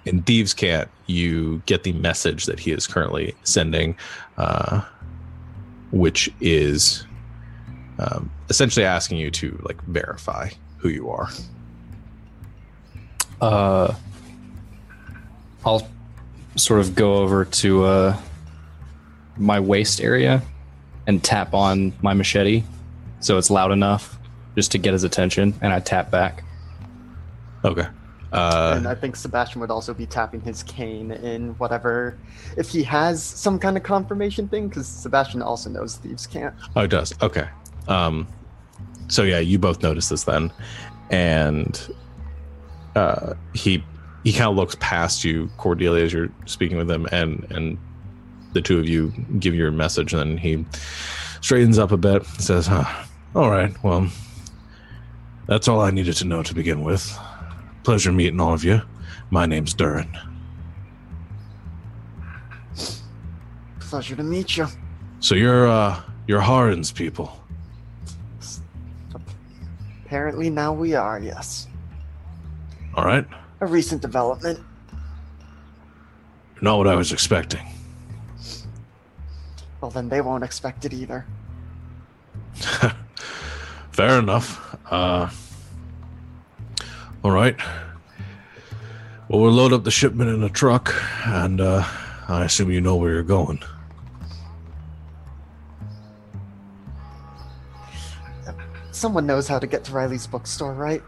in 0.04 0.22
Thieves' 0.22 0.54
Cant, 0.54 0.88
you 1.06 1.62
get 1.66 1.82
the 1.82 1.92
message 1.92 2.46
that 2.46 2.58
he 2.58 2.72
is 2.72 2.86
currently 2.86 3.34
sending, 3.42 3.96
uh, 4.38 4.82
which 5.92 6.32
is 6.40 7.06
um, 8.00 8.30
essentially 8.48 8.84
asking 8.84 9.18
you 9.18 9.30
to 9.30 9.58
like 9.62 9.80
verify 9.84 10.48
who 10.78 10.88
you 10.88 11.10
are. 11.10 11.28
Uh, 13.40 13.94
I'll 15.64 15.86
sort 16.56 16.80
of 16.80 16.94
go 16.94 17.16
over 17.16 17.44
to 17.44 17.84
uh, 17.84 18.16
my 19.36 19.60
waist 19.60 20.00
area 20.00 20.42
and 21.06 21.22
tap 21.22 21.54
on 21.54 21.92
my 22.02 22.14
machete 22.14 22.64
so 23.20 23.36
it's 23.36 23.50
loud 23.50 23.70
enough 23.70 24.18
just 24.56 24.72
to 24.72 24.78
get 24.78 24.92
his 24.92 25.04
attention, 25.04 25.54
and 25.60 25.72
I 25.72 25.80
tap 25.80 26.10
back. 26.10 26.42
Okay. 27.64 27.86
Uh, 28.32 28.74
and 28.76 28.88
I 28.88 28.94
think 28.94 29.16
Sebastian 29.16 29.60
would 29.60 29.70
also 29.70 29.92
be 29.92 30.06
tapping 30.06 30.40
his 30.40 30.62
cane 30.62 31.10
in 31.10 31.50
whatever, 31.58 32.16
if 32.56 32.68
he 32.68 32.82
has 32.84 33.22
some 33.22 33.58
kind 33.58 33.76
of 33.76 33.82
confirmation 33.82 34.48
thing, 34.48 34.68
because 34.68 34.86
Sebastian 34.86 35.42
also 35.42 35.68
knows 35.68 35.96
thieves 35.96 36.26
cant. 36.26 36.54
Oh, 36.74 36.82
it 36.82 36.88
does. 36.88 37.14
Okay. 37.22 37.48
Um, 37.88 38.26
so 39.08 39.22
yeah, 39.22 39.38
you 39.40 39.58
both 39.58 39.82
notice 39.82 40.08
this 40.08 40.24
then, 40.24 40.52
and 41.10 41.94
uh, 42.94 43.34
he 43.54 43.82
he 44.24 44.32
kind 44.32 44.50
of 44.50 44.56
looks 44.56 44.76
past 44.80 45.24
you, 45.24 45.50
Cordelia, 45.56 46.04
as 46.04 46.12
you're 46.12 46.30
speaking 46.46 46.76
with 46.76 46.90
him, 46.90 47.06
and 47.12 47.46
and 47.50 47.78
the 48.52 48.60
two 48.60 48.78
of 48.78 48.88
you 48.88 49.12
give 49.38 49.54
your 49.54 49.70
message, 49.70 50.12
and 50.12 50.20
then 50.20 50.36
he 50.36 50.64
straightens 51.40 51.78
up 51.78 51.92
a 51.92 51.96
bit, 51.96 52.24
says, 52.24 52.66
huh, 52.66 52.84
"All 53.34 53.50
right, 53.50 53.72
well, 53.82 54.08
that's 55.46 55.68
all 55.68 55.80
I 55.80 55.90
needed 55.90 56.14
to 56.16 56.24
know 56.24 56.42
to 56.42 56.54
begin 56.54 56.82
with. 56.82 57.18
Pleasure 57.82 58.12
meeting 58.12 58.40
all 58.40 58.52
of 58.52 58.64
you. 58.64 58.82
My 59.30 59.46
name's 59.46 59.74
Durin." 59.74 60.16
Pleasure 63.80 64.14
to 64.14 64.22
meet 64.22 64.56
you. 64.56 64.68
So 65.18 65.34
you're 65.34 65.66
uh 65.68 66.00
you're 66.28 66.40
Haran's 66.40 66.92
people. 66.92 67.39
Apparently 70.10 70.50
now 70.50 70.72
we 70.72 70.94
are, 70.94 71.20
yes. 71.20 71.68
All 72.96 73.04
right. 73.04 73.24
A 73.60 73.66
recent 73.66 74.02
development. 74.02 74.58
Not 76.60 76.78
what 76.78 76.88
I 76.88 76.96
was 76.96 77.12
expecting. 77.12 77.64
Well, 79.80 79.92
then 79.92 80.08
they 80.08 80.20
won't 80.20 80.42
expect 80.42 80.84
it 80.84 80.92
either. 80.92 81.24
Fair 83.92 84.18
enough. 84.18 84.76
Uh, 84.90 85.30
all 87.22 87.30
right. 87.30 87.56
Well, 89.28 89.42
we'll 89.42 89.52
load 89.52 89.72
up 89.72 89.84
the 89.84 89.92
shipment 89.92 90.28
in 90.28 90.42
a 90.42 90.50
truck, 90.50 90.92
and 91.24 91.60
uh, 91.60 91.84
I 92.26 92.46
assume 92.46 92.72
you 92.72 92.80
know 92.80 92.96
where 92.96 93.12
you're 93.12 93.22
going. 93.22 93.62
Someone 99.00 99.24
knows 99.24 99.48
how 99.48 99.58
to 99.58 99.66
get 99.66 99.82
to 99.84 99.92
Riley's 99.92 100.26
bookstore, 100.26 100.74
right? 100.74 101.02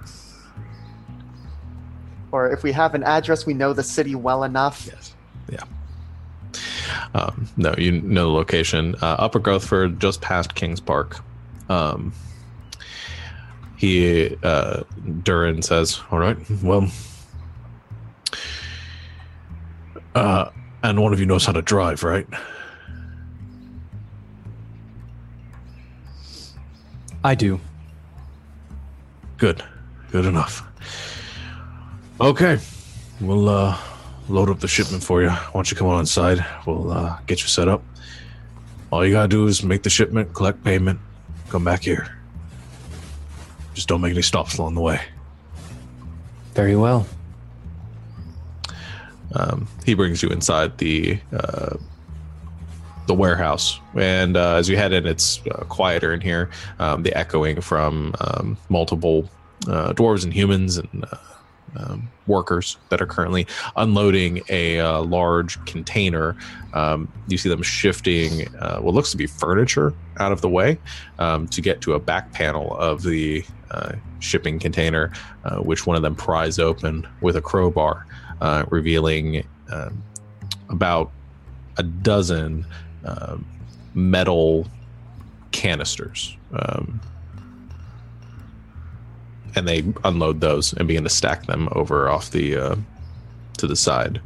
Or 2.31 2.51
if 2.51 2.63
we 2.63 2.73
have 2.73 2.95
an 2.95 3.03
address, 3.03 3.45
we 3.45 3.53
know 3.53 3.75
the 3.75 3.83
city 3.83 4.15
well 4.15 4.45
enough. 4.45 4.89
Yes. 4.91 5.15
Yeah. 5.51 5.65
Um, 7.13 7.51
no, 7.59 7.75
you 7.77 8.01
know 8.01 8.29
the 8.29 8.33
location. 8.33 8.95
Uh, 9.03 9.17
Upper 9.19 9.39
Gothford, 9.39 10.01
just 10.01 10.23
past 10.23 10.55
Kings 10.55 10.81
Park. 10.81 11.21
Um, 11.69 12.15
he, 13.77 14.39
uh, 14.43 14.85
Durin 15.23 15.61
says, 15.61 16.01
All 16.11 16.19
right, 16.19 16.39
well, 16.63 16.91
uh, 20.15 20.49
and 20.83 21.03
one 21.03 21.13
of 21.13 21.21
you 21.21 21.27
knows 21.27 21.45
how 21.45 21.53
to 21.53 21.61
drive, 21.61 22.05
right? 22.05 22.27
I 27.23 27.35
do. 27.35 27.61
Good. 29.43 29.61
Good 30.13 30.25
enough. 30.25 30.63
Okay. 32.21 32.61
We'll 33.21 33.49
uh 33.49 33.77
load 34.29 34.49
up 34.49 34.61
the 34.61 34.69
shipment 34.69 35.03
for 35.03 35.21
you. 35.21 35.31
Why 35.31 35.51
don't 35.53 35.69
you 35.69 35.77
come 35.77 35.89
on 35.89 35.99
inside? 35.99 36.47
We'll 36.65 36.93
uh 36.93 37.19
get 37.27 37.43
you 37.43 37.49
set 37.49 37.67
up. 37.67 37.83
All 38.93 39.05
you 39.05 39.11
gotta 39.11 39.27
do 39.27 39.49
is 39.49 39.65
make 39.65 39.83
the 39.83 39.91
shipment, 39.91 40.33
collect 40.33 40.63
payment, 40.63 41.01
come 41.49 41.65
back 41.65 41.83
here. 41.83 42.17
Just 43.75 43.89
don't 43.89 44.01
make 44.01 44.13
any 44.13 44.23
stops 44.23 44.59
along 44.59 44.77
the 44.77 44.81
way. 44.81 45.01
Very 46.55 46.77
well. 46.77 47.05
Um, 49.35 49.67
he 49.85 49.95
brings 49.95 50.23
you 50.23 50.29
inside 50.29 50.79
the 50.79 51.19
uh, 51.33 51.79
the 53.13 53.19
warehouse, 53.19 53.79
and 53.95 54.39
uh, 54.39 54.55
as 54.55 54.71
you 54.71 54.77
head 54.79 54.93
in, 54.93 55.07
it's 55.07 55.41
uh, 55.51 55.65
quieter 55.65 56.15
in 56.15 56.21
here. 56.23 56.49
Um, 56.79 57.03
the 57.03 57.15
echoing 57.15 57.61
from 57.61 58.15
um, 58.21 58.57
multiple 58.71 59.29
uh, 59.69 59.93
dwarves 59.93 60.25
and 60.25 60.33
humans 60.33 60.79
and 60.79 61.05
uh, 61.05 61.17
um, 61.77 62.09
workers 62.27 62.79
that 62.89 63.03
are 63.03 63.07
currently 63.07 63.47
unloading 63.77 64.41
a 64.49 64.81
uh, 64.81 65.03
large 65.03 65.63
container. 65.67 66.37
Um, 66.73 67.07
you 67.29 67.37
see 67.37 67.51
them 67.51 67.63
shifting 67.63 68.49
uh, 68.57 68.79
what 68.79 68.95
looks 68.95 69.11
to 69.11 69.19
be 69.19 69.27
furniture 69.27 69.93
out 70.19 70.33
of 70.33 70.41
the 70.41 70.49
way 70.49 70.79
um, 71.19 71.47
to 71.49 71.61
get 71.61 71.83
to 71.83 71.93
a 71.93 71.99
back 71.99 72.33
panel 72.33 72.75
of 72.77 73.03
the 73.03 73.45
shipping 74.21 74.59
container, 74.59 75.13
which 75.61 75.87
one 75.87 75.97
of 75.97 76.03
them 76.03 76.15
pries 76.15 76.59
open 76.59 77.07
with 77.21 77.37
a 77.37 77.43
crowbar, 77.43 78.07
revealing 78.71 79.47
um 79.71 80.03
about 80.69 81.11
a 81.77 81.83
dozen 81.83 82.67
um 83.05 83.45
metal 83.95 84.67
canisters. 85.53 86.37
Um, 86.53 87.01
and 89.55 89.69
they 89.69 89.85
unload 90.05 90.41
those 90.41 90.73
and 90.73 90.89
begin 90.89 91.05
to 91.05 91.11
stack 91.11 91.47
them 91.47 91.69
over 91.73 92.09
off 92.09 92.31
the 92.31 92.57
uh, 92.57 92.77
to 93.59 93.67
the 93.67 93.77
side. 93.77 94.21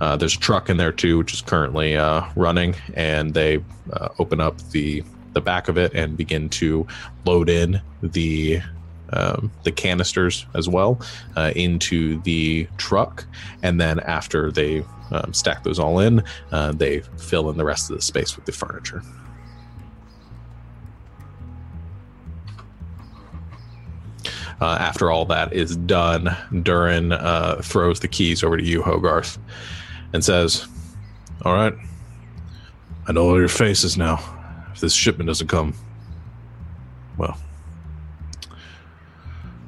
Uh, 0.00 0.16
there's 0.16 0.36
a 0.36 0.38
truck 0.38 0.70
in 0.70 0.76
there 0.76 0.92
too, 0.92 1.18
which 1.18 1.32
is 1.32 1.42
currently 1.42 1.96
uh, 1.96 2.22
running, 2.36 2.76
and 2.94 3.34
they 3.34 3.62
uh, 3.92 4.08
open 4.18 4.40
up 4.40 4.56
the 4.70 5.02
the 5.32 5.40
back 5.40 5.68
of 5.68 5.76
it 5.76 5.92
and 5.92 6.16
begin 6.16 6.48
to 6.48 6.86
load 7.24 7.48
in 7.48 7.80
the 8.02 8.60
um, 9.10 9.50
the 9.64 9.72
canisters 9.72 10.46
as 10.54 10.68
well 10.68 11.00
uh, 11.36 11.52
into 11.56 12.20
the 12.22 12.68
truck, 12.76 13.24
and 13.62 13.80
then 13.80 13.98
after 14.00 14.52
they 14.52 14.84
um, 15.10 15.32
stack 15.32 15.64
those 15.64 15.78
all 15.78 16.00
in, 16.00 16.22
uh, 16.52 16.72
they 16.72 17.00
fill 17.18 17.50
in 17.50 17.56
the 17.56 17.64
rest 17.64 17.90
of 17.90 17.96
the 17.96 18.02
space 18.02 18.36
with 18.36 18.44
the 18.44 18.52
furniture. 18.52 19.02
Uh, 24.60 24.76
after 24.80 25.10
all 25.10 25.24
that 25.24 25.52
is 25.52 25.76
done, 25.76 26.36
Durin 26.62 27.12
uh, 27.12 27.60
throws 27.62 28.00
the 28.00 28.08
keys 28.08 28.42
over 28.42 28.56
to 28.56 28.64
you, 28.64 28.82
Hogarth, 28.82 29.38
and 30.12 30.24
says, 30.24 30.66
All 31.44 31.54
right, 31.54 31.74
I 33.06 33.12
know 33.12 33.28
all 33.28 33.38
your 33.38 33.48
faces 33.48 33.96
now. 33.96 34.18
If 34.72 34.80
this 34.80 34.94
shipment 34.94 35.28
doesn't 35.28 35.46
come, 35.46 35.74
well, 37.16 37.38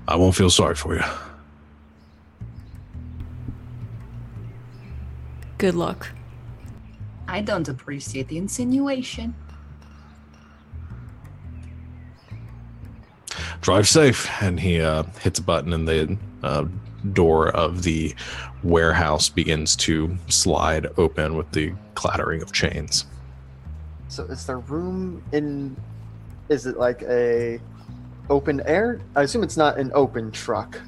I 0.09 0.17
won't 0.17 0.35
feel 0.35 0.51
sorry 0.51 0.75
for 0.75 0.95
you. 0.97 1.03
Good 5.61 5.75
luck. 5.75 6.09
I 7.29 7.43
don't 7.43 7.69
appreciate 7.69 8.29
the 8.29 8.39
insinuation. 8.39 9.35
drive 13.61 13.87
safe 13.87 14.27
and 14.43 14.59
he 14.59 14.81
uh, 14.81 15.03
hits 15.21 15.39
a 15.39 15.43
button 15.43 15.73
and 15.73 15.87
the 15.87 16.17
uh, 16.43 16.65
door 17.13 17.49
of 17.51 17.83
the 17.83 18.15
warehouse 18.63 19.29
begins 19.29 19.77
to 19.77 20.17
slide 20.29 20.87
open 20.97 21.37
with 21.37 21.51
the 21.53 21.73
clattering 21.95 22.41
of 22.43 22.53
chains 22.53 23.05
So 24.09 24.25
is 24.25 24.47
there 24.47 24.59
room 24.61 25.23
in? 25.33 25.77
Is 26.49 26.67
it 26.67 26.79
like 26.79 27.03
a 27.03 27.61
open 28.29 28.61
air? 28.65 29.01
I 29.15 29.23
assume 29.23 29.43
it's 29.43 29.57
not 29.57 29.79
an 29.79 29.93
open 29.95 30.31
truck, 30.31 30.81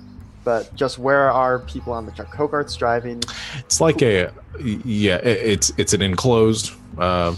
but 0.45 0.75
just 0.75 0.99
where 0.99 1.31
are 1.31 1.61
people 1.61 1.93
on 1.93 2.07
the 2.07 2.13
truck? 2.13 2.35
Hogarth's 2.35 2.77
driving. 2.77 3.23
it's 3.59 3.81
like 3.81 4.03
a 4.03 4.33
yeah 4.61 5.17
it's 5.17 5.73
it's 5.77 5.93
an 5.93 6.03
enclosed 6.03 6.73
uh, 6.99 7.35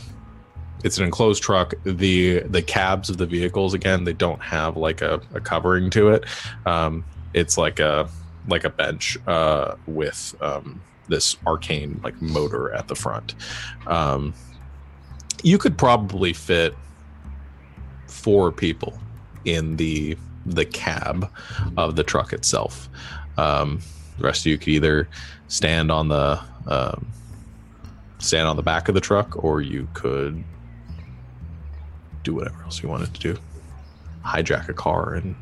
it's 0.83 0.99
an 0.99 1.05
enclosed 1.05 1.43
truck 1.43 1.75
the 1.85 2.41
the 2.41 2.63
cabs 2.63 3.09
of 3.11 3.17
the 3.17 3.27
vehicles 3.27 3.75
again 3.75 4.05
they 4.05 4.13
don't 4.13 4.43
have 4.43 4.77
like 4.77 5.03
a, 5.03 5.21
a 5.35 5.41
covering 5.41 5.91
to 5.91 6.09
it 6.11 6.25
um, 6.67 7.05
it's 7.33 7.57
like 7.57 7.81
a 7.81 8.09
like 8.49 8.65
a 8.65 8.71
bench 8.71 9.17
uh, 9.27 9.75
with 9.87 10.35
um, 10.41 10.81
this 11.09 11.37
arcane 11.47 12.01
like 12.03 12.21
motor 12.21 12.73
at 12.75 12.89
the 12.89 12.95
front 12.95 13.35
um, 13.87 14.35
you 15.43 15.59
could 15.59 15.77
probably 15.77 16.33
fit 16.33 16.75
four 18.07 18.51
people 18.51 18.99
in 19.45 19.77
the 19.77 20.17
the 20.47 20.65
cab 20.65 21.31
of 21.77 21.97
the 21.97 22.03
truck 22.03 22.33
itself 22.33 22.89
um, 23.37 23.81
the 24.19 24.25
rest 24.25 24.41
of 24.43 24.47
you 24.47 24.59
could 24.59 24.69
either 24.69 25.09
stand 25.49 25.91
on 25.91 26.09
the 26.09 26.41
um, 26.67 27.07
stand 28.19 28.47
on 28.47 28.57
the 28.57 28.63
back 28.63 28.89
of 28.89 28.95
the 28.95 29.01
truck 29.01 29.43
or 29.45 29.61
you 29.61 29.89
could 29.95 30.43
do 32.23 32.35
whatever 32.35 32.63
else 32.63 32.83
you 32.83 32.89
wanted 32.89 33.13
to 33.15 33.21
do 33.21 33.39
hijack 34.25 34.69
a 34.69 34.75
car 34.75 35.15
and 35.15 35.35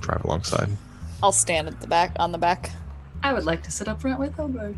drive 0.00 0.22
alongside 0.24 0.68
I'll 1.22 1.32
stand 1.32 1.66
at 1.66 1.80
the 1.80 1.88
back 1.88 2.12
on 2.20 2.30
the 2.30 2.38
back. 2.38 2.70
I 3.22 3.32
would 3.32 3.44
like 3.44 3.64
to 3.64 3.72
sit 3.72 3.88
up 3.88 4.00
front 4.00 4.20
with 4.20 4.34
Hogarth. 4.36 4.76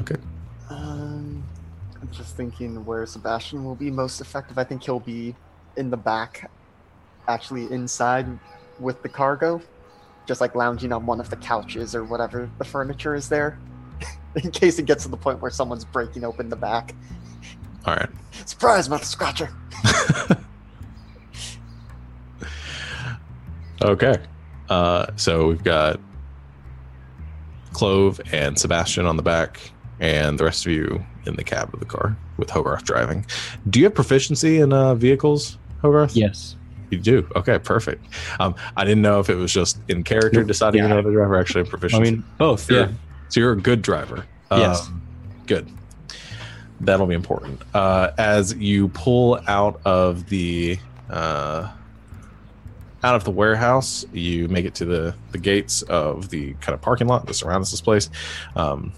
okay 0.00 0.16
Um, 0.68 1.44
I'm 2.00 2.10
just 2.10 2.36
thinking 2.36 2.84
where 2.84 3.06
Sebastian 3.06 3.64
will 3.64 3.76
be 3.76 3.90
most 3.90 4.20
effective. 4.20 4.58
I 4.58 4.64
think 4.64 4.82
he'll 4.82 4.98
be 5.00 5.36
in 5.76 5.90
the 5.90 5.96
back, 5.96 6.50
actually 7.28 7.70
inside 7.72 8.26
with 8.80 9.02
the 9.02 9.08
cargo, 9.08 9.60
just 10.26 10.40
like 10.40 10.54
lounging 10.54 10.92
on 10.92 11.06
one 11.06 11.20
of 11.20 11.30
the 11.30 11.36
couches 11.36 11.94
or 11.94 12.04
whatever 12.04 12.50
the 12.58 12.64
furniture 12.64 13.14
is 13.14 13.28
there, 13.28 13.58
in 14.42 14.50
case 14.50 14.78
it 14.78 14.86
gets 14.86 15.04
to 15.04 15.10
the 15.10 15.16
point 15.16 15.40
where 15.40 15.50
someone's 15.50 15.84
breaking 15.84 16.24
open 16.24 16.48
the 16.48 16.56
back. 16.56 16.94
all 17.86 17.94
right 17.94 18.08
Surprise, 18.46 18.88
mother 18.88 19.04
scratcher! 19.04 19.50
okay 23.82 24.16
uh, 24.70 25.06
so 25.16 25.46
we've 25.48 25.62
got 25.64 26.00
clove 27.72 28.20
and 28.32 28.58
sebastian 28.58 29.06
on 29.06 29.16
the 29.16 29.22
back 29.22 29.70
and 30.00 30.38
the 30.38 30.44
rest 30.44 30.66
of 30.66 30.72
you 30.72 31.04
in 31.26 31.36
the 31.36 31.44
cab 31.44 31.72
of 31.72 31.78
the 31.78 31.86
car 31.86 32.16
with 32.38 32.50
hogarth 32.50 32.82
driving 32.84 33.24
do 33.70 33.78
you 33.78 33.84
have 33.84 33.94
proficiency 33.94 34.58
in 34.58 34.72
uh, 34.72 34.94
vehicles 34.96 35.58
hogarth 35.80 36.16
Yes. 36.16 36.56
You 36.90 36.98
do. 36.98 37.28
Okay, 37.36 37.58
perfect. 37.58 38.04
Um, 38.40 38.54
I 38.76 38.84
didn't 38.84 39.02
know 39.02 39.20
if 39.20 39.28
it 39.28 39.34
was 39.34 39.52
just 39.52 39.78
in 39.88 40.02
character 40.04 40.42
deciding 40.42 40.82
you 40.82 40.88
Yeah. 40.88 40.94
know 40.94 41.02
the 41.02 41.12
driver 41.12 41.36
actually 41.38 41.64
have 41.68 41.94
I 41.94 41.98
mean, 41.98 42.24
both. 42.38 42.70
You're- 42.70 42.84
Yeah. 42.84 42.92
So 43.28 43.40
you're 43.40 43.52
a 43.52 43.56
good 43.60 43.82
driver. 43.82 44.24
Yes. 44.50 44.86
Um, 44.86 45.02
good. 45.46 45.68
That'll 46.80 47.06
be 47.06 47.14
important. 47.14 47.60
Uh, 47.74 48.10
as 48.16 48.54
you 48.54 48.88
pull 48.88 49.40
out 49.46 49.80
of 49.84 50.28
the 50.30 50.78
uh, 51.10 51.68
out 53.04 53.14
of 53.14 53.24
the 53.24 53.30
warehouse, 53.30 54.06
you 54.12 54.48
make 54.48 54.64
it 54.64 54.74
to 54.76 54.84
the 54.84 55.14
the 55.32 55.38
gates 55.38 55.82
of 55.82 56.30
the 56.30 56.54
kind 56.60 56.74
of 56.74 56.80
parking 56.80 57.06
lot 57.06 57.26
that 57.26 57.34
surrounds 57.34 57.70
this 57.70 57.80
place. 57.82 58.08
Um, 58.56 58.92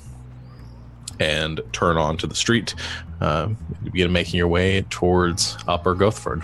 and 1.19 1.61
turn 1.73 1.97
onto 1.99 2.27
the 2.27 2.35
street. 2.35 2.75
Uh, 3.21 3.49
you 3.85 3.91
begin 3.91 4.11
making 4.13 4.39
your 4.39 4.49
way 4.49 4.83
towards 4.89 5.59
Upper 5.69 5.95
Gothford. 5.95 6.43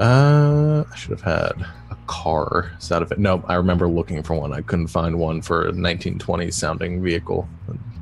Uh, 0.00 0.84
I 0.90 0.96
should 0.96 1.10
have 1.10 1.20
had 1.20 1.66
a 1.90 1.96
car. 2.06 2.72
Is 2.78 2.88
that 2.88 3.02
of 3.02 3.12
it? 3.12 3.18
No, 3.18 3.44
I 3.46 3.54
remember 3.54 3.86
looking 3.86 4.22
for 4.22 4.34
one. 4.34 4.52
I 4.52 4.62
couldn't 4.62 4.88
find 4.88 5.18
one 5.18 5.42
for 5.42 5.68
a 5.68 5.72
1920s 5.72 6.54
sounding 6.54 7.02
vehicle. 7.02 7.46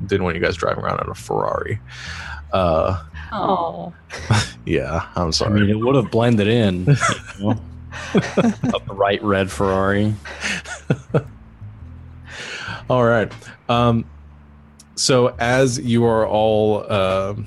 Didn't 0.07 0.23
want 0.23 0.35
you 0.35 0.41
guys 0.41 0.55
driving 0.55 0.83
around 0.83 1.01
in 1.03 1.09
a 1.09 1.15
Ferrari. 1.15 1.79
Uh, 2.53 3.03
Oh, 3.31 3.93
yeah, 4.65 5.07
I'm 5.15 5.31
sorry. 5.31 5.51
I 5.51 5.53
mean, 5.61 5.69
it 5.69 5.79
would 5.79 5.95
have 5.95 6.09
blended 6.09 6.47
in. 6.47 6.85
You 7.37 7.53
know? 7.53 7.61
a 8.73 8.79
bright 8.79 9.21
red 9.23 9.51
Ferrari. 9.51 10.15
All 12.89 13.05
right. 13.05 13.31
Um, 13.67 14.05
so 14.95 15.35
as 15.39 15.79
you 15.79 16.05
are 16.05 16.25
all, 16.27 16.91
um, 16.91 17.45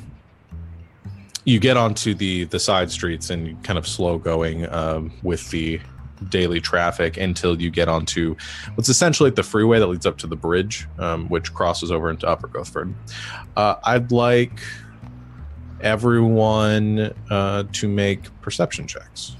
you 1.45 1.59
get 1.59 1.77
onto 1.77 2.15
the 2.15 2.45
the 2.45 2.59
side 2.59 2.91
streets 2.91 3.31
and 3.31 3.63
kind 3.65 3.79
of 3.79 3.87
slow 3.87 4.19
going 4.19 4.69
um, 4.73 5.13
with 5.23 5.51
the 5.51 5.81
daily 6.29 6.61
traffic 6.61 7.17
until 7.17 7.61
you 7.61 7.69
get 7.71 7.89
onto 7.89 8.37
what's 8.77 8.89
essentially 8.89 9.31
the 9.31 9.43
freeway 9.43 9.79
that 9.81 9.89
leads 9.89 10.07
up 10.07 10.19
to 10.19 10.27
the 10.27 10.37
bridge, 10.37 10.87
um, 10.99 11.29
which 11.29 11.53
crosses 11.53 11.91
over 11.91 12.11
into 12.11 12.29
Upper 12.29 12.47
Gothford. 12.47 12.95
Uh, 13.57 13.75
I'd 13.85 14.13
like 14.13 14.61
everyone 15.81 17.13
uh, 17.29 17.65
to 17.73 17.89
make 17.89 18.41
perception 18.41 18.87
checks. 18.87 19.37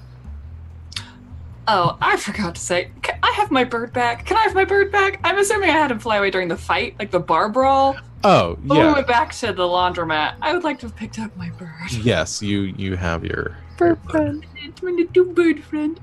oh, 1.69 1.97
I 2.01 2.17
forgot 2.17 2.57
to 2.57 2.61
say. 2.61 2.91
I 3.23 3.31
have 3.37 3.53
my 3.53 3.63
bird 3.63 3.93
back? 3.93 4.27
Can 4.27 4.37
I 4.37 4.41
have 4.43 4.55
my 4.55 4.65
bird 4.65 4.91
back? 4.91 5.21
I'm 5.23 5.39
assuming 5.39 5.71
I 5.71 5.75
had 5.75 5.91
him 5.93 6.01
fly 6.01 6.17
away 6.17 6.31
during 6.31 6.49
the 6.49 6.57
fight, 6.57 6.97
like 6.99 7.13
the 7.13 7.21
bar 7.21 7.49
brawl. 7.49 7.97
Oh 8.25 8.57
But 8.63 8.77
when 8.77 8.87
we 8.87 8.93
went 8.93 9.07
back 9.09 9.33
to 9.35 9.53
the 9.53 9.65
laundromat, 9.65 10.35
I 10.41 10.53
would 10.55 10.63
like 10.65 10.79
to 10.81 10.87
have 10.87 10.95
picked 10.97 11.19
up 11.19 11.37
my 11.37 11.51
bird. 11.51 11.91
yes. 12.03 12.41
You 12.43 12.61
you 12.61 12.97
have 12.97 13.25
your, 13.25 13.57
Bird 13.79 13.99
friend. 14.11 14.47
It's 14.57 14.83
my 14.83 14.91
little 14.93 15.25
bird 15.33 15.63
friend. 15.65 15.99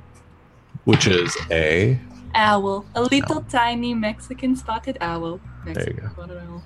which 0.85 1.07
is 1.07 1.35
a 1.51 1.97
Owl. 2.35 2.85
A 2.95 3.01
little 3.01 3.41
tiny 3.43 3.93
Mexican 3.93 4.55
spotted 4.55 4.97
owl. 5.01 5.39
Mexican 5.65 5.95
you 5.95 6.01
go. 6.01 6.09
spotted 6.13 6.37
owl. 6.37 6.63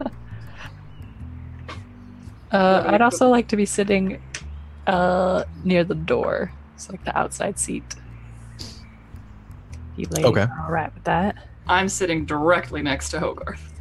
Uh, 2.50 2.84
I'd 2.86 3.00
also 3.00 3.28
like 3.30 3.48
to 3.48 3.56
be 3.56 3.64
sitting 3.64 4.20
uh, 4.86 5.44
near 5.64 5.84
the 5.84 5.94
door. 5.94 6.52
It's 6.74 6.90
like 6.90 7.02
the 7.02 7.16
outside 7.16 7.58
seat. 7.58 7.94
You 9.96 10.06
ladies 10.10 10.26
Okay. 10.26 10.46
all 10.60 10.70
right 10.70 10.92
with 10.92 11.04
that? 11.04 11.36
I'm 11.68 11.88
sitting 11.88 12.24
directly 12.24 12.82
next 12.82 13.10
to 13.10 13.20
Hogarth. 13.20 13.72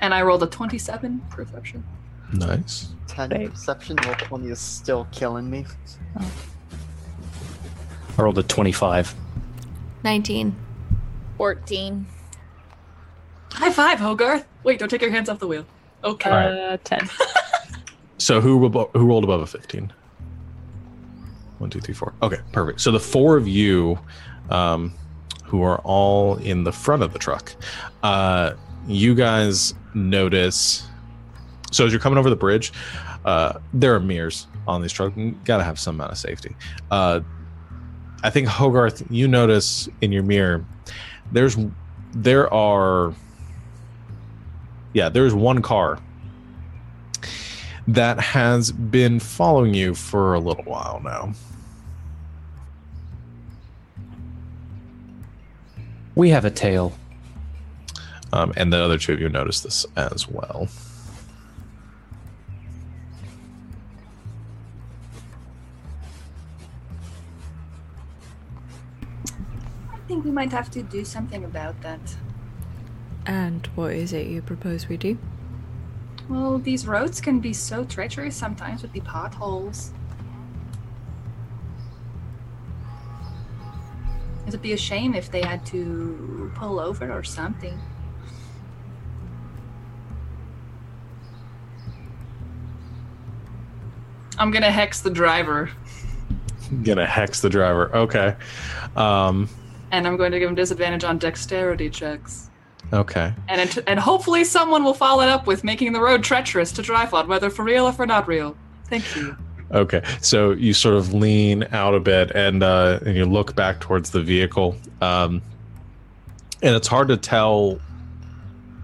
And 0.00 0.12
I 0.12 0.22
rolled 0.22 0.42
a 0.42 0.46
27 0.46 1.20
perception. 1.30 1.84
nice. 2.32 2.88
10 3.08 3.30
Right. 3.30 3.50
perception, 3.50 3.96
roll 4.04 4.14
20 4.14 4.48
is 4.48 4.58
still 4.58 5.06
killing 5.12 5.50
me. 5.50 5.66
I 8.18 8.22
rolled 8.22 8.38
a 8.38 8.42
25. 8.42 9.14
19. 10.04 10.56
14. 11.36 12.06
High 13.52 13.70
five, 13.70 13.98
Hogarth! 14.00 14.46
Wait, 14.64 14.78
don't 14.78 14.88
take 14.88 15.02
your 15.02 15.10
hands 15.10 15.28
off 15.28 15.38
the 15.38 15.46
wheel. 15.46 15.66
Okay. 16.04 16.30
Uh, 16.30 16.76
10. 16.84 17.08
So 18.18 18.40
who 18.40 18.60
abo- 18.70 18.88
who 18.92 19.04
rolled 19.06 19.24
above 19.24 19.40
a 19.40 19.46
fifteen? 19.48 19.92
One, 21.58 21.70
two, 21.70 21.80
three, 21.80 21.92
four. 21.92 22.14
Okay, 22.22 22.36
perfect. 22.52 22.80
So 22.80 22.92
the 22.92 23.00
four 23.00 23.36
of 23.36 23.48
you, 23.48 23.98
um, 24.48 24.94
who 25.52 25.62
are 25.62 25.80
all 25.84 26.36
in 26.36 26.64
the 26.64 26.72
front 26.72 27.02
of 27.02 27.12
the 27.12 27.18
truck, 27.18 27.54
uh, 28.02 28.54
you 28.88 29.14
guys 29.14 29.74
notice. 29.92 30.86
So 31.70 31.84
as 31.84 31.92
you're 31.92 32.00
coming 32.00 32.18
over 32.18 32.30
the 32.30 32.36
bridge, 32.36 32.72
uh, 33.26 33.58
there 33.74 33.94
are 33.94 34.00
mirrors 34.00 34.46
on 34.66 34.80
these 34.80 34.92
trucks. 34.92 35.14
Got 35.44 35.58
to 35.58 35.62
have 35.62 35.78
some 35.78 35.96
amount 35.96 36.12
of 36.12 36.16
safety. 36.16 36.56
Uh, 36.90 37.20
I 38.22 38.30
think 38.30 38.48
Hogarth, 38.48 39.02
you 39.10 39.28
notice 39.28 39.90
in 40.00 40.10
your 40.10 40.22
mirror, 40.22 40.64
there's 41.32 41.58
there 42.14 42.52
are. 42.52 43.12
Yeah, 44.94 45.10
there's 45.10 45.34
one 45.34 45.60
car 45.60 45.98
that 47.88 48.18
has 48.20 48.72
been 48.72 49.20
following 49.20 49.74
you 49.74 49.94
for 49.94 50.32
a 50.32 50.40
little 50.40 50.64
while 50.64 51.02
now. 51.04 51.34
We 56.14 56.30
have 56.30 56.44
a 56.44 56.50
tail. 56.50 56.92
Um, 58.32 58.52
and 58.56 58.72
the 58.72 58.78
other 58.82 58.98
two 58.98 59.12
of 59.12 59.20
you 59.20 59.28
notice 59.28 59.60
this 59.60 59.84
as 59.96 60.28
well. 60.28 60.68
I 69.92 69.98
think 70.08 70.24
we 70.24 70.30
might 70.30 70.50
have 70.50 70.70
to 70.72 70.82
do 70.82 71.04
something 71.04 71.44
about 71.44 71.80
that. 71.82 72.16
And 73.26 73.66
what 73.74 73.92
is 73.92 74.12
it 74.12 74.26
you 74.26 74.42
propose 74.42 74.88
we 74.88 74.96
do? 74.96 75.18
Well, 76.28 76.58
these 76.58 76.86
roads 76.86 77.20
can 77.20 77.40
be 77.40 77.52
so 77.52 77.84
treacherous 77.84 78.36
sometimes 78.36 78.82
with 78.82 78.92
the 78.92 79.00
potholes. 79.00 79.92
It'd 84.46 84.62
be 84.62 84.72
a 84.72 84.76
shame 84.76 85.14
if 85.14 85.30
they 85.30 85.42
had 85.42 85.64
to 85.66 86.50
pull 86.54 86.80
over 86.80 87.10
or 87.12 87.22
something. 87.22 87.78
I'm 94.38 94.50
gonna 94.50 94.70
hex 94.70 95.00
the 95.00 95.10
driver, 95.10 95.70
Gonna 96.84 97.06
hex 97.06 97.40
the 97.42 97.50
driver. 97.50 97.94
Okay. 97.94 98.34
Um, 98.96 99.48
and 99.90 100.06
I'm 100.06 100.16
going 100.16 100.32
to 100.32 100.38
give 100.38 100.48
him 100.48 100.54
disadvantage 100.54 101.04
on 101.04 101.18
dexterity 101.18 101.90
checks. 101.90 102.48
okay. 102.94 103.34
And 103.48 103.60
it, 103.60 103.78
and 103.86 104.00
hopefully 104.00 104.42
someone 104.44 104.82
will 104.82 104.94
follow 104.94 105.22
it 105.22 105.28
up 105.28 105.46
with 105.46 105.64
making 105.64 105.92
the 105.92 106.00
road 106.00 106.24
treacherous 106.24 106.72
to 106.72 106.82
drive 106.82 107.12
on, 107.12 107.28
whether 107.28 107.50
for 107.50 107.62
real 107.62 107.84
or 107.84 107.92
for 107.92 108.06
not 108.06 108.26
real. 108.26 108.56
Thank 108.88 109.14
you. 109.16 109.36
Okay. 109.72 110.02
So 110.20 110.52
you 110.52 110.74
sort 110.74 110.96
of 110.96 111.14
lean 111.14 111.66
out 111.72 111.94
a 111.94 112.00
bit 112.00 112.30
and 112.32 112.62
uh, 112.62 113.00
and 113.04 113.16
you 113.16 113.24
look 113.24 113.54
back 113.54 113.80
towards 113.80 114.10
the 114.10 114.20
vehicle. 114.20 114.76
Um, 115.00 115.42
and 116.62 116.74
it's 116.74 116.88
hard 116.88 117.08
to 117.08 117.16
tell. 117.16 117.80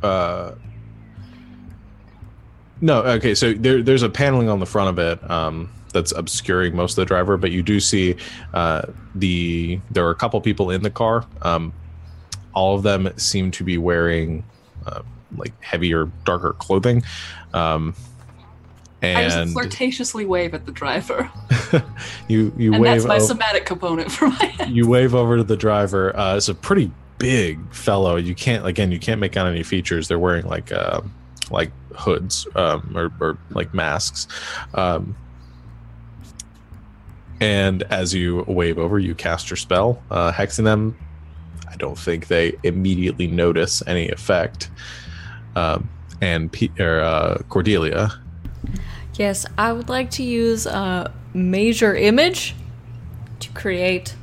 Uh, 0.02 0.52
no. 2.80 3.02
Okay. 3.02 3.34
So 3.34 3.52
there, 3.52 3.82
there's 3.82 4.02
a 4.02 4.08
paneling 4.08 4.48
on 4.48 4.60
the 4.60 4.66
front 4.66 4.88
of 4.90 4.98
it. 4.98 5.30
Um, 5.30 5.70
that's 5.92 6.12
obscuring 6.12 6.76
most 6.76 6.92
of 6.92 6.96
the 6.96 7.06
driver, 7.06 7.36
but 7.36 7.50
you 7.50 7.62
do 7.62 7.80
see 7.80 8.16
uh, 8.54 8.82
the 9.14 9.80
there 9.90 10.06
are 10.06 10.10
a 10.10 10.14
couple 10.14 10.40
people 10.40 10.70
in 10.70 10.82
the 10.82 10.90
car. 10.90 11.24
Um, 11.42 11.72
all 12.54 12.76
of 12.76 12.82
them 12.82 13.10
seem 13.16 13.50
to 13.52 13.64
be 13.64 13.78
wearing 13.78 14.44
uh, 14.86 15.02
like 15.36 15.52
heavier, 15.62 16.10
darker 16.24 16.54
clothing. 16.54 17.02
Um, 17.52 17.94
I 19.02 19.24
just 19.24 19.36
and 19.36 19.50
flirtatiously 19.52 20.26
wave 20.26 20.54
at 20.54 20.66
the 20.66 20.72
driver, 20.72 21.30
you 22.28 22.52
you 22.56 22.72
and 22.72 22.82
wave 22.82 22.92
that's 22.92 23.04
my 23.04 23.16
o- 23.16 23.18
somatic 23.20 23.64
component 23.64 24.10
for 24.10 24.28
my. 24.28 24.54
you 24.68 24.88
wave 24.88 25.14
over 25.14 25.36
to 25.36 25.44
the 25.44 25.56
driver. 25.56 26.16
Uh, 26.16 26.36
it's 26.36 26.48
a 26.48 26.54
pretty 26.54 26.90
big 27.18 27.58
fellow. 27.72 28.16
You 28.16 28.34
can't 28.34 28.66
again 28.66 28.90
you 28.90 28.98
can't 28.98 29.20
make 29.20 29.36
out 29.36 29.46
any 29.46 29.62
features. 29.62 30.08
They're 30.08 30.18
wearing 30.18 30.46
like 30.46 30.72
uh, 30.72 31.02
like 31.50 31.70
hoods 31.94 32.46
um, 32.56 32.92
or, 32.96 33.12
or 33.20 33.38
like 33.50 33.72
masks. 33.74 34.26
Um, 34.74 35.16
and 37.40 37.84
as 37.84 38.12
you 38.14 38.44
wave 38.48 38.78
over, 38.78 38.98
you 38.98 39.14
cast 39.14 39.48
your 39.48 39.56
spell, 39.56 40.02
uh, 40.10 40.32
hexing 40.32 40.64
them. 40.64 40.96
I 41.70 41.76
don't 41.76 41.98
think 41.98 42.26
they 42.26 42.54
immediately 42.64 43.28
notice 43.28 43.82
any 43.86 44.08
effect. 44.08 44.70
Um, 45.54 45.88
and 46.20 46.50
P- 46.50 46.72
or, 46.80 47.00
uh, 47.00 47.42
Cordelia, 47.48 48.10
Yes, 49.18 49.44
I 49.58 49.72
would 49.72 49.88
like 49.88 50.10
to 50.12 50.22
use 50.22 50.64
a 50.64 51.12
major 51.34 51.94
image 51.94 52.54
to 53.40 53.50
create 53.50 54.14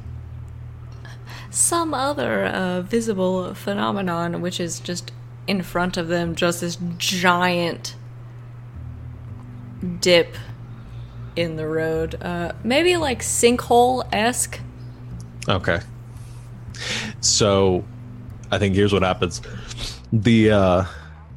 some 1.50 1.94
other 1.94 2.46
uh, 2.46 2.82
visible 2.82 3.54
phenomenon, 3.54 4.42
which 4.42 4.60
is 4.60 4.80
just 4.80 5.12
in 5.48 5.62
front 5.62 5.98
of 5.98 6.08
them, 6.08 6.34
just 6.34 6.62
this 6.62 6.78
giant 6.98 7.96
dip 10.00 10.38
in 11.36 11.58
the 11.58 11.68
road. 11.68 12.16
Uh, 12.22 12.54
maybe 12.64 12.96
like 12.96 13.20
sinkhole 13.20 14.08
esque. 14.14 14.60
Okay. 15.48 15.82
So 17.20 17.84
I 18.52 18.58
think 18.60 18.76
here's 18.76 18.94
what 18.94 19.04
happens. 19.04 19.42
The 20.12 20.52
uh 20.52 20.86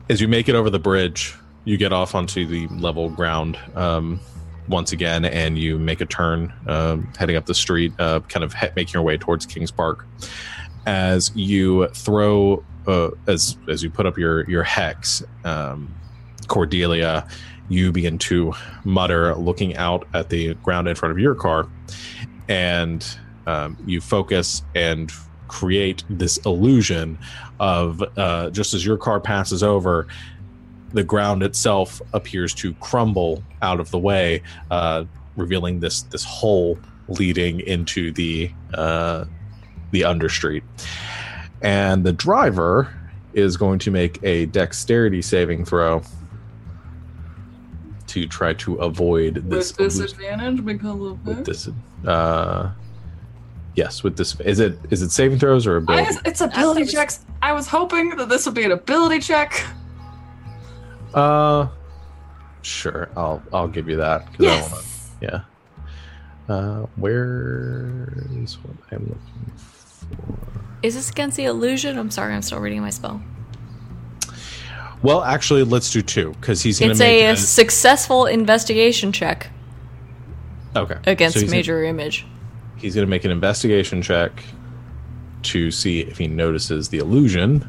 as 0.08 0.20
you 0.20 0.28
make 0.28 0.48
it 0.48 0.54
over 0.54 0.70
the 0.70 0.78
bridge, 0.78 1.34
you 1.68 1.76
get 1.76 1.92
off 1.92 2.14
onto 2.14 2.46
the 2.46 2.66
level 2.68 3.10
ground 3.10 3.58
um 3.74 4.18
once 4.68 4.92
again 4.92 5.24
and 5.24 5.58
you 5.58 5.78
make 5.78 6.00
a 6.00 6.06
turn 6.06 6.52
um, 6.66 7.10
heading 7.18 7.36
up 7.36 7.46
the 7.46 7.54
street 7.54 7.92
uh, 7.98 8.20
kind 8.20 8.44
of 8.44 8.52
he- 8.54 8.68
making 8.76 8.92
your 8.94 9.02
way 9.02 9.16
towards 9.16 9.46
kings 9.46 9.70
park. 9.70 10.06
As 10.86 11.30
you 11.34 11.88
throw 11.88 12.64
uh, 12.86 13.10
as 13.26 13.56
as 13.68 13.82
you 13.82 13.90
put 13.90 14.06
up 14.06 14.16
your 14.16 14.48
your 14.48 14.62
hex, 14.62 15.22
um, 15.44 15.94
Cordelia, 16.46 17.26
you 17.68 17.92
begin 17.92 18.18
to 18.18 18.54
mutter, 18.84 19.34
looking 19.34 19.76
out 19.76 20.06
at 20.14 20.30
the 20.30 20.54
ground 20.54 20.88
in 20.88 20.94
front 20.94 21.12
of 21.12 21.18
your 21.18 21.34
car, 21.34 21.68
and 22.48 23.06
um, 23.46 23.76
you 23.86 24.00
focus 24.00 24.62
and 24.74 25.12
create 25.48 26.04
this 26.08 26.38
illusion 26.38 27.18
of 27.60 28.02
uh, 28.16 28.50
just 28.50 28.72
as 28.72 28.84
your 28.84 28.96
car 28.96 29.20
passes 29.20 29.62
over, 29.62 30.06
the 30.92 31.02
ground 31.02 31.42
itself 31.42 32.00
appears 32.12 32.54
to 32.54 32.72
crumble 32.74 33.42
out 33.62 33.80
of 33.80 33.90
the 33.90 33.98
way, 33.98 34.42
uh, 34.70 35.04
revealing 35.36 35.80
this 35.80 36.02
this 36.02 36.24
hole 36.24 36.78
leading 37.08 37.60
into 37.60 38.12
the 38.12 38.50
uh, 38.74 39.24
the 39.90 40.04
understreet. 40.04 40.62
And 41.62 42.04
the 42.04 42.12
driver 42.12 42.94
is 43.32 43.56
going 43.56 43.78
to 43.80 43.90
make 43.90 44.22
a 44.22 44.46
dexterity 44.46 45.22
saving 45.22 45.64
throw 45.64 46.02
to 48.08 48.26
try 48.26 48.54
to 48.54 48.76
avoid 48.76 49.34
this. 49.50 49.76
With 49.76 49.90
disadvantage 49.90 50.64
because 50.64 51.00
of 51.00 51.26
with 51.26 51.44
this 51.44 51.68
uh, 52.06 52.70
yes, 53.74 54.02
with 54.02 54.16
this. 54.16 54.38
Is 54.40 54.60
it 54.60 54.78
is 54.90 55.02
it 55.02 55.10
saving 55.10 55.38
throws 55.38 55.66
or 55.66 55.76
I, 55.76 55.78
ability? 55.78 56.18
it's 56.24 56.40
ability 56.40 56.80
it 56.80 56.84
was- 56.84 56.92
checks. 56.92 57.24
I 57.40 57.52
was 57.52 57.68
hoping 57.68 58.16
that 58.16 58.28
this 58.28 58.46
would 58.46 58.54
be 58.54 58.64
an 58.64 58.72
ability 58.72 59.20
check. 59.20 59.64
Uh, 61.14 61.68
sure. 62.62 63.08
I'll 63.16 63.42
I'll 63.52 63.68
give 63.68 63.88
you 63.88 63.96
that. 63.96 64.26
I 64.40 64.60
wanna- 64.60 64.82
yeah. 65.20 65.40
Uh, 66.48 66.86
where 66.96 68.12
is 68.36 68.56
what 68.58 68.74
I'm 68.90 69.00
looking 69.00 69.52
for? 69.56 70.38
Is 70.82 70.94
this 70.94 71.10
against 71.10 71.36
the 71.36 71.44
illusion? 71.44 71.98
I'm 71.98 72.10
sorry, 72.10 72.34
I'm 72.34 72.42
still 72.42 72.58
reading 72.60 72.80
my 72.80 72.90
spell. 72.90 73.20
Well, 75.02 75.22
actually, 75.22 75.62
let's 75.64 75.92
do 75.92 76.02
two 76.02 76.32
because 76.40 76.62
he's 76.62 76.80
gonna 76.80 76.94
make 76.94 77.22
a, 77.22 77.36
successful 77.36 78.26
investigation 78.26 79.12
check 79.12 79.50
okay 80.74 80.96
against 81.06 81.34
So 81.34 81.40
he's 81.40 81.50
gonna- 81.50 81.58
major 81.58 81.84
image. 81.84 82.26
he's 82.76 82.94
going 82.94 83.06
to 83.06 83.10
make 83.10 83.24
an 83.24 83.30
investigation 83.30 84.00
check 84.02 84.42
to 85.42 85.70
see 85.70 86.00
if 86.00 86.18
he 86.18 86.26
notices 86.28 86.88
the 86.88 86.98
illusion, 86.98 87.68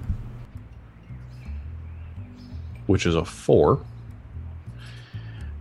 which 2.89 3.05
is 3.05 3.13
a 3.13 3.23
four, 3.23 3.79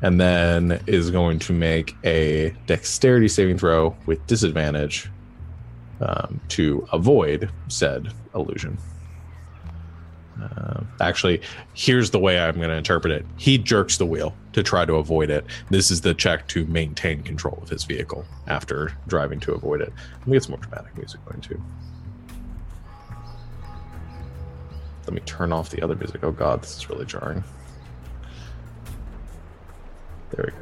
and 0.01 0.19
then 0.19 0.83
is 0.87 1.11
going 1.11 1.39
to 1.39 1.53
make 1.53 1.95
a 2.03 2.57
dexterity 2.67 3.29
saving 3.29 3.59
throw 3.59 3.95
with 4.07 4.27
disadvantage 4.27 5.11
um, 6.01 6.41
to 6.49 6.89
avoid 6.91 7.51
said 7.69 8.09
illusion. 8.35 8.79
Uh, 10.41 10.81
actually, 11.03 11.43
here's 11.75 12.11
the 12.13 12.19
way 12.19 12.39
I'm 12.39 12.57
going 12.57 12.71
to 12.71 12.77
interpret 12.77 13.13
it. 13.13 13.27
He 13.37 13.59
jerks 13.59 13.99
the 13.99 14.07
wheel 14.07 14.35
to 14.55 14.63
try 14.63 14.87
to 14.87 14.95
avoid 14.95 15.29
it. 15.29 15.45
This 15.69 15.91
is 15.91 16.01
the 16.01 16.15
check 16.15 16.49
to 16.49 16.65
maintain 16.65 17.23
control 17.23 17.59
of 17.61 17.69
his 17.69 17.85
vehicle 17.85 18.25
after 18.47 18.93
driving 19.07 19.39
to 19.41 19.53
avoid 19.53 19.83
it. 19.83 19.93
Let 20.21 20.27
me 20.29 20.33
get 20.33 20.45
some 20.45 20.53
more 20.53 20.61
dramatic 20.61 20.97
music 20.97 21.23
going 21.27 21.43
too. 21.43 21.63
Let 25.09 25.15
me 25.15 25.23
turn 25.23 25.55
off 25.55 25.71
the 25.71 25.81
other 25.81 25.97
music. 25.97 26.23
Oh 26.23 26.33
god, 26.33 26.61
this 26.61 26.77
is 26.77 26.91
really 26.91 27.07
jarring. 27.07 27.43
There 30.29 30.45
we 30.45 30.53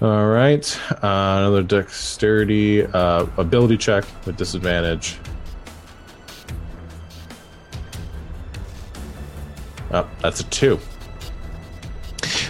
go. 0.00 0.06
All 0.06 0.26
right, 0.26 0.80
uh, 0.90 0.98
another 1.02 1.62
dexterity 1.62 2.84
uh, 2.84 3.24
ability 3.38 3.78
check 3.78 4.04
with 4.26 4.36
disadvantage. 4.36 5.16
Oh, 9.90 10.06
that's 10.20 10.40
a 10.40 10.44
two. 10.44 10.78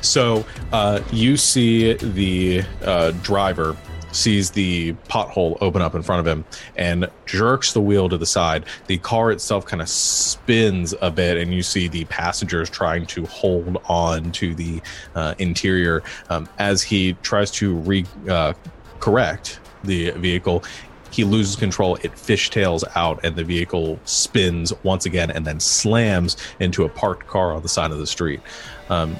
So 0.02 0.44
uh, 0.73 1.01
you 1.12 1.36
see 1.36 1.93
the 1.93 2.65
uh, 2.82 3.12
driver 3.23 3.77
sees 4.14 4.50
the 4.50 4.92
pothole 5.08 5.58
open 5.60 5.82
up 5.82 5.94
in 5.94 6.02
front 6.02 6.20
of 6.20 6.26
him 6.26 6.44
and 6.76 7.08
jerks 7.26 7.72
the 7.72 7.80
wheel 7.80 8.08
to 8.08 8.16
the 8.16 8.26
side. 8.26 8.64
The 8.86 8.98
car 8.98 9.30
itself 9.32 9.66
kind 9.66 9.82
of 9.82 9.88
spins 9.88 10.94
a 11.00 11.10
bit, 11.10 11.36
and 11.36 11.52
you 11.52 11.62
see 11.62 11.88
the 11.88 12.04
passengers 12.06 12.70
trying 12.70 13.06
to 13.06 13.26
hold 13.26 13.76
on 13.88 14.32
to 14.32 14.54
the 14.54 14.80
uh, 15.14 15.34
interior 15.38 16.02
um, 16.30 16.48
as 16.58 16.82
he 16.82 17.14
tries 17.22 17.50
to 17.52 17.74
re 17.74 18.04
uh, 18.28 18.54
correct 19.00 19.60
the 19.82 20.10
vehicle. 20.12 20.64
He 21.10 21.22
loses 21.22 21.54
control. 21.54 21.94
It 21.96 22.12
fishtails 22.12 22.82
out, 22.96 23.24
and 23.24 23.36
the 23.36 23.44
vehicle 23.44 24.00
spins 24.04 24.72
once 24.82 25.06
again, 25.06 25.30
and 25.30 25.46
then 25.46 25.60
slams 25.60 26.36
into 26.58 26.84
a 26.84 26.88
parked 26.88 27.28
car 27.28 27.52
on 27.52 27.62
the 27.62 27.68
side 27.68 27.92
of 27.92 27.98
the 27.98 28.06
street. 28.06 28.40
Um, 28.88 29.16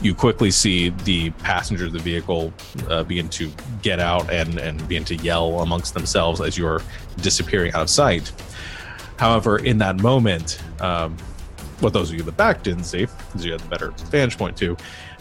you 0.00 0.14
quickly 0.14 0.50
see 0.50 0.90
the 0.90 1.30
passengers 1.30 1.88
of 1.88 1.92
the 1.92 1.98
vehicle 1.98 2.52
uh, 2.88 3.02
begin 3.02 3.28
to 3.30 3.50
get 3.82 3.98
out 3.98 4.30
and, 4.30 4.58
and 4.58 4.78
begin 4.88 5.04
to 5.04 5.16
yell 5.16 5.60
amongst 5.60 5.94
themselves 5.94 6.40
as 6.40 6.56
you're 6.56 6.80
disappearing 7.16 7.72
out 7.72 7.82
of 7.82 7.90
sight. 7.90 8.32
However, 9.18 9.58
in 9.58 9.78
that 9.78 10.00
moment, 10.00 10.62
um, 10.80 11.16
what 11.80 11.92
those 11.92 12.10
of 12.10 12.14
you 12.14 12.20
in 12.20 12.26
the 12.26 12.32
back 12.32 12.62
didn't 12.62 12.84
see, 12.84 13.06
because 13.06 13.44
you 13.44 13.52
had 13.52 13.60
the 13.60 13.68
better 13.68 13.90
vantage 14.10 14.38
point 14.38 14.56
too, 14.56 14.76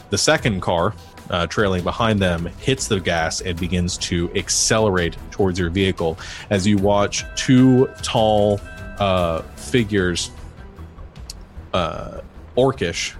the 0.09 0.17
second 0.17 0.61
car 0.61 0.93
uh, 1.29 1.47
trailing 1.47 1.83
behind 1.83 2.19
them 2.19 2.45
hits 2.59 2.87
the 2.87 2.99
gas 2.99 3.41
and 3.41 3.59
begins 3.59 3.97
to 3.97 4.31
accelerate 4.35 5.17
towards 5.31 5.59
your 5.59 5.69
vehicle 5.69 6.17
as 6.49 6.65
you 6.65 6.77
watch 6.77 7.25
two 7.35 7.87
tall 8.01 8.61
uh, 8.99 9.41
figures, 9.55 10.31
uh, 11.73 12.21
orcish, 12.55 13.15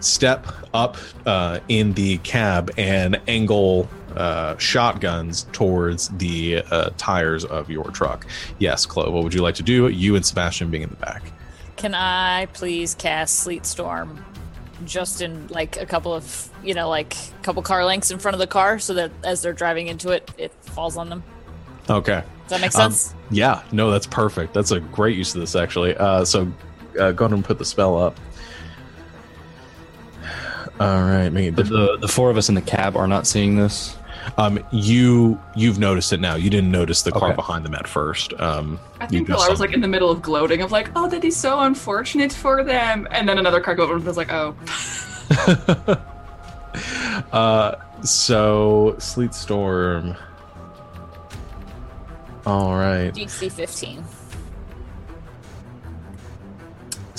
step 0.00 0.46
up 0.74 0.96
uh, 1.26 1.60
in 1.68 1.92
the 1.94 2.18
cab 2.18 2.70
and 2.76 3.20
angle 3.28 3.88
uh, 4.16 4.56
shotguns 4.58 5.46
towards 5.52 6.08
the 6.10 6.62
uh, 6.70 6.90
tires 6.98 7.44
of 7.44 7.70
your 7.70 7.84
truck. 7.92 8.26
Yes, 8.58 8.86
Chloe, 8.86 9.10
what 9.10 9.22
would 9.22 9.34
you 9.34 9.42
like 9.42 9.54
to 9.56 9.62
do? 9.62 9.88
You 9.88 10.16
and 10.16 10.26
Sebastian 10.26 10.70
being 10.70 10.82
in 10.82 10.90
the 10.90 10.96
back. 10.96 11.32
Can 11.76 11.94
I 11.94 12.46
please 12.52 12.94
cast 12.94 13.36
Sleet 13.40 13.64
Storm 13.64 14.24
just 14.84 15.22
in 15.22 15.46
like 15.48 15.80
a 15.80 15.86
couple 15.86 16.12
of, 16.12 16.50
you 16.64 16.74
know, 16.74 16.88
like 16.88 17.14
a 17.14 17.42
couple 17.42 17.62
car 17.62 17.84
lengths 17.84 18.10
in 18.10 18.18
front 18.18 18.34
of 18.34 18.38
the 18.38 18.46
car 18.46 18.78
so 18.78 18.94
that 18.94 19.10
as 19.24 19.42
they're 19.42 19.52
driving 19.52 19.86
into 19.86 20.10
it, 20.10 20.30
it 20.36 20.52
falls 20.62 20.96
on 20.96 21.08
them? 21.08 21.22
Okay. 21.88 22.22
Does 22.48 22.50
that 22.50 22.60
make 22.60 22.74
Um, 22.74 22.92
sense? 22.92 23.14
Yeah, 23.30 23.62
no, 23.72 23.90
that's 23.90 24.06
perfect. 24.06 24.54
That's 24.54 24.72
a 24.72 24.80
great 24.80 25.16
use 25.16 25.34
of 25.34 25.40
this, 25.40 25.54
actually. 25.54 25.96
Uh, 25.96 26.24
so 26.24 26.52
uh, 26.98 27.12
go 27.12 27.26
ahead 27.26 27.34
and 27.34 27.44
put 27.44 27.58
the 27.58 27.64
spell 27.64 27.96
up. 27.96 28.18
All 30.80 31.02
right, 31.02 31.28
make 31.28 31.54
But 31.54 31.68
the 31.68 31.98
the 32.00 32.08
four 32.08 32.30
of 32.30 32.36
us 32.38 32.48
in 32.48 32.54
the 32.54 32.62
cab 32.62 32.96
are 32.96 33.06
not 33.06 33.26
seeing 33.26 33.54
this. 33.56 33.96
um, 34.38 34.58
you 34.72 35.38
you've 35.54 35.78
noticed 35.78 36.12
it 36.12 36.20
now. 36.20 36.34
You 36.36 36.48
didn't 36.50 36.70
notice 36.70 37.02
the 37.02 37.12
car 37.12 37.28
Okay. 37.28 37.36
behind 37.36 37.64
them 37.66 37.74
at 37.74 37.86
first. 37.86 38.32
Um, 38.40 38.78
I 39.00 39.04
you 39.04 39.10
think 39.10 39.28
just 39.28 39.38
Pilar 39.38 39.50
was 39.50 39.58
saw- 39.58 39.64
like 39.64 39.74
in 39.74 39.80
the 39.82 39.88
middle 39.88 40.10
of 40.10 40.22
gloating 40.22 40.62
of 40.62 40.72
like, 40.72 40.90
oh, 40.96 41.06
that 41.08 41.22
is 41.24 41.36
so 41.36 41.60
unfortunate 41.60 42.32
for 42.32 42.64
them. 42.64 43.06
And 43.10 43.28
then 43.28 43.38
another 43.38 43.60
car 43.60 43.74
goes 43.74 43.84
over 43.84 43.96
and 43.96 44.04
was 44.04 44.16
like, 44.16 44.32
oh, 44.32 44.54
uh, 47.32 47.74
so 48.02 48.96
sleet 48.98 49.34
storm. 49.34 50.16
All 52.46 52.74
right. 52.74 53.12
DC 53.14 53.52
15. 53.52 54.02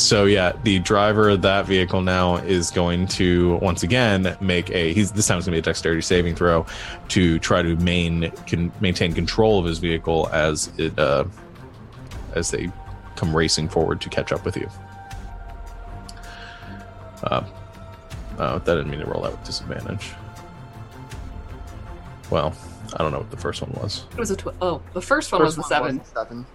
So 0.01 0.25
yeah, 0.25 0.53
the 0.63 0.79
driver 0.79 1.29
of 1.29 1.43
that 1.43 1.65
vehicle 1.67 2.01
now 2.01 2.37
is 2.37 2.71
going 2.71 3.07
to 3.09 3.55
once 3.57 3.83
again 3.83 4.35
make 4.41 4.69
a. 4.71 4.93
He's 4.93 5.11
this 5.11 5.27
time 5.27 5.37
it's 5.37 5.45
going 5.45 5.55
to 5.55 5.57
be 5.57 5.59
a 5.59 5.61
dexterity 5.61 6.01
saving 6.01 6.35
throw 6.35 6.65
to 7.09 7.37
try 7.39 7.61
to 7.61 7.75
main 7.77 8.31
can 8.47 8.71
maintain 8.81 9.13
control 9.13 9.59
of 9.59 9.65
his 9.65 9.77
vehicle 9.77 10.27
as 10.33 10.71
it 10.77 10.97
uh, 10.97 11.25
as 12.33 12.49
they 12.49 12.69
come 13.15 13.35
racing 13.35 13.69
forward 13.69 14.01
to 14.01 14.09
catch 14.09 14.31
up 14.31 14.43
with 14.43 14.57
you. 14.57 14.67
Uh, 17.23 17.43
oh, 18.39 18.57
that 18.57 18.65
didn't 18.65 18.89
mean 18.89 18.99
to 19.01 19.05
roll 19.05 19.23
out 19.23 19.33
with 19.33 19.43
disadvantage. 19.43 20.11
Well, 22.31 22.55
I 22.93 22.97
don't 23.03 23.11
know 23.11 23.19
what 23.19 23.29
the 23.29 23.37
first 23.37 23.61
one 23.61 23.71
was. 23.81 24.05
it 24.11 24.17
was 24.17 24.31
a 24.31 24.35
tw- 24.35 24.55
oh, 24.61 24.81
the 24.93 25.01
first 25.01 25.31
one 25.31 25.41
First 25.41 25.57
was 25.57 25.67
the 25.69 25.75
one 25.75 25.83
seven. 25.83 25.97
was 25.99 26.07
seven. 26.07 26.45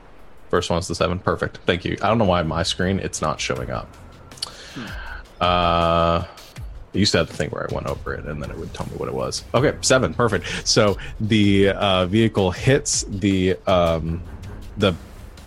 First 0.51 0.71
one's 0.71 0.89
the 0.89 0.95
seven. 0.95 1.19
Perfect. 1.19 1.59
Thank 1.67 1.85
you. 1.85 1.97
I 2.03 2.09
don't 2.09 2.19
know 2.19 2.25
why 2.25 2.43
my 2.43 2.63
screen 2.63 2.99
it's 2.99 3.21
not 3.21 3.41
showing 3.41 3.71
up. 3.71 3.89
Uh, 5.41 6.25
I 6.25 6.99
used 6.99 7.13
to 7.13 7.19
have 7.19 7.29
the 7.29 7.35
thing 7.35 7.51
where 7.51 7.69
I 7.71 7.75
went 7.75 7.87
over 7.87 8.15
it 8.15 8.25
and 8.25 8.43
then 8.43 8.51
it 8.51 8.57
would 8.57 8.73
tell 8.73 8.87
me 8.87 8.93
what 8.97 9.09
it 9.09 9.15
was. 9.15 9.45
Okay, 9.55 9.77
seven. 9.83 10.15
Perfect. 10.15 10.67
So 10.67 10.97
the 11.21 11.71
uh, 11.71 12.07
vehicle 12.07 12.51
hits 12.51 13.05
the 13.09 13.57
um, 13.67 14.23
the 14.79 14.95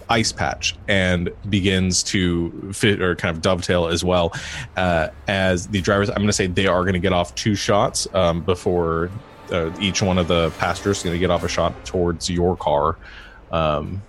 ice 0.09 0.31
patch 0.31 0.75
and 0.87 1.29
begins 1.49 2.01
to 2.01 2.71
fit 2.73 3.01
or 3.01 3.15
kind 3.15 3.35
of 3.35 3.41
dovetail 3.41 3.87
as 3.87 4.03
well 4.03 4.33
uh, 4.75 5.09
as 5.27 5.67
the 5.67 5.81
drivers. 5.81 6.09
I'm 6.09 6.17
going 6.17 6.27
to 6.27 6.33
say 6.33 6.47
they 6.47 6.67
are 6.67 6.81
going 6.81 6.93
to 6.93 6.99
get 6.99 7.13
off 7.13 7.33
two 7.35 7.55
shots 7.55 8.07
um, 8.13 8.41
before 8.41 9.11
uh, 9.51 9.71
each 9.79 10.01
one 10.01 10.17
of 10.17 10.27
the 10.27 10.51
passengers 10.51 10.97
is 10.97 11.03
going 11.03 11.15
to 11.15 11.19
get 11.19 11.31
off 11.31 11.43
a 11.43 11.47
shot 11.47 11.85
towards 11.85 12.29
your 12.29 12.57
car. 12.57 12.97
Um, 13.51 14.01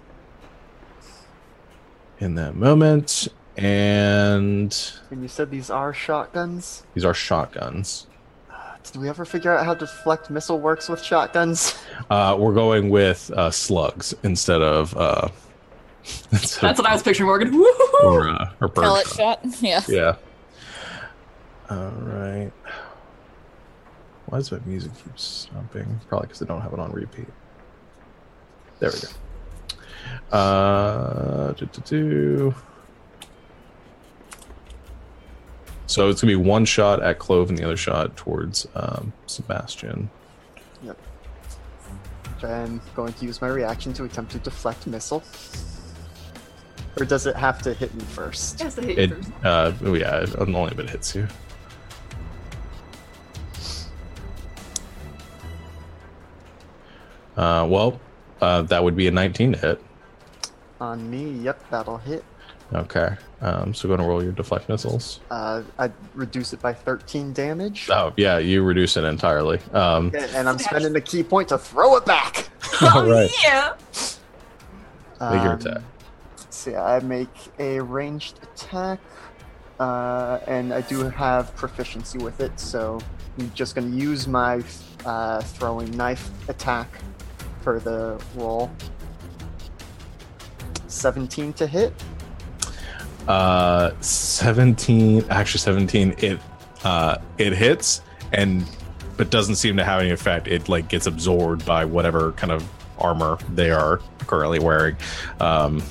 in 2.21 2.35
that 2.37 2.55
moment. 2.55 3.29
And 3.57 4.73
And 5.11 5.23
you 5.23 5.29
said 5.29 5.51
these 5.51 5.71
are 5.71 5.93
shotguns. 5.93 6.85
these 6.95 7.05
are 7.05 7.15
shotguns. 7.15 8.07
Did 8.85 8.97
we 8.97 9.09
ever 9.11 9.25
figure 9.27 9.55
out 9.57 9.67
how 9.67 9.75
deflect 9.75 10.31
missile 10.31 10.59
works 10.59 10.89
with 10.89 11.03
shotguns? 11.03 11.79
Uh, 12.09 12.35
we're 12.39 12.55
going 12.55 12.89
with 12.89 13.31
uh, 13.33 13.51
slugs 13.51 14.15
instead 14.23 14.63
of 14.63 14.97
uh, 14.97 15.29
instead 16.33 16.63
That's 16.63 16.79
of, 16.79 16.85
what 16.85 16.91
I 16.91 16.95
was 16.95 17.03
picturing, 17.03 17.27
Morgan. 17.27 17.53
Woohoo! 17.53 18.05
or, 18.05 18.29
uh, 18.31 18.51
or 18.61 18.69
Pellet 18.71 19.07
shot. 19.07 19.41
shot. 19.45 19.47
Yeah. 19.63 19.83
Yeah. 19.89 20.17
All 21.69 21.91
right. 21.91 22.51
Why 24.27 24.39
does 24.39 24.51
my 24.51 24.61
music 24.65 24.93
keep 25.05 25.19
stopping? 25.19 26.01
Probably 26.09 26.29
because 26.29 26.41
I 26.43 26.47
don't 26.47 26.61
have 26.63 26.73
it 26.73 26.79
on 26.79 26.91
repeat. 26.93 27.29
There 28.79 28.91
we 28.91 28.99
go. 29.01 29.09
Uh. 30.33 31.55
So 35.87 36.09
it's 36.09 36.21
gonna 36.21 36.31
be 36.31 36.37
one 36.37 36.65
shot 36.65 37.03
at 37.03 37.19
Clove 37.19 37.49
and 37.49 37.59
the 37.59 37.65
other 37.65 37.77
shot 37.77 38.17
towards 38.17 38.67
um, 38.77 39.13
Sebastian. 39.27 40.09
Yep. 40.85 40.97
I'm 42.45 42.81
going 42.95 43.13
to 43.13 43.25
use 43.27 43.41
my 43.41 43.49
reaction 43.49 43.93
to 43.95 44.05
attempt 44.05 44.33
to 44.33 44.39
deflect 44.39 44.87
missile. 44.87 45.23
Or 46.99 47.05
does 47.05 47.27
it 47.27 47.37
have 47.37 47.61
to 47.63 47.75
hit 47.75 47.93
me 47.95 48.05
first? 48.05 48.61
Yes, 48.61 48.79
I 48.79 48.83
hit 48.83 48.99
you 48.99 49.03
It, 49.05 49.11
first. 49.25 49.45
uh, 49.45 49.73
oh 49.85 49.95
yeah, 49.95 50.27
only 50.39 50.71
if 50.73 50.79
it 50.79 50.91
hits 50.91 51.15
you. 51.15 51.27
Uh, 57.37 57.67
well, 57.69 58.01
uh, 58.41 58.63
that 58.63 58.83
would 58.83 58.97
be 58.97 59.07
a 59.07 59.11
19 59.11 59.53
to 59.53 59.59
hit. 59.59 59.83
On 60.81 61.11
me, 61.11 61.31
yep, 61.43 61.63
that'll 61.71 61.99
hit. 61.99 62.25
Okay. 62.73 63.17
Um, 63.41 63.75
so 63.75 63.89
go 63.89 63.95
and 63.95 64.07
roll 64.07 64.23
your 64.23 64.33
deflect 64.33 64.69
missiles. 64.69 65.21
Uh, 65.31 65.63
I 65.79 65.91
reduce 66.15 66.53
it 66.53 66.63
by 66.63 66.73
13 66.73 67.33
damage. 67.33 67.89
Oh 67.91 68.13
yeah, 68.17 68.39
you 68.39 68.63
reduce 68.63 68.97
it 68.97 69.05
entirely. 69.05 69.59
Um, 69.73 70.07
And- 70.15 70.17
And 70.35 70.49
I'm 70.49 70.59
spending 70.59 70.93
the 70.93 71.01
ki 71.01 71.23
point 71.25 71.49
to 71.49 71.59
throw 71.59 71.97
it 71.97 72.07
back. 72.07 72.49
all 72.95 73.05
right. 73.11 73.31
Yeah. 73.43 73.73
Make 75.21 75.43
your 75.43 75.53
Um, 75.53 75.59
attack. 75.61 75.83
So 76.51 76.71
yeah, 76.71 76.85
I 76.85 77.01
make 77.01 77.29
a 77.59 77.81
ranged 77.81 78.39
attack, 78.43 79.01
uh, 79.79 80.39
and 80.47 80.73
I 80.73 80.81
do 80.83 81.09
have 81.11 81.55
proficiency 81.57 82.19
with 82.19 82.41
it, 82.41 82.59
so 82.61 83.01
I'm 83.39 83.51
just 83.55 83.75
going 83.75 83.91
to 83.91 83.97
use 83.97 84.27
my 84.29 84.63
uh, 85.05 85.41
throwing 85.41 85.91
knife 85.97 86.31
attack 86.49 86.89
for 87.63 87.81
the 87.81 88.21
roll. 88.37 88.71
17 90.91 91.53
to 91.55 91.67
hit. 91.67 91.93
Uh, 93.29 93.93
17. 94.01 95.25
Actually, 95.31 95.59
17. 95.61 96.15
It 96.19 96.41
uh, 96.85 97.19
it 97.39 97.53
hits 97.53 98.01
and 98.33 98.65
but 99.17 99.29
doesn't 99.31 99.57
seem 99.57 99.77
to 99.77 99.85
have 99.85 100.01
any 100.01 100.11
effect. 100.11 100.49
It 100.49 100.69
like 100.69 100.89
gets 100.89 101.07
absorbed 101.07 101.67
by 101.67 101.85
whatever 101.85 102.33
kind 102.33 102.53
of 102.53 102.67
armor 102.99 103.39
they 103.55 103.71
are 103.71 104.01
currently 104.27 104.59
wearing. 104.59 104.97
Um, 105.41 105.83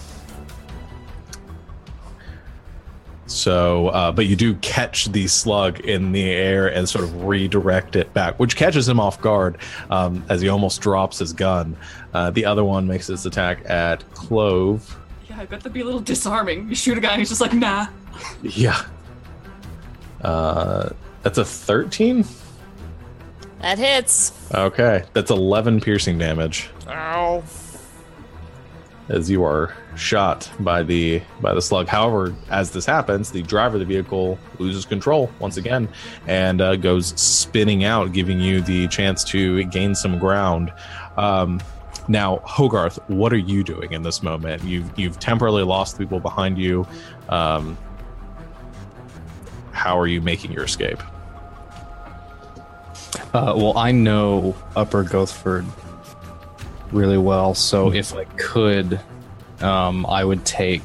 so, 3.29 3.89
uh, 3.89 4.11
but 4.11 4.25
you 4.25 4.35
do 4.35 4.55
catch 4.55 5.05
the 5.05 5.27
slug 5.27 5.79
in 5.81 6.11
the 6.11 6.29
air 6.29 6.67
and 6.67 6.89
sort 6.89 7.03
of 7.03 7.25
redirect 7.25 7.95
it 7.95 8.11
back, 8.13 8.39
which 8.39 8.55
catches 8.55 8.89
him 8.89 8.99
off 8.99 9.21
guard 9.21 9.57
um, 9.91 10.23
as 10.29 10.41
he 10.41 10.49
almost 10.49 10.81
drops 10.81 11.19
his 11.19 11.31
gun. 11.31 11.77
Uh, 12.13 12.31
the 12.31 12.43
other 12.43 12.63
one 12.63 12.87
makes 12.87 13.09
its 13.09 13.25
attack 13.25 13.69
at 13.69 14.03
Clove. 14.13 14.97
Yeah, 15.29 15.39
I 15.39 15.45
bet 15.45 15.59
that'd 15.59 15.73
be 15.73 15.81
a 15.81 15.85
little 15.85 15.99
disarming. 15.99 16.67
You 16.67 16.75
shoot 16.75 16.97
a 16.97 17.01
guy 17.01 17.11
and 17.11 17.19
he's 17.19 17.29
just 17.29 17.41
like, 17.41 17.53
nah. 17.53 17.87
Yeah. 18.41 18.81
Uh, 20.21 20.89
that's 21.21 21.37
a 21.37 21.45
13? 21.45 22.25
That 23.61 23.77
hits. 23.77 24.33
Okay. 24.53 25.03
That's 25.13 25.29
11 25.29 25.81
piercing 25.81 26.17
damage 26.17 26.69
Ow. 26.87 27.43
As 29.09 29.29
you 29.29 29.43
are 29.43 29.75
shot 29.95 30.49
by 30.59 30.83
the 30.83 31.21
by 31.41 31.53
the 31.53 31.61
slug. 31.61 31.87
However, 31.87 32.33
as 32.49 32.71
this 32.71 32.85
happens, 32.85 33.31
the 33.31 33.41
driver 33.41 33.75
of 33.75 33.79
the 33.79 33.85
vehicle 33.85 34.37
loses 34.59 34.85
control 34.85 35.31
once 35.39 35.57
again 35.57 35.89
and 36.27 36.61
uh, 36.61 36.75
goes 36.75 37.19
spinning 37.19 37.83
out, 37.83 38.13
giving 38.13 38.39
you 38.39 38.61
the 38.61 38.87
chance 38.87 39.23
to 39.25 39.63
gain 39.65 39.95
some 39.95 40.19
ground. 40.19 40.71
Um, 41.17 41.59
now, 42.07 42.37
Hogarth, 42.37 42.97
what 43.09 43.33
are 43.33 43.37
you 43.37 43.63
doing 43.63 43.93
in 43.93 44.03
this 44.03 44.23
moment? 44.23 44.63
You've 44.63 44.91
you've 44.97 45.19
temporarily 45.19 45.63
lost 45.63 45.97
the 45.97 46.03
people 46.05 46.19
behind 46.19 46.57
you. 46.57 46.87
Um, 47.29 47.77
how 49.71 49.97
are 49.97 50.07
you 50.07 50.21
making 50.21 50.51
your 50.51 50.63
escape? 50.63 51.01
Uh, 53.33 53.53
well, 53.55 53.77
I 53.77 53.91
know 53.91 54.55
Upper 54.75 55.03
Gothford 55.03 55.65
really 56.91 57.17
well, 57.17 57.53
so 57.53 57.93
if 57.93 58.13
I 58.13 58.25
could, 58.25 58.99
um, 59.61 60.05
I 60.05 60.23
would 60.23 60.45
take 60.45 60.81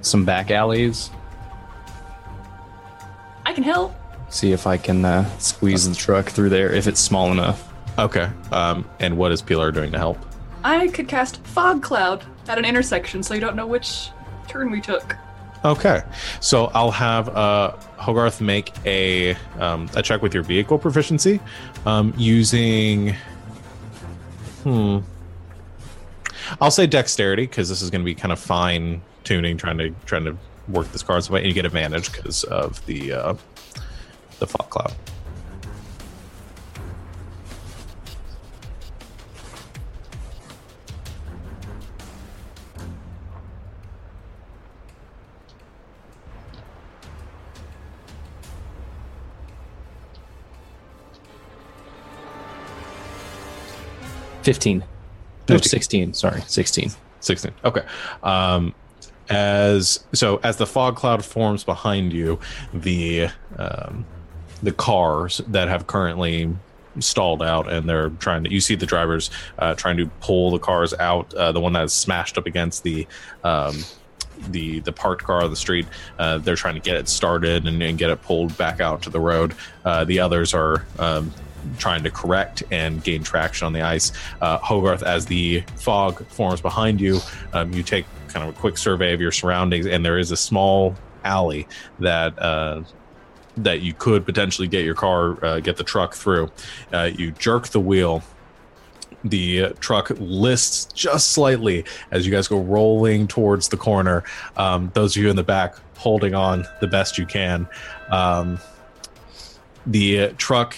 some 0.00 0.24
back 0.24 0.50
alleys, 0.50 1.10
I 3.44 3.52
can 3.52 3.62
help. 3.62 3.94
see 4.28 4.52
if 4.52 4.66
I 4.66 4.76
can 4.76 5.04
uh, 5.04 5.28
squeeze 5.38 5.88
the 5.88 5.94
truck 5.94 6.26
through 6.26 6.50
there 6.50 6.72
if 6.72 6.86
it's 6.86 7.00
small 7.00 7.32
enough. 7.32 7.72
Okay. 7.98 8.28
Um, 8.52 8.88
and 9.00 9.16
what 9.16 9.32
is 9.32 9.40
Pilar 9.40 9.72
doing 9.72 9.92
to 9.92 9.98
help? 9.98 10.18
I 10.64 10.88
could 10.88 11.08
cast 11.08 11.38
Fog 11.46 11.82
Cloud 11.82 12.24
at 12.48 12.58
an 12.58 12.64
intersection 12.64 13.22
so 13.22 13.34
you 13.34 13.40
don't 13.40 13.56
know 13.56 13.66
which 13.66 14.10
turn 14.48 14.70
we 14.70 14.80
took. 14.80 15.16
Okay, 15.64 16.02
so 16.40 16.66
I'll 16.74 16.90
have 16.92 17.28
uh, 17.30 17.72
Hogarth 17.96 18.40
make 18.40 18.72
a 18.84 19.34
um, 19.58 19.88
a 19.96 20.02
check 20.02 20.22
with 20.22 20.34
your 20.34 20.42
vehicle 20.42 20.78
proficiency 20.78 21.40
um, 21.86 22.12
using. 22.16 23.14
Hmm. 24.66 24.98
I'll 26.60 26.72
say 26.72 26.88
dexterity 26.88 27.44
because 27.44 27.68
this 27.68 27.82
is 27.82 27.88
going 27.88 28.00
to 28.00 28.04
be 28.04 28.16
kind 28.16 28.32
of 28.32 28.40
fine 28.40 29.00
tuning, 29.22 29.56
trying 29.56 29.78
to 29.78 29.90
trying 30.06 30.24
to 30.24 30.36
work 30.66 30.90
this 30.90 31.04
card 31.04 31.22
so 31.22 31.36
and 31.36 31.46
you 31.46 31.52
get 31.52 31.64
advantage 31.64 32.10
because 32.10 32.42
of 32.42 32.84
the 32.86 33.12
uh, 33.12 33.34
the 34.40 34.46
fog 34.48 34.68
cloud. 34.68 34.92
Fifteen. 54.46 54.78
No, 55.48 55.56
15. 55.56 55.68
sixteen. 55.68 56.14
Sorry, 56.14 56.40
sixteen. 56.46 56.90
16 57.20 57.52
okay 57.64 57.82
um 58.22 58.74
as 59.28 60.04
so 60.12 60.38
as 60.44 60.56
the 60.56 60.66
fog 60.66 60.94
cloud 60.94 61.24
forms 61.24 61.64
behind 61.64 62.12
you 62.12 62.38
the 62.72 63.28
um 63.58 64.04
the 64.62 64.72
cars 64.72 65.40
that 65.48 65.68
have 65.68 65.86
currently 65.86 66.54
stalled 67.00 67.42
out 67.42 67.70
and 67.70 67.88
they're 67.88 68.10
trying 68.10 68.44
to 68.44 68.50
you 68.50 68.60
see 68.60 68.74
the 68.76 68.86
drivers 68.86 69.30
uh, 69.58 69.74
trying 69.74 69.96
to 69.96 70.06
pull 70.20 70.50
the 70.50 70.58
cars 70.58 70.94
out 70.94 71.32
uh, 71.34 71.52
the 71.52 71.60
one 71.60 71.72
that 71.72 71.84
is 71.84 71.92
smashed 71.92 72.38
up 72.38 72.46
against 72.46 72.84
the 72.84 73.06
um 73.44 73.76
the 74.48 74.80
the 74.80 74.92
parked 74.92 75.24
car 75.24 75.42
on 75.42 75.50
the 75.50 75.56
street 75.56 75.86
uh, 76.18 76.38
they're 76.38 76.56
trying 76.56 76.74
to 76.74 76.80
get 76.80 76.96
it 76.96 77.08
started 77.08 77.66
and, 77.66 77.82
and 77.82 77.98
get 77.98 78.08
it 78.08 78.22
pulled 78.22 78.56
back 78.56 78.80
out 78.80 79.02
to 79.02 79.10
the 79.10 79.20
road 79.20 79.54
uh, 79.84 80.04
the 80.04 80.20
others 80.20 80.54
are 80.54 80.86
um, 80.98 81.32
trying 81.78 82.02
to 82.04 82.10
correct 82.10 82.62
and 82.70 83.02
gain 83.02 83.22
traction 83.22 83.66
on 83.66 83.72
the 83.72 83.82
ice. 83.82 84.12
Uh, 84.40 84.58
Hogarth, 84.58 85.02
as 85.02 85.26
the 85.26 85.62
fog 85.76 86.26
forms 86.28 86.60
behind 86.60 87.00
you, 87.00 87.20
um, 87.52 87.72
you 87.72 87.82
take 87.82 88.06
kind 88.28 88.48
of 88.48 88.54
a 88.54 88.58
quick 88.58 88.78
survey 88.78 89.12
of 89.12 89.20
your 89.20 89.32
surroundings, 89.32 89.86
and 89.86 90.04
there 90.04 90.18
is 90.18 90.30
a 90.30 90.36
small 90.36 90.94
alley 91.24 91.66
that. 92.00 92.38
Uh, 92.38 92.82
that 93.58 93.80
you 93.80 93.94
could 93.94 94.26
potentially 94.26 94.68
get 94.68 94.84
your 94.84 94.94
car, 94.94 95.42
uh, 95.42 95.60
get 95.60 95.78
the 95.78 95.82
truck 95.82 96.14
through. 96.14 96.50
Uh, 96.92 97.04
you 97.16 97.30
jerk 97.32 97.68
the 97.68 97.80
wheel. 97.80 98.22
The 99.24 99.72
truck 99.80 100.10
lists 100.18 100.92
just 100.92 101.30
slightly 101.30 101.86
as 102.10 102.26
you 102.26 102.32
guys 102.32 102.48
go 102.48 102.60
rolling 102.60 103.26
towards 103.26 103.68
the 103.68 103.78
corner. 103.78 104.24
Um, 104.58 104.90
those 104.92 105.16
of 105.16 105.22
you 105.22 105.30
in 105.30 105.36
the 105.36 105.42
back 105.42 105.76
holding 105.96 106.34
on 106.34 106.66
the 106.80 106.86
best 106.86 107.16
you 107.16 107.24
can. 107.24 107.66
Um, 108.10 108.58
the 109.86 110.28
truck 110.36 110.76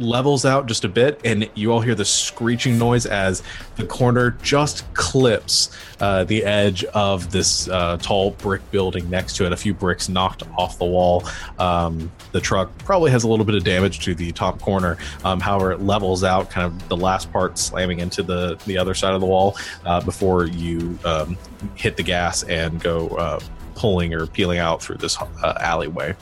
levels 0.00 0.44
out 0.44 0.66
just 0.66 0.84
a 0.84 0.88
bit, 0.88 1.20
and 1.24 1.48
you 1.54 1.72
all 1.72 1.80
hear 1.80 1.94
the 1.94 2.04
screeching 2.04 2.78
noise 2.78 3.06
as 3.06 3.42
the 3.76 3.86
corner 3.86 4.36
just 4.42 4.92
clips 4.94 5.76
uh, 6.00 6.24
the 6.24 6.44
edge 6.44 6.84
of 6.84 7.30
this 7.30 7.68
uh, 7.68 7.96
tall 7.98 8.32
brick 8.32 8.68
building 8.70 9.08
next 9.10 9.36
to 9.36 9.46
it. 9.46 9.52
A 9.52 9.56
few 9.56 9.74
bricks 9.74 10.08
knocked 10.08 10.42
off 10.56 10.78
the 10.78 10.84
wall. 10.84 11.24
Um, 11.58 12.10
the 12.32 12.40
truck 12.40 12.76
probably 12.78 13.10
has 13.10 13.24
a 13.24 13.28
little 13.28 13.44
bit 13.44 13.54
of 13.54 13.64
damage 13.64 14.00
to 14.00 14.14
the 14.14 14.32
top 14.32 14.60
corner. 14.60 14.96
Um, 15.24 15.40
however, 15.40 15.72
it 15.72 15.80
levels 15.80 16.24
out, 16.24 16.50
kind 16.50 16.66
of 16.66 16.88
the 16.88 16.96
last 16.96 17.32
part 17.32 17.58
slamming 17.58 18.00
into 18.00 18.22
the 18.22 18.56
the 18.66 18.78
other 18.78 18.94
side 18.94 19.14
of 19.14 19.20
the 19.20 19.26
wall 19.26 19.56
uh, 19.84 20.00
before 20.00 20.46
you 20.46 20.98
um, 21.04 21.36
hit 21.74 21.96
the 21.96 22.02
gas 22.02 22.42
and 22.44 22.80
go 22.80 23.08
uh, 23.08 23.40
pulling 23.74 24.12
or 24.14 24.26
peeling 24.26 24.58
out 24.58 24.82
through 24.82 24.96
this 24.96 25.18
uh, 25.18 25.54
alleyway. 25.60 26.14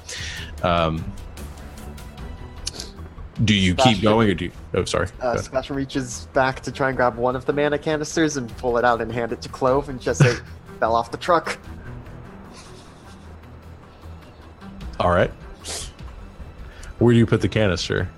Um, 0.63 1.13
do 3.45 3.55
you 3.55 3.75
keep 3.75 4.03
going 4.03 4.29
or 4.31 4.35
do 4.35 4.47
you? 4.47 4.53
Oh, 4.75 4.85
sorry. 4.85 5.09
Uh, 5.23 5.29
ahead. 5.29 5.45
Sebastian 5.45 5.77
reaches 5.77 6.27
back 6.33 6.61
to 6.63 6.73
try 6.73 6.89
and 6.89 6.97
grab 6.97 7.17
one 7.17 7.37
of 7.37 7.45
the 7.47 7.53
mana 7.53 7.79
canisters 7.79 8.37
and 8.37 8.55
pull 8.59 8.79
it 8.79 8.85
out 8.85 9.01
and 9.01 9.13
hand 9.13 9.33
it 9.33 9.41
to 9.43 9.49
Clove 9.49 9.89
and 9.89 10.01
just 10.01 10.21
say, 10.23 10.35
fell 10.81 10.95
off 10.95 11.11
the 11.11 11.17
truck. 11.17 11.57
All 15.01 15.11
right. 15.11 15.31
Where 16.99 17.13
do 17.13 17.19
you 17.19 17.27
put 17.27 17.41
the 17.41 17.49
canister? 17.49 18.09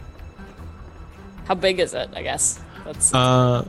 How 1.46 1.54
big 1.54 1.80
is 1.80 1.92
it? 1.94 2.08
I 2.14 2.22
guess 2.22 2.60
that's 2.84 3.12
Uh, 3.12 3.66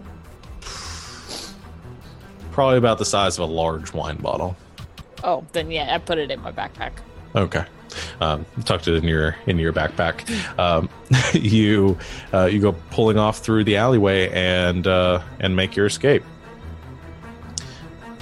probably 2.52 2.78
about 2.78 2.98
the 2.98 3.06
size 3.06 3.38
of 3.38 3.50
a 3.50 3.52
large 3.52 3.92
wine 3.94 4.18
bottle. 4.18 4.56
oh. 5.24 5.46
Then 5.52 5.70
yeah, 5.72 5.94
I 5.94 5.98
put 5.98 6.18
it 6.18 6.32
in 6.32 6.40
my 6.42 6.52
backpack. 6.52 6.92
Okay. 7.36 7.66
Um, 8.20 8.46
tucked 8.66 8.88
it 8.88 8.96
in 8.96 9.04
your 9.04 9.36
in 9.48 9.58
your 9.60 9.74
backpack. 9.74 10.28
Um, 10.60 10.90
you 11.34 11.98
uh, 12.34 12.46
you 12.46 12.60
go 12.62 12.74
pulling 12.92 13.18
off 13.18 13.40
through 13.40 13.64
the 13.66 13.78
alleyway 13.78 14.30
and 14.30 14.86
uh, 14.88 15.22
and 15.40 15.56
make 15.56 15.76
your 15.76 15.86
escape. 15.86 16.24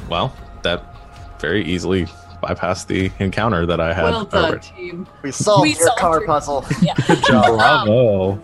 Well, 0.09 0.35
that 0.63 0.95
very 1.39 1.63
easily 1.65 2.05
bypassed 2.43 2.87
the 2.87 3.11
encounter 3.23 3.65
that 3.65 3.79
I 3.79 3.93
had. 3.93 4.05
well 4.05 4.25
done, 4.25 4.45
over- 4.45 4.57
team. 4.59 5.07
We 5.21 5.31
solved 5.31 5.61
We 5.63 5.69
your 5.71 5.79
solved 5.79 5.99
car 5.99 6.17
your- 6.19 6.25
puzzle. 6.27 6.65
Yeah. 6.81 6.93
Bravo! 7.27 8.41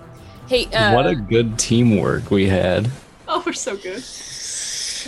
Hey, 0.47 0.65
uh, 0.67 0.93
what 0.93 1.07
a 1.07 1.15
good 1.15 1.57
teamwork 1.57 2.29
we 2.29 2.47
had. 2.47 2.89
Oh, 3.27 3.41
we're 3.45 3.53
so 3.53 3.75
good. 3.77 4.03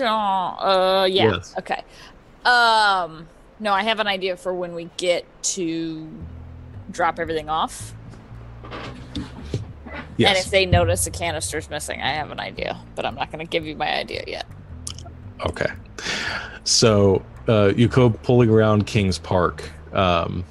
Uh, 0.02 1.08
yeah. 1.10 1.32
Yes. 1.32 1.54
Okay. 1.60 1.84
Um, 2.46 3.28
no, 3.60 3.74
I 3.74 3.84
have 3.84 4.00
an 4.00 4.08
idea 4.08 4.38
for 4.38 4.54
when 4.54 4.74
we 4.74 4.90
get 4.98 5.26
to 5.44 6.10
drop 6.92 7.20
everything 7.20 7.50
off. 7.50 7.94
Yes. 10.18 10.30
And 10.30 10.46
if 10.46 10.52
they 10.52 10.66
notice 10.66 11.06
the 11.06 11.12
canister's 11.12 11.70
missing, 11.70 12.02
I 12.02 12.10
have 12.10 12.32
an 12.32 12.40
idea, 12.40 12.80
but 12.96 13.06
I'm 13.06 13.16
not 13.16 13.32
going 13.32 13.46
to 13.46 13.50
give 13.50 13.66
you 13.66 13.76
my 13.76 13.94
idea 13.94 14.24
yet. 14.28 14.46
Okay. 15.46 15.72
So 16.64 17.24
uh, 17.48 17.74
you 17.76 17.88
go 17.88 18.10
pulling 18.10 18.50
around 18.50 18.88
Kings 18.88 19.20
Park, 19.20 19.70
um, 19.94 20.44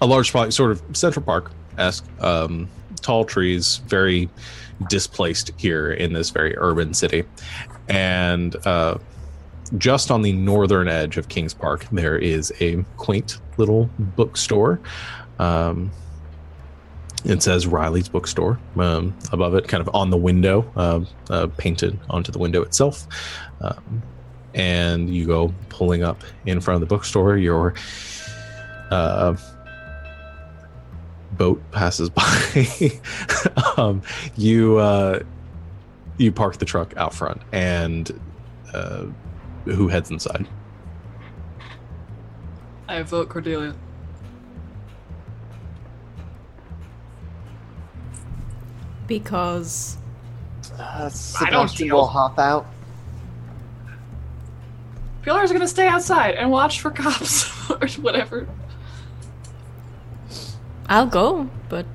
a 0.00 0.06
large 0.06 0.28
spot, 0.28 0.52
sort 0.52 0.72
of 0.72 0.82
Central 0.92 1.24
Park 1.24 1.52
esque, 1.78 2.04
um, 2.20 2.68
tall 3.00 3.24
trees, 3.24 3.78
very 3.86 4.28
displaced 4.88 5.52
here 5.56 5.92
in 5.92 6.12
this 6.12 6.30
very 6.30 6.56
urban 6.56 6.94
city. 6.94 7.24
And 7.88 8.54
uh, 8.66 8.98
just 9.76 10.10
on 10.10 10.22
the 10.22 10.32
northern 10.32 10.88
edge 10.88 11.16
of 11.16 11.28
Kings 11.28 11.52
Park, 11.52 11.86
there 11.92 12.16
is 12.16 12.52
a 12.60 12.82
quaint 12.96 13.38
little 13.56 13.90
bookstore. 13.98 14.80
Um, 15.38 15.90
it 17.24 17.42
says 17.42 17.66
Riley's 17.66 18.08
Bookstore 18.08 18.58
um, 18.76 19.16
above 19.32 19.54
it, 19.54 19.66
kind 19.66 19.80
of 19.80 19.94
on 19.94 20.10
the 20.10 20.16
window, 20.16 20.70
uh, 20.76 21.00
uh, 21.30 21.48
painted 21.56 21.98
onto 22.08 22.30
the 22.30 22.38
window 22.38 22.62
itself. 22.62 23.06
Um, 23.60 24.02
and 24.54 25.14
you 25.14 25.26
go 25.26 25.52
pulling 25.68 26.02
up 26.02 26.22
in 26.46 26.60
front 26.60 26.82
of 26.82 26.88
the 26.88 26.94
bookstore. 26.94 27.36
Your 27.36 27.74
uh, 28.90 29.36
boat 31.32 31.62
passes 31.70 32.08
by. 32.10 32.90
um, 33.76 34.02
you 34.36 34.78
uh, 34.78 35.20
you 36.18 36.32
park 36.32 36.58
the 36.58 36.64
truck 36.64 36.96
out 36.96 37.14
front, 37.14 37.42
and 37.52 38.18
uh, 38.72 39.06
who 39.74 39.88
heads 39.88 40.10
inside? 40.10 40.46
I 42.88 43.02
vote 43.02 43.28
Cordelia. 43.28 43.74
Because 49.06 49.96
Uh, 50.78 50.82
I 51.40 51.50
don't 51.50 51.68
Sebastian 51.68 51.86
deal. 51.88 51.96
will 51.96 52.06
hop 52.06 52.38
out. 52.38 52.66
Pilar's 55.22 55.50
gonna 55.52 55.66
stay 55.68 55.86
outside 55.88 56.34
and 56.34 56.50
watch 56.50 56.80
for 56.80 56.90
cops 56.90 57.48
or 57.70 57.88
whatever. 58.02 58.46
I'll 60.88 61.06
go, 61.06 61.48
but 61.68 61.86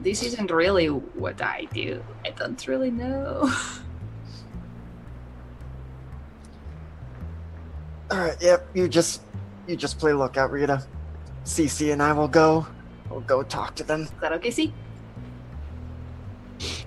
This 0.00 0.22
isn't 0.22 0.50
really 0.50 0.86
what 0.86 1.42
I 1.42 1.66
do. 1.74 2.02
I 2.38 2.44
don't 2.44 2.66
really 2.66 2.90
know. 2.90 3.52
All 8.10 8.18
right, 8.18 8.36
yep. 8.40 8.66
You 8.74 8.88
just, 8.88 9.22
you 9.66 9.76
just 9.76 9.98
play 9.98 10.12
lookout, 10.12 10.50
Rita. 10.52 10.86
Cece 11.44 11.92
and 11.92 12.02
I 12.02 12.12
will 12.12 12.28
go. 12.28 12.66
We'll 13.10 13.20
go 13.20 13.42
talk 13.42 13.74
to 13.76 13.84
them. 13.84 14.02
Is 14.02 14.10
that 14.20 14.32
okay, 14.34 14.50
see? 14.50 14.72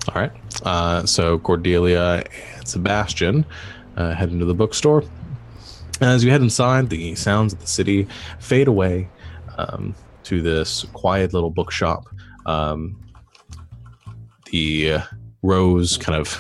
All 0.10 0.22
right. 0.22 0.32
Uh, 0.64 1.06
so 1.06 1.38
Cordelia 1.40 2.24
and 2.56 2.68
Sebastian 2.68 3.46
uh, 3.98 4.14
head 4.14 4.30
into 4.30 4.46
the 4.46 4.54
bookstore. 4.54 5.04
As 6.00 6.24
you 6.24 6.32
head 6.32 6.42
inside, 6.42 6.90
the 6.90 7.14
sounds 7.16 7.54
of 7.54 7.60
the 7.60 7.68
city 7.68 8.08
fade 8.40 8.68
away 8.68 9.10
um, 9.58 9.94
to 10.24 10.42
this 10.42 10.86
quiet 10.94 11.34
little 11.34 11.52
bookshop. 11.52 12.08
Um, 12.46 13.00
the 14.52 14.94
uh, 14.94 15.02
rows 15.44 15.98
kind 15.98 16.20
of 16.20 16.40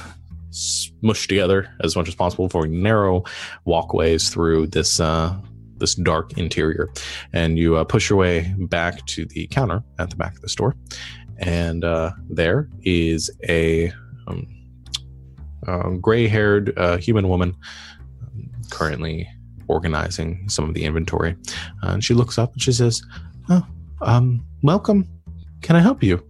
smushed 0.51 1.27
together 1.27 1.73
as 1.83 1.95
much 1.95 2.07
as 2.07 2.15
possible 2.15 2.49
for 2.49 2.67
narrow 2.67 3.23
walkways 3.65 4.29
through 4.29 4.67
this 4.67 4.99
uh, 4.99 5.35
this 5.77 5.95
dark 5.95 6.37
interior, 6.37 6.89
and 7.33 7.57
you 7.57 7.75
uh, 7.75 7.83
push 7.83 8.09
your 8.09 8.19
way 8.19 8.53
back 8.59 9.03
to 9.07 9.25
the 9.25 9.47
counter 9.47 9.83
at 9.97 10.11
the 10.11 10.15
back 10.15 10.35
of 10.35 10.41
the 10.41 10.49
store 10.49 10.75
and 11.41 11.83
uh, 11.83 12.11
there 12.29 12.69
is 12.83 13.29
a 13.49 13.91
um, 15.67 15.99
gray-haired 15.99 16.77
uh, 16.77 16.97
human 16.97 17.27
woman 17.27 17.55
um, 18.21 18.51
currently 18.69 19.27
organizing 19.67 20.47
some 20.47 20.67
of 20.67 20.73
the 20.73 20.83
inventory. 20.83 21.35
And 21.81 22.03
she 22.03 22.13
looks 22.13 22.37
up 22.37 22.53
and 22.53 22.61
she 22.61 22.71
says, 22.71 23.01
"Oh, 23.49 23.65
um, 24.01 24.45
welcome. 24.61 25.07
Can 25.61 25.75
I 25.75 25.79
help 25.79 26.03
you?" 26.03 26.25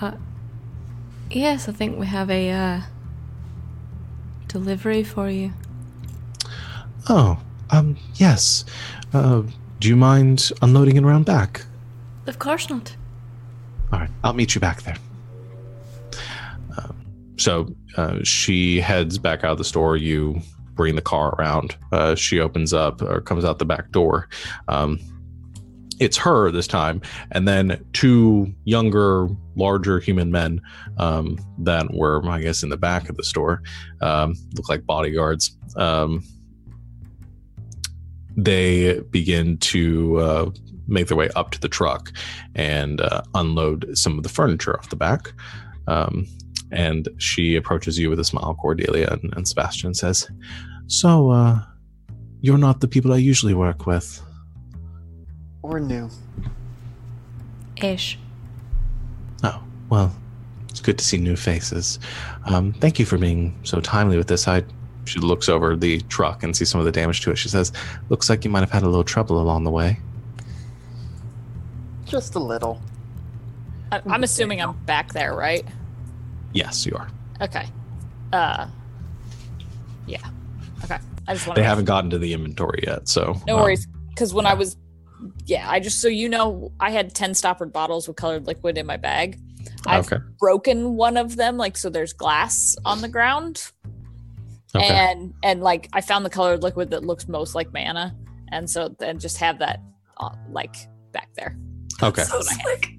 Uh, 0.00 0.12
yes, 1.30 1.68
I 1.68 1.72
think 1.72 1.98
we 1.98 2.06
have 2.06 2.30
a 2.30 2.50
uh, 2.50 2.80
delivery 4.48 5.02
for 5.02 5.28
you. 5.30 5.52
Oh, 7.08 7.38
um, 7.70 7.96
yes. 8.14 8.64
Uh, 9.12 9.42
do 9.80 9.88
you 9.88 9.96
mind 9.96 10.50
unloading 10.62 10.96
it 10.96 11.04
around 11.04 11.24
back? 11.24 11.64
Of 12.26 12.38
course 12.38 12.68
not. 12.68 12.96
All 13.92 14.00
right, 14.00 14.10
I'll 14.24 14.32
meet 14.32 14.54
you 14.54 14.60
back 14.60 14.82
there. 14.82 14.96
Um, 16.76 17.06
so 17.36 17.68
uh, 17.96 18.18
she 18.24 18.80
heads 18.80 19.18
back 19.18 19.44
out 19.44 19.52
of 19.52 19.58
the 19.58 19.64
store. 19.64 19.96
You 19.96 20.40
bring 20.74 20.96
the 20.96 21.02
car 21.02 21.34
around. 21.38 21.76
Uh, 21.92 22.14
she 22.14 22.40
opens 22.40 22.72
up 22.72 23.00
or 23.02 23.20
comes 23.20 23.44
out 23.44 23.58
the 23.58 23.64
back 23.64 23.90
door. 23.92 24.28
Um, 24.68 24.98
it's 25.98 26.16
her 26.16 26.50
this 26.50 26.66
time, 26.66 27.00
and 27.32 27.46
then 27.48 27.84
two 27.92 28.52
younger, 28.64 29.28
larger 29.54 29.98
human 29.98 30.30
men 30.30 30.60
um, 30.98 31.38
that 31.58 31.92
were, 31.94 32.26
I 32.28 32.40
guess, 32.40 32.62
in 32.62 32.68
the 32.68 32.76
back 32.76 33.08
of 33.08 33.16
the 33.16 33.24
store. 33.24 33.62
Um, 34.00 34.34
look 34.54 34.68
like 34.68 34.84
bodyguards. 34.86 35.56
Um, 35.76 36.22
they 38.36 39.00
begin 39.00 39.56
to 39.58 40.16
uh, 40.18 40.50
make 40.86 41.08
their 41.08 41.16
way 41.16 41.30
up 41.34 41.50
to 41.52 41.60
the 41.60 41.68
truck 41.68 42.12
and 42.54 43.00
uh, 43.00 43.22
unload 43.34 43.96
some 43.96 44.16
of 44.16 44.22
the 44.22 44.28
furniture 44.28 44.76
off 44.78 44.90
the 44.90 44.96
back. 44.96 45.32
Um, 45.88 46.26
and 46.70 47.08
she 47.18 47.56
approaches 47.56 47.98
you 47.98 48.10
with 48.10 48.20
a 48.20 48.24
smile, 48.24 48.54
Cordelia, 48.54 49.08
and, 49.10 49.32
and 49.36 49.48
Sebastian 49.48 49.94
says, 49.94 50.28
So, 50.88 51.30
uh, 51.30 51.60
you're 52.40 52.58
not 52.58 52.80
the 52.80 52.88
people 52.88 53.12
I 53.12 53.16
usually 53.16 53.54
work 53.54 53.86
with. 53.86 54.20
Or 55.66 55.80
new. 55.80 56.08
Ish. 57.82 58.20
Oh, 59.42 59.60
well, 59.90 60.14
it's 60.68 60.78
good 60.80 60.96
to 60.96 61.04
see 61.04 61.18
new 61.18 61.34
faces. 61.34 61.98
Um, 62.44 62.72
thank 62.74 63.00
you 63.00 63.04
for 63.04 63.18
being 63.18 63.58
so 63.64 63.80
timely 63.80 64.16
with 64.16 64.28
this. 64.28 64.46
I 64.46 64.62
she 65.06 65.18
looks 65.18 65.48
over 65.48 65.74
the 65.74 66.00
truck 66.02 66.44
and 66.44 66.56
sees 66.56 66.70
some 66.70 66.78
of 66.78 66.84
the 66.84 66.92
damage 66.92 67.20
to 67.22 67.32
it. 67.32 67.36
She 67.36 67.48
says, 67.48 67.72
"Looks 68.10 68.30
like 68.30 68.44
you 68.44 68.50
might 68.50 68.60
have 68.60 68.70
had 68.70 68.84
a 68.84 68.86
little 68.86 69.02
trouble 69.02 69.40
along 69.40 69.64
the 69.64 69.70
way." 69.72 69.98
Just 72.04 72.36
a 72.36 72.40
little. 72.40 72.80
I- 73.90 74.02
I'm 74.06 74.22
assuming 74.22 74.62
I'm 74.62 74.76
back 74.84 75.12
there, 75.14 75.34
right? 75.34 75.64
Yes, 76.52 76.86
you 76.86 76.92
are. 76.96 77.08
Okay. 77.40 77.66
Uh. 78.32 78.68
Yeah. 80.06 80.18
Okay. 80.84 80.98
I 81.26 81.34
just 81.34 81.46
want 81.48 81.56
They 81.56 81.64
haven't 81.64 81.86
gotten 81.86 82.10
to 82.10 82.18
the 82.18 82.32
inventory 82.32 82.84
yet, 82.86 83.08
so 83.08 83.40
No 83.48 83.56
um, 83.56 83.62
worries. 83.62 83.88
Because 84.10 84.32
when 84.32 84.46
I 84.46 84.54
was, 84.54 84.76
yeah, 85.46 85.68
I 85.70 85.80
just 85.80 86.00
so 86.00 86.08
you 86.08 86.28
know, 86.28 86.72
I 86.80 86.90
had 86.90 87.14
ten 87.14 87.34
stoppered 87.34 87.72
bottles 87.72 88.06
with 88.08 88.16
colored 88.16 88.46
liquid 88.46 88.78
in 88.78 88.86
my 88.86 88.96
bag. 88.96 89.40
I've 89.86 90.10
Okay. 90.12 90.22
broken 90.38 90.96
one 90.96 91.16
of 91.16 91.36
them, 91.36 91.56
like 91.56 91.76
so. 91.76 91.90
There's 91.90 92.12
glass 92.12 92.76
on 92.84 93.00
the 93.00 93.08
ground, 93.08 93.70
Okay. 94.74 94.86
and 94.86 95.32
and 95.42 95.62
like 95.62 95.88
I 95.92 96.00
found 96.00 96.24
the 96.24 96.30
colored 96.30 96.62
liquid 96.62 96.90
that 96.90 97.04
looks 97.04 97.28
most 97.28 97.54
like 97.54 97.72
mana, 97.72 98.14
and 98.52 98.68
so 98.68 98.88
then 98.98 99.18
just 99.18 99.38
have 99.38 99.58
that, 99.60 99.80
uh, 100.18 100.30
like 100.50 100.76
back 101.12 101.28
there. 101.34 101.56
okay. 102.02 102.22
So 102.24 102.40
slick. 102.42 102.90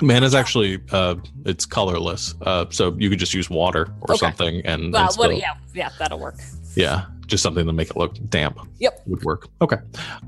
Mana's 0.00 0.34
actually 0.34 0.80
uh, 0.90 1.14
it's 1.44 1.64
colorless, 1.64 2.34
uh, 2.42 2.66
so 2.70 2.94
you 2.98 3.08
could 3.08 3.18
just 3.20 3.34
use 3.34 3.48
water 3.48 3.86
or 4.00 4.14
Okay. 4.14 4.18
something, 4.18 4.56
and, 4.66 4.84
and 4.84 4.92
Well, 4.92 5.10
still- 5.12 5.28
what? 5.30 5.38
Yeah, 5.38 5.54
yeah, 5.74 5.90
that'll 5.98 6.18
work. 6.18 6.38
yeah, 6.74 7.04
just 7.26 7.42
something 7.42 7.66
to 7.66 7.72
make 7.72 7.90
it 7.90 7.96
look 7.96 8.14
damp. 8.28 8.58
Yep. 8.80 9.02
would 9.06 9.22
work. 9.22 9.48
Okay. 9.60 9.76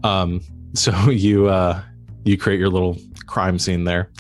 Um, 0.05 0.41
so 0.75 0.93
you 1.11 1.49
uh, 1.49 1.81
you 2.25 2.37
create 2.37 2.61
your 2.61 2.69
little 2.69 2.99
crime 3.27 3.59
scene 3.59 3.85
there, 3.85 4.11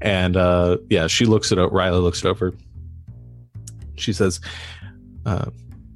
and 0.00 0.36
uh, 0.36 0.78
yeah, 0.90 1.06
she 1.06 1.24
looks 1.24 1.52
it. 1.52 1.58
up. 1.58 1.72
Riley 1.72 1.98
looks 1.98 2.24
it 2.24 2.28
over. 2.28 2.54
She 3.96 4.12
says, 4.12 4.40
uh, 5.26 5.46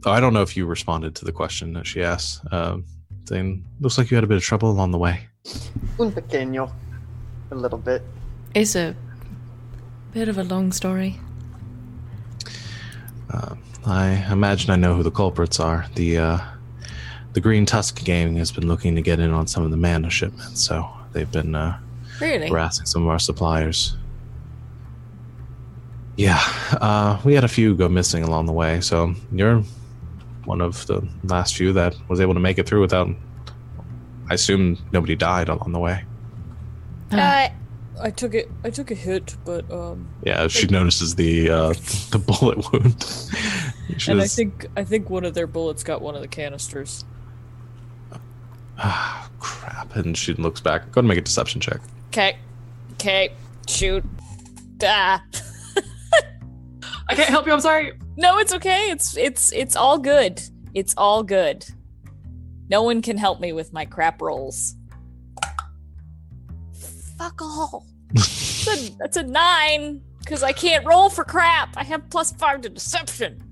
"Oh, 0.04 0.10
I 0.10 0.20
don't 0.20 0.32
know 0.32 0.42
if 0.42 0.56
you 0.56 0.66
responded 0.66 1.14
to 1.16 1.24
the 1.24 1.32
question 1.32 1.72
that 1.74 1.86
she 1.86 2.02
asked. 2.02 2.40
Um, 2.52 2.84
saying, 3.28 3.64
looks 3.80 3.98
like 3.98 4.10
you 4.10 4.16
had 4.16 4.24
a 4.24 4.26
bit 4.26 4.36
of 4.36 4.42
trouble 4.42 4.70
along 4.70 4.90
the 4.90 4.98
way." 4.98 5.28
Un 6.00 6.12
pequeño. 6.12 6.72
A 7.50 7.54
little 7.54 7.78
bit. 7.78 8.02
It's 8.54 8.76
a 8.76 8.94
bit 10.12 10.28
of 10.28 10.38
a 10.38 10.44
long 10.44 10.72
story. 10.72 11.18
Uh, 13.30 13.54
I 13.86 14.26
imagine 14.30 14.70
I 14.70 14.76
know 14.76 14.94
who 14.94 15.02
the 15.02 15.10
culprits 15.10 15.60
are. 15.60 15.86
The 15.94 16.18
uh, 16.18 16.38
the 17.38 17.42
Green 17.42 17.64
Tusk 17.64 18.02
gang 18.02 18.34
has 18.34 18.50
been 18.50 18.66
looking 18.66 18.96
to 18.96 19.00
get 19.00 19.20
in 19.20 19.30
on 19.30 19.46
some 19.46 19.62
of 19.62 19.70
the 19.70 19.76
mana 19.76 20.10
shipments, 20.10 20.60
so 20.60 20.88
they've 21.12 21.30
been 21.30 21.54
uh, 21.54 21.78
Really? 22.20 22.48
harassing 22.48 22.84
some 22.84 23.04
of 23.04 23.08
our 23.10 23.20
suppliers. 23.20 23.96
Yeah, 26.16 26.40
uh, 26.80 27.20
we 27.24 27.34
had 27.34 27.44
a 27.44 27.48
few 27.48 27.76
go 27.76 27.88
missing 27.88 28.24
along 28.24 28.46
the 28.46 28.52
way, 28.52 28.80
so 28.80 29.14
you're 29.30 29.62
one 30.46 30.60
of 30.60 30.84
the 30.88 31.06
last 31.22 31.54
few 31.56 31.72
that 31.74 31.94
was 32.08 32.20
able 32.20 32.34
to 32.34 32.40
make 32.40 32.58
it 32.58 32.66
through 32.66 32.80
without. 32.80 33.08
I 34.28 34.34
assume 34.34 34.76
nobody 34.90 35.14
died 35.14 35.48
along 35.48 35.70
the 35.70 35.78
way. 35.78 36.04
Uh, 37.12 37.50
I 38.00 38.10
took 38.10 38.34
it. 38.34 38.50
I 38.64 38.70
took 38.70 38.90
a 38.90 38.96
hit, 38.96 39.36
but 39.44 39.70
um, 39.70 40.08
Yeah, 40.24 40.48
she 40.48 40.66
notices 40.66 41.14
the 41.14 41.50
uh, 41.50 41.68
the 42.10 42.18
bullet 42.18 42.72
wound. 42.72 43.06
She 43.96 44.10
and 44.12 44.20
I 44.20 44.24
says, 44.24 44.36
think 44.36 44.66
I 44.76 44.84
think 44.84 45.08
one 45.08 45.24
of 45.24 45.34
their 45.34 45.46
bullets 45.46 45.82
got 45.84 46.02
one 46.02 46.14
of 46.16 46.20
the 46.20 46.28
canisters. 46.28 47.04
Ah, 48.78 49.30
crap, 49.38 49.96
and 49.96 50.16
she 50.16 50.34
looks 50.34 50.60
back. 50.60 50.82
Go 50.82 50.86
ahead 50.86 50.98
and 50.98 51.08
make 51.08 51.18
a 51.18 51.22
deception 51.22 51.60
check. 51.60 51.80
Okay, 52.08 52.38
okay, 52.94 53.32
shoot. 53.66 54.04
Ah. 54.82 55.22
I 57.08 57.14
can't 57.14 57.30
help 57.30 57.46
you. 57.46 57.52
I'm 57.52 57.60
sorry. 57.60 57.92
No, 58.16 58.38
it's 58.38 58.52
okay. 58.52 58.90
It's 58.90 59.16
it's 59.16 59.52
it's 59.52 59.76
all 59.76 59.98
good. 59.98 60.42
It's 60.74 60.94
all 60.96 61.22
good. 61.22 61.64
No 62.68 62.82
one 62.82 63.00
can 63.00 63.16
help 63.16 63.40
me 63.40 63.52
with 63.52 63.72
my 63.72 63.86
crap 63.86 64.20
rolls. 64.20 64.74
Fuck 67.16 67.40
all. 67.40 67.86
That's 68.12 68.66
a, 68.66 68.96
that's 68.98 69.16
a 69.16 69.22
nine 69.22 70.02
because 70.18 70.42
I 70.42 70.52
can't 70.52 70.84
roll 70.84 71.08
for 71.08 71.24
crap. 71.24 71.74
I 71.76 71.84
have 71.84 72.08
plus 72.10 72.32
five 72.32 72.60
to 72.62 72.68
deception. 72.68 73.42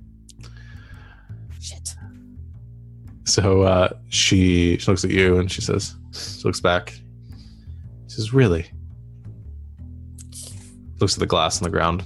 So 3.27 3.62
uh, 3.62 3.89
she 4.09 4.78
she 4.78 4.90
looks 4.90 5.05
at 5.05 5.11
you 5.11 5.39
and 5.39 5.51
she 5.51 5.61
says, 5.61 5.97
she 6.12 6.43
looks 6.44 6.61
back. 6.61 6.90
She 8.09 8.15
says, 8.16 8.32
"Really?" 8.32 8.70
Looks 11.01 11.15
at 11.15 11.20
the 11.20 11.27
glass 11.27 11.61
on 11.61 11.65
the 11.65 11.70
ground. 11.70 12.05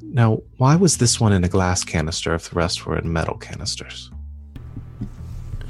Now, 0.00 0.40
why 0.56 0.76
was 0.76 0.96
this 0.96 1.20
one 1.20 1.32
in 1.32 1.44
a 1.44 1.48
glass 1.48 1.84
canister 1.84 2.34
if 2.34 2.48
the 2.48 2.56
rest 2.56 2.86
were 2.86 2.96
in 2.96 3.12
metal 3.12 3.36
canisters? 3.36 4.10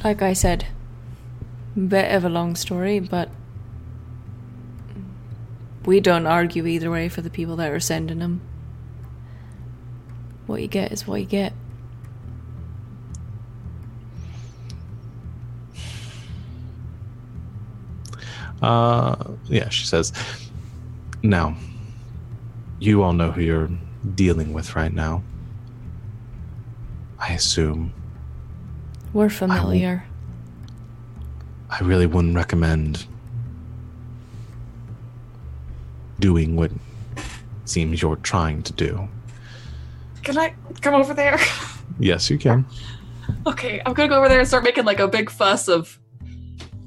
Like 0.05 0.23
I 0.23 0.35
said, 0.35 0.67
bit 1.75 2.15
of 2.15 2.25
a 2.25 2.29
long 2.29 2.55
story, 2.55 3.01
but 3.01 3.31
we 5.87 6.01
don't 6.01 6.27
argue 6.27 6.67
either 6.67 6.91
way 6.91 7.09
for 7.09 7.23
the 7.23 7.31
people 7.31 7.57
that 7.57 7.71
are 7.71 7.81
sending 7.81 8.19
them. 8.19 8.43
What 10.47 10.61
you 10.61 10.69
get 10.69 10.93
is 10.93 11.07
what 11.07 11.21
you 11.21 11.27
get. 11.27 11.53
Uh, 18.63 19.17
yeah, 19.45 19.69
she 19.69 19.87
says. 19.87 20.13
Now, 21.23 21.57
you 22.79 23.03
all 23.03 23.13
know 23.13 23.31
who 23.31 23.41
you're 23.41 23.71
dealing 24.15 24.53
with 24.53 24.77
right 24.77 24.93
now. 24.93 25.23
I 27.19 27.33
assume. 27.33 27.93
We're 29.13 29.31
familiar. 29.31 30.05
I 31.71 31.81
really 31.81 32.07
wouldn't 32.07 32.35
recommend 32.37 33.07
doing 36.21 36.57
what 36.57 36.71
seems 37.65 38.01
you're 38.03 38.17
trying 38.17 38.63
to 38.63 38.73
do. 38.73 39.09
Can 40.23 40.39
I 40.39 40.55
come 40.81 40.95
over 40.95 41.15
there? 41.15 41.39
Yes, 42.01 42.31
you 42.31 42.39
can. 42.39 42.65
okay, 43.47 43.83
I'm 43.85 43.93
gonna 43.93 44.09
go 44.09 44.19
over 44.19 44.29
there 44.29 44.39
and 44.39 44.47
start 44.47 44.63
making 44.63 44.85
like 44.85 45.01
a 45.01 45.09
big 45.09 45.31
fuss 45.31 45.67
of 45.67 45.99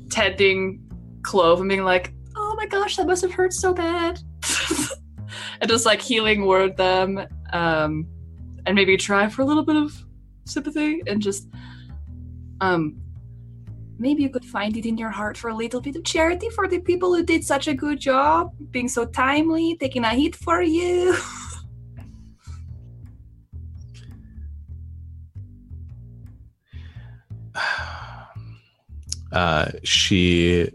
tending 0.10 0.82
Clove 1.24 1.60
and 1.60 1.70
being 1.70 1.84
like, 1.84 2.14
"Oh 2.36 2.56
my 2.56 2.66
gosh, 2.66 2.98
that 2.98 3.08
must 3.08 3.22
have 3.22 3.32
hurt 3.32 3.54
so 3.54 3.74
bad," 3.74 4.20
and 5.62 5.70
just 5.70 5.86
like 5.86 6.02
healing 6.02 6.46
word 6.46 6.78
them, 6.78 7.20
um, 7.54 8.08
and 8.66 8.76
maybe 8.76 8.98
try 8.98 9.28
for 9.30 9.42
a 9.42 9.46
little 9.46 9.64
bit 9.64 9.76
of 9.76 9.94
sympathy 10.46 11.02
and 11.08 11.22
just, 11.22 11.48
um, 12.60 13.02
maybe 13.98 14.24
you 14.24 14.30
could 14.30 14.46
find 14.46 14.76
it 14.78 14.86
in 14.86 14.98
your 14.98 15.10
heart 15.10 15.38
for 15.38 15.50
a 15.50 15.56
little 15.56 15.82
bit 15.82 15.96
of 15.96 16.04
charity 16.04 16.50
for 16.50 16.68
the 16.68 16.80
people 16.80 17.14
who 17.16 17.24
did 17.24 17.44
such 17.44 17.68
a 17.68 17.74
good 17.74 18.00
job, 18.00 18.52
being 18.72 18.88
so 18.88 19.06
timely, 19.06 19.78
taking 19.80 20.04
a 20.04 20.10
hit 20.10 20.36
for 20.36 20.62
you. 20.62 21.16
Uh, 29.34 29.72
she 29.82 30.70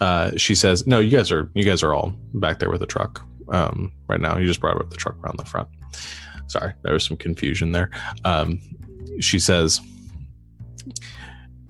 uh, 0.00 0.32
she 0.36 0.54
says, 0.54 0.86
"No, 0.86 0.98
you 0.98 1.10
guys 1.10 1.30
are 1.30 1.50
you 1.54 1.64
guys 1.64 1.82
are 1.82 1.94
all 1.94 2.14
back 2.34 2.58
there 2.58 2.70
with 2.70 2.80
the 2.80 2.86
truck 2.86 3.22
um, 3.48 3.92
right 4.08 4.20
now. 4.20 4.38
You 4.38 4.46
just 4.46 4.60
brought 4.60 4.80
up 4.80 4.90
the 4.90 4.96
truck 4.96 5.16
around 5.22 5.38
the 5.38 5.44
front. 5.44 5.68
Sorry, 6.46 6.72
there 6.82 6.92
was 6.92 7.04
some 7.04 7.16
confusion 7.16 7.72
there." 7.72 7.90
Um, 8.24 8.60
she 9.20 9.38
says, 9.38 9.80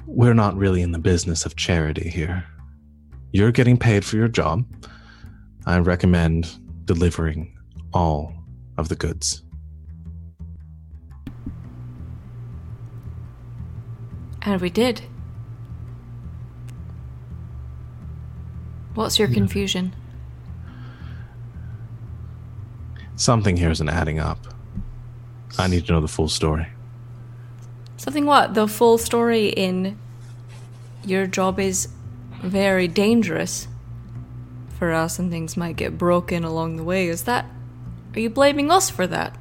"We're 0.06 0.34
not 0.34 0.56
really 0.56 0.82
in 0.82 0.92
the 0.92 0.98
business 0.98 1.44
of 1.44 1.56
charity 1.56 2.08
here. 2.08 2.44
You're 3.32 3.52
getting 3.52 3.76
paid 3.76 4.04
for 4.04 4.16
your 4.16 4.28
job. 4.28 4.64
I 5.66 5.78
recommend 5.78 6.58
delivering 6.84 7.56
all 7.92 8.32
of 8.78 8.88
the 8.88 8.96
goods." 8.96 9.42
And 14.42 14.60
we 14.60 14.70
did. 14.70 15.02
What's 19.00 19.18
your 19.18 19.28
hmm. 19.28 19.34
confusion? 19.34 19.94
Something 23.16 23.56
here 23.56 23.70
isn't 23.70 23.88
adding 23.88 24.18
up. 24.18 24.46
I 25.58 25.68
need 25.68 25.86
to 25.86 25.92
know 25.92 26.02
the 26.02 26.06
full 26.06 26.28
story. 26.28 26.66
Something 27.96 28.26
what? 28.26 28.52
The 28.52 28.68
full 28.68 28.98
story 28.98 29.48
in 29.48 29.98
your 31.02 31.26
job 31.26 31.58
is 31.58 31.88
very 32.42 32.88
dangerous 32.88 33.68
for 34.78 34.92
us 34.92 35.18
and 35.18 35.30
things 35.30 35.56
might 35.56 35.76
get 35.76 35.96
broken 35.96 36.44
along 36.44 36.76
the 36.76 36.84
way. 36.84 37.08
Is 37.08 37.24
that. 37.24 37.46
Are 38.14 38.20
you 38.20 38.28
blaming 38.28 38.70
us 38.70 38.90
for 38.90 39.06
that? 39.06 39.34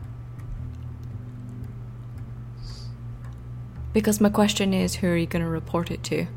Because 3.91 4.21
my 4.21 4.29
question 4.29 4.73
is 4.73 4.95
who 4.95 5.07
are 5.07 5.17
you 5.17 5.27
going 5.27 5.43
to 5.43 5.51
report 5.51 5.91
it 5.91 6.01
to? 6.05 6.27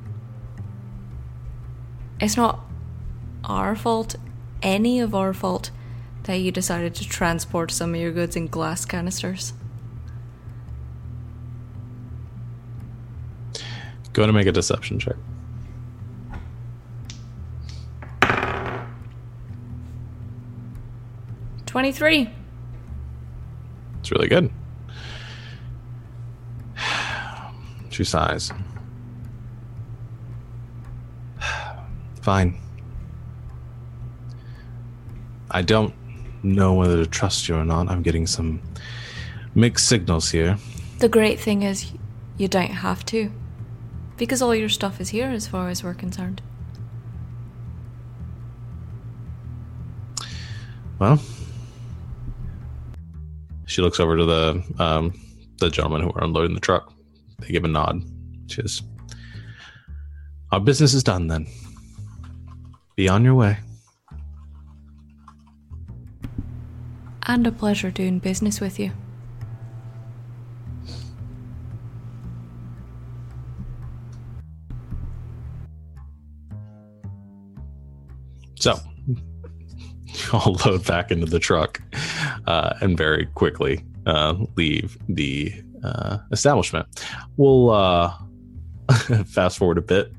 It's 2.18 2.36
not 2.36 2.64
our 3.44 3.74
fault, 3.74 4.16
any 4.62 5.00
of 5.00 5.14
our 5.14 5.32
fault, 5.32 5.70
that 6.24 6.36
you 6.36 6.52
decided 6.52 6.94
to 6.94 7.08
transport 7.08 7.70
some 7.70 7.94
of 7.94 8.00
your 8.00 8.12
goods 8.12 8.36
in 8.36 8.46
glass 8.46 8.84
canisters. 8.84 9.52
Go 14.12 14.26
to 14.26 14.32
make 14.32 14.46
a 14.46 14.52
deception 14.52 14.98
check. 14.98 15.16
Twenty-three. 21.66 22.28
It's 24.00 24.10
really 24.10 24.28
good. 24.28 24.50
She 27.88 28.04
sighs. 28.04 28.52
Fine. 32.20 32.61
I 35.52 35.60
don't 35.62 35.94
know 36.42 36.72
whether 36.72 36.96
to 36.96 37.06
trust 37.08 37.48
you 37.48 37.56
or 37.56 37.64
not. 37.64 37.88
I'm 37.88 38.02
getting 38.02 38.26
some 38.26 38.62
mixed 39.54 39.86
signals 39.86 40.30
here. 40.30 40.56
The 40.98 41.08
great 41.08 41.38
thing 41.38 41.62
is, 41.62 41.92
you 42.38 42.48
don't 42.48 42.70
have 42.70 43.04
to, 43.06 43.30
because 44.16 44.40
all 44.40 44.54
your 44.54 44.70
stuff 44.70 45.00
is 45.00 45.10
here, 45.10 45.28
as 45.28 45.46
far 45.46 45.68
as 45.68 45.84
we're 45.84 45.94
concerned. 45.94 46.40
Well, 50.98 51.20
she 53.66 53.82
looks 53.82 54.00
over 54.00 54.16
to 54.16 54.24
the 54.24 54.64
um, 54.78 55.12
the 55.58 55.68
gentlemen 55.68 56.02
who 56.02 56.10
are 56.10 56.24
unloading 56.24 56.54
the 56.54 56.60
truck. 56.60 56.92
They 57.40 57.48
give 57.48 57.64
a 57.64 57.68
nod. 57.68 58.02
She 58.46 58.62
says, 58.62 58.82
"Our 60.50 60.60
business 60.60 60.94
is 60.94 61.02
done. 61.02 61.26
Then, 61.26 61.46
be 62.96 63.08
on 63.08 63.24
your 63.24 63.34
way." 63.34 63.58
And 67.24 67.46
a 67.46 67.52
pleasure 67.52 67.90
doing 67.90 68.18
business 68.18 68.60
with 68.60 68.80
you. 68.80 68.92
So, 78.56 78.78
I'll 80.32 80.56
load 80.64 80.86
back 80.86 81.10
into 81.10 81.26
the 81.26 81.40
truck 81.40 81.80
uh, 82.46 82.74
and 82.80 82.96
very 82.96 83.26
quickly 83.26 83.84
uh, 84.06 84.34
leave 84.56 84.96
the 85.08 85.52
uh, 85.82 86.18
establishment. 86.30 86.86
We'll 87.36 87.70
uh, 87.70 88.14
fast 89.26 89.58
forward 89.58 89.78
a 89.78 89.82
bit, 89.82 90.12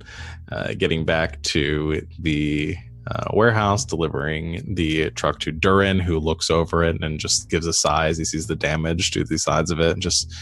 uh, 0.52 0.74
getting 0.74 1.06
back 1.06 1.42
to 1.44 2.06
the 2.20 2.76
uh, 3.08 3.26
warehouse, 3.34 3.86
delivering 3.86 4.76
the 4.76 5.10
truck 5.12 5.40
to 5.40 5.52
Durin, 5.52 6.00
who 6.00 6.20
looks 6.20 6.50
over 6.50 6.84
it 6.84 7.04
and 7.04 7.20
just 7.20 7.50
gives 7.50 7.68
a 7.68 7.74
sigh 7.74 8.14
he 8.14 8.26
sees 8.26 8.48
the 8.48 8.56
damage 8.56 9.12
to 9.12 9.24
the 9.24 9.38
sides 9.38 9.72
of 9.72 9.80
it, 9.80 9.92
and 9.92 10.02
just, 10.02 10.34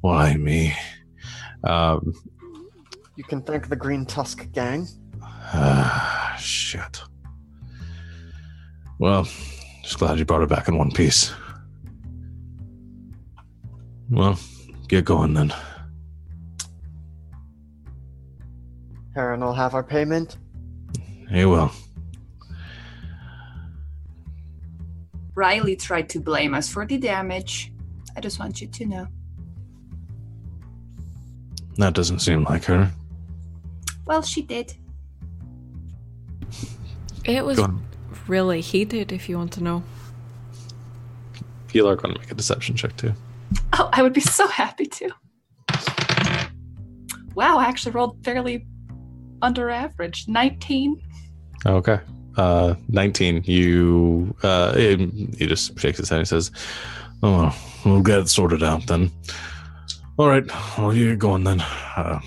why 0.00 0.34
me? 0.36 0.74
Um, 1.64 2.12
You 3.16 3.24
can 3.24 3.42
thank 3.42 3.68
the 3.68 3.76
Green 3.76 4.04
Tusk 4.04 4.50
Gang. 4.52 4.86
Ah, 5.22 6.36
shit. 6.38 7.02
Well, 8.98 9.26
just 9.82 9.98
glad 9.98 10.18
you 10.18 10.24
brought 10.24 10.42
it 10.42 10.48
back 10.48 10.68
in 10.68 10.78
one 10.78 10.90
piece. 10.90 11.32
Well, 14.10 14.38
get 14.88 15.04
going 15.04 15.34
then. 15.34 15.52
Haran 19.14 19.40
will 19.40 19.54
have 19.54 19.74
our 19.74 19.82
payment. 19.82 20.36
He 21.30 21.44
will. 21.44 21.70
Riley 25.34 25.76
tried 25.76 26.08
to 26.10 26.20
blame 26.20 26.54
us 26.54 26.68
for 26.68 26.86
the 26.86 26.98
damage. 26.98 27.72
I 28.16 28.20
just 28.20 28.38
want 28.38 28.60
you 28.60 28.68
to 28.68 28.86
know. 28.86 29.06
That 31.78 31.94
doesn't 31.94 32.18
seem 32.20 32.44
like 32.44 32.64
her. 32.64 32.90
Well, 34.06 34.22
she 34.22 34.42
did. 34.42 34.74
It 37.24 37.44
was 37.44 37.56
Go 37.56 37.64
on. 37.64 37.82
really 38.26 38.60
heated, 38.60 39.12
if 39.12 39.28
you 39.28 39.38
want 39.38 39.52
to 39.52 39.62
know. 39.62 39.82
People 41.68 41.88
are 41.88 41.96
going 41.96 42.12
to 42.14 42.20
make 42.20 42.30
a 42.30 42.34
deception 42.34 42.76
check 42.76 42.94
too. 42.96 43.14
Oh, 43.74 43.88
I 43.92 44.02
would 44.02 44.12
be 44.12 44.20
so 44.20 44.46
happy 44.48 44.84
to. 44.86 45.10
Wow, 47.34 47.56
I 47.58 47.64
actually 47.64 47.92
rolled 47.92 48.22
fairly 48.24 48.66
under 49.40 49.70
average. 49.70 50.26
19. 50.28 51.00
Okay. 51.64 52.00
Uh, 52.36 52.74
19. 52.88 53.42
You, 53.44 54.34
uh, 54.42 54.74
he 54.74 54.96
he 55.38 55.46
just 55.46 55.78
shakes 55.78 55.98
his 55.98 56.08
head 56.08 56.18
and 56.18 56.28
says, 56.28 56.50
Oh, 57.22 57.30
well, 57.30 57.56
we'll 57.84 58.02
get 58.02 58.20
it 58.20 58.28
sorted 58.28 58.62
out 58.62 58.86
then. 58.86 59.10
All 60.18 60.28
right. 60.28 60.44
Well, 60.76 60.94
you 60.94 61.10
get 61.10 61.18
going 61.18 61.44
then. 61.44 61.60
Uh, 61.60 62.20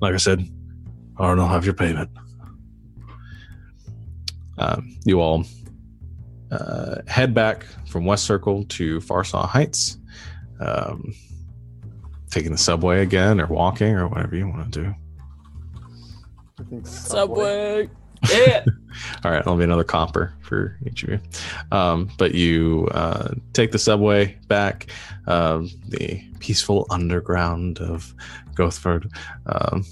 like 0.00 0.14
I 0.14 0.18
said, 0.18 0.46
Haran 1.18 1.38
will 1.38 1.48
have 1.48 1.64
your 1.64 1.74
payment. 1.74 2.10
Um, 4.58 4.96
you 5.04 5.20
all 5.20 5.44
uh, 6.50 6.96
head 7.06 7.34
back 7.34 7.64
from 7.86 8.04
West 8.04 8.24
Circle 8.24 8.64
to 8.64 9.00
Farsaw 9.00 9.46
Heights, 9.46 9.98
um, 10.60 11.14
taking 12.30 12.52
the 12.52 12.58
subway 12.58 13.02
again 13.02 13.40
or 13.40 13.46
walking 13.46 13.94
or 13.94 14.08
whatever 14.08 14.36
you 14.36 14.48
want 14.48 14.72
to 14.72 14.82
do. 14.82 14.94
I 16.58 16.62
think 16.64 16.86
Subway. 16.86 17.88
Yeah. 18.28 18.64
All 19.24 19.30
right, 19.30 19.38
that'll 19.38 19.56
be 19.56 19.64
another 19.64 19.84
copper 19.84 20.34
for 20.40 20.76
each 20.84 21.04
of 21.04 21.10
you. 21.10 21.20
Um, 21.72 22.10
but 22.18 22.34
you 22.34 22.88
uh, 22.92 23.34
take 23.52 23.72
the 23.72 23.78
subway 23.78 24.36
back, 24.48 24.86
um, 25.26 25.70
the 25.88 26.22
peaceful 26.40 26.86
underground 26.90 27.78
of 27.78 28.14
Gothford. 28.54 29.10
Um, 29.46 29.84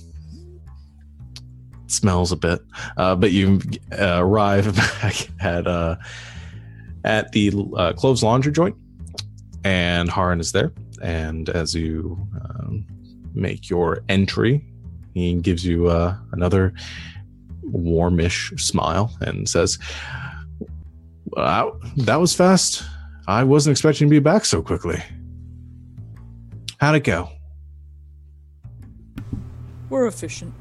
smells 1.87 2.33
a 2.33 2.37
bit, 2.37 2.61
uh, 2.99 3.15
but 3.17 3.33
you 3.33 3.61
uh, 3.99 4.19
arrive 4.19 4.75
back 5.03 5.29
at 5.41 5.67
uh, 5.67 5.97
at 7.05 7.33
the 7.33 7.53
uh, 7.77 7.93
Cloves 7.95 8.23
Laundry 8.23 8.53
Joint, 8.53 8.77
and 9.65 10.11
Haran 10.11 10.41
is 10.41 10.53
there. 10.53 10.73
And 11.03 11.49
as 11.49 11.75
you 11.75 12.19
um, 12.35 12.87
make 13.35 13.71
your 13.71 14.03
entry, 14.09 14.65
he 15.15 15.35
gives 15.35 15.65
you 15.65 15.89
uh, 15.89 16.17
another 16.33 16.75
warmish 17.71 18.53
smile 18.57 19.17
and 19.21 19.49
says, 19.49 19.79
wow, 21.27 21.79
That 21.97 22.17
was 22.17 22.35
fast. 22.35 22.83
I 23.27 23.45
wasn't 23.45 23.73
expecting 23.73 24.09
to 24.09 24.11
be 24.11 24.19
back 24.21 24.45
so 24.45 24.63
quickly. 24.63 25.03
How'd 26.81 26.95
it 26.97 27.05
go? 27.05 27.31
We're 29.91 30.07
efficient. 30.07 30.55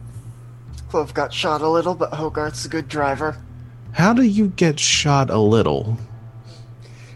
Clove 0.90 1.14
got 1.14 1.34
shot 1.34 1.62
a 1.62 1.68
little, 1.70 1.96
but 1.96 2.14
Hogarth's 2.14 2.66
a 2.66 2.70
good 2.70 2.88
driver. 2.88 3.38
How 3.92 4.14
do 4.14 4.22
you 4.24 4.48
get 4.50 4.80
shot 4.80 5.30
a 5.30 5.38
little? 5.38 5.98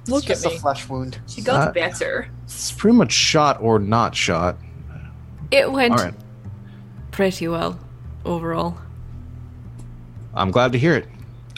Look 0.08 0.30
it's 0.30 0.44
at 0.44 0.44
just 0.44 0.46
me. 0.46 0.56
a 0.56 0.60
flesh 0.60 0.90
wound. 0.90 1.20
She 1.28 1.42
got 1.42 1.70
Uh, 1.70 1.72
better. 1.72 2.28
It's 2.46 2.72
pretty 2.72 2.98
much 2.98 3.12
shot 3.12 3.62
or 3.62 3.80
not 3.80 4.16
shot. 4.16 4.58
It 5.52 5.72
went 5.72 5.92
All 5.94 6.06
right. 6.06 6.14
pretty 7.12 7.48
well 7.48 7.80
overall. 8.26 8.78
I'm 10.34 10.52
glad 10.52 10.72
to 10.72 10.80
hear 10.80 10.96
it. 10.96 11.08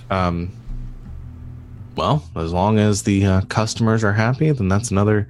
Um, 0.09 0.51
well, 1.95 2.23
as 2.35 2.51
long 2.51 2.79
as 2.79 3.03
the 3.03 3.25
uh, 3.25 3.41
customers 3.41 4.03
are 4.03 4.13
happy, 4.13 4.51
then 4.51 4.67
that's 4.67 4.91
another 4.91 5.27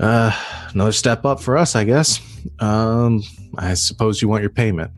uh, 0.00 0.32
another 0.72 0.92
step 0.92 1.24
up 1.24 1.40
for 1.40 1.56
us, 1.56 1.76
I 1.76 1.84
guess. 1.84 2.20
Um, 2.58 3.22
I 3.56 3.74
suppose 3.74 4.22
you 4.22 4.28
want 4.28 4.42
your 4.42 4.50
payment. 4.50 4.90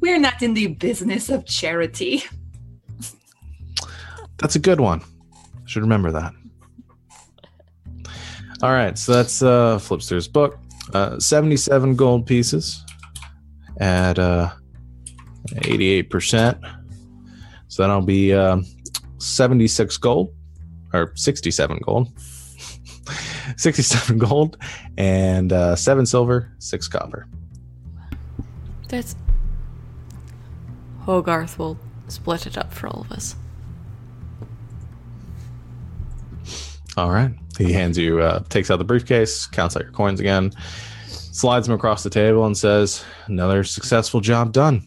We're 0.00 0.18
not 0.18 0.42
in 0.42 0.54
the 0.54 0.68
business 0.68 1.28
of 1.28 1.44
charity. 1.46 2.24
That's 4.38 4.56
a 4.56 4.58
good 4.58 4.80
one. 4.80 5.02
Should 5.66 5.82
remember 5.82 6.10
that. 6.12 6.32
All 8.62 8.72
right, 8.72 8.98
so 8.98 9.12
that's 9.12 9.42
uh, 9.42 9.78
Flipster's 9.78 10.28
book. 10.28 10.58
Uh, 10.92 11.18
77 11.18 11.94
gold 11.94 12.26
pieces 12.26 12.84
at 13.80 14.18
uh, 14.18 14.50
88%. 15.48 16.60
So 17.68 17.82
that'll 17.82 18.02
be 18.02 18.32
um 18.32 18.64
76 19.18 19.96
gold 19.96 20.34
or 20.92 21.12
67 21.16 21.80
gold. 21.84 22.08
67 23.56 24.18
gold 24.18 24.56
and 24.96 25.52
uh, 25.52 25.74
7 25.74 26.06
silver, 26.06 26.52
6 26.58 26.88
copper. 26.88 27.26
That's 28.88 29.16
Hogarth 31.00 31.58
will 31.58 31.78
split 32.08 32.46
it 32.46 32.58
up 32.58 32.72
for 32.72 32.88
all 32.88 33.00
of 33.00 33.12
us. 33.12 33.36
All 36.96 37.10
right. 37.10 37.32
He 37.56 37.72
hands 37.72 37.96
you, 37.96 38.20
uh, 38.20 38.40
takes 38.48 38.70
out 38.70 38.78
the 38.78 38.84
briefcase, 38.84 39.46
counts 39.46 39.76
out 39.76 39.82
your 39.82 39.92
coins 39.92 40.20
again, 40.20 40.52
slides 41.32 41.66
them 41.66 41.74
across 41.74 42.02
the 42.02 42.10
table, 42.10 42.46
and 42.46 42.56
says, 42.56 43.04
"Another 43.26 43.64
successful 43.64 44.20
job 44.20 44.52
done." 44.52 44.86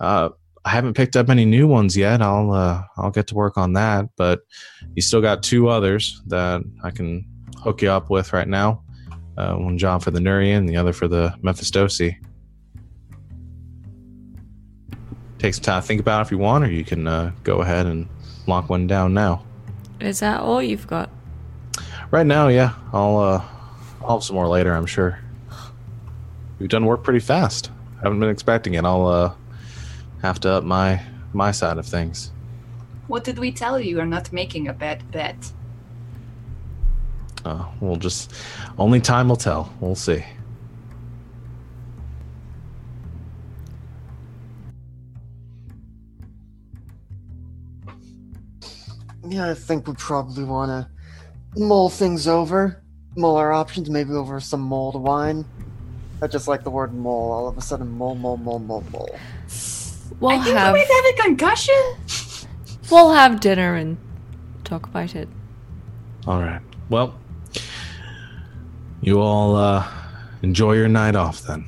Uh, 0.00 0.30
I 0.64 0.70
haven't 0.70 0.94
picked 0.94 1.16
up 1.16 1.30
any 1.30 1.44
new 1.44 1.66
ones 1.66 1.96
yet. 1.96 2.20
I'll 2.20 2.52
uh, 2.52 2.82
I'll 2.96 3.10
get 3.10 3.26
to 3.28 3.34
work 3.34 3.56
on 3.56 3.72
that. 3.74 4.06
But 4.16 4.40
you 4.94 5.02
still 5.02 5.20
got 5.20 5.42
two 5.42 5.68
others 5.68 6.20
that 6.26 6.62
I 6.82 6.90
can 6.90 7.24
hook 7.62 7.82
you 7.82 7.90
up 7.90 8.10
with 8.10 8.32
right 8.32 8.48
now. 8.48 8.82
Uh, 9.36 9.54
one 9.54 9.78
job 9.78 10.02
for 10.02 10.10
the 10.10 10.18
Nurian, 10.18 10.66
the 10.66 10.76
other 10.76 10.92
for 10.92 11.08
the 11.08 11.34
Mephistosi. 11.42 12.16
Take 15.38 15.54
some 15.54 15.62
time 15.62 15.80
to 15.80 15.86
think 15.86 16.00
about 16.00 16.20
it 16.20 16.26
if 16.26 16.30
you 16.32 16.38
want, 16.38 16.64
or 16.64 16.70
you 16.70 16.84
can 16.84 17.06
uh, 17.06 17.32
go 17.44 17.60
ahead 17.62 17.86
and 17.86 18.08
lock 18.48 18.68
one 18.68 18.88
down 18.88 19.14
now. 19.14 19.44
Is 20.00 20.20
that 20.20 20.40
all 20.40 20.60
you've 20.60 20.86
got? 20.88 21.08
Right 22.10 22.26
now, 22.26 22.48
yeah. 22.48 22.74
I'll 22.92 23.16
uh, 23.18 23.44
I'll 24.02 24.18
have 24.18 24.24
some 24.24 24.34
more 24.34 24.48
later, 24.48 24.74
I'm 24.74 24.86
sure. 24.86 25.20
You've 26.58 26.70
done 26.70 26.86
work 26.86 27.02
pretty 27.02 27.20
fast. 27.20 27.70
I 27.98 28.02
Haven't 28.02 28.20
been 28.20 28.30
expecting 28.30 28.74
it. 28.74 28.84
I'll 28.84 29.06
uh, 29.06 29.34
have 30.22 30.40
to 30.40 30.50
up 30.50 30.64
my 30.64 31.00
my 31.32 31.50
side 31.50 31.78
of 31.78 31.86
things. 31.86 32.32
What 33.06 33.24
did 33.24 33.38
we 33.38 33.52
tell 33.52 33.78
you? 33.80 33.96
You're 33.96 34.06
not 34.06 34.32
making 34.32 34.68
a 34.68 34.72
bad 34.72 35.10
bet. 35.10 35.52
Uh, 37.44 37.64
we'll 37.80 37.96
just 37.96 38.32
only 38.76 39.00
time 39.00 39.28
will 39.28 39.36
tell. 39.36 39.72
We'll 39.80 39.94
see. 39.94 40.24
Yeah, 49.26 49.50
I 49.50 49.54
think 49.54 49.86
we 49.86 49.94
probably 49.94 50.44
want 50.44 50.70
to 50.70 51.60
mull 51.60 51.90
things 51.90 52.26
over, 52.26 52.82
mull 53.16 53.36
our 53.36 53.52
options, 53.52 53.90
maybe 53.90 54.12
over 54.12 54.40
some 54.40 54.60
mulled 54.60 55.00
wine. 55.00 55.44
I 56.20 56.26
just 56.26 56.48
like 56.48 56.64
the 56.64 56.70
word 56.70 56.92
mole. 56.92 57.30
All 57.32 57.48
of 57.48 57.56
a 57.56 57.60
sudden, 57.60 57.90
mole, 57.90 58.14
mole, 58.14 58.36
mole, 58.36 58.58
mole, 58.58 58.84
mull. 58.92 59.18
We'll 60.20 60.32
I 60.32 60.42
think 60.42 60.56
have 60.56 60.72
we 60.72 60.80
might 60.80 60.88
have 60.88 61.04
a 61.18 61.22
concussion. 61.22 61.74
we'll 62.90 63.12
have 63.12 63.40
dinner 63.40 63.74
and 63.74 63.96
talk 64.64 64.86
about 64.86 65.14
it. 65.14 65.28
All 66.26 66.40
right. 66.42 66.60
Well, 66.90 67.14
you 69.00 69.20
all 69.20 69.54
uh, 69.54 69.86
enjoy 70.42 70.72
your 70.74 70.88
night 70.88 71.14
off 71.14 71.42
then. 71.42 71.64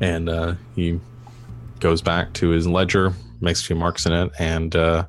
And 0.00 0.28
uh, 0.28 0.54
he 0.76 1.00
goes 1.80 2.00
back 2.00 2.32
to 2.34 2.50
his 2.50 2.68
ledger, 2.68 3.12
makes 3.40 3.60
a 3.60 3.64
few 3.64 3.76
marks 3.76 4.06
in 4.06 4.12
it, 4.12 4.30
and 4.38 4.76
uh, 4.76 5.06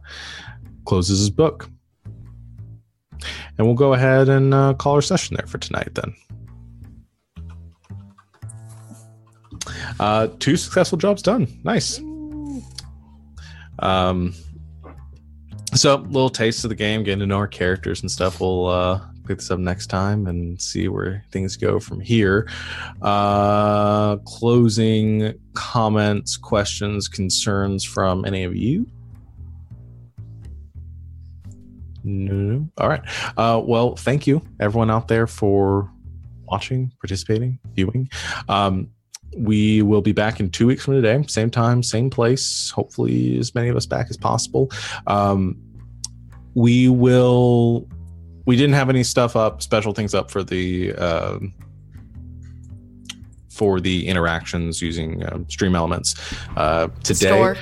closes 0.86 1.20
his 1.20 1.30
book. 1.30 1.70
And 3.58 3.68
we'll 3.68 3.76
go 3.76 3.94
ahead 3.94 4.30
and 4.30 4.54
uh, 4.54 4.74
call 4.74 4.96
our 4.96 5.02
session 5.02 5.36
there 5.38 5.48
for 5.48 5.58
tonight 5.58 5.90
then. 5.94 6.16
Uh, 10.00 10.28
two 10.40 10.56
successful 10.56 10.98
jobs 10.98 11.22
done. 11.22 11.48
Nice. 11.64 12.00
Um, 13.80 14.34
so, 15.74 15.98
little 15.98 16.30
taste 16.30 16.64
of 16.64 16.70
the 16.70 16.76
game, 16.76 17.04
getting 17.04 17.20
to 17.20 17.26
know 17.26 17.38
our 17.38 17.48
characters 17.48 18.02
and 18.02 18.10
stuff. 18.10 18.40
We'll 18.40 18.68
uh, 18.68 19.02
pick 19.28 19.38
this 19.38 19.52
up 19.52 19.60
next 19.60 19.88
time 19.88 20.26
and 20.26 20.60
see 20.60 20.88
where 20.88 21.24
things 21.32 21.56
go 21.56 21.80
from 21.80 22.00
here. 22.00 22.50
Uh, 23.02 24.18
closing 24.18 25.34
comments, 25.54 26.38
questions, 26.38 27.08
concerns 27.08 27.84
from 27.84 28.26
any 28.26 28.44
of 28.44 28.56
you? 28.56 28.88
No. 32.10 32.68
All 32.78 32.90
right. 32.90 33.02
Uh, 33.38 33.62
well, 33.64 33.96
thank 33.96 34.26
you, 34.26 34.42
everyone 34.60 34.90
out 34.90 35.08
there, 35.08 35.28
for 35.28 35.92
watching, 36.46 36.92
participating, 37.00 37.60
viewing. 37.76 38.10
Um, 38.48 38.90
we 39.38 39.84
will 39.84 40.02
be 40.02 40.12
back 40.12 40.40
in 40.40 40.50
two 40.50 40.66
weeks 40.66 40.86
from 40.86 40.96
today, 40.96 41.24
same 41.28 41.52
time, 41.52 41.84
same 41.84 42.10
place. 42.10 42.72
Hopefully, 42.72 43.38
as 43.38 43.54
many 43.54 43.70
of 43.70 43.76
us 43.76 43.86
back 43.86 44.08
as 44.10 44.18
possible. 44.18 44.72
Um, 45.06 45.58
we 46.56 46.90
will. 46.90 47.88
We 48.46 48.56
didn't 48.56 48.74
have 48.74 48.90
any 48.90 49.04
stuff 49.04 49.36
up, 49.36 49.62
special 49.62 49.94
things 49.94 50.16
up 50.16 50.32
for 50.32 50.44
the 50.44 50.94
um 50.96 51.54
for 53.52 53.80
the 53.80 54.08
interactions 54.08 54.82
using 54.82 55.24
um, 55.32 55.48
Stream 55.50 55.76
Elements 55.76 56.16
uh, 56.56 56.88
today 57.04 57.28
Store. 57.28 57.58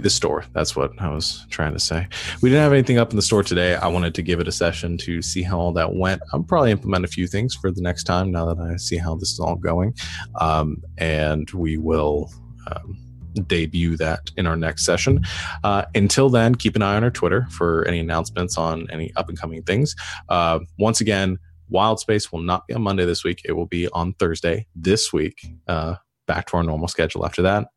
The 0.00 0.10
store. 0.10 0.44
That's 0.52 0.76
what 0.76 0.92
i 1.00 1.08
was 1.08 1.46
trying 1.50 1.72
to 1.72 1.80
say. 1.80 2.06
We 2.40 2.50
didn't 2.50 2.62
have 2.62 2.72
anything 2.72 2.98
up 2.98 3.10
in 3.10 3.16
the 3.16 3.22
store 3.22 3.42
today. 3.42 3.74
I 3.74 3.88
wanted 3.88 4.14
to 4.14 4.22
give 4.22 4.40
it 4.40 4.48
a 4.48 4.52
session 4.52 4.96
to 4.98 5.22
see 5.22 5.42
how 5.42 5.58
all 5.58 5.72
that 5.72 5.94
went. 5.94 6.22
I'll 6.32 6.42
probably 6.42 6.70
implement 6.70 7.04
a 7.04 7.08
few 7.08 7.26
things 7.26 7.54
for 7.54 7.70
the 7.70 7.82
next 7.82 8.04
time 8.04 8.30
now 8.30 8.52
that 8.52 8.58
i 8.58 8.76
see 8.76 8.96
how 8.96 9.16
this 9.16 9.32
is 9.32 9.40
all 9.40 9.56
going. 9.56 9.94
Um, 10.40 10.82
and 10.98 11.50
we 11.50 11.76
will 11.76 12.30
um, 12.70 12.98
debut 13.46 13.96
that 13.96 14.30
in 14.36 14.46
our 14.46 14.56
next 14.56 14.84
session. 14.84 15.24
Uh, 15.64 15.84
until 15.94 16.28
then 16.30 16.54
keep 16.54 16.76
an 16.76 16.82
eye 16.82 16.96
on 16.96 17.04
our 17.04 17.10
twitter 17.10 17.46
for 17.50 17.86
any 17.86 17.98
announcements 17.98 18.56
on 18.56 18.88
any 18.90 19.12
up 19.16 19.28
and 19.28 19.38
coming 19.38 19.62
things. 19.62 19.94
Uh, 20.28 20.60
once 20.78 21.00
again 21.00 21.38
wild 21.70 22.00
space 22.00 22.32
will 22.32 22.40
not 22.40 22.66
be 22.66 22.74
on 22.74 22.82
monday 22.82 23.04
this 23.04 23.24
week. 23.24 23.42
It 23.44 23.52
will 23.52 23.66
be 23.66 23.88
on 23.88 24.14
thursday 24.14 24.66
this 24.74 25.12
week 25.12 25.46
uh, 25.66 25.96
back 26.26 26.46
to 26.48 26.56
our 26.56 26.62
normal 26.62 26.88
schedule 26.88 27.24
after 27.24 27.42
that 27.42 27.68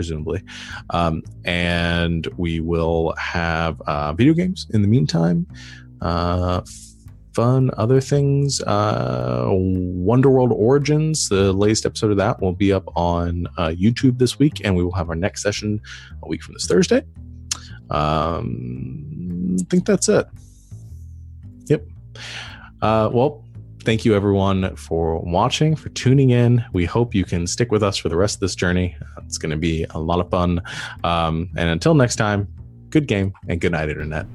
presumably. 0.00 0.42
Um, 0.88 1.22
and 1.44 2.26
we 2.38 2.60
will 2.60 3.12
have 3.18 3.78
uh, 3.82 4.14
video 4.14 4.32
games 4.32 4.66
in 4.72 4.80
the 4.80 4.88
meantime. 4.88 5.46
Uh, 6.00 6.62
fun 7.34 7.70
other 7.76 8.00
things. 8.00 8.62
Uh, 8.62 9.44
Wonderworld 9.50 10.52
Origins, 10.52 11.28
the 11.28 11.52
latest 11.52 11.84
episode 11.84 12.12
of 12.12 12.16
that 12.16 12.40
will 12.40 12.54
be 12.54 12.72
up 12.72 12.88
on 12.96 13.46
uh, 13.58 13.74
YouTube 13.78 14.18
this 14.18 14.38
week, 14.38 14.62
and 14.64 14.74
we 14.74 14.82
will 14.82 14.94
have 14.94 15.10
our 15.10 15.14
next 15.14 15.42
session 15.42 15.78
a 16.22 16.28
week 16.28 16.42
from 16.42 16.54
this 16.54 16.66
Thursday. 16.66 17.04
Um, 17.90 19.58
I 19.60 19.64
think 19.68 19.84
that's 19.84 20.08
it. 20.08 20.26
Yep. 21.66 21.84
Uh, 22.80 23.10
well, 23.12 23.44
thank 23.82 24.04
you 24.04 24.14
everyone 24.14 24.76
for 24.76 25.18
watching, 25.20 25.76
for 25.76 25.88
tuning 25.90 26.30
in. 26.30 26.64
We 26.72 26.84
hope 26.84 27.14
you 27.14 27.24
can 27.24 27.46
stick 27.46 27.72
with 27.72 27.82
us 27.82 27.96
for 27.96 28.08
the 28.08 28.16
rest 28.16 28.36
of 28.36 28.40
this 28.40 28.54
journey. 28.54 28.96
It's 29.24 29.38
going 29.38 29.50
to 29.50 29.56
be 29.56 29.86
a 29.90 29.98
lot 29.98 30.20
of 30.20 30.30
fun. 30.30 30.60
Um, 31.04 31.50
and 31.56 31.68
until 31.68 31.94
next 31.94 32.16
time, 32.16 32.48
good 32.90 33.06
game 33.06 33.32
and 33.48 33.60
good 33.60 33.72
night, 33.72 33.88
Internet. 33.88 34.26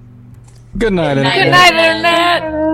Good 0.77 0.93
night, 0.93 1.15
Good 1.15 1.23
night. 1.23 1.43
Good 1.43 1.51
night, 1.51 1.73
Internet! 1.73 2.64